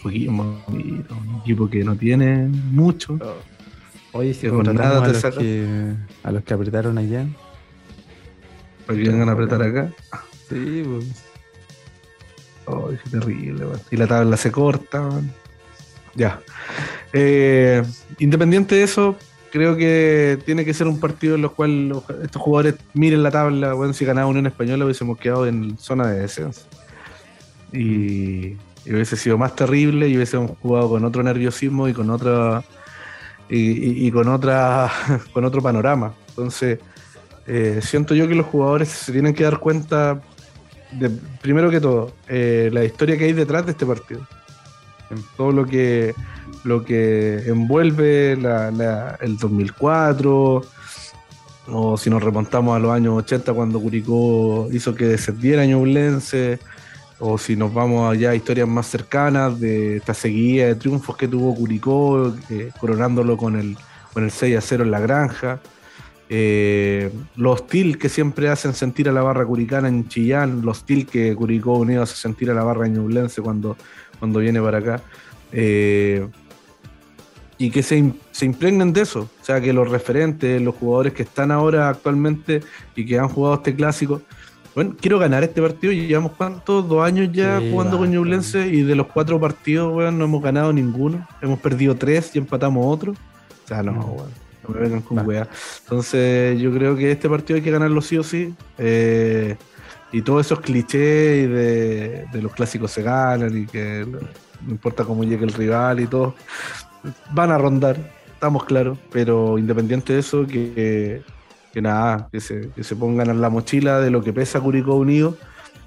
Coquimbo, 0.03 0.63
un 0.67 1.39
equipo 1.41 1.67
que 1.67 1.83
no 1.83 1.95
tiene 1.95 2.47
mucho. 2.47 3.17
Oh. 3.21 4.19
Oye, 4.19 4.33
si 4.33 4.49
contratamos 4.49 5.23
a 5.23 5.27
los, 5.29 5.37
que, 5.37 5.95
a 6.21 6.31
los 6.31 6.43
que 6.43 6.53
apretaron 6.53 6.97
allá. 6.97 7.25
¿Para 8.85 8.99
que 8.99 9.09
vengan 9.09 9.29
a 9.29 9.31
apretar 9.31 9.63
acá? 9.63 9.91
Sí, 10.49 10.83
pues. 10.85 11.25
Ay, 12.67 12.99
qué 13.03 13.09
terrible, 13.09 13.65
man. 13.65 13.79
Y 13.89 13.95
la 13.95 14.05
tabla 14.05 14.37
se 14.37 14.51
corta, 14.51 15.01
man. 15.01 15.31
Ya. 16.13 16.41
Eh, 17.13 17.81
independiente 18.19 18.75
de 18.75 18.83
eso, 18.83 19.15
creo 19.51 19.75
que 19.75 20.39
tiene 20.45 20.65
que 20.65 20.73
ser 20.73 20.87
un 20.87 20.99
partido 20.99 21.35
en 21.35 21.43
el 21.43 21.49
cual 21.51 22.03
estos 22.23 22.41
jugadores 22.41 22.75
miren 22.93 23.23
la 23.23 23.31
tabla. 23.31 23.73
Bueno, 23.73 23.93
si 23.93 24.05
ganaba 24.05 24.27
Unión 24.27 24.47
Española 24.47 24.85
hubiésemos 24.85 25.17
quedado 25.17 25.45
en 25.47 25.77
zona 25.77 26.07
de 26.07 26.21
descenso. 26.21 26.61
Y, 27.73 28.57
y 28.85 28.93
hubiese 28.93 29.15
sido 29.15 29.37
más 29.37 29.55
terrible 29.55 30.07
y 30.07 30.15
hubiésemos 30.15 30.57
jugado 30.61 30.89
con 30.89 31.05
otro 31.05 31.23
nerviosismo 31.23 31.87
y 31.87 31.93
con 31.93 32.09
otra 32.09 32.63
y, 33.53 34.09
con, 34.11 34.27
otra, 34.29 34.89
con 35.33 35.45
otro 35.45 35.61
panorama. 35.61 36.13
Entonces, 36.29 36.79
eh, 37.47 37.79
siento 37.81 38.15
yo 38.15 38.27
que 38.27 38.35
los 38.35 38.45
jugadores 38.45 38.89
se 38.89 39.11
tienen 39.11 39.33
que 39.33 39.43
dar 39.43 39.59
cuenta, 39.59 40.21
de, 40.91 41.09
primero 41.41 41.69
que 41.69 41.81
todo, 41.81 42.13
eh, 42.27 42.69
la 42.71 42.83
historia 42.85 43.17
que 43.17 43.25
hay 43.25 43.33
detrás 43.33 43.65
de 43.65 43.71
este 43.71 43.85
partido. 43.85 44.25
En 45.09 45.21
todo 45.35 45.51
lo 45.51 45.65
que, 45.65 46.15
lo 46.63 46.83
que 46.83 47.43
envuelve 47.47 48.33
el 48.33 49.37
2004, 49.37 50.61
o 51.67 51.97
si 51.97 52.09
nos 52.09 52.23
remontamos 52.23 52.75
a 52.75 52.79
los 52.79 52.91
años 52.91 53.17
80 53.17 53.53
cuando 53.53 53.79
Curicó 53.79 54.67
hizo 54.71 54.93
que 54.95 55.05
descendiera 55.05 55.65
Ñublense, 55.65 56.59
o 57.19 57.37
si 57.37 57.55
nos 57.55 57.73
vamos 57.73 58.11
allá 58.11 58.31
a 58.31 58.35
historias 58.35 58.67
más 58.67 58.87
cercanas 58.87 59.59
de 59.59 59.97
esta 59.97 60.13
seguida 60.13 60.65
de 60.65 60.75
triunfos 60.75 61.15
que 61.15 61.27
tuvo 61.27 61.53
Curicó, 61.53 62.35
eh, 62.49 62.71
coronándolo 62.79 63.37
con 63.37 63.55
el, 63.55 63.77
con 64.11 64.23
el 64.23 64.31
6 64.31 64.57
a 64.57 64.61
0 64.61 64.83
en 64.85 64.91
la 64.91 64.99
granja. 64.99 65.59
Eh, 66.33 67.11
lo 67.35 67.51
hostil 67.51 67.97
que 67.97 68.09
siempre 68.09 68.49
hacen 68.49 68.73
sentir 68.73 69.09
a 69.09 69.11
la 69.11 69.21
barra 69.21 69.45
curicana 69.45 69.87
en 69.89 70.07
Chillán, 70.07 70.61
lo 70.63 70.71
hostil 70.71 71.05
que 71.05 71.35
Curicó 71.35 71.73
Unido 71.73 72.03
hace 72.03 72.15
sentir 72.15 72.49
a 72.49 72.53
la 72.53 72.63
barra 72.63 72.87
ñublense 72.87 73.41
cuando, 73.41 73.77
cuando 74.17 74.39
viene 74.39 74.61
para 74.61 74.77
acá. 74.79 75.01
Eh, 75.51 76.25
y 77.61 77.69
que 77.69 77.83
se, 77.83 78.11
se, 78.31 78.45
impregnen 78.45 78.91
de 78.91 79.01
eso, 79.01 79.29
o 79.39 79.45
sea, 79.45 79.61
que 79.61 79.71
los 79.71 79.87
referentes, 79.87 80.59
los 80.59 80.73
jugadores 80.73 81.13
que 81.13 81.21
están 81.21 81.51
ahora 81.51 81.89
actualmente 81.89 82.61
y 82.95 83.05
que 83.05 83.19
han 83.19 83.29
jugado 83.29 83.53
este 83.53 83.75
clásico, 83.75 84.23
bueno, 84.73 84.95
quiero 84.99 85.19
ganar 85.19 85.43
este 85.43 85.61
partido. 85.61 85.93
Llevamos 85.93 86.31
cuántos, 86.31 86.89
dos 86.89 87.05
años 87.05 87.29
ya 87.31 87.61
jugando 87.69 87.99
con 87.99 88.09
Ñublense 88.09 88.67
y 88.67 88.81
de 88.81 88.95
los 88.95 89.07
cuatro 89.07 89.39
partidos, 89.39 89.93
weón, 89.93 90.17
no 90.17 90.25
hemos 90.25 90.41
ganado 90.41 90.73
ninguno. 90.73 91.27
Hemos 91.39 91.59
perdido 91.59 91.95
tres 91.95 92.35
y 92.35 92.39
empatamos 92.39 92.83
otro. 92.87 93.11
O 93.11 93.67
sea, 93.67 93.83
no, 93.83 93.91
weón. 93.91 94.31
No 94.67 94.73
me 94.73 94.79
vengan 94.79 95.01
con 95.01 95.27
weá. 95.27 95.47
Entonces, 95.83 96.59
yo 96.59 96.73
creo 96.73 96.95
que 96.95 97.11
este 97.11 97.29
partido 97.29 97.57
hay 97.57 97.61
que 97.61 97.71
ganarlo 97.71 98.01
sí 98.01 98.17
o 98.17 98.23
sí. 98.23 98.55
Eh, 98.79 99.55
y 100.11 100.21
todos 100.23 100.45
esos 100.45 100.61
clichés 100.61 101.49
de, 101.49 102.25
de, 102.31 102.41
los 102.41 102.53
clásicos 102.53 102.91
se 102.91 103.03
ganan 103.03 103.55
y 103.55 103.65
que 103.65 104.05
no 104.65 104.71
importa 104.71 105.03
cómo 105.03 105.23
llegue 105.23 105.45
el 105.45 105.53
rival 105.53 105.99
y 105.99 106.07
todo, 106.07 106.35
van 107.31 107.51
a 107.51 107.57
rondar, 107.57 107.97
estamos 108.33 108.63
claros. 108.65 108.97
Pero 109.11 109.57
independiente 109.57 110.13
de 110.13 110.19
eso, 110.19 110.45
que 110.45 111.23
nada, 111.81 112.27
que 112.31 112.41
se, 112.41 112.69
que 112.75 112.83
se 112.83 112.95
pongan 112.95 113.29
en 113.29 113.39
la 113.39 113.49
mochila 113.49 113.99
de 113.99 114.11
lo 114.11 114.23
que 114.23 114.33
pesa 114.33 114.59
Curicó 114.59 114.95
Unido 114.95 115.37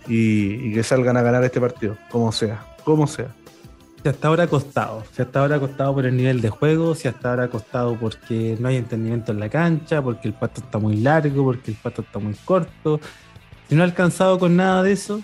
y, 0.06 0.72
que 0.72 0.82
salgan 0.82 1.16
a 1.16 1.22
ganar 1.22 1.44
este 1.44 1.60
partido, 1.60 1.96
como 2.10 2.32
sea, 2.32 2.64
como 2.84 3.06
sea. 3.06 3.28
Si 4.02 4.08
hasta 4.08 4.28
ahora 4.28 4.44
ha 4.44 4.46
costado, 4.46 5.02
si 5.12 5.22
hasta 5.22 5.40
ahora 5.40 5.56
ha 5.56 5.60
costado 5.60 5.94
por 5.94 6.06
el 6.06 6.16
nivel 6.16 6.40
de 6.40 6.50
juego, 6.50 6.94
si 6.94 7.08
hasta 7.08 7.30
ahora 7.30 7.44
ha 7.44 7.48
costado 7.48 7.96
porque 7.96 8.56
no 8.60 8.68
hay 8.68 8.76
entendimiento 8.76 9.32
en 9.32 9.40
la 9.40 9.48
cancha, 9.48 10.02
porque 10.02 10.28
el 10.28 10.34
pato 10.34 10.60
está 10.60 10.78
muy 10.78 10.96
largo, 10.96 11.44
porque 11.44 11.70
el 11.70 11.76
pato 11.76 12.02
está 12.02 12.18
muy 12.18 12.34
corto. 12.44 13.00
Si 13.68 13.74
no 13.74 13.82
ha 13.82 13.86
alcanzado 13.86 14.38
con 14.38 14.56
nada 14.56 14.82
de 14.82 14.92
eso, 14.92 15.22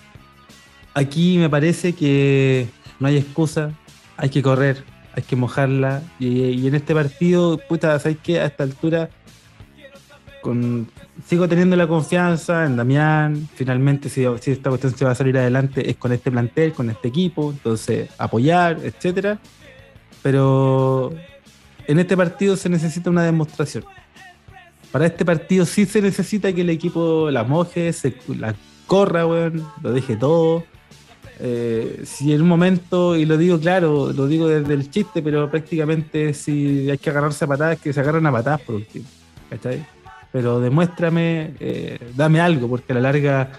aquí 0.94 1.36
me 1.36 1.50
parece 1.50 1.92
que 1.92 2.68
no 2.98 3.08
hay 3.08 3.18
excusa, 3.18 3.72
hay 4.16 4.30
que 4.30 4.42
correr, 4.42 4.82
hay 5.14 5.22
que 5.22 5.36
mojarla. 5.36 6.02
Y, 6.18 6.66
en 6.66 6.74
este 6.74 6.94
partido, 6.94 7.58
puta, 7.68 7.98
¿sabes 7.98 8.18
qué? 8.22 8.40
A 8.40 8.46
esta 8.46 8.64
altura 8.64 9.10
sigo 11.26 11.46
teniendo 11.48 11.76
la 11.76 11.86
confianza 11.86 12.64
en 12.64 12.76
Damián. 12.76 13.48
Finalmente, 13.54 14.08
si, 14.08 14.24
esta 14.24 14.70
cuestión 14.70 14.96
se 14.96 15.04
va 15.04 15.12
a 15.12 15.14
salir 15.14 15.36
adelante, 15.36 15.88
es 15.90 15.96
con 15.96 16.12
este 16.12 16.30
plantel, 16.30 16.72
con 16.72 16.90
este 16.90 17.08
equipo. 17.08 17.50
Entonces, 17.50 18.08
apoyar, 18.18 18.78
etcétera. 18.82 19.38
Pero 20.22 21.12
en 21.86 21.98
este 21.98 22.16
partido 22.16 22.56
se 22.56 22.68
necesita 22.68 23.10
una 23.10 23.22
demostración. 23.22 23.84
Para 24.92 25.06
este 25.06 25.24
partido 25.24 25.64
sí 25.66 25.86
se 25.86 26.02
necesita 26.02 26.52
que 26.52 26.62
el 26.62 26.70
equipo 26.70 27.30
la 27.30 27.44
moje, 27.44 27.92
se, 27.92 28.16
la 28.28 28.54
corra, 28.86 29.22
lo 29.22 29.92
deje 29.92 30.16
todo. 30.16 30.64
Eh, 31.42 32.02
si 32.04 32.34
en 32.34 32.42
un 32.42 32.48
momento, 32.48 33.16
y 33.16 33.24
lo 33.24 33.38
digo 33.38 33.58
claro, 33.58 34.12
lo 34.12 34.26
digo 34.26 34.46
desde 34.48 34.74
el 34.74 34.90
chiste, 34.90 35.22
pero 35.22 35.50
prácticamente 35.50 36.34
si 36.34 36.90
hay 36.90 36.98
que 36.98 37.10
agarrarse 37.10 37.44
a 37.44 37.48
patadas, 37.48 37.80
que 37.80 37.92
se 37.92 38.00
agarran 38.00 38.26
a 38.26 38.32
patadas 38.32 38.60
por 38.60 38.74
último. 38.76 39.06
¿Cachai? 39.48 39.84
pero 40.32 40.60
demuéstrame, 40.60 41.54
eh, 41.60 41.98
dame 42.14 42.40
algo, 42.40 42.68
porque 42.68 42.92
a 42.92 42.94
la 42.96 43.00
larga 43.00 43.50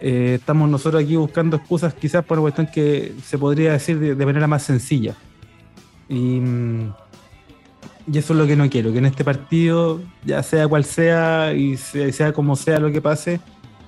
eh, 0.00 0.36
estamos 0.38 0.68
nosotros 0.68 1.02
aquí 1.02 1.16
buscando 1.16 1.56
excusas 1.56 1.94
quizás 1.94 2.24
por 2.24 2.38
una 2.38 2.42
cuestión 2.42 2.66
que 2.66 3.14
se 3.24 3.38
podría 3.38 3.72
decir 3.72 3.98
de, 3.98 4.26
manera 4.26 4.46
más 4.46 4.62
sencilla. 4.62 5.14
Y, 6.08 6.40
Y 8.06 8.18
eso 8.18 8.32
es 8.32 8.38
lo 8.38 8.46
que 8.46 8.56
no 8.56 8.68
quiero, 8.68 8.92
que 8.92 8.98
en 8.98 9.06
este 9.06 9.24
partido, 9.24 10.00
ya 10.24 10.42
sea 10.42 10.68
cual 10.68 10.84
sea 10.84 11.54
y 11.54 11.76
sea 11.76 12.32
como 12.32 12.56
sea 12.56 12.78
lo 12.78 12.90
que 12.90 13.00
pase, 13.00 13.40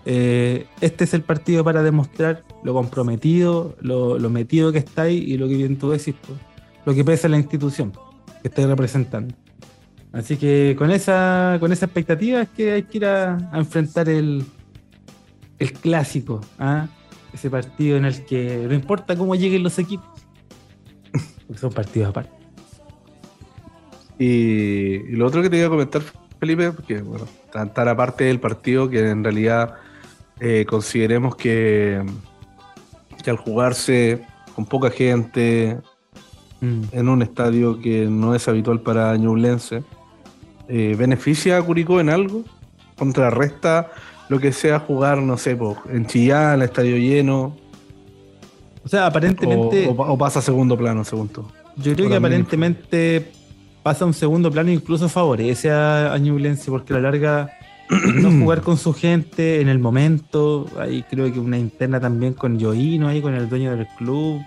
eh, 0.06 0.66
este 0.80 1.04
es 1.04 1.14
el 1.14 1.22
partido 1.22 1.64
para 1.64 1.82
demostrar 1.82 2.44
lo 2.62 2.74
comprometido, 2.74 3.76
lo, 3.80 4.18
metido 4.30 4.72
que 4.72 4.78
estáis 4.78 5.22
y 5.26 5.36
lo 5.38 5.48
que 5.48 5.56
bien 5.56 5.78
tú 5.78 5.90
decís, 5.90 6.14
lo 6.84 6.94
que 6.94 7.04
pesa 7.04 7.28
la 7.28 7.38
institución 7.38 7.92
que 8.42 8.48
estáis 8.48 8.68
representando. 8.68 9.34
Así 10.12 10.36
que 10.36 10.76
con 10.78 10.90
esa, 10.90 11.56
con 11.58 11.72
esa 11.72 11.86
expectativa 11.86 12.42
es 12.42 12.48
que 12.50 12.72
hay 12.72 12.82
que 12.84 12.98
ir 12.98 13.06
a, 13.06 13.50
enfrentar 13.54 14.08
el, 14.08 14.44
el 15.58 15.72
clásico, 15.72 16.40
¿ah? 16.58 16.86
ese 17.32 17.50
partido 17.50 17.96
en 17.96 18.04
el 18.04 18.24
que 18.24 18.64
no 18.68 18.74
importa 18.74 19.16
cómo 19.16 19.34
lleguen 19.34 19.62
los 19.62 19.78
equipos, 19.78 20.06
porque 21.46 21.60
son 21.60 21.72
partidos 21.72 22.10
aparte. 22.10 22.44
Y, 24.18 24.98
lo 25.16 25.26
otro 25.26 25.42
que 25.42 25.50
te 25.50 25.56
iba 25.56 25.66
a 25.66 25.70
comentar, 25.70 26.02
Felipe, 26.38 26.70
porque 26.72 27.02
bueno, 27.02 27.26
tan, 27.52 27.88
aparte 27.88 28.24
del 28.24 28.40
partido 28.40 28.88
que 28.88 29.10
en 29.10 29.24
realidad 29.24 29.74
eh, 30.40 30.64
consideremos 30.68 31.36
que, 31.36 32.02
que 33.22 33.30
al 33.30 33.36
jugarse 33.36 34.24
con 34.54 34.66
poca 34.66 34.90
gente 34.90 35.78
mm. 36.60 36.82
en 36.92 37.08
un 37.08 37.22
estadio 37.22 37.80
que 37.80 38.06
no 38.06 38.34
es 38.34 38.48
habitual 38.48 38.80
para 38.80 39.16
Ñublense, 39.16 39.82
eh, 40.68 40.94
¿beneficia 40.98 41.58
a 41.58 41.62
Curicó 41.62 42.00
en 42.00 42.10
algo? 42.10 42.44
¿Contrarresta 42.96 43.90
lo 44.28 44.38
que 44.40 44.52
sea 44.52 44.80
jugar, 44.80 45.18
no 45.18 45.36
sé, 45.36 45.58
en 45.90 46.06
Chillán, 46.06 46.62
estadio 46.62 46.96
lleno? 46.96 47.56
O 48.84 48.88
sea, 48.88 49.06
aparentemente. 49.06 49.86
O, 49.88 50.18
pasa 50.18 50.38
a 50.38 50.42
segundo 50.42 50.76
plano, 50.76 51.04
según 51.04 51.28
tú. 51.28 51.44
Yo 51.76 51.94
creo 51.94 52.08
que 52.08 52.16
aparentemente 52.16 53.32
pasa 53.82 54.04
a 54.04 54.06
un 54.06 54.14
segundo 54.14 54.50
plano 54.50 54.70
e 54.70 54.74
incluso 54.74 55.08
favorece 55.08 55.70
a, 55.70 56.14
a 56.14 56.18
porque 56.68 56.92
a 56.92 56.96
la 56.96 57.10
larga 57.10 57.50
no 57.90 58.30
jugar 58.30 58.62
con 58.62 58.76
su 58.76 58.92
gente 58.92 59.60
en 59.60 59.68
el 59.68 59.78
momento. 59.78 60.66
Ahí 60.78 61.04
creo 61.08 61.32
que 61.32 61.38
una 61.38 61.58
interna 61.58 62.00
también 62.00 62.34
con 62.34 62.60
Joino, 62.60 63.08
ahí 63.08 63.20
con 63.20 63.34
el 63.34 63.48
dueño 63.48 63.76
del 63.76 63.86
club. 63.98 64.42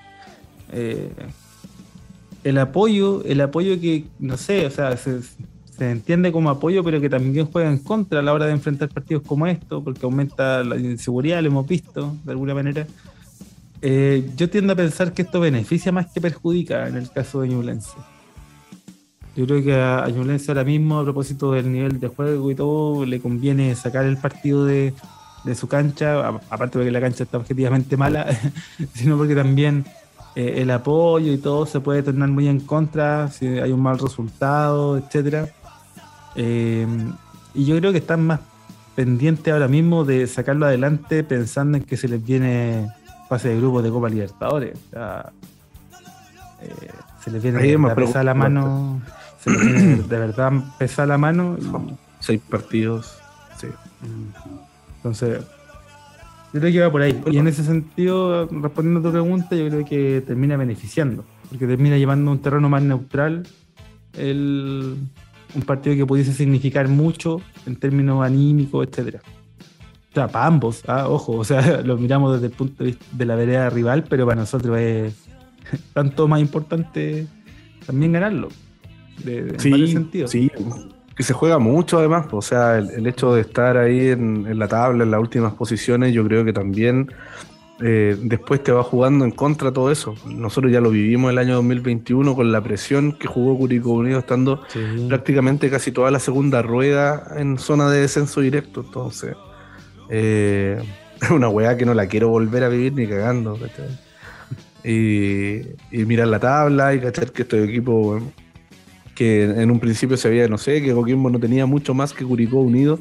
Eh, 0.71 1.09
el 2.43 2.57
apoyo, 2.57 3.23
el 3.25 3.41
apoyo 3.41 3.79
que, 3.79 4.05
no 4.19 4.37
sé, 4.37 4.65
o 4.65 4.71
sea, 4.71 4.95
se, 4.97 5.19
entiende 5.79 6.31
como 6.31 6.49
apoyo, 6.49 6.83
pero 6.83 6.99
que 6.99 7.09
también 7.09 7.45
juega 7.45 7.69
en 7.69 7.79
contra 7.79 8.19
a 8.19 8.23
la 8.23 8.33
hora 8.33 8.45
de 8.45 8.53
enfrentar 8.53 8.89
partidos 8.89 9.23
como 9.23 9.45
esto, 9.47 9.83
porque 9.83 10.05
aumenta 10.05 10.63
la 10.63 10.77
inseguridad, 10.77 11.41
lo 11.41 11.47
hemos 11.47 11.67
visto 11.67 12.15
de 12.23 12.31
alguna 12.31 12.55
manera. 12.55 12.87
Eh, 13.81 14.27
yo 14.35 14.49
tiendo 14.49 14.73
a 14.73 14.75
pensar 14.75 15.13
que 15.13 15.21
esto 15.21 15.39
beneficia 15.39 15.91
más 15.91 16.07
que 16.07 16.19
perjudica 16.19 16.87
en 16.87 16.95
el 16.95 17.11
caso 17.11 17.41
de 17.41 17.49
Ñublense. 17.49 17.91
Yo 19.37 19.45
creo 19.45 19.63
que 19.63 19.75
a 19.75 20.07
Ñublense 20.09 20.49
ahora 20.49 20.63
mismo, 20.63 20.99
a 20.99 21.03
propósito 21.03 21.51
del 21.51 21.71
nivel 21.71 21.99
de 21.99 22.07
juego 22.07 22.49
y 22.49 22.55
todo, 22.55 23.05
le 23.05 23.19
conviene 23.19 23.75
sacar 23.75 24.03
el 24.05 24.17
partido 24.17 24.65
de, 24.65 24.95
su 25.53 25.67
cancha, 25.67 26.27
aparte 26.49 26.79
de 26.79 26.85
que 26.85 26.91
la 26.91 26.99
cancha 26.99 27.23
está 27.23 27.37
objetivamente 27.37 27.95
mala, 27.97 28.25
sino 28.95 29.15
porque 29.15 29.35
también 29.35 29.85
eh, 30.35 30.55
el 30.63 30.71
apoyo 30.71 31.31
y 31.31 31.37
todo 31.37 31.67
se 31.67 31.79
puede 31.79 32.01
tornar 32.01 32.29
muy 32.29 32.47
en 32.47 32.61
contra 32.61 33.29
si 33.29 33.45
hay 33.45 33.71
un 33.71 33.79
mal 33.79 33.99
resultado, 33.99 34.97
etcétera. 34.97 35.47
Eh, 36.35 36.87
y 37.53 37.65
yo 37.65 37.77
creo 37.77 37.91
que 37.91 37.99
están 37.99 38.25
más 38.25 38.39
pendientes 38.95 39.53
ahora 39.53 39.67
mismo 39.67 40.03
de 40.03 40.25
sacarlo 40.25 40.65
adelante 40.65 41.23
pensando 41.23 41.77
en 41.77 41.83
que 41.83 41.95
se 41.95 42.07
les 42.07 42.25
viene 42.25 42.87
fase 43.29 43.49
de 43.49 43.57
grupos 43.57 43.83
de 43.83 43.91
Copa 43.91 44.09
Libertadores. 44.09 44.79
Eh, 46.61 46.89
se 47.23 47.29
les 47.29 47.43
viene 47.43 47.61
de 47.61 47.95
pesar 47.95 48.25
la 48.25 48.33
mano. 48.33 48.99
Se 49.47 50.03
de 50.03 50.19
verdad 50.19 50.51
pesar 50.77 51.07
la 51.07 51.17
mano. 51.17 51.57
Seis 52.19 52.41
partidos. 52.49 53.17
Sí. 53.57 53.67
Entonces, 54.97 55.43
yo 56.53 56.59
creo 56.59 56.71
que 56.71 56.79
va 56.81 56.91
por 56.91 57.01
ahí. 57.01 57.21
Y 57.31 57.37
en 57.37 57.47
ese 57.47 57.63
sentido, 57.63 58.47
respondiendo 58.47 58.99
a 58.99 59.03
tu 59.03 59.11
pregunta, 59.11 59.55
yo 59.55 59.67
creo 59.67 59.85
que 59.85 60.23
termina 60.25 60.57
beneficiando. 60.57 61.25
Porque 61.49 61.67
termina 61.67 61.97
llevando 61.97 62.31
un 62.31 62.39
terreno 62.39 62.69
más 62.69 62.81
neutral 62.81 63.47
el, 64.13 64.97
un 65.55 65.61
partido 65.61 65.95
que 65.95 66.05
pudiese 66.05 66.33
significar 66.33 66.87
mucho 66.87 67.41
en 67.65 67.75
términos 67.75 68.25
anímicos, 68.25 68.87
etcétera. 68.87 69.21
O 70.11 70.13
sea, 70.13 70.27
para 70.27 70.47
ambos, 70.47 70.83
¿ah? 70.87 71.07
ojo, 71.07 71.33
o 71.33 71.43
sea, 71.43 71.81
lo 71.85 71.97
miramos 71.97 72.33
desde 72.33 72.47
el 72.47 72.53
punto 72.53 72.83
de 72.83 72.91
vista 72.91 73.05
de 73.11 73.25
la 73.25 73.35
vereda 73.35 73.69
rival, 73.69 74.05
pero 74.09 74.25
para 74.25 74.41
nosotros 74.41 74.77
es 74.79 75.15
tanto 75.93 76.27
más 76.27 76.41
importante 76.41 77.27
también 77.85 78.11
ganarlo. 78.11 78.49
De, 79.23 79.59
sí, 79.59 79.91
sentido. 79.91 80.27
Sí, 80.27 80.51
que 81.15 81.23
se 81.23 81.33
juega 81.33 81.57
mucho 81.57 81.97
además, 81.97 82.27
o 82.31 82.41
sea, 82.41 82.77
el, 82.77 83.07
hecho 83.07 83.33
de 83.33 83.41
estar 83.41 83.75
ahí 83.77 84.09
en, 84.09 84.45
en, 84.47 84.59
la 84.59 84.67
tabla, 84.67 85.03
en 85.03 85.11
las 85.11 85.19
últimas 85.19 85.53
posiciones, 85.53 86.13
yo 86.13 86.23
creo 86.23 86.45
que 86.45 86.53
también 86.53 87.09
eh, 87.79 88.17
después 88.19 88.63
te 88.63 88.71
va 88.71 88.81
jugando 88.83 89.23
en 89.23 89.31
contra 89.31 89.71
todo 89.71 89.91
eso. 89.91 90.15
Nosotros 90.25 90.71
ya 90.71 90.81
lo 90.81 90.89
vivimos 90.89 91.31
el 91.31 91.37
año 91.37 91.55
2021 91.55 92.35
con 92.35 92.51
la 92.51 92.61
presión 92.61 93.11
que 93.13 93.27
jugó 93.27 93.57
Curicó 93.57 93.91
Unido 93.91 94.19
estando 94.19 94.63
prácticamente 95.07 95.69
casi 95.69 95.91
toda 95.91 96.09
la 96.09 96.19
segunda 96.19 96.61
rueda 96.61 97.35
en 97.37 97.59
zona 97.59 97.89
de 97.89 98.01
descenso 98.01 98.41
directo. 98.41 98.81
Entonces, 98.81 99.35
eh, 100.09 100.81
es 101.21 101.29
una 101.29 101.49
weá 101.49 101.77
que 101.77 101.85
no 101.85 101.93
la 101.93 102.07
quiero 102.07 102.29
volver 102.29 102.63
a 102.63 102.69
vivir 102.69 102.93
ni 102.93 103.07
cagando. 103.07 103.59
Y, 104.83 105.61
mirar 105.91 106.29
la 106.29 106.39
tabla 106.39 106.95
y 106.95 106.99
cachar 106.99 107.31
que 107.31 107.41
estos 107.43 107.59
equipos 107.59 108.23
que 109.17 109.45
en 109.45 109.71
un 109.71 109.79
principio 109.79 110.15
se 110.15 110.27
había, 110.27 110.47
no 110.47 110.59
sé, 110.59 110.79
que 110.79 110.93
Coquimbo 110.93 111.31
no 111.31 111.39
tenía 111.39 111.65
mucho 111.65 111.95
más 111.95 112.13
que 112.13 112.23
Curicó 112.23 112.57
Unido. 112.57 112.99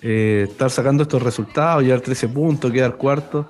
Eh, 0.00 0.46
estar 0.48 0.70
sacando 0.70 1.02
estos 1.02 1.20
resultados, 1.20 1.82
llevar 1.82 2.00
13 2.00 2.28
puntos, 2.28 2.70
quedar 2.70 2.94
cuarto. 2.96 3.48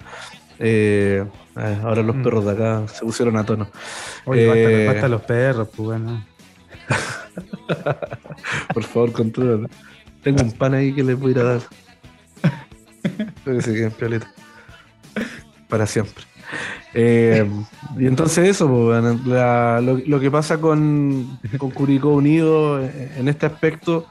Eh, 0.58 1.22
eh, 1.54 1.78
ahora 1.82 2.02
los 2.02 2.16
mm. 2.16 2.22
perros 2.22 2.46
de 2.46 2.52
acá 2.52 2.88
se 2.88 3.04
pusieron 3.04 3.36
a 3.36 3.44
tono. 3.44 3.68
Oye, 4.24 4.86
basta, 4.86 5.06
los 5.06 5.20
perros, 5.20 5.68
pues 5.68 5.86
bueno. 5.86 6.24
Por 8.72 8.84
favor, 8.84 9.12
controla. 9.12 9.68
Tengo 10.22 10.42
un 10.42 10.52
pan 10.52 10.72
ahí 10.72 10.94
que 10.94 11.04
les 11.04 11.18
voy 11.18 11.28
a 11.28 11.30
ir 11.32 11.38
a 11.40 11.44
dar. 11.44 11.60
Espero 13.02 13.56
que 13.58 13.62
se 13.62 13.74
queden 13.74 13.90
pioleta. 13.90 14.32
Para 15.68 15.84
siempre. 15.86 16.24
Y 16.94 18.06
entonces 18.06 18.48
eso, 18.48 18.66
lo, 18.66 20.20
que 20.20 20.30
pasa 20.30 20.58
con, 20.58 21.38
con 21.58 21.70
Curicó 21.70 22.08
Unido 22.08 22.80
en 22.82 23.28
este 23.28 23.46
aspecto 23.46 24.06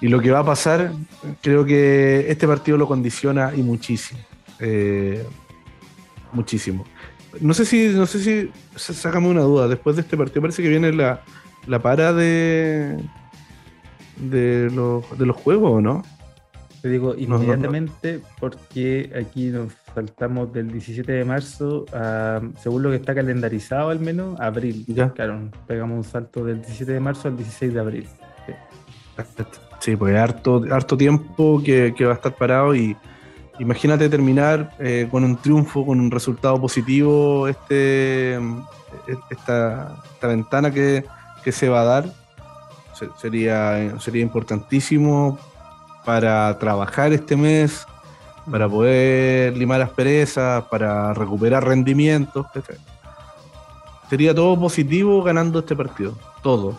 y 0.00 0.08
lo 0.08 0.20
que 0.20 0.30
va 0.30 0.40
a 0.40 0.44
pasar, 0.44 0.92
creo 1.40 1.64
que 1.64 2.26
este 2.28 2.46
partido 2.46 2.76
lo 2.76 2.86
condiciona 2.86 3.52
y 3.56 3.62
muchísimo. 3.62 4.20
Eh, 4.60 5.24
muchísimo. 6.32 6.84
No 7.40 7.54
sé 7.54 7.64
si, 7.64 7.88
no 7.88 8.06
sé 8.06 8.20
si, 8.20 8.50
sácame 8.76 9.28
una 9.28 9.42
duda, 9.42 9.66
después 9.66 9.96
de 9.96 10.02
este 10.02 10.16
partido 10.16 10.42
parece 10.42 10.62
que 10.62 10.68
viene 10.68 10.92
la, 10.92 11.22
la 11.66 11.80
para 11.80 12.12
de, 12.12 12.96
de, 14.16 14.70
los, 14.70 15.18
de 15.18 15.26
los 15.26 15.36
juegos, 15.36 15.72
¿o 15.72 15.80
no? 15.80 16.02
Te 16.84 16.90
digo 16.90 17.14
inmediatamente 17.18 18.20
porque 18.38 19.10
aquí 19.18 19.46
nos 19.46 19.72
saltamos 19.94 20.52
del 20.52 20.70
17 20.70 21.10
de 21.10 21.24
marzo 21.24 21.86
a, 21.94 22.42
según 22.62 22.82
lo 22.82 22.90
que 22.90 22.96
está 22.96 23.14
calendarizado 23.14 23.88
al 23.88 24.00
menos, 24.00 24.38
abril. 24.38 24.84
Ya. 24.86 25.10
Claro, 25.10 25.48
pegamos 25.66 25.96
un 25.96 26.04
salto 26.04 26.44
del 26.44 26.56
17 26.56 26.92
de 26.92 27.00
marzo 27.00 27.28
al 27.28 27.38
16 27.38 27.72
de 27.72 27.80
abril. 27.80 28.06
Sí, 29.78 29.96
pues 29.96 30.14
harto, 30.14 30.62
harto 30.70 30.94
tiempo 30.98 31.62
que, 31.64 31.94
que 31.96 32.04
va 32.04 32.12
a 32.12 32.16
estar 32.16 32.34
parado 32.34 32.74
y, 32.74 32.94
imagínate 33.58 34.10
terminar 34.10 34.76
eh, 34.78 35.08
con 35.10 35.24
un 35.24 35.38
triunfo, 35.38 35.86
con 35.86 35.98
un 35.98 36.10
resultado 36.10 36.60
positivo, 36.60 37.48
este, 37.48 38.38
esta, 39.30 40.02
ventana 40.20 40.70
que, 40.70 41.02
se 41.50 41.66
va 41.70 41.80
a 41.80 41.84
dar. 41.84 42.12
sería, 43.22 43.98
sería 44.00 44.20
importantísimo 44.20 45.38
para 46.04 46.58
trabajar 46.58 47.12
este 47.12 47.36
mes, 47.36 47.86
para 48.50 48.68
poder 48.68 49.56
limar 49.56 49.80
asperezas, 49.80 50.64
para 50.64 51.14
recuperar 51.14 51.64
rendimientos. 51.64 52.46
Sería 54.10 54.34
todo 54.34 54.58
positivo 54.58 55.22
ganando 55.22 55.60
este 55.60 55.74
partido, 55.74 56.16
todo. 56.42 56.78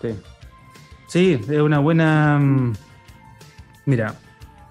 Sí, 0.00 0.18
sí 1.08 1.40
es 1.48 1.60
una 1.60 1.78
buena... 1.78 2.38
Mm, 2.38 2.72
mira, 3.86 4.14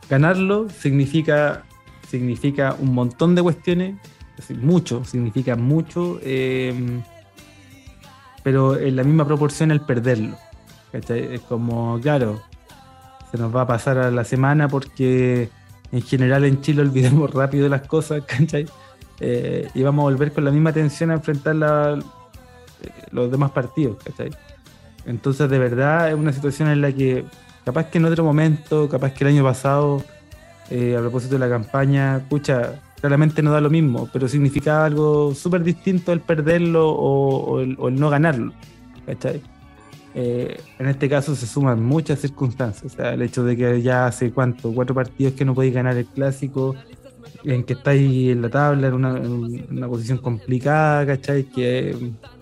ganarlo 0.09 0.68
significa, 0.69 1.64
significa 2.07 2.76
un 2.80 2.93
montón 2.93 3.35
de 3.35 3.43
cuestiones, 3.43 3.95
mucho, 4.61 5.03
significa 5.03 5.55
mucho, 5.55 6.19
em, 6.23 7.01
pero 8.43 8.77
en 8.77 8.95
la 8.95 9.03
misma 9.03 9.26
proporción 9.26 9.72
el 9.72 9.81
perderlo. 9.81 10.38
Es 10.93 11.41
como, 11.41 11.99
claro, 11.99 12.41
se 13.31 13.37
nos 13.37 13.55
va 13.55 13.61
a 13.61 13.67
pasar 13.67 13.97
a 13.97 14.11
la 14.11 14.23
semana 14.23 14.67
porque 14.67 15.49
en 15.91 16.01
general 16.01 16.45
en 16.45 16.61
Chile 16.61 16.81
olvidamos 16.81 17.31
rápido 17.33 17.69
las 17.69 17.87
cosas, 17.87 18.23
¿cachai? 18.25 18.65
Eh, 19.19 19.69
y 19.73 19.83
vamos 19.83 20.03
a 20.03 20.11
volver 20.11 20.31
con 20.31 20.45
la 20.45 20.51
misma 20.51 20.71
tensión 20.71 21.11
a 21.11 21.15
enfrentar 21.15 21.55
eh, 21.55 22.89
los 23.11 23.31
demás 23.31 23.51
partidos, 23.51 23.97
¿cachai? 24.03 24.29
Entonces, 25.05 25.49
de 25.49 25.57
verdad, 25.57 26.09
es 26.09 26.15
una 26.15 26.33
situación 26.33 26.69
en 26.69 26.81
la 26.81 26.91
que, 26.91 27.25
capaz 27.65 27.85
que 27.85 27.97
en 27.97 28.05
otro 28.05 28.23
momento, 28.23 28.89
capaz 28.89 29.13
que 29.13 29.23
el 29.23 29.31
año 29.31 29.43
pasado, 29.43 30.03
eh, 30.69 30.95
a 30.97 30.99
propósito 30.99 31.35
de 31.35 31.39
la 31.39 31.49
campaña, 31.49 32.21
pucha, 32.29 32.81
claramente 32.99 33.41
no 33.41 33.51
da 33.51 33.61
lo 33.61 33.69
mismo, 33.69 34.09
pero 34.11 34.27
significaba 34.27 34.85
algo 34.85 35.33
súper 35.33 35.63
distinto 35.63 36.11
el 36.11 36.19
perderlo 36.19 36.89
o, 36.89 37.61
el, 37.61 37.77
no 37.95 38.09
ganarlo. 38.09 38.53
¿cachai? 39.05 39.41
Eh, 40.19 40.60
en 40.80 40.88
este 40.88 41.07
caso 41.07 41.35
se 41.35 41.45
suman 41.45 41.84
muchas 41.84 42.19
circunstancias. 42.19 42.91
O 42.91 42.95
sea, 42.95 43.14
el 43.14 43.22
hecho 43.22 43.44
de 43.44 43.56
que 43.56 43.84
ya 43.84 44.07
hace 44.07 44.31
cuánto, 44.31 44.73
cuatro 44.73 44.95
partidos 44.95 45.34
que 45.34 45.45
no 45.45 45.53
podéis 45.53 45.76
ganar 45.76 45.95
el 45.95 46.07
clásico, 46.07 46.76
en 47.44 47.64
que 47.64 47.73
estáis 47.73 48.31
en 48.31 48.41
la 48.41 48.49
tabla, 48.49 48.88
en 48.88 48.94
una, 48.95 49.88
posición 49.88 50.18
complicada, 50.18 51.06
¿cachai? 51.06 51.44
Que, 51.44 51.95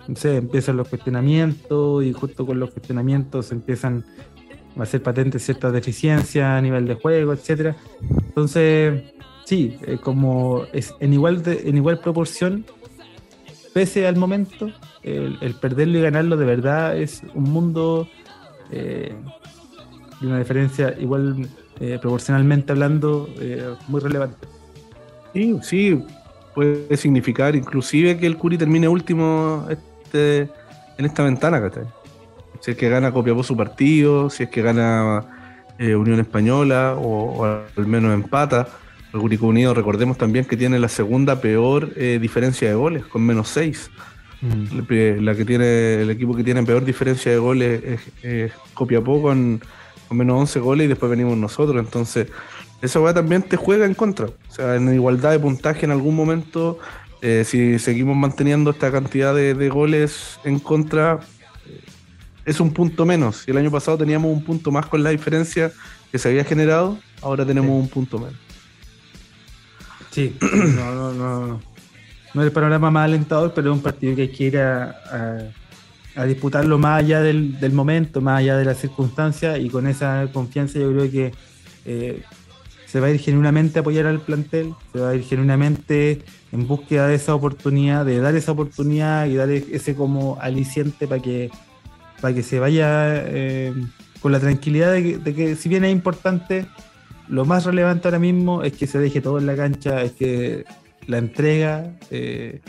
no 0.08 0.16
sé, 0.16 0.36
empiezan 0.36 0.78
los 0.78 0.88
cuestionamientos 0.88 2.02
y 2.02 2.14
justo 2.14 2.46
con 2.46 2.58
los 2.58 2.70
cuestionamientos 2.70 3.52
empiezan 3.52 4.06
a 4.78 4.86
ser 4.86 5.02
patentes 5.02 5.44
ciertas 5.44 5.70
deficiencias 5.74 6.46
a 6.46 6.62
nivel 6.62 6.86
de 6.86 6.94
juego, 6.94 7.34
etcétera. 7.34 7.76
Entonces, 8.10 9.02
sí, 9.44 9.76
como 10.02 10.62
es 10.72 10.94
en 11.00 11.12
igual, 11.12 11.42
en 11.44 11.76
igual 11.76 11.98
proporción, 12.00 12.64
pese 13.76 14.06
al 14.06 14.16
momento, 14.16 14.70
el, 15.02 15.54
perderlo 15.60 15.98
y 15.98 16.00
ganarlo 16.00 16.38
de 16.38 16.46
verdad 16.46 16.96
es 16.96 17.20
un 17.34 17.42
mundo 17.42 18.08
eh, 18.70 19.14
una 20.22 20.38
diferencia 20.38 20.94
igual 20.98 21.46
eh, 21.78 21.98
proporcionalmente 22.00 22.72
hablando 22.72 23.28
eh, 23.38 23.74
muy 23.88 24.00
relevante. 24.00 24.48
Sí, 25.34 25.58
sí, 25.60 26.04
puede 26.54 26.96
significar 26.96 27.54
inclusive 27.54 28.16
que 28.16 28.26
el 28.26 28.38
Curi 28.38 28.56
termine 28.56 28.88
último 28.88 29.68
este, 29.68 30.48
en 30.96 31.04
esta 31.04 31.24
ventana, 31.24 31.70
Si 32.60 32.70
es 32.70 32.78
que 32.78 32.88
gana 32.88 33.12
Copiapó 33.12 33.42
su 33.42 33.58
partido, 33.58 34.30
si 34.30 34.44
es 34.44 34.48
que 34.48 34.62
gana 34.62 35.26
Unión 35.78 36.18
Española 36.18 36.94
o, 36.96 37.44
al 37.44 37.86
menos 37.86 38.14
empata. 38.14 38.68
El 39.12 39.20
Curicó 39.20 39.46
Unido, 39.46 39.72
recordemos 39.72 40.18
también 40.18 40.44
que 40.44 40.56
tiene 40.56 40.78
la 40.78 40.88
segunda 40.88 41.40
peor 41.40 41.94
diferencia 41.94 42.68
de 42.68 42.74
goles, 42.74 43.04
con 43.06 43.22
menos 43.22 43.48
6. 43.48 43.90
Mm. 44.40 45.24
La 45.24 45.34
que 45.34 45.44
tiene, 45.44 46.02
el 46.02 46.10
equipo 46.10 46.34
que 46.34 46.44
tiene 46.44 46.62
peor 46.62 46.84
diferencia 46.84 47.32
de 47.32 47.38
goles 47.38 48.00
es, 48.22 48.52
Copiapó 48.74 49.22
con, 49.22 49.60
menos 50.10 50.40
11 50.40 50.60
goles 50.60 50.84
y 50.84 50.88
después 50.88 51.10
venimos 51.10 51.36
nosotros. 51.36 51.82
Entonces, 51.82 52.28
esa 52.82 53.00
weá 53.00 53.14
también 53.14 53.42
te 53.42 53.56
juega 53.56 53.86
en 53.86 53.94
contra. 53.94 54.26
O 54.26 54.52
sea, 54.52 54.76
en 54.76 54.92
igualdad 54.92 55.32
de 55.32 55.38
puntaje 55.38 55.86
en 55.86 55.92
algún 55.92 56.14
momento, 56.14 56.78
eh, 57.22 57.44
si 57.44 57.78
seguimos 57.78 58.16
manteniendo 58.16 58.70
esta 58.70 58.92
cantidad 58.92 59.34
de, 59.34 59.68
goles 59.68 60.38
en 60.44 60.58
contra, 60.58 61.20
eh, 61.66 61.80
es 62.44 62.60
un 62.60 62.72
punto 62.72 63.06
menos. 63.06 63.38
Si 63.38 63.50
el 63.50 63.56
año 63.56 63.70
pasado 63.70 63.98
teníamos 63.98 64.30
un 64.30 64.44
punto 64.44 64.70
más 64.70 64.86
con 64.86 65.02
la 65.02 65.10
diferencia 65.10 65.72
que 66.12 66.18
se 66.18 66.28
había 66.28 66.44
generado, 66.44 66.98
ahora 67.22 67.44
tenemos 67.44 67.70
un 67.70 67.88
punto 67.88 68.18
menos. 68.18 68.45
Sí, 70.16 70.34
no, 70.40 70.94
no, 70.94 71.12
no. 71.12 71.60
No 72.32 72.40
es 72.40 72.46
el 72.46 72.52
panorama 72.52 72.90
más 72.90 73.04
alentador, 73.04 73.52
pero 73.54 73.70
es 73.70 73.76
un 73.76 73.82
partido 73.82 74.16
que 74.16 74.22
hay 74.22 74.28
que 74.28 74.44
ir 74.44 74.58
a, 74.58 75.52
disputarlo 76.26 76.78
más 76.78 77.00
allá 77.00 77.20
del, 77.20 77.72
momento, 77.74 78.22
más 78.22 78.38
allá 78.38 78.56
de 78.56 78.64
las 78.64 78.78
circunstancias, 78.78 79.58
y 79.60 79.68
con 79.68 79.86
esa 79.86 80.26
confianza 80.32 80.78
yo 80.78 80.90
creo 80.90 81.10
que 81.10 81.32
eh, 81.84 82.22
se 82.86 82.98
va 82.98 83.08
a 83.08 83.10
ir 83.10 83.20
genuinamente 83.20 83.78
a 83.78 83.80
apoyar 83.82 84.06
al 84.06 84.20
plantel, 84.20 84.72
se 84.90 85.00
va 85.00 85.10
a 85.10 85.14
ir 85.14 85.22
genuinamente 85.22 86.22
en 86.50 86.66
búsqueda 86.66 87.08
de 87.08 87.16
esa 87.16 87.34
oportunidad, 87.34 88.06
de 88.06 88.18
dar 88.18 88.34
esa 88.36 88.52
oportunidad 88.52 89.26
y 89.26 89.34
dar 89.34 89.50
ese 89.50 89.94
como 89.94 90.38
aliciente 90.40 91.06
para 91.06 91.20
que, 91.20 91.50
para 92.22 92.34
que 92.34 92.42
se 92.42 92.58
vaya 92.58 93.18
eh, 93.18 93.74
con 94.22 94.32
la 94.32 94.40
tranquilidad 94.40 94.92
de 94.92 95.34
que, 95.34 95.56
si 95.56 95.68
bien 95.68 95.84
es 95.84 95.92
importante, 95.92 96.64
lo 97.28 97.44
más 97.44 97.64
relevante 97.64 98.08
ahora 98.08 98.18
mismo 98.18 98.62
es 98.62 98.72
que 98.72 98.86
se 98.86 98.98
deje 98.98 99.20
todo 99.20 99.38
en 99.38 99.46
la 99.46 99.56
cancha, 99.56 100.02
es 100.02 100.12
que 100.12 100.64
la 101.06 101.18
entrega 101.18 101.92
eh, 102.10 102.60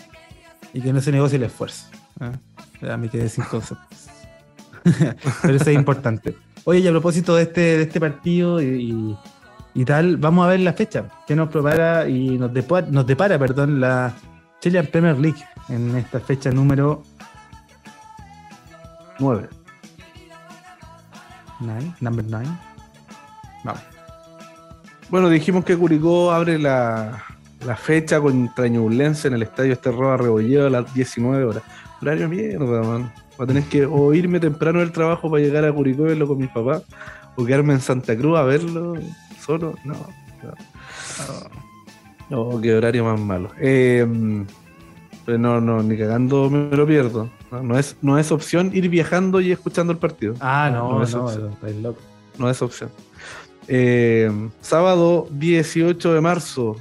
y 0.74 0.82
que 0.82 0.94
no 0.94 1.02
se 1.02 1.12
negocie 1.12 1.38
el 1.38 1.44
esfuerzo. 1.44 1.86
¿eh? 2.20 2.98
Me 2.98 3.10
quedé 3.10 3.30
sin 3.30 3.44
conceptos. 3.46 4.08
Pero 5.42 5.56
eso 5.56 5.70
es 5.70 5.76
importante. 5.76 6.36
Oye, 6.64 6.80
y 6.80 6.88
a 6.88 6.92
propósito 6.92 7.36
de 7.36 7.44
este, 7.44 7.62
de 7.62 7.82
este 7.84 8.00
partido 8.00 8.62
y, 8.62 9.16
tal, 9.86 10.18
vamos 10.18 10.46
a 10.46 10.50
ver 10.50 10.60
la 10.62 10.74
fecha 10.74 11.06
que 11.26 11.36
nos 11.36 11.50
prepara 11.50 12.10
y 12.10 12.38
nos 12.38 12.54
depara, 12.54 12.88
nos 12.90 13.06
depara 13.06 13.38
perdón, 13.38 13.80
la 13.80 14.14
Chilean 14.60 14.88
Premier 14.88 15.18
League 15.18 15.44
en 15.70 15.96
esta 15.96 16.20
fecha 16.20 16.52
número 16.52 17.04
9. 19.20 19.48
number 22.02 22.26
9. 22.28 22.48
Bueno, 25.10 25.30
dijimos 25.30 25.64
que 25.64 25.78
Curicó 25.78 26.32
abre 26.32 26.60
la, 26.60 27.24
la 27.66 27.76
fecha 27.76 28.20
contra 28.20 28.68
Ñublense 28.68 29.30
en 29.30 29.36
el 29.36 29.44
estadio 29.44 29.74
Esterroa 29.74 30.18
Rebolledo 30.18 30.68
a 30.68 30.70
las 30.70 30.94
19 30.94 31.44
horas. 31.46 31.64
Horario 32.02 32.28
mierda, 32.28 32.84
man. 32.84 33.14
Va 33.40 33.46
a 33.46 33.48
tener 33.48 33.64
que 33.64 33.86
o 33.86 34.14
irme 34.14 34.40
temprano 34.40 34.80
del 34.80 34.92
trabajo 34.92 35.30
para 35.30 35.42
llegar 35.42 35.64
a 35.64 35.72
Curicó 35.72 36.04
y 36.04 36.10
verlo 36.10 36.28
con 36.28 36.40
mis 36.40 36.50
papás, 36.50 36.84
o 37.36 37.46
quedarme 37.46 37.74
en 37.74 37.82
Santa 37.82 38.18
Cruz 38.18 38.38
a 38.38 38.44
verlo 38.44 38.96
solo. 39.40 39.76
No, 39.86 39.94
no. 42.30 42.52
no 42.52 42.62
qué 42.62 42.76
horario 42.76 43.06
más 43.06 43.20
malo. 43.20 43.52
Eh, 43.60 44.06
no, 45.28 45.62
no, 45.62 45.84
ni 45.84 45.98
cagando 45.98 46.50
me 46.50 46.76
lo 46.76 46.86
pierdo. 46.86 47.30
No, 47.52 47.78
es, 47.78 47.96
no 48.02 48.18
es 48.18 48.32
opción 48.32 48.72
ir 48.74 48.90
viajando 48.90 49.40
y 49.40 49.52
escuchando 49.52 49.94
el 49.94 50.00
partido. 50.00 50.34
Ah, 50.40 50.70
no, 50.72 51.00
no, 51.00 51.04
es 51.04 51.76
loco. 51.78 52.00
No 52.38 52.50
es 52.50 52.62
opción. 52.62 52.90
Eh, 53.68 54.32
sábado 54.62 55.28
18 55.32 56.14
de 56.14 56.22
marzo, 56.22 56.78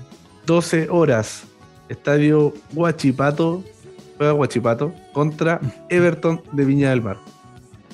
12 0.46 0.88
horas. 0.90 1.44
Estadio 1.88 2.52
Huachipato, 2.74 3.62
juega 4.16 4.34
Huachipato 4.34 4.92
contra 5.12 5.60
Everton 5.88 6.42
de 6.52 6.64
Viña 6.64 6.90
del 6.90 7.02
Mar. 7.02 7.18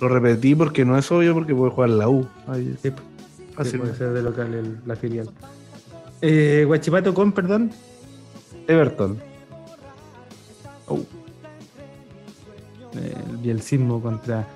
Lo 0.01 0.09
repetí 0.09 0.55
porque 0.55 0.85
no 0.85 0.99
es 0.99 1.11
obvio 1.13 1.35
porque 1.35 1.55
puede 1.55 1.71
jugar 1.71 1.91
la 1.91 2.09
U. 2.09 2.27
Sí, 2.83 2.91
puede 3.77 3.95
ser 3.95 4.13
de 4.13 4.23
local 4.23 4.81
la 4.85 4.97
filial. 4.97 5.31
Eh, 6.21 6.65
Huachipato 6.69 7.15
con, 7.15 7.33
perdón. 7.33 7.71
Everton. 8.67 9.19
Oh. 10.89 11.01
El 12.95 13.37
bielcismo 13.39 14.03
contra 14.03 14.47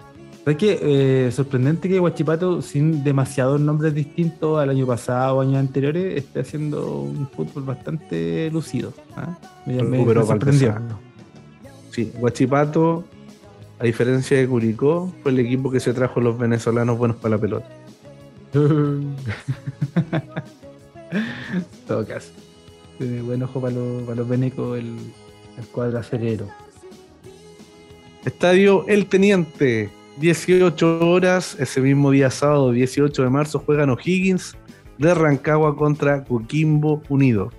es 0.52 0.59
que 0.59 0.78
eh, 0.81 1.32
sorprendente 1.32 1.89
que 1.89 1.98
Guachipato, 1.98 2.62
sin 2.62 3.02
demasiados 3.02 3.60
nombres 3.60 3.94
distintos 3.94 4.60
al 4.60 4.70
año 4.70 4.86
pasado 4.86 5.39
o 5.39 5.40
años 5.40 5.56
anteriores, 5.56 6.16
esté 6.16 6.39
haciendo 6.40 7.01
un 7.01 7.28
fútbol 7.28 7.64
bastante 7.64 8.48
lucido. 8.52 8.93
¿ah? 9.16 9.36
Me, 9.66 9.78
sorprendió. 10.24 10.77
Sí, 11.90 12.12
Guachipato, 12.16 13.02
a 13.81 13.85
diferencia 13.85 14.39
de 14.39 14.47
Curicó, 14.47 15.12
fue 15.23 15.32
el 15.32 15.40
equipo 15.40 15.68
que 15.70 15.81
se 15.81 15.93
trajo 15.93 16.20
los 16.20 16.39
venezolanos 16.39 16.97
buenos 16.97 17.16
para 17.16 17.35
la 17.35 17.40
pelota. 17.40 17.66
todo 21.89 22.06
caso. 22.06 22.31
Tiene 22.98 23.20
buen 23.20 23.43
ojo 23.43 23.60
para 23.60 23.74
los, 23.74 24.05
para 24.05 24.14
los 24.14 24.28
venecos 24.28 24.78
el, 24.78 24.97
el 25.59 25.66
cuadro 25.73 25.98
acerero. 25.98 26.47
Estadio 28.24 28.86
El 28.86 29.06
Teniente, 29.06 29.90
18 30.18 31.09
horas, 31.09 31.56
ese 31.60 31.80
mismo 31.80 32.10
día 32.10 32.30
sábado 32.30 32.72
18 32.72 33.22
de 33.22 33.30
marzo, 33.30 33.59
juegan 33.59 33.90
O'Higgins 33.90 34.56
de 34.98 35.14
Rancagua 35.14 35.76
contra 35.76 36.24
Coquimbo 36.24 37.02
Unido. 37.09 37.51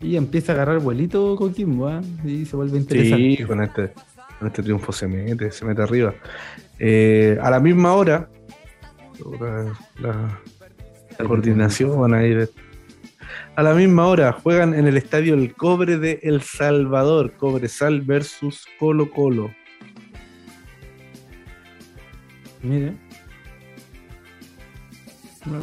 Y 0.00 0.16
empieza 0.16 0.52
a 0.52 0.54
agarrar 0.56 0.80
vuelito 0.80 1.36
Coquimbo, 1.36 1.90
¿eh? 1.90 2.00
y 2.24 2.44
se 2.44 2.56
vuelve 2.56 2.78
interesante. 2.78 3.36
Sí, 3.36 3.44
con 3.44 3.62
este, 3.62 3.92
con 4.38 4.48
este 4.48 4.62
triunfo 4.62 4.92
se 4.92 5.08
mete, 5.08 5.50
se 5.50 5.64
mete 5.64 5.82
arriba. 5.82 6.14
Eh, 6.78 7.38
a 7.40 7.50
la 7.50 7.60
misma 7.60 7.94
hora, 7.94 8.28
la, 10.00 10.40
coordinación 11.26 12.00
van 12.00 12.14
a 12.14 12.24
ir. 12.24 12.50
A 13.54 13.62
la 13.62 13.74
misma 13.74 14.06
hora 14.06 14.32
juegan 14.32 14.74
en 14.74 14.86
el 14.86 14.96
estadio 14.96 15.34
El 15.34 15.54
Cobre 15.54 15.98
de 15.98 16.20
El 16.22 16.42
Salvador, 16.42 17.32
Cobresal 17.36 18.00
versus 18.00 18.66
Colo 18.78 19.10
Colo. 19.10 19.50
Mire. 22.62 22.94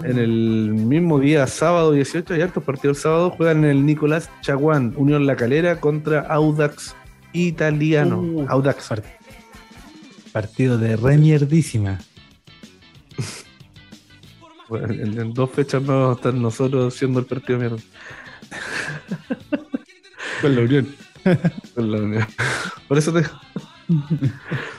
En 0.03 0.17
el 0.17 0.73
mismo 0.73 1.19
día, 1.19 1.47
sábado 1.47 1.93
18, 1.93 2.33
hay 2.33 2.41
hartos 2.41 2.63
partidos 2.63 2.97
el 2.97 3.01
sábado, 3.03 3.29
juegan 3.29 3.63
en 3.63 3.69
el 3.69 3.85
Nicolás 3.85 4.29
Chaguán, 4.41 4.93
Unión 4.97 5.25
La 5.25 5.37
Calera 5.37 5.79
contra 5.79 6.19
Audax 6.19 6.95
Italiano. 7.31 8.19
Uh. 8.19 8.45
Audax. 8.49 8.89
partido 10.33 10.77
de 10.77 10.97
re 10.97 11.17
mierdísima. 11.17 11.99
bueno, 14.69 14.93
en, 14.93 15.33
dos 15.33 15.49
fechas 15.51 15.81
no 15.81 15.93
vamos 15.93 16.17
a 16.17 16.19
estar 16.19 16.33
nosotros 16.33 16.93
siendo 16.93 17.21
el 17.21 17.25
partido 17.25 17.59
de 17.59 17.69
mierda. 17.69 17.83
Con 20.41 20.55
la 20.55 20.61
Unión. 20.61 20.95
Con 21.73 21.91
la 21.91 21.97
Unión. 21.99 22.27
Por 22.89 22.97
eso 22.97 23.13
te. 23.13 23.23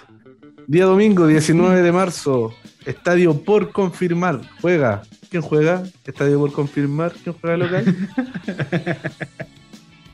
Día 0.70 0.84
domingo, 0.84 1.26
19 1.26 1.82
de 1.82 1.90
marzo, 1.90 2.54
estadio 2.86 3.42
por 3.42 3.72
confirmar. 3.72 4.40
Juega. 4.60 5.02
¿Quién 5.28 5.42
juega? 5.42 5.82
Estadio 6.04 6.38
por 6.38 6.52
confirmar. 6.52 7.12
¿Quién 7.24 7.34
juega 7.40 7.56
local? 7.56 7.96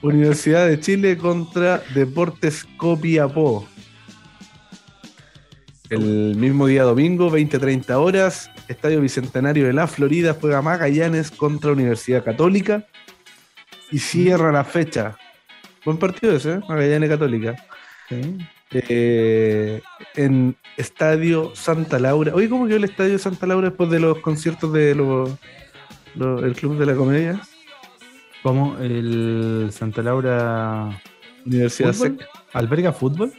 Universidad 0.01 0.67
de 0.67 0.81
Chile 0.81 1.19
contra 1.19 1.83
Deportes 1.95 2.65
Copiapó. 2.79 3.69
El 5.91 6.37
mismo 6.37 6.67
día 6.67 6.85
domingo, 6.85 7.31
20-30 7.31 7.91
horas, 7.91 8.51
Estadio 8.67 9.03
Bicentenario 9.03 9.67
de 9.67 9.75
la 9.75 9.87
Florida 9.87 10.35
juega 10.41 10.63
Magallanes 10.63 11.31
contra 11.31 11.73
Universidad 11.73 12.25
Católica 12.25 12.87
y 13.91 13.99
cierra 13.99 14.51
la 14.53 14.65
fecha. 14.65 15.19
Buen 15.85 15.99
partido 15.99 16.35
ese, 16.35 16.55
¿eh? 16.55 16.61
Magallanes 16.67 17.11
Católica. 17.11 17.57
Eh, 18.73 19.81
en 20.17 20.57
Estadio 20.77 21.55
Santa 21.55 21.99
Laura. 21.99 22.35
Oye, 22.35 22.49
¿cómo 22.49 22.67
quedó 22.67 22.77
el 22.77 22.85
Estadio 22.85 23.19
Santa 23.19 23.47
Laura 23.47 23.69
después 23.69 23.91
de 23.91 24.01
los 24.01 24.19
conciertos 24.19 24.73
de 24.73 24.95
los, 24.95 25.31
el 26.17 26.55
Club 26.55 26.79
de 26.79 26.87
la 26.87 26.95
Comedia? 26.95 27.41
¿Cómo? 28.43 28.77
¿El 28.79 29.69
Santa 29.73 30.03
Laura 30.03 31.01
Universidad 31.45 31.93
SEC? 31.93 32.27
¿Alberga 32.53 32.93
fútbol? 32.93 33.33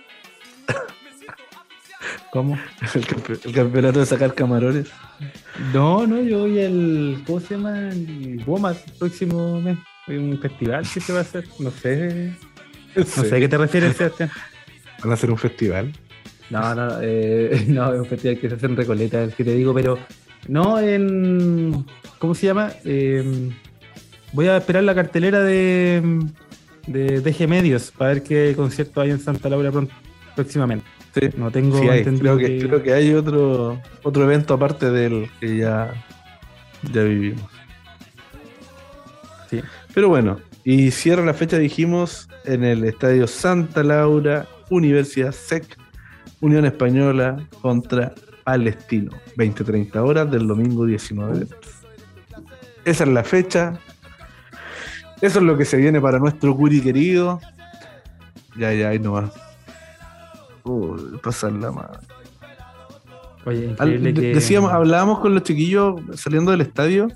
¿Cómo? 2.31 2.57
El, 2.93 3.53
campeonato 3.53 3.99
de 3.99 4.05
sacar 4.05 4.33
camarones. 4.33 4.89
No, 5.73 6.07
no, 6.07 6.21
yo 6.21 6.39
voy 6.39 6.61
al. 6.63 7.23
¿Cómo 7.25 7.39
se 7.39 7.55
llama? 7.55 7.89
El 7.89 8.43
WOMAT 8.45 8.77
próximo 8.99 9.61
mes. 9.61 9.77
Un 10.07 10.39
festival 10.41 10.87
que 10.93 11.01
se 11.01 11.11
va 11.11 11.19
a 11.19 11.21
hacer. 11.23 11.45
No 11.59 11.71
sé. 11.71 12.33
No 12.95 13.03
sé 13.05 13.35
a 13.35 13.39
qué 13.39 13.47
te 13.47 13.57
refieres, 13.59 13.95
Sebastián. 13.95 14.31
¿Van 14.99 15.11
a 15.11 15.13
hacer 15.13 15.31
un 15.31 15.37
festival? 15.37 15.93
No, 16.49 16.75
no, 16.75 16.99
eh, 17.01 17.65
no, 17.67 17.93
es 17.93 17.99
un 17.99 18.05
festival 18.05 18.39
que 18.39 18.49
se 18.49 18.55
hace 18.55 18.65
en 18.65 18.77
Recoleta, 18.77 19.23
el 19.23 19.33
que 19.33 19.43
te 19.43 19.53
digo, 19.53 19.73
pero 19.73 19.97
no 20.47 20.79
en. 20.79 21.85
¿Cómo 22.19 22.33
se 22.33 22.47
llama? 22.47 22.71
Eh, 22.83 23.51
voy 24.33 24.47
a 24.47 24.57
esperar 24.57 24.83
la 24.83 24.95
cartelera 24.95 25.41
de, 25.41 26.01
de 26.87 27.21
DG 27.21 27.47
Medios 27.47 27.91
para 27.91 28.13
ver 28.13 28.23
qué 28.23 28.53
concierto 28.55 29.01
hay 29.01 29.11
en 29.11 29.19
Santa 29.19 29.49
Laura 29.49 29.71
próximamente. 30.35 30.87
Sí, 31.13 31.29
no 31.35 31.51
tengo 31.51 31.79
creo 31.79 32.37
que, 32.37 32.59
creo 32.59 32.83
que 32.83 32.93
hay 32.93 33.13
otro 33.13 33.81
otro 34.03 34.23
evento 34.23 34.53
aparte 34.53 34.91
del 34.91 35.29
que 35.39 35.57
ya, 35.57 35.93
ya 36.93 37.03
vivimos. 37.03 37.49
Sí. 39.49 39.61
Pero 39.93 40.09
bueno, 40.09 40.39
y 40.63 40.91
cierra 40.91 41.25
la 41.25 41.33
fecha, 41.33 41.57
dijimos, 41.57 42.29
en 42.45 42.63
el 42.63 42.83
Estadio 42.83 43.25
Santa 43.25 43.83
Laura, 43.83 44.47
Universidad 44.69 45.31
SEC, 45.31 45.77
Unión 46.41 46.65
Española 46.65 47.47
contra 47.61 48.13
Palestino, 48.43 49.11
20-30 49.35 49.95
horas 49.97 50.31
del 50.31 50.47
domingo 50.47 50.85
19 50.85 51.47
Esa 52.85 53.03
es 53.03 53.09
la 53.09 53.23
fecha. 53.23 53.79
Eso 55.19 55.39
es 55.39 55.45
lo 55.45 55.57
que 55.57 55.65
se 55.65 55.77
viene 55.77 55.99
para 55.99 56.19
nuestro 56.19 56.55
Curi 56.55 56.81
querido. 56.81 57.41
Ya, 58.57 58.73
ya, 58.73 58.89
ahí 58.89 58.99
nomás. 58.99 59.31
Uy, 60.63 61.17
pasar 61.23 61.53
la 61.53 61.71
mano. 61.71 61.99
Oye, 63.45 63.75
Decíamos, 64.33 64.73
hablábamos 64.73 65.19
con 65.19 65.33
los 65.33 65.43
chiquillos 65.43 66.01
saliendo 66.15 66.51
del 66.51 66.61
estadio. 66.61 67.07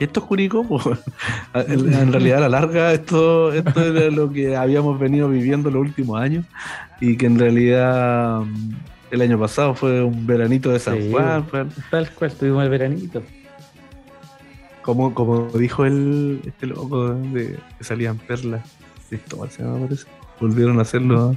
¿Esto 0.00 0.20
es 0.20 0.26
Jurico? 0.26 0.66
en, 1.54 2.12
realidad, 2.12 2.38
a 2.38 2.48
la 2.48 2.60
larga, 2.60 2.92
esto, 2.92 3.52
esto 3.52 3.80
era 3.84 4.10
lo 4.10 4.32
que 4.32 4.56
habíamos 4.56 4.98
venido 4.98 5.28
viviendo 5.28 5.70
los 5.70 5.82
últimos 5.82 6.18
años. 6.18 6.46
Y 7.00 7.16
que 7.16 7.26
en 7.26 7.38
realidad 7.38 8.40
mm, 8.40 8.72
el 9.10 9.20
año 9.20 9.38
pasado 9.38 9.74
fue 9.74 10.02
un 10.02 10.26
veranito 10.26 10.70
de 10.70 10.78
San 10.78 11.10
Juan. 11.10 11.44
Tal 11.90 12.10
cual, 12.12 12.32
tuvimos 12.32 12.64
el 12.64 12.70
veranito. 12.70 13.22
Como, 14.80 15.14
como 15.14 15.48
dijo 15.50 15.84
el, 15.84 16.40
este 16.46 16.66
loco 16.66 17.10
de 17.14 17.58
que 17.76 17.84
salían 17.84 18.16
perlas. 18.16 18.62
se 19.10 19.20
me 19.62 19.86
parece. 19.86 20.06
Volvieron 20.40 20.78
a 20.78 20.82
hacerlo. 20.82 21.36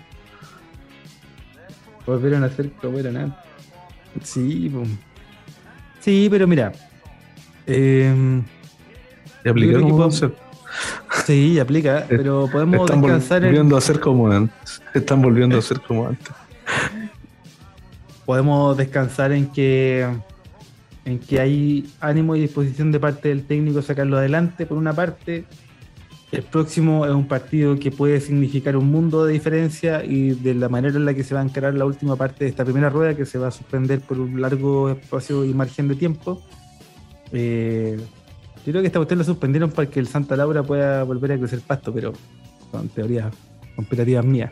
Volvieron 2.06 2.44
a 2.44 2.46
hacer 2.46 2.72
como 2.82 2.98
era 2.98 3.12
nada. 3.12 3.44
Sí, 4.24 4.72
sí, 6.00 6.28
pero 6.32 6.48
mira. 6.48 6.72
Eh, 7.68 8.42
¿Y 9.44 9.50
aplica 9.50 9.80
como 9.80 10.10
Sí, 11.26 11.60
aplica, 11.60 12.06
pero 12.10 12.50
podemos 12.52 12.90
Están 12.90 13.02
volviendo 13.02 13.78
a 13.78 13.82
ser 13.82 14.00
como 14.00 14.30
antes. 14.30 14.82
Están 14.94 15.22
volviendo 15.22 15.58
a 15.58 15.62
ser 15.62 15.80
como 15.82 16.08
antes. 16.08 16.30
Podemos 18.26 18.78
descansar 18.78 19.32
en 19.34 19.48
que 19.48 20.08
en 21.06 21.20
que 21.20 21.40
hay 21.40 21.90
ánimo 22.00 22.36
y 22.36 22.42
disposición 22.42 22.92
de 22.92 23.00
parte 23.00 23.30
del 23.30 23.46
técnico 23.46 23.82
sacarlo 23.82 24.18
adelante, 24.18 24.66
por 24.66 24.78
una 24.78 24.94
parte. 24.94 25.46
El 26.32 26.44
próximo 26.44 27.06
es 27.06 27.12
un 27.12 27.28
partido 27.28 27.78
que 27.78 27.92
puede 27.92 28.20
significar 28.20 28.76
un 28.76 28.90
mundo 28.90 29.26
de 29.26 29.34
diferencia 29.34 30.04
y 30.04 30.32
de 30.32 30.56
la 30.56 30.68
manera 30.68 30.96
en 30.96 31.06
la 31.06 31.14
que 31.14 31.24
se 31.24 31.36
va 31.36 31.42
a 31.42 31.44
encarar 31.44 31.76
la 31.76 31.86
última 31.86 32.16
parte 32.16 32.46
de 32.46 32.50
esta 32.50 32.64
primera 32.64 32.90
rueda, 32.90 33.16
que 33.16 33.26
se 33.26 33.38
va 33.38 33.50
a 33.50 33.52
suspender 33.52 34.02
por 34.02 34.20
un 34.20 34.42
largo 34.42 34.90
espacio 34.90 35.46
y 35.46 35.54
margen 35.54 35.90
de 35.90 35.96
tiempo. 35.96 36.42
Eh, 37.34 37.98
yo 38.66 38.72
creo 38.72 38.82
que 38.82 38.88
esta 38.88 39.00
cuestión 39.00 39.20
la 39.20 39.26
suspendieron 39.26 39.72
para 39.72 39.90
que 39.90 40.00
el 40.00 40.08
Santa 40.08 40.38
Laura 40.38 40.64
pueda 40.64 41.04
volver 41.04 41.34
a 41.34 41.38
crecer 41.38 41.60
pasto, 41.60 41.94
pero 41.94 42.14
son 42.72 42.88
teorías 42.90 43.34
competitivas 43.76 44.24
mías. 44.24 44.52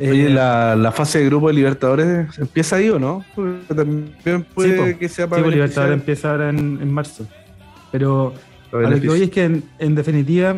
Oye, 0.00 0.26
eh, 0.26 0.30
la, 0.30 0.92
fase 0.94 1.18
de 1.18 1.24
grupo 1.24 1.48
de 1.48 1.54
Libertadores 1.54 2.38
empieza 2.38 2.76
ahí 2.76 2.88
o 2.88 3.00
no? 3.00 3.24
también 3.66 4.14
puede 4.54 4.96
que 4.96 5.08
sea 5.08 5.26
para. 5.26 5.42
Sí, 5.42 5.50
Libertadores 5.50 5.98
empieza 5.98 6.30
ahora 6.30 6.50
en, 6.50 6.92
marzo. 6.92 7.26
Pero 7.90 8.32
a 8.72 8.76
lo 8.76 9.00
que 9.00 9.08
hoy 9.08 9.22
es 9.22 9.30
que 9.30 9.60
en, 9.78 9.94
definitiva, 9.96 10.56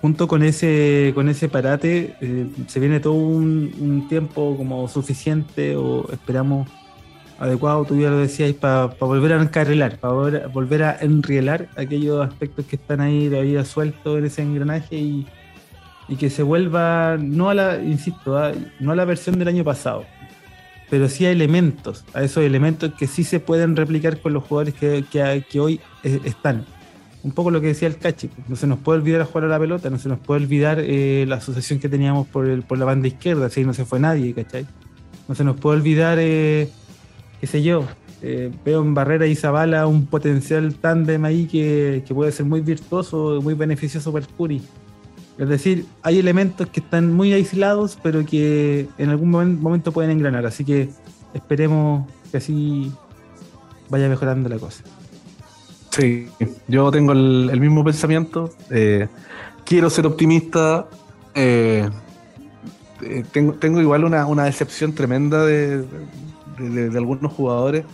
junto 0.00 0.28
con 0.28 0.44
ese 0.44 1.10
con 1.16 1.28
ese 1.28 1.48
parate, 1.48 2.14
eh, 2.20 2.46
se 2.68 2.78
viene 2.78 3.00
todo 3.00 3.14
un, 3.14 4.06
tiempo 4.08 4.56
como 4.56 4.86
suficiente 4.86 5.74
o 5.74 6.08
esperamos 6.12 6.68
adecuado, 7.42 7.84
tú 7.84 7.98
ya 7.98 8.10
lo 8.10 8.18
decías, 8.18 8.52
para 8.52 8.86
volver 8.86 9.32
a 9.32 9.42
encarrilar, 9.42 9.98
para 9.98 10.46
volver, 10.48 10.82
a 10.82 10.98
enrielar 11.00 11.68
aquellos 11.76 12.26
aspectos 12.26 12.66
que 12.66 12.76
están 12.76 13.00
ahí 13.00 13.28
todavía 13.28 13.64
sueltos 13.64 14.18
en 14.18 14.24
ese 14.26 14.42
engranaje 14.42 14.96
y 14.96 15.26
y 16.08 16.16
que 16.16 16.30
se 16.30 16.42
vuelva, 16.42 17.16
no 17.18 17.50
a 17.50 17.54
la, 17.54 17.82
insisto, 17.82 18.38
no 18.80 18.92
a 18.92 18.96
la 18.96 19.04
versión 19.04 19.38
del 19.38 19.48
año 19.48 19.64
pasado, 19.64 20.04
pero 20.90 21.08
sí 21.08 21.24
a 21.24 21.30
elementos, 21.30 22.04
a 22.12 22.22
esos 22.22 22.44
elementos 22.44 22.92
que 22.94 23.06
sí 23.06 23.24
se 23.24 23.40
pueden 23.40 23.76
replicar 23.76 24.20
con 24.20 24.32
los 24.32 24.44
jugadores 24.44 24.74
que, 24.74 25.04
que, 25.10 25.60
hoy 25.60 25.80
eh, 26.02 26.20
están. 26.24 26.66
Un 27.22 27.30
poco 27.30 27.52
lo 27.52 27.60
que 27.60 27.68
decía 27.68 27.86
el 27.86 27.98
Cachi, 27.98 28.28
no 28.48 28.56
se 28.56 28.66
nos 28.66 28.80
puede 28.80 28.98
olvidar 28.98 29.24
jugar 29.24 29.44
a 29.44 29.48
la 29.48 29.58
pelota, 29.58 29.88
no 29.88 29.98
se 29.98 30.08
nos 30.08 30.18
puede 30.18 30.42
olvidar 30.42 30.78
eh, 30.80 31.24
la 31.28 31.36
asociación 31.36 31.78
que 31.78 31.88
teníamos 31.88 32.26
por, 32.26 32.48
el, 32.48 32.62
por 32.62 32.78
la 32.78 32.84
banda 32.84 33.06
izquierda, 33.06 33.46
así 33.46 33.64
no 33.64 33.72
se 33.72 33.84
fue 33.84 34.00
nadie, 34.00 34.34
¿cachai? 34.34 34.66
No 35.28 35.34
se 35.36 35.44
nos 35.44 35.56
puede 35.56 35.78
olvidar, 35.78 36.18
eh, 36.20 36.68
qué 37.42 37.46
sé 37.46 37.62
yo, 37.62 37.84
veo 38.64 38.80
en 38.80 38.94
Barrera 38.94 39.26
y 39.26 39.34
Zavala 39.34 39.86
un 39.86 40.06
potencial 40.06 40.74
tándem 40.76 41.24
ahí 41.24 41.46
que, 41.46 42.02
que, 42.06 42.14
puede 42.14 42.32
ser 42.32 42.46
muy 42.46 42.62
virtuoso, 42.62 43.40
muy 43.42 43.52
beneficioso 43.52 44.12
para 44.12 44.24
el 44.24 44.32
Curi. 44.32 44.62
Es 45.38 45.48
decir, 45.48 45.86
hay 46.02 46.18
elementos 46.18 46.68
que 46.68 46.80
están 46.80 47.12
muy 47.12 47.32
aislados, 47.32 47.98
pero 48.02 48.24
que 48.24 48.88
en 48.98 49.10
algún 49.10 49.30
momento 49.60 49.90
pueden 49.90 50.10
engranar. 50.10 50.46
Así 50.46 50.64
que 50.64 50.90
esperemos 51.34 52.06
que 52.30 52.36
así 52.36 52.92
vaya 53.88 54.08
mejorando 54.08 54.48
la 54.48 54.58
cosa. 54.58 54.84
Sí, 55.90 56.28
yo 56.68 56.90
tengo 56.90 57.12
el, 57.12 57.60
mismo 57.60 57.82
pensamiento. 57.82 58.50
Eh, 58.70 59.08
quiero 59.64 59.90
ser 59.90 60.06
optimista. 60.06 60.86
Eh, 61.34 61.88
eh, 63.02 63.24
tengo, 63.32 63.80
igual 63.80 64.04
una 64.04 64.44
decepción 64.44 64.94
tremenda 64.94 65.44
de, 65.44 65.84
de, 66.70 66.98
algunos 66.98 67.32
jugadores, 67.32 67.84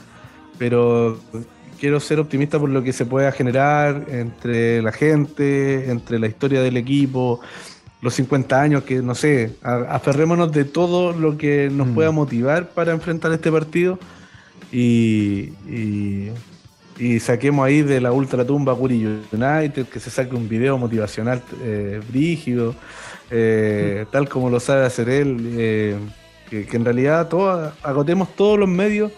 pero 0.59 1.19
quiero 1.79 2.01
ser 2.01 2.21
optimista 2.21 2.59
por 2.59 2.69
lo 2.69 2.83
que 2.83 2.93
se 2.93 3.07
pueda 3.07 3.33
generar 3.33 4.05
entre 4.09 4.83
la 4.83 4.93
gente, 4.93 5.91
entre 5.91 6.19
la 6.19 6.27
historia 6.27 6.61
del 6.61 6.77
equipo, 6.77 7.41
los 8.01 8.15
50 8.15 8.61
años, 8.61 8.85
que 8.85 9.03
no 9.03 9.15
sé, 9.15 9.57
aferrémonos 9.63 10.53
de 10.53 10.65
todo 10.65 11.13
lo 11.13 11.37
que 11.37 11.69
nos 11.71 11.89
mm. 11.89 11.95
pueda 11.95 12.11
motivar 12.11 12.69
para 12.69 12.93
enfrentar 12.93 13.33
este 13.33 13.51
partido 13.51 13.99
y, 14.73 15.51
saquemos 17.21 17.65
ahí 17.65 17.83
de 17.83 18.01
la 18.01 18.13
ultratumba 18.13 18.75
Curi 18.75 19.21
United, 19.33 19.87
que 19.87 20.01
se 20.01 20.11
saque 20.11 20.35
un 20.35 20.49
video 20.49 20.79
motivacional 20.79 21.43
eh, 21.63 22.01
brígido, 22.09 22.75
eh, 23.31 24.05
mm. 24.07 24.11
tal 24.11 24.29
como 24.29 24.51
lo 24.51 24.61
sabe 24.61 24.85
hacer 24.85 25.09
él, 25.09 25.55
eh, 25.57 25.97
que, 26.49 26.67
en 26.71 26.85
realidad 26.85 27.29
agotemos 27.83 28.35
todos 28.35 28.59
los 28.59 28.69
medios 28.69 29.13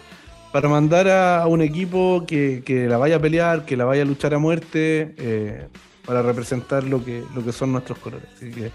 para 0.51 0.67
mandar 0.67 1.07
a, 1.07 1.47
un 1.47 1.61
equipo 1.61 2.25
que, 2.27 2.85
la 2.89 2.97
vaya 2.97 3.17
a 3.17 3.19
pelear, 3.19 3.65
que 3.65 3.77
la 3.77 3.85
vaya 3.85 4.03
a 4.03 4.05
luchar 4.05 4.33
a 4.33 4.37
muerte, 4.37 5.15
eh, 5.17 5.67
para 6.05 6.21
representar 6.21 6.83
lo 6.83 7.03
que, 7.03 7.23
lo 7.33 7.43
que 7.43 7.51
son 7.51 7.71
nuestros 7.71 7.97
colores. 7.99 8.27
Así 8.35 8.51
que 8.51 8.71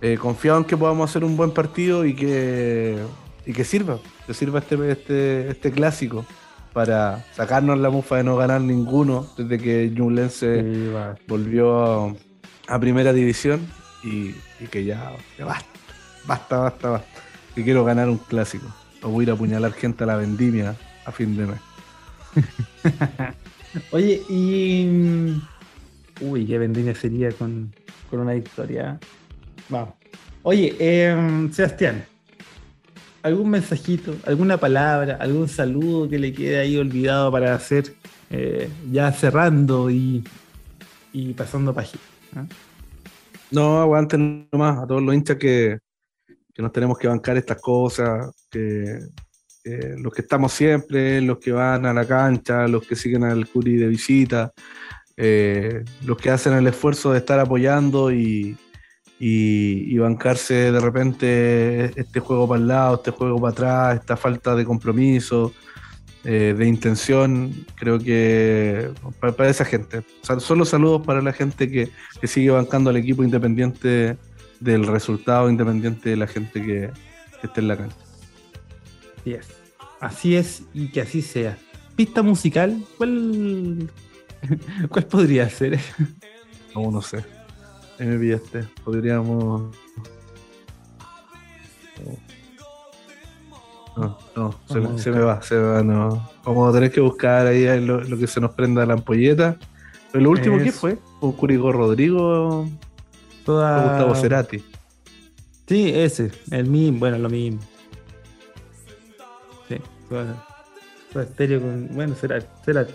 eh, 0.00 0.18
confiado 0.18 0.58
en 0.58 0.64
que 0.64 0.76
podamos 0.76 1.10
hacer 1.10 1.24
un 1.24 1.36
buen 1.36 1.50
partido 1.50 2.04
y 2.04 2.14
que, 2.14 2.98
y 3.46 3.52
que 3.52 3.64
sirva, 3.64 3.98
que 4.26 4.34
sirva 4.34 4.58
este, 4.58 4.90
este, 4.90 5.50
este 5.50 5.70
clásico 5.72 6.24
para 6.72 7.24
sacarnos 7.32 7.78
la 7.78 7.88
mufa 7.88 8.16
de 8.16 8.24
no 8.24 8.36
ganar 8.36 8.60
ninguno 8.60 9.26
desde 9.38 9.58
que 9.58 9.90
Ñublense 9.90 10.90
volvió 11.28 12.16
a, 12.68 12.78
primera 12.80 13.12
división 13.12 13.66
y, 14.02 14.32
que 14.70 14.84
ya, 14.84 15.12
basta, 15.38 15.68
basta, 16.26 16.58
basta, 16.58 16.90
basta. 16.90 17.23
Que 17.54 17.62
quiero 17.62 17.84
ganar 17.84 18.08
un 18.08 18.18
clásico. 18.18 18.66
O 19.02 19.10
voy 19.10 19.22
a 19.22 19.24
ir 19.24 19.30
a 19.30 19.34
apuñalar 19.34 19.72
gente 19.72 20.04
a 20.04 20.06
la 20.06 20.16
vendimia 20.16 20.76
a 21.04 21.12
fin 21.12 21.36
de 21.36 21.46
mes. 21.46 21.60
Oye, 23.92 24.22
y. 24.28 25.40
Uy, 26.20 26.46
qué 26.46 26.58
vendimia 26.58 26.94
sería 26.94 27.30
con, 27.32 27.72
una 28.12 28.32
victoria. 28.32 28.98
Vamos. 29.68 29.94
Oye, 30.42 30.76
em, 30.78 31.50
Sebastián, 31.52 32.04
¿algún 33.22 33.50
mensajito, 33.50 34.14
alguna 34.26 34.58
palabra, 34.58 35.16
algún 35.20 35.48
saludo 35.48 36.08
que 36.08 36.18
le 36.18 36.32
quede 36.32 36.58
ahí 36.58 36.76
olvidado 36.76 37.32
para 37.32 37.54
hacer 37.54 37.94
eh, 38.30 38.68
ya 38.92 39.10
cerrando 39.10 39.90
y, 39.90 40.22
pasando 41.36 41.74
página? 41.74 42.02
¿ah? 42.36 42.44
No, 43.50 43.80
aguanten 43.80 44.48
nomás 44.52 44.78
a 44.78 44.86
todos 44.86 45.02
los 45.02 45.14
hinchas 45.14 45.36
que, 45.36 45.78
que 46.54 46.62
nos 46.62 46.72
tenemos 46.72 46.98
que 46.98 47.08
bancar 47.08 47.36
estas 47.36 47.60
cosas, 47.60 48.30
que 48.50 48.98
los 49.96 50.12
que 50.12 50.20
estamos 50.20 50.52
siempre, 50.52 51.22
los 51.22 51.38
que 51.38 51.50
van 51.50 51.86
a 51.86 51.94
la 51.94 52.06
cancha, 52.06 52.68
los 52.68 52.86
que 52.86 52.96
siguen 52.96 53.24
al 53.24 53.48
Curi 53.48 53.76
de 53.76 53.88
visita, 53.88 54.52
eh, 55.16 55.84
los 56.04 56.18
que 56.18 56.30
hacen 56.30 56.54
el 56.54 56.66
esfuerzo 56.66 57.12
de 57.12 57.18
estar 57.18 57.38
apoyando 57.38 58.12
y, 58.12 58.56
bancarse 59.98 60.70
de 60.70 60.80
repente 60.80 61.84
este 61.98 62.20
juego 62.20 62.46
para 62.46 62.60
el 62.60 62.68
lado, 62.68 62.96
este 62.96 63.10
juego 63.10 63.40
para 63.40 63.52
atrás, 63.52 64.00
esta 64.00 64.16
falta 64.18 64.54
de 64.54 64.66
compromiso, 64.66 65.52
eh, 66.24 66.54
de 66.56 66.66
intención, 66.66 67.52
creo 67.74 67.98
que 67.98 68.90
para, 69.20 69.48
esa 69.48 69.64
gente. 69.64 70.02
solo 70.38 70.64
saludos 70.66 71.06
para 71.06 71.22
la 71.22 71.32
gente 71.32 71.70
que, 71.70 71.90
sigue 72.26 72.50
bancando 72.50 72.90
al 72.90 72.96
equipo 72.96 73.24
independiente 73.24 74.18
del 74.60 74.86
resultado, 74.86 75.50
independiente 75.50 76.10
de 76.10 76.16
la 76.16 76.26
gente 76.26 76.60
que, 76.60 76.90
que 77.40 77.46
esté 77.46 77.60
en 77.60 77.68
la 77.68 77.76
cancha. 77.76 77.96
Así 80.00 80.36
es 80.36 80.62
y 80.74 80.88
que 80.88 81.00
así 81.00 81.22
sea. 81.22 81.56
Pista 81.96 82.22
musical, 82.22 82.82
¿cuál, 82.98 83.90
cuál 84.90 85.06
podría 85.06 85.48
ser? 85.48 85.78
No, 86.74 86.90
no 86.90 87.00
sé. 87.00 87.24
Ahí 87.98 88.06
me 88.06 88.18
pillaste. 88.18 88.64
Podríamos. 88.84 89.74
No, 93.96 94.18
no, 94.34 94.60
se, 94.68 94.80
me, 94.80 94.98
se, 94.98 95.10
me, 95.12 95.20
va, 95.20 95.40
se 95.40 95.54
me 95.54 95.62
va, 95.62 95.82
no. 95.84 96.28
Vamos 96.44 96.68
a 96.68 96.72
tener 96.72 96.90
que 96.90 97.00
buscar 97.00 97.46
ahí 97.46 97.80
lo, 97.80 98.02
que 98.18 98.26
se 98.26 98.40
nos 98.40 98.52
prenda 98.52 98.84
la 98.84 98.94
ampolleta. 98.94 99.56
Pero 100.10 100.24
lo 100.24 100.30
último 100.30 100.58
que 100.58 100.72
fue, 100.72 100.98
un 101.20 101.32
Curigo 101.32 101.70
Rodrigo 101.70 102.68
Toda... 103.44 103.82
Gustavo 103.82 104.14
Cerati. 104.14 104.64
Sí, 105.66 105.92
ese, 105.94 106.30
el 106.50 106.66
mismo, 106.66 107.00
bueno, 107.00 107.18
lo 107.18 107.30
mismo. 107.30 107.60
Bueno, 111.90 112.14
será, 112.14 112.40
será. 112.64 112.86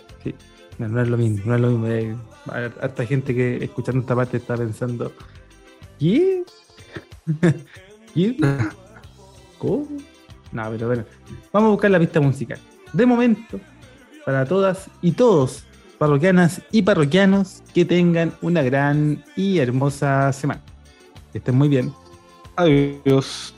No, 0.77 1.01
es 1.01 1.07
lo 1.07 1.17
mismo, 1.17 1.41
no 1.45 1.55
es 1.55 1.61
lo 1.61 1.69
mismo. 1.71 2.21
Hay 2.51 2.71
harta 2.81 3.05
gente 3.05 3.33
que 3.33 3.63
escuchando 3.63 4.01
esta 4.01 4.15
parte 4.15 4.37
está 4.37 4.55
pensando. 4.55 5.11
¿Qué? 5.99 6.43
¿Qué? 8.13 8.37
¿Cómo? 9.57 9.87
No, 10.51 10.69
pero 10.69 10.87
bueno. 10.87 11.05
Vamos 11.51 11.67
a 11.67 11.71
buscar 11.71 11.91
la 11.91 11.99
pista 11.99 12.19
musical. 12.19 12.59
De 12.93 13.05
momento, 13.05 13.59
para 14.25 14.45
todas 14.45 14.89
y 15.01 15.11
todos, 15.11 15.65
parroquianas 15.99 16.61
y 16.71 16.81
parroquianos, 16.81 17.61
que 17.73 17.85
tengan 17.85 18.33
una 18.41 18.63
gran 18.63 19.23
y 19.35 19.59
hermosa 19.59 20.33
semana. 20.33 20.61
Que 21.31 21.37
estén 21.37 21.55
muy 21.55 21.67
bien. 21.67 21.93
Adiós. 22.55 23.53